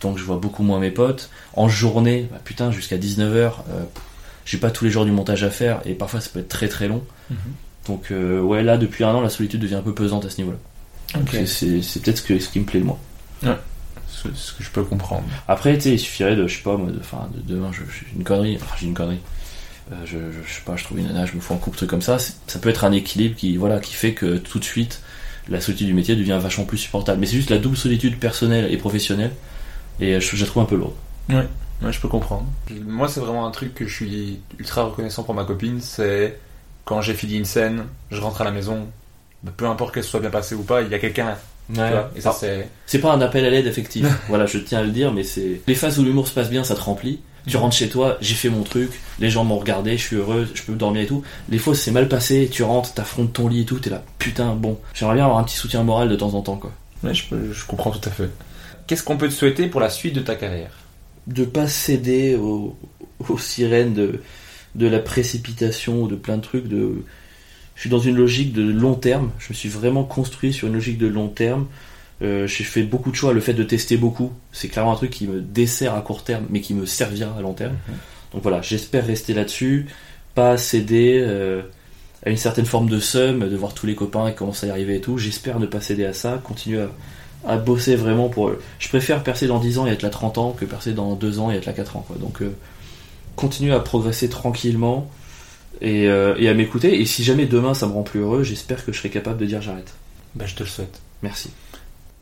[0.03, 1.31] Donc je vois beaucoup moins mes potes.
[1.55, 3.33] En journée, bah, putain, jusqu'à 19h,
[3.71, 4.03] euh, pff,
[4.45, 6.69] j'ai pas tous les jours du montage à faire et parfois ça peut être très
[6.69, 7.03] très long.
[7.31, 7.37] Mhm.
[7.87, 10.37] Donc euh, ouais, là, depuis un an, la solitude devient un peu pesante à ce
[10.39, 10.59] niveau-là.
[11.15, 11.41] Donc Ok.
[11.47, 12.99] c'est- peut-être ce, ce qui me plaît le moins.
[14.23, 15.25] Ce, ce que je peux comprendre.
[15.47, 17.81] Après, tu sais, il suffirait de, je sais pas, moi, de, enfin, de, demain, je,
[17.91, 19.21] je- une connerie, enfin, j'ai une connerie.
[19.93, 21.77] Euh, je, je, je sais pas, je trouve une nana, je me fous en couple,
[21.77, 22.19] truc comme ça.
[22.19, 25.01] Ça peut être un équilibre qui, voilà, qui fait que tout de suite,
[25.49, 27.21] la solitude du métier devient vachement plus supportable.
[27.21, 29.33] Mais c'est juste la double solitude personnelle et professionnelle,
[30.01, 30.95] et je, je la trouve un peu lourde.
[31.31, 32.47] Ouais, je peux comprendre.
[32.87, 35.81] Moi, c'est vraiment un truc que je suis ultra reconnaissant pour ma copine.
[35.81, 36.39] C'est
[36.85, 38.89] quand j'ai fini une scène, je rentre à la maison,
[39.57, 41.37] peu importe qu'elle soit bien passée ou pas, il y a quelqu'un.
[42.17, 42.69] Et ça, c'est.
[42.87, 44.07] c'est pas un appel à l'aide effectif.
[44.29, 46.65] voilà, je tiens à le dire, mais c'est les phases où l'humour se passe bien,
[46.65, 47.21] ça te remplit.
[47.47, 48.91] Tu rentres chez toi, j'ai fait mon truc,
[49.21, 51.23] les gens m'ont regardé, je suis heureux, je peux dormir et tout.
[51.49, 54.55] Les fois, c'est mal passé, tu rentres, t'affrontes ton lit et tout, t'es là, putain,
[54.55, 56.73] bon, j'aimerais bien avoir un petit soutien moral de temps en temps, quoi.
[57.03, 58.29] Ouais, je, peux- je comprends tout à fait.
[58.87, 60.73] Qu'est-ce qu'on peut te souhaiter pour la suite de ta carrière?
[61.27, 62.77] De pas céder aux,
[63.31, 64.21] aux sirènes de,
[64.75, 66.69] de la précipitation ou de plein de trucs.
[66.69, 67.03] De...
[67.79, 70.75] Je suis dans une logique de long terme, je me suis vraiment construit sur une
[70.75, 71.67] logique de long terme.
[72.23, 75.11] Euh, j'ai fait beaucoup de choix, le fait de tester beaucoup, c'est clairement un truc
[75.11, 77.77] qui me dessert à court terme, mais qui me servira à long terme.
[78.33, 79.87] Donc voilà, j'espère rester là-dessus,
[80.35, 81.63] pas céder euh,
[82.27, 84.71] à une certaine forme de somme, de voir tous les copains qui commencent à y
[84.71, 85.17] arriver et tout.
[85.17, 86.89] J'espère ne pas céder à ça, continuer à,
[87.47, 88.51] à bosser vraiment pour.
[88.81, 91.39] Je préfère percer dans 10 ans et être là 30 ans que percer dans 2
[91.39, 92.05] ans et être là 4 ans.
[92.09, 92.17] Quoi.
[92.17, 92.51] Donc euh,
[93.37, 95.09] continuer à progresser tranquillement
[95.81, 97.01] et, euh, et à m'écouter.
[97.01, 99.47] Et si jamais demain ça me rend plus heureux, j'espère que je serai capable de
[99.47, 99.95] dire j'arrête.
[100.35, 101.01] Bah, je te le souhaite.
[101.23, 101.51] Merci.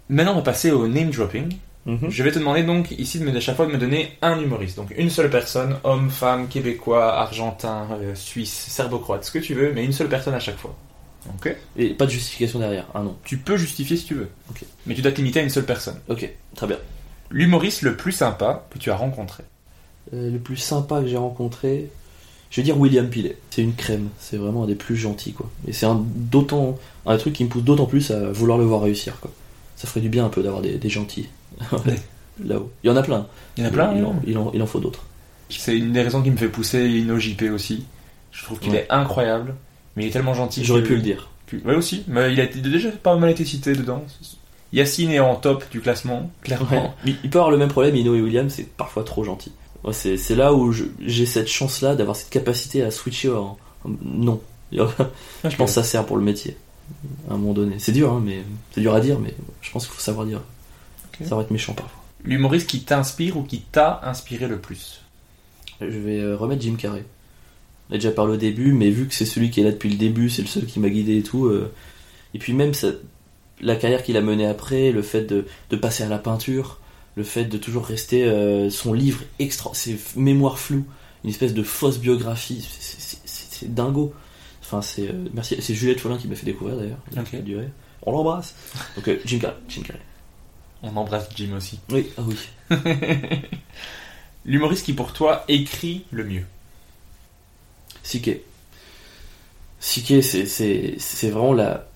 [0.08, 1.56] Maintenant, on va passer au name dropping.
[1.86, 2.10] Mhm.
[2.10, 4.40] Je vais te demander donc ici de me, à chaque fois de me donner un
[4.40, 4.76] humoriste.
[4.76, 9.72] Donc une seule personne, homme, femme, québécois, argentin, euh, suisse, serbo-croate, ce que tu veux,
[9.72, 10.76] mais une seule personne à chaque fois.
[11.34, 12.86] Ok Et pas de justification derrière.
[12.94, 13.16] Ah non.
[13.24, 14.28] Tu peux justifier si tu veux.
[14.50, 14.64] Ok.
[14.86, 15.98] Mais tu dois te limiter à une seule personne.
[16.08, 16.78] Ok, très bien.
[17.30, 19.44] L'humoriste le plus sympa que tu as rencontré.
[20.12, 21.90] Euh, le plus sympa que j'ai rencontré,
[22.56, 23.36] je vais dire William Pilet.
[23.50, 25.50] C'est une crème, c'est vraiment un des plus gentils quoi.
[25.68, 28.80] Et c'est un d'autant un truc qui me pousse d'autant plus à vouloir le voir
[28.80, 29.30] réussir quoi.
[29.76, 31.28] Ça ferait du bien un peu d'avoir des, des gentils
[32.44, 32.70] là-haut.
[32.82, 33.26] Il y en a plein.
[33.58, 35.04] Il y en a plein, Il, en, il, en, il en faut d'autres.
[35.50, 37.84] C'est une des raisons qui me fait pousser Lino JP aussi.
[38.32, 38.86] Je trouve qu'il Ouais.
[38.88, 39.54] est incroyable,
[39.94, 40.64] mais il est tellement gentil.
[40.64, 41.28] J'aurais que- pu le dire.
[41.64, 44.02] Ouais aussi, mais il a déjà pas mal été cité dedans.
[44.72, 46.94] Yacine est en top du classement, clairement.
[47.04, 47.14] Ouais.
[47.22, 49.52] Il peut avoir le même problème, Ino et William, c'est parfois trop gentil.
[49.92, 54.40] C'est là où j'ai cette chance-là d'avoir cette capacité à switcher en, en- non.
[54.72, 56.56] Je pense que ça sert pour le métier
[57.30, 57.76] à un moment donné.
[57.78, 58.42] C'est dur, hein, mais
[58.72, 60.40] c'est dur à dire, mais je pense qu'il faut savoir dire.
[61.24, 62.00] Ça va être méchant parfois.
[62.24, 65.00] L'humoriste qui t'inspire ou qui t'a inspiré le plus
[65.80, 67.04] Je vais euh, remettre Jim Carrey.
[67.88, 69.88] On a déjà parlé au début, mais vu que c'est celui qui est là depuis
[69.90, 71.46] le début, c'est le seul qui m'a guidé et tout.
[71.46, 71.72] euh,
[72.34, 72.88] et puis même ça-
[73.60, 76.78] la carrière qu'il a menée après, le fait de, de passer à la peinture,
[77.16, 80.84] le fait de toujours rester euh, son livre extra, ses mémoires floues,
[81.24, 84.14] une espèce de fausse biographie, c'est- dingo.
[84.62, 86.98] Enfin, c'est euh, merci, c'est Juliette Follin qui m'a fait découvrir d'ailleurs.
[88.02, 88.54] On l'embrasse.
[88.96, 90.00] Donc euh, Jim Carrey, Jim Carrey.
[90.82, 91.80] On embrasse Jim aussi.
[91.90, 92.36] Oui, ah oui.
[94.44, 96.44] L'humoriste qui pour toi écrit le mieux
[98.02, 98.44] Siké.
[99.80, 101.88] Siké, c'est, c'est, c'est vraiment la.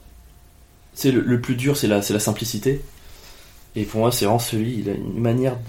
[0.95, 2.81] C'est le, le plus dur, c'est la, c'est la simplicité.
[3.77, 5.57] Et pour moi, c'est vraiment celui, il a une manière.
[5.57, 5.63] de-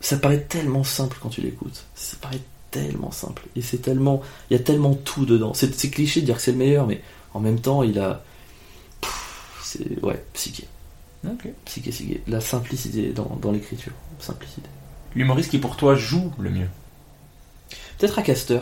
[0.00, 1.84] Ça paraît tellement simple quand tu l'écoutes.
[1.94, 2.40] Ça paraît
[2.70, 3.42] tellement simple.
[3.56, 4.22] Et c'est tellement.
[4.50, 5.52] Il y a tellement tout dedans.
[5.54, 7.00] C'est, cliché de dire que c'est le meilleur, mais
[7.34, 8.22] en même temps, il a.
[9.62, 10.02] C'est.
[10.02, 10.64] Ouais, Siké.
[11.26, 11.48] Ok.
[11.66, 12.22] Siké, Siké.
[12.26, 13.92] La simplicité dans, dans l'écriture.
[14.18, 14.68] Simplicité.
[15.14, 16.68] L'humoriste qui pour toi joue le mieux
[17.98, 18.60] Peut-être à Caster.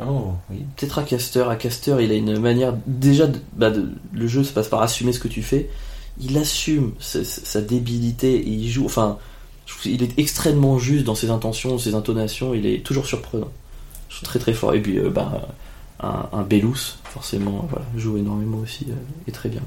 [0.00, 0.64] Oh, oui.
[0.76, 4.42] Peut-être à Caster, à Caster, il a une manière déjà, de- bah, de- le jeu
[4.44, 5.68] se passe par assumer ce que tu fais.
[6.20, 8.84] Il assume sa, sa débilité et il joue.
[8.86, 9.18] Enfin,
[9.82, 12.54] qu'il est extrêmement juste dans ses intentions, ses intonations.
[12.54, 13.48] Il est toujours surprenant.
[14.08, 14.74] Je trouve très très fort.
[14.74, 15.48] Et puis, euh, bah,
[16.00, 18.94] un, un Bellous, forcément, voilà, joue énormément aussi euh,
[19.28, 19.62] et très bien.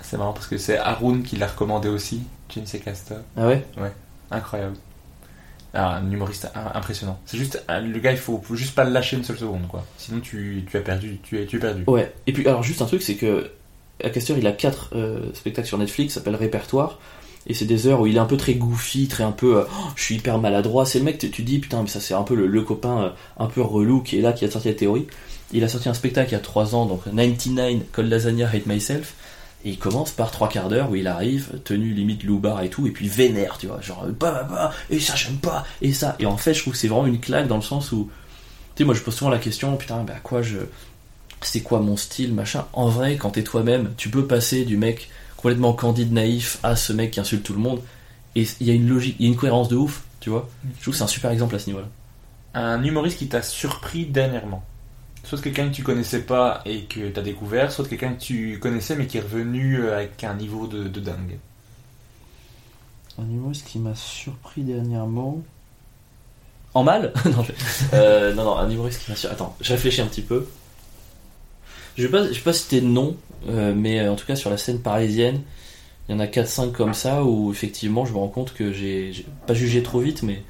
[0.00, 2.22] C'est marrant parce que c'est Haroun qui l'a recommandé aussi,
[2.54, 3.18] James et Castor.
[3.36, 3.64] Ah ouais?
[4.30, 4.76] Incroyable.
[5.74, 7.18] Ah, un humoriste im- impressionnant.
[7.24, 9.86] C'est juste, un- le gars, il faut juste pas le lâcher une seule seconde, quoi.
[9.98, 11.84] Sinon, tu, tu as perdu, tu es, tu es perdu.
[11.86, 12.12] Ouais.
[12.26, 13.50] Et puis, alors, juste un truc, c'est que
[14.02, 16.98] à Caster, il a quatre euh, spectacles sur Netflix, s'appelle Répertoire.
[17.46, 19.58] Et c'est des heures où il est un peu très goofy, très un peu.
[19.58, 20.86] euh, Oh, je suis hyper maladroit.
[20.86, 23.10] C'est le mec, tu, tu dis, putain, mais ça c'est un peu le, copain euh,
[23.38, 25.06] un peu relou qui est là, qui a sorti la théorie.
[25.52, 28.66] Il a sorti un spectacle il y a 3 ans, donc 99 Cold Lasagna Hate
[28.66, 29.14] Myself.
[29.64, 32.86] Et il commence par trois quarts d'heure où il arrive, tenue limite loubar et tout,
[32.88, 36.16] et puis vénère, tu vois, genre bah bah bah, et ça j'aime pas, et ça.
[36.18, 38.10] Et en fait, je trouve que c'est vraiment une claque dans le sens où,
[38.74, 40.58] tu sais, moi je pose souvent la question, putain, bah quoi je.
[41.42, 42.66] C'est quoi mon style, machin.
[42.72, 46.92] En vrai, quand t'es toi-même, tu peux passer du mec complètement candide, naïf à ce
[46.92, 47.82] mec qui insulte tout le monde,
[48.36, 50.48] et il y a une logique, il y a une cohérence de ouf, tu vois.
[50.78, 51.88] Je trouve que c'est un super exemple à ce niveau-là.
[52.54, 54.62] Un humoriste qui t'a surpris dernièrement.
[55.24, 58.96] Soit quelqu'un que tu connaissais pas et que t'as découvert, soit quelqu'un que tu connaissais
[58.96, 61.38] mais qui est revenu euh, avec un niveau de, de dingue.
[63.18, 65.42] Un humoriste qui m'a surpris dernièrement.
[66.74, 67.12] En mal?
[67.26, 67.52] Non, je-
[67.94, 69.34] euh, non, non, un humoriste qui m'a surpris.
[69.34, 70.46] Attends, je réfléchis un petit peu.
[71.96, 73.16] Je vais pas, je vais pas citer de nom,
[73.48, 75.40] euh, mais euh, en tout cas sur la scène parisienne,
[76.08, 79.12] il y en a 4-5 comme ça où effectivement je me rends compte que j'ai
[79.46, 80.42] pas jugé trop vite, mais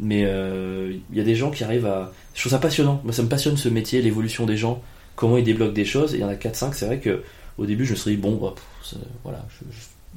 [0.00, 2.12] mais euh, il y a des gens qui arrivent à.
[2.34, 3.00] Je trouve ça passionnant.
[3.04, 4.82] Moi, ça me passionne ce métier, l'évolution des gens,
[5.16, 6.14] comment ils débloquent des choses.
[6.14, 7.22] Et il y en a 4-5, c'est vrai que
[7.58, 8.54] au début je me suis dit, bon, bah,
[9.22, 9.64] voilà, je,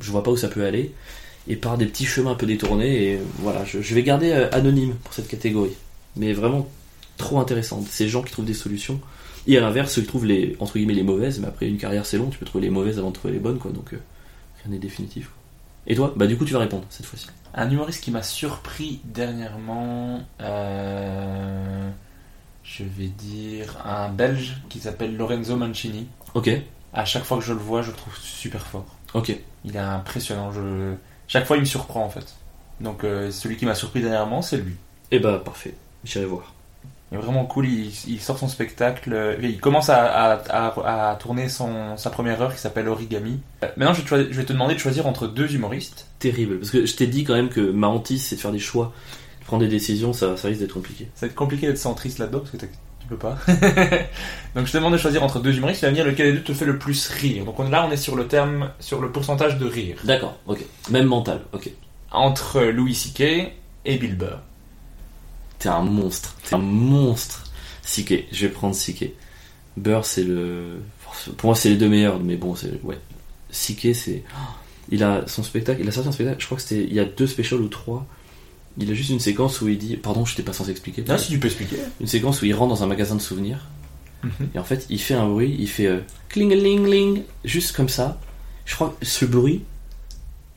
[0.05, 0.93] je- vois pas où ça peut aller.
[1.47, 5.13] Et par des petits chemins un peu détournés, et voilà, je, vais garder anonyme pour
[5.13, 5.75] cette catégorie.
[6.15, 6.67] Mais vraiment
[7.17, 7.85] trop intéressante.
[7.89, 8.99] Ces gens qui trouvent des solutions.
[9.47, 12.05] Et à l'inverse, ceux qui trouvent les, entre guillemets, les mauvaises, mais après une carrière
[12.05, 13.71] c'est long, tu peux trouver les mauvaises avant de trouver les bonnes, quoi.
[13.71, 13.99] Donc euh,
[14.63, 15.27] rien n'est définitif.
[15.27, 15.35] quoi.
[15.87, 16.13] Et toi?
[16.15, 17.27] Bah du coup tu vas répondre cette fois-ci.
[17.53, 21.89] Un humoriste qui m'a surpris dernièrement, euh,
[22.63, 26.07] je vais dire un Belge qui s'appelle Lorenzo Mancini.
[26.33, 26.49] Ok,
[26.93, 28.85] À chaque fois que je le vois, je le trouve super fort.
[29.13, 29.37] ok.
[29.63, 30.51] Il est impressionnant.
[30.51, 30.93] Je...
[31.27, 32.35] Chaque fois, il me surprend en fait.
[32.81, 34.75] Donc, euh, celui qui m'a surpris dernièrement, c'est lui.
[35.11, 35.73] Et bah parfait,
[36.03, 36.53] j'irai voir.
[37.11, 37.67] Il est vraiment cool.
[37.67, 39.11] Il, il sort son spectacle.
[39.13, 43.39] euh, Il commence à, à- à- à tourner son, sa première heure qui s'appelle Origami.
[43.63, 46.07] Euh, Maintenant, je vais, te choi- je vais te demander de choisir entre deux humoristes.
[46.19, 48.59] Terrible, parce que je t'ai dit quand même que ma hantise c'est de faire des
[48.59, 48.91] choix,
[49.41, 51.07] de prendre des décisions, ça, ça risque d'être compliqué.
[51.15, 53.37] Ça va être compliqué d'être centriste là-dedans parce que tu peux pas.
[54.55, 55.81] Donc, je te demande de choisir entre deux humoristes.
[55.81, 57.45] Tu vas me dire lequel des deux te fait le plus rire.
[57.45, 59.97] Donc, on- là, on est sur le terme, sur le pourcentage de rire.
[60.05, 60.65] D'accord, ok.
[60.89, 61.69] Même mental, ok.
[62.11, 63.51] Entre Louis C.K.
[63.85, 64.39] et Bill Burr.
[65.65, 67.43] T'es un monstre, t'es un monstre.
[67.81, 69.15] Siké, je vais prendre Siké.
[69.77, 70.81] Burr, c'est le.
[71.37, 72.79] Pour moi, c'est les deux meilleurs, mais bon, c'est.
[72.83, 72.99] Ouais.
[73.49, 74.23] Siké, c'est.
[74.35, 74.51] oh,
[74.91, 76.83] Il a son spectacle, il a sorti un spectacle, je crois que c'était.
[76.83, 78.05] Il y a deux specials ou trois.
[78.77, 79.97] Il a juste une séquence où il dit.
[79.97, 81.03] Pardon, je t'ai pas censé expliquer.
[81.07, 81.77] Non, si tu peux expliquer.
[81.99, 83.65] Une séquence où il rentre dans un magasin de souvenirs.
[84.21, 84.49] Mhm.
[84.53, 85.87] Et en fait, il fait un bruit, il fait.
[85.87, 88.21] Euh, cling-a-ling-ling, juste comme ça.
[88.65, 89.63] Je crois que ce bruit.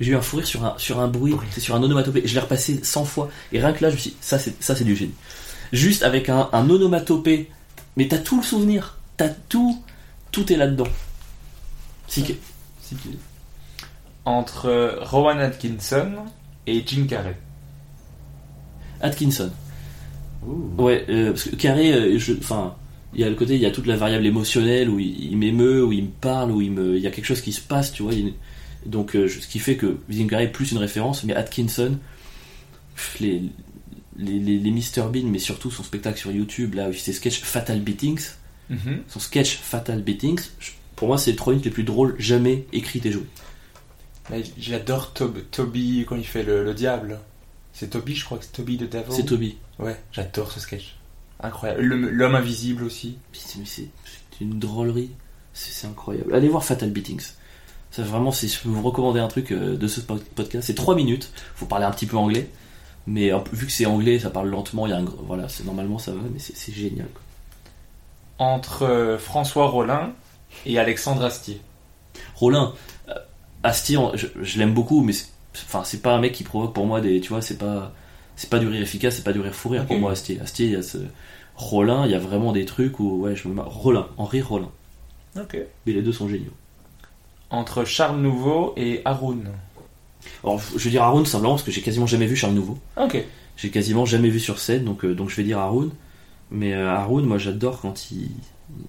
[0.01, 2.23] J'ai eu un fou rire sur un, sur un bruit, c'est sur un onomatopée.
[2.25, 3.31] Je l'ai repassé 100 fois.
[3.53, 5.15] Et rien que là, je me suis dit, ça c'est, ça c'est du génie.
[5.73, 7.51] Juste avec un, un onomatopée.
[7.97, 8.97] Mais t'as tout le souvenir.
[9.17, 9.83] T'as tout.
[10.31, 10.87] Tout est là-dedans.
[12.07, 12.39] Siké.
[14.25, 16.13] Entre euh, Rowan Atkinson
[16.67, 17.37] et Jim Carrey.
[19.01, 19.51] Atkinson.
[20.79, 22.75] Ouais, euh, parce que Carré, euh, je- enfin,
[23.15, 25.37] il y a le côté, il y a toute la variable émotionnelle où il, il
[25.37, 27.61] m'émeut, où il me parle, où il me, il y a quelque chose qui se
[27.61, 28.13] passe, tu vois.
[28.13, 28.35] il-
[28.89, 29.99] donc, euh, ce qui fait que
[30.29, 31.99] Carrey est plus une référence, mais Atkinson,
[33.21, 33.43] les,
[34.17, 37.01] les, les, les Mr Bean, mais surtout son spectacle sur YouTube, là, où il fait
[37.01, 38.31] ses sketchs Fatal Beatings,
[38.71, 39.03] Mhm.
[39.09, 40.41] son sketch Fatal Beatings,
[40.97, 43.27] pour moi, c'est les trois minutes les plus drôles jamais écrites et jouées.
[44.31, 47.19] Mais J'adore Tob- Toby quand il fait le, le diable.
[47.73, 49.05] C'est Toby, je crois que c'est Toby de Devil.
[49.11, 49.57] C'est Toby.
[49.79, 50.97] Ouais, j'adore ce sketch.
[51.41, 51.81] Incroyable.
[51.83, 53.17] Le- L'homme invisible aussi.
[53.33, 53.89] C'est-
[54.41, 55.11] une drôlerie.
[55.55, 56.33] C'est incroyable.
[56.35, 57.33] Allez voir Fatal Beatings.
[57.91, 60.67] Ça vraiment, c'est- je peux vous recommander un truc euh, de ce po- podcast.
[60.67, 61.33] C'est 3 minutes.
[61.55, 62.49] Faut parler un petit peu anglais.
[63.07, 64.87] Mais peu- vu que c'est anglais, ça parle lentement.
[64.87, 67.09] Il y a un, voilà, c'est normalement ça va, mais c'est génial.
[67.09, 67.23] quoi.
[68.39, 70.13] Entre euh, François Rollin
[70.67, 71.61] et Alexandre Astier.
[72.37, 72.73] Rollin,
[73.09, 73.15] euh,
[73.63, 75.29] Astier, je, je l'aime beaucoup, mais c'est-
[75.67, 77.93] enfin c'est pas un mec qui provoque pour moi des, tu vois, c'est pas
[78.37, 80.39] c'est pas du rire efficace, c'est pas du rire fou rire pour moi Astier.
[80.41, 80.99] Astier, il y a ce
[81.57, 83.61] Rollin, il y a vraiment des trucs où ouais, je me.
[83.63, 84.71] Rollin, Henri Rollin.
[85.37, 85.57] Ok.
[85.87, 86.53] Mais les deux sont géniaux.
[87.51, 89.49] Entre Charles Nouveau et Haroun.
[90.45, 92.79] Alors, je vais dire Haroun simplement parce que j'ai quasiment jamais vu Charles Nouveau.
[92.97, 93.23] Ok.
[93.57, 95.91] J'ai quasiment jamais vu sur scène, donc, euh, donc je vais dire Haroun.
[96.51, 98.31] Mais euh, Haroun, moi j'adore quand il,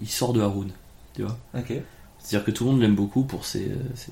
[0.01, 0.69] il sort de Haroun.
[1.15, 1.73] Tu vois Ok.
[2.19, 4.11] C'est-à-dire que tout le monde l'aime beaucoup pour ses, euh, ses-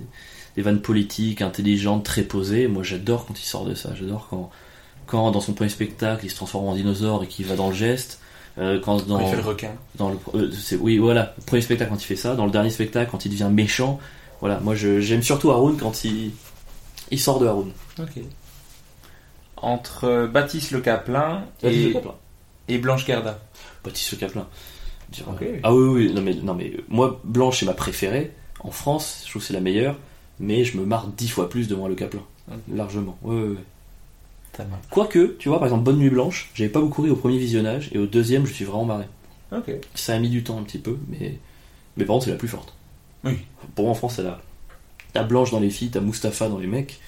[0.56, 2.68] des vannes politiques, intelligentes, très posées.
[2.68, 3.91] Moi j'adore quand il sort de ça.
[3.95, 4.49] J'adore quand,
[5.06, 7.76] quand dans son premier spectacle il se transforme en dinosaure et qu'il va dans le
[7.76, 8.19] geste.
[8.57, 9.72] Euh, quand dans, Quand il fait le requin.
[9.95, 13.11] dans le euh, oui voilà premier spectacle quand il fait ça dans le dernier spectacle
[13.11, 13.99] quand il devient méchant
[14.39, 16.31] voilà moi je- j'aime surtout Haroun quand il
[17.11, 18.19] il sort de Haroun Ok.
[19.57, 23.38] Entre euh, Baptiste Le Caplin et, Blanche Gardin.
[23.84, 24.47] Baptiste Le Caplin.
[25.41, 28.31] Euh, Ah oui, oui, non mais, non mais euh, moi, Blanche est ma préférée.
[28.59, 29.95] En France, je trouve que c'est la meilleure.
[30.39, 32.22] mais je me marre dix fois plus devant le Caplin.
[32.72, 33.18] Largement.
[33.23, 34.65] Ouais, ouais, ouais.
[34.89, 37.89] Quoique, tu vois, par exemple, Bonne Nuit Blanche, j'avais pas beaucoup ri au premier visionnage,
[37.93, 39.05] et au deuxième, je suis vraiment marré.
[39.51, 39.72] Ok.
[39.95, 41.38] Ça a mis du temps un petit peu, mais,
[41.95, 42.73] mais par contre, c'est la plus forte.
[43.28, 43.40] Oui.
[43.76, 44.41] Pour moi, en France, la.
[45.14, 46.99] T'as Blanche dans les filles, t'as Mustapha dans les mecs.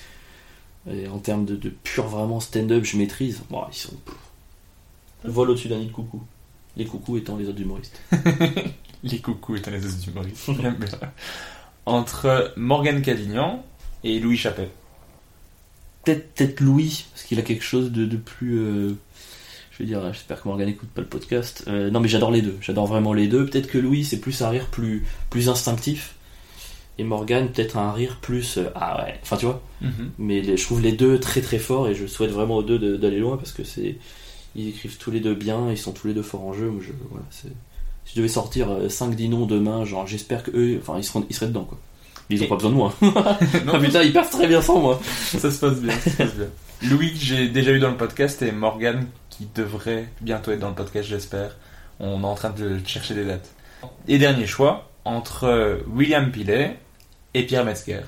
[0.89, 3.41] Et en termes de, de pur vraiment stand-up, je maîtrise.
[3.49, 3.93] Bon, ils sont.
[5.23, 6.21] Vol au-dessus d'un nid de coucou.
[6.77, 7.99] Les coucous étant les autres humoristes.
[9.03, 10.49] Les coucous étant les os humoristes.
[11.85, 13.63] Entre Morgan Cadignan
[14.03, 14.69] et Louis Chappelle.
[16.03, 18.59] Peut-être peut Louis, parce qu'il a quelque chose de, de plus.
[18.59, 18.97] euh,
[19.79, 21.63] Je veux dire, j'espère que Morgan n'écoute pas le podcast.
[21.69, 22.57] Euh, non, mais j'adore les deux.
[22.61, 23.45] J'adore vraiment les deux.
[23.45, 26.15] Peut-être que Louis, c'est plus un rire plus, plus instinctif.
[26.97, 28.57] Et Morgan, peut-être un rire plus.
[28.57, 29.17] euh, ah ouais.
[29.23, 29.61] Enfin, tu vois.
[30.17, 32.77] Mais les- je trouve les deux très très forts et je souhaite vraiment aux deux
[32.77, 33.95] de- d'aller loin parce que c'est.
[34.55, 36.69] Ils écrivent tous les deux bien, ils sont tous les deux forts en jeu.
[36.69, 37.47] Moi, je, voilà, c'est-
[38.03, 41.35] si je devais sortir 5 dinos demain, genre j'espère que eux, enfin ils, seront, ils
[41.35, 41.79] seraient dedans quoi.
[42.29, 42.93] Mais ils ont Et- pas besoin de moi.
[43.01, 43.13] Non,
[43.73, 44.99] ah putain, ils peuvent très bien sans moi.
[45.05, 46.47] ça se passe bien, ça se passe bien.
[46.89, 49.05] Louis, que j'ai déjà eu dans le podcast, et Morgan,
[49.39, 51.55] qui devrait bientôt être dans le podcast, j'espère.
[52.01, 53.49] On est en train de chercher des dates.
[54.09, 56.77] Et dernier choix, entre William Pilet
[57.33, 58.01] et Pierre Metzger.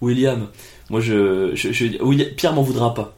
[0.00, 0.48] William,
[0.88, 1.54] moi je.
[1.54, 3.14] je, je- William- Pierre m'en voudra pas.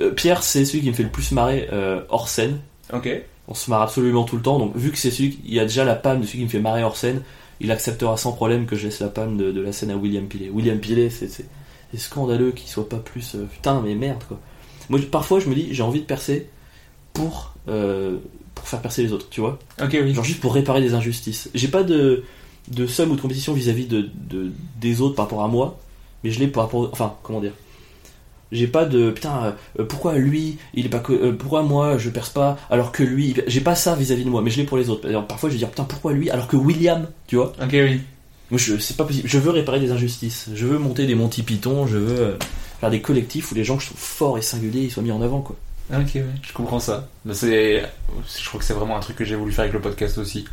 [0.00, 2.60] Euh, Pierre, c'est celui qui me fait le plus marrer euh, hors scène.
[2.92, 3.08] Ok.
[3.48, 4.58] On se marre absolument tout le temps.
[4.58, 6.60] Donc, vu que c'est celui qui a déjà la panne de celui qui me fait
[6.60, 7.22] marrer hors scène,
[7.60, 10.26] il acceptera sans problème que je laisse la panne de, de la scène à William
[10.26, 10.50] Pilet.
[10.50, 11.46] William Pilet, c'est c'est-
[11.92, 13.34] c'est scandaleux qu'il soit pas plus.
[13.36, 14.38] euh, putain, mais merde quoi.
[14.90, 16.48] Moi, parfois, je me dis, j'ai envie de percer
[17.12, 18.16] pour, euh,
[18.54, 19.58] pour faire percer les autres, tu vois.
[19.82, 20.14] Ok, oui.
[20.14, 21.48] Genre juste pour réparer des injustices.
[21.54, 22.24] J'ai pas de,
[22.68, 25.78] de somme ou de compétition vis-à-vis de, de- des autres par rapport à moi,
[26.24, 26.88] mais je l'ai par rapport.
[26.92, 27.52] Enfin, comment dire
[28.52, 31.12] J'ai pas de putain, euh, pourquoi lui, il est pas que.
[31.12, 33.34] euh, pourquoi moi je perce pas alors que lui.
[33.46, 35.08] J'ai pas ça vis-à-vis de moi, mais je l'ai pour les autres.
[35.08, 38.00] Alors, parfois je vais dire putain, pourquoi lui alors que William, tu vois Ok, oui.
[38.50, 39.28] Moi, je, c'est pas possible.
[39.28, 40.48] Je veux réparer des injustices.
[40.52, 42.36] Je veux monter des Monty Python, je veux euh,
[42.80, 45.12] faire des collectifs où les gens que je trouve forts et singuliers ils soient mis
[45.12, 45.54] en avant, quoi.
[45.92, 46.22] Ok, oui.
[46.42, 47.08] Je comprends ça.
[47.24, 47.82] Mais c'est,
[48.38, 50.44] je crois que c'est vraiment un truc que j'ai voulu faire avec le podcast aussi.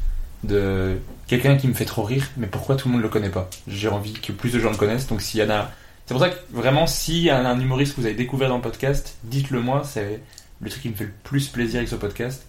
[0.43, 0.97] De
[1.27, 3.49] quelqu'un qui me fait trop rire, mais pourquoi tout le monde le connaît pas?
[3.67, 5.07] J'ai envie que plus de gens le connaissent.
[5.07, 5.71] Donc s'il y en a,
[6.05, 8.57] c'est pour ça que vraiment, s'il y a un humoriste que vous avez découvert dans
[8.57, 9.83] le podcast, dites-le moi.
[9.83, 10.21] C'est
[10.61, 12.45] le truc qui me fait le plus plaisir avec ce podcast.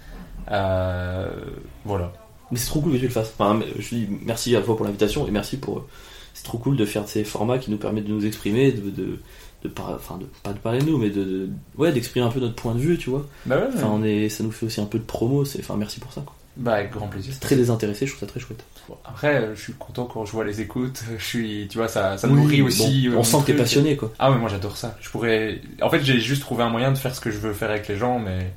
[0.50, 1.30] Euh,
[1.84, 2.12] voilà.
[2.50, 3.32] Mais c'est trop cool que tu le fasses.
[3.38, 5.86] Enfin, je dis merci à toi pour l'invitation et merci pour.
[6.34, 9.18] C'est trop cool de faire ces formats qui nous permettent de nous exprimer, de, de,
[9.62, 12.30] de par- enfin, de, pas de parler de nous, mais de, de- ouais, d'exprimer un
[12.30, 13.26] peu notre point de vue, tu vois.
[13.46, 13.68] Bah ouais.
[13.74, 15.44] Enfin, on est, ça nous fait aussi un peu de promo.
[15.44, 16.20] C'est, enfin, merci pour ça.
[16.24, 16.34] Quoi.
[16.56, 17.32] Bah avec grand plaisir.
[17.32, 18.64] C'est très désintéressé, je trouve ça très chouette.
[19.04, 21.02] Après, euh, je suis content quand je vois les écoutes.
[21.18, 23.08] Je suis, tu vois, ça, ça Oui, nourrit aussi.
[23.08, 24.12] bon, euh, on sent que t'es passionné, quoi.
[24.18, 24.96] Ah mais moi j'adore ça.
[25.00, 25.60] Je pourrais.
[25.82, 27.86] En fait, j'ai juste trouvé un moyen de faire ce que je veux faire avec
[27.88, 28.50] les gens, mais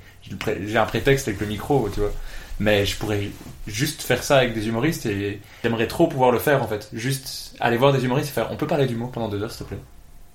[0.65, 2.11] j'ai un prétexte avec le micro, tu vois.
[2.59, 3.29] Mais je pourrais
[3.67, 6.89] juste faire ça avec des humoristes et j'aimerais trop pouvoir le faire en fait.
[6.93, 8.49] Juste aller voir des humoristes et faire.
[8.51, 9.79] On peut parler d'humour pendant deux heures, s'il te plaît.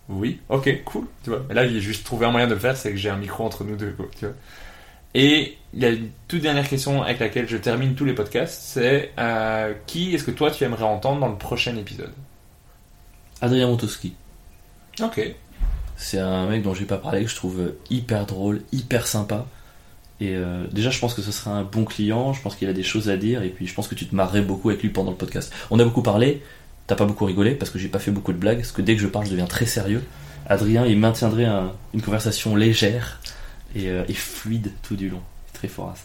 [0.09, 0.41] Oui.
[0.49, 1.07] Ok, cool.
[1.25, 1.45] Tu vois.
[1.49, 3.45] Mais là, j'ai juste trouvé un moyen de le faire, c'est que j'ai un micro
[3.45, 4.07] entre nous deux, quoi.
[4.19, 4.35] Tu vois.
[5.15, 8.61] Et il y a une toute dernière question avec laquelle je termine tous les podcasts,
[8.63, 12.13] c'est euh, qui est-ce que toi tu aimerais entendre dans le prochain épisode?
[13.41, 14.15] Adrien Montowski.
[15.03, 15.35] Ok.
[15.97, 19.47] C'est un mec dont j'ai pas parlé, que je trouve hyper drôle, hyper sympa.
[20.21, 22.73] Et euh, déjà, je pense que ce serait un bon client, je pense qu'il a
[22.73, 24.91] des choses à dire, et puis je pense que tu te marrerais beaucoup avec lui
[24.91, 25.53] pendant le podcast.
[25.71, 26.43] On a beaucoup parlé,
[26.87, 28.95] t'as pas beaucoup rigolé, parce que j'ai pas fait beaucoup de blagues, parce que dès
[28.97, 30.03] que je parle, je deviens très sérieux.
[30.49, 33.21] Adrien, il maintiendrait un- une conversation légère
[33.75, 35.21] et, euh, et fluide tout du long.
[35.49, 36.05] C'est très fort à ça.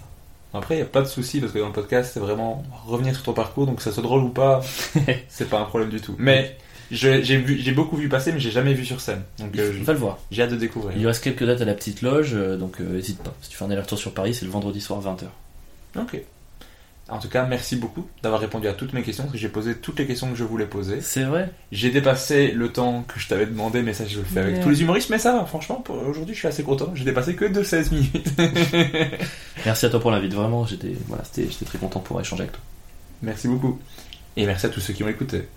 [0.58, 3.14] Après, il n'y a pas de souci parce que dans le podcast, c'est vraiment revenir
[3.14, 4.62] sur ton parcours, donc que ça soit drôle ou pas,
[5.30, 6.16] c'est pas un problème du tout.
[6.18, 6.58] Mais
[6.90, 9.22] j'ai beaucoup vu passer, mais j'ai jamais vu sur scène.
[9.40, 10.18] Donc euh, va le voir.
[10.32, 10.98] j'ai hâte de découvrir.
[10.98, 13.34] Il reste quelques dates à la petite loge, euh, donc euh, hésite pas.
[13.42, 15.26] Si tu fais un aller-retour sur Paris, c'est le vendredi soir 20h.
[16.02, 16.22] Ok.
[17.12, 19.76] En tout cas, merci beaucoup d'avoir répondu à toutes mes questions, parce que j'ai posé
[19.76, 21.02] toutes les questions que je voulais poser.
[21.02, 24.40] C'est vrai J'ai dépassé le temps que je t'avais demandé, mais ça, je le fais
[24.40, 26.90] avec tous les humoristes, mais ça va, franchement, pour aujourd'hui, je suis assez content.
[26.96, 28.32] J'ai dépassé que de 16 minutes.
[29.66, 32.62] Merci à toi pour l'invite, vraiment, j'étais voilà, très content pour échanger avec toi.
[33.22, 33.78] merci beaucoup.
[34.38, 35.50] Et merci à tous ceux qui ont écouté.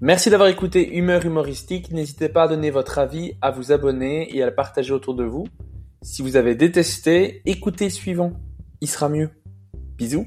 [0.00, 1.92] Merci d'avoir écouté Humeur humoristique.
[1.92, 5.24] N'hésitez pas à donner votre avis, à vous abonner et à le partager autour de
[5.24, 5.46] vous.
[6.04, 8.34] Si vous avez détesté, écoutez le suivant.
[8.82, 9.30] Il sera mieux.
[9.96, 10.26] Bisous.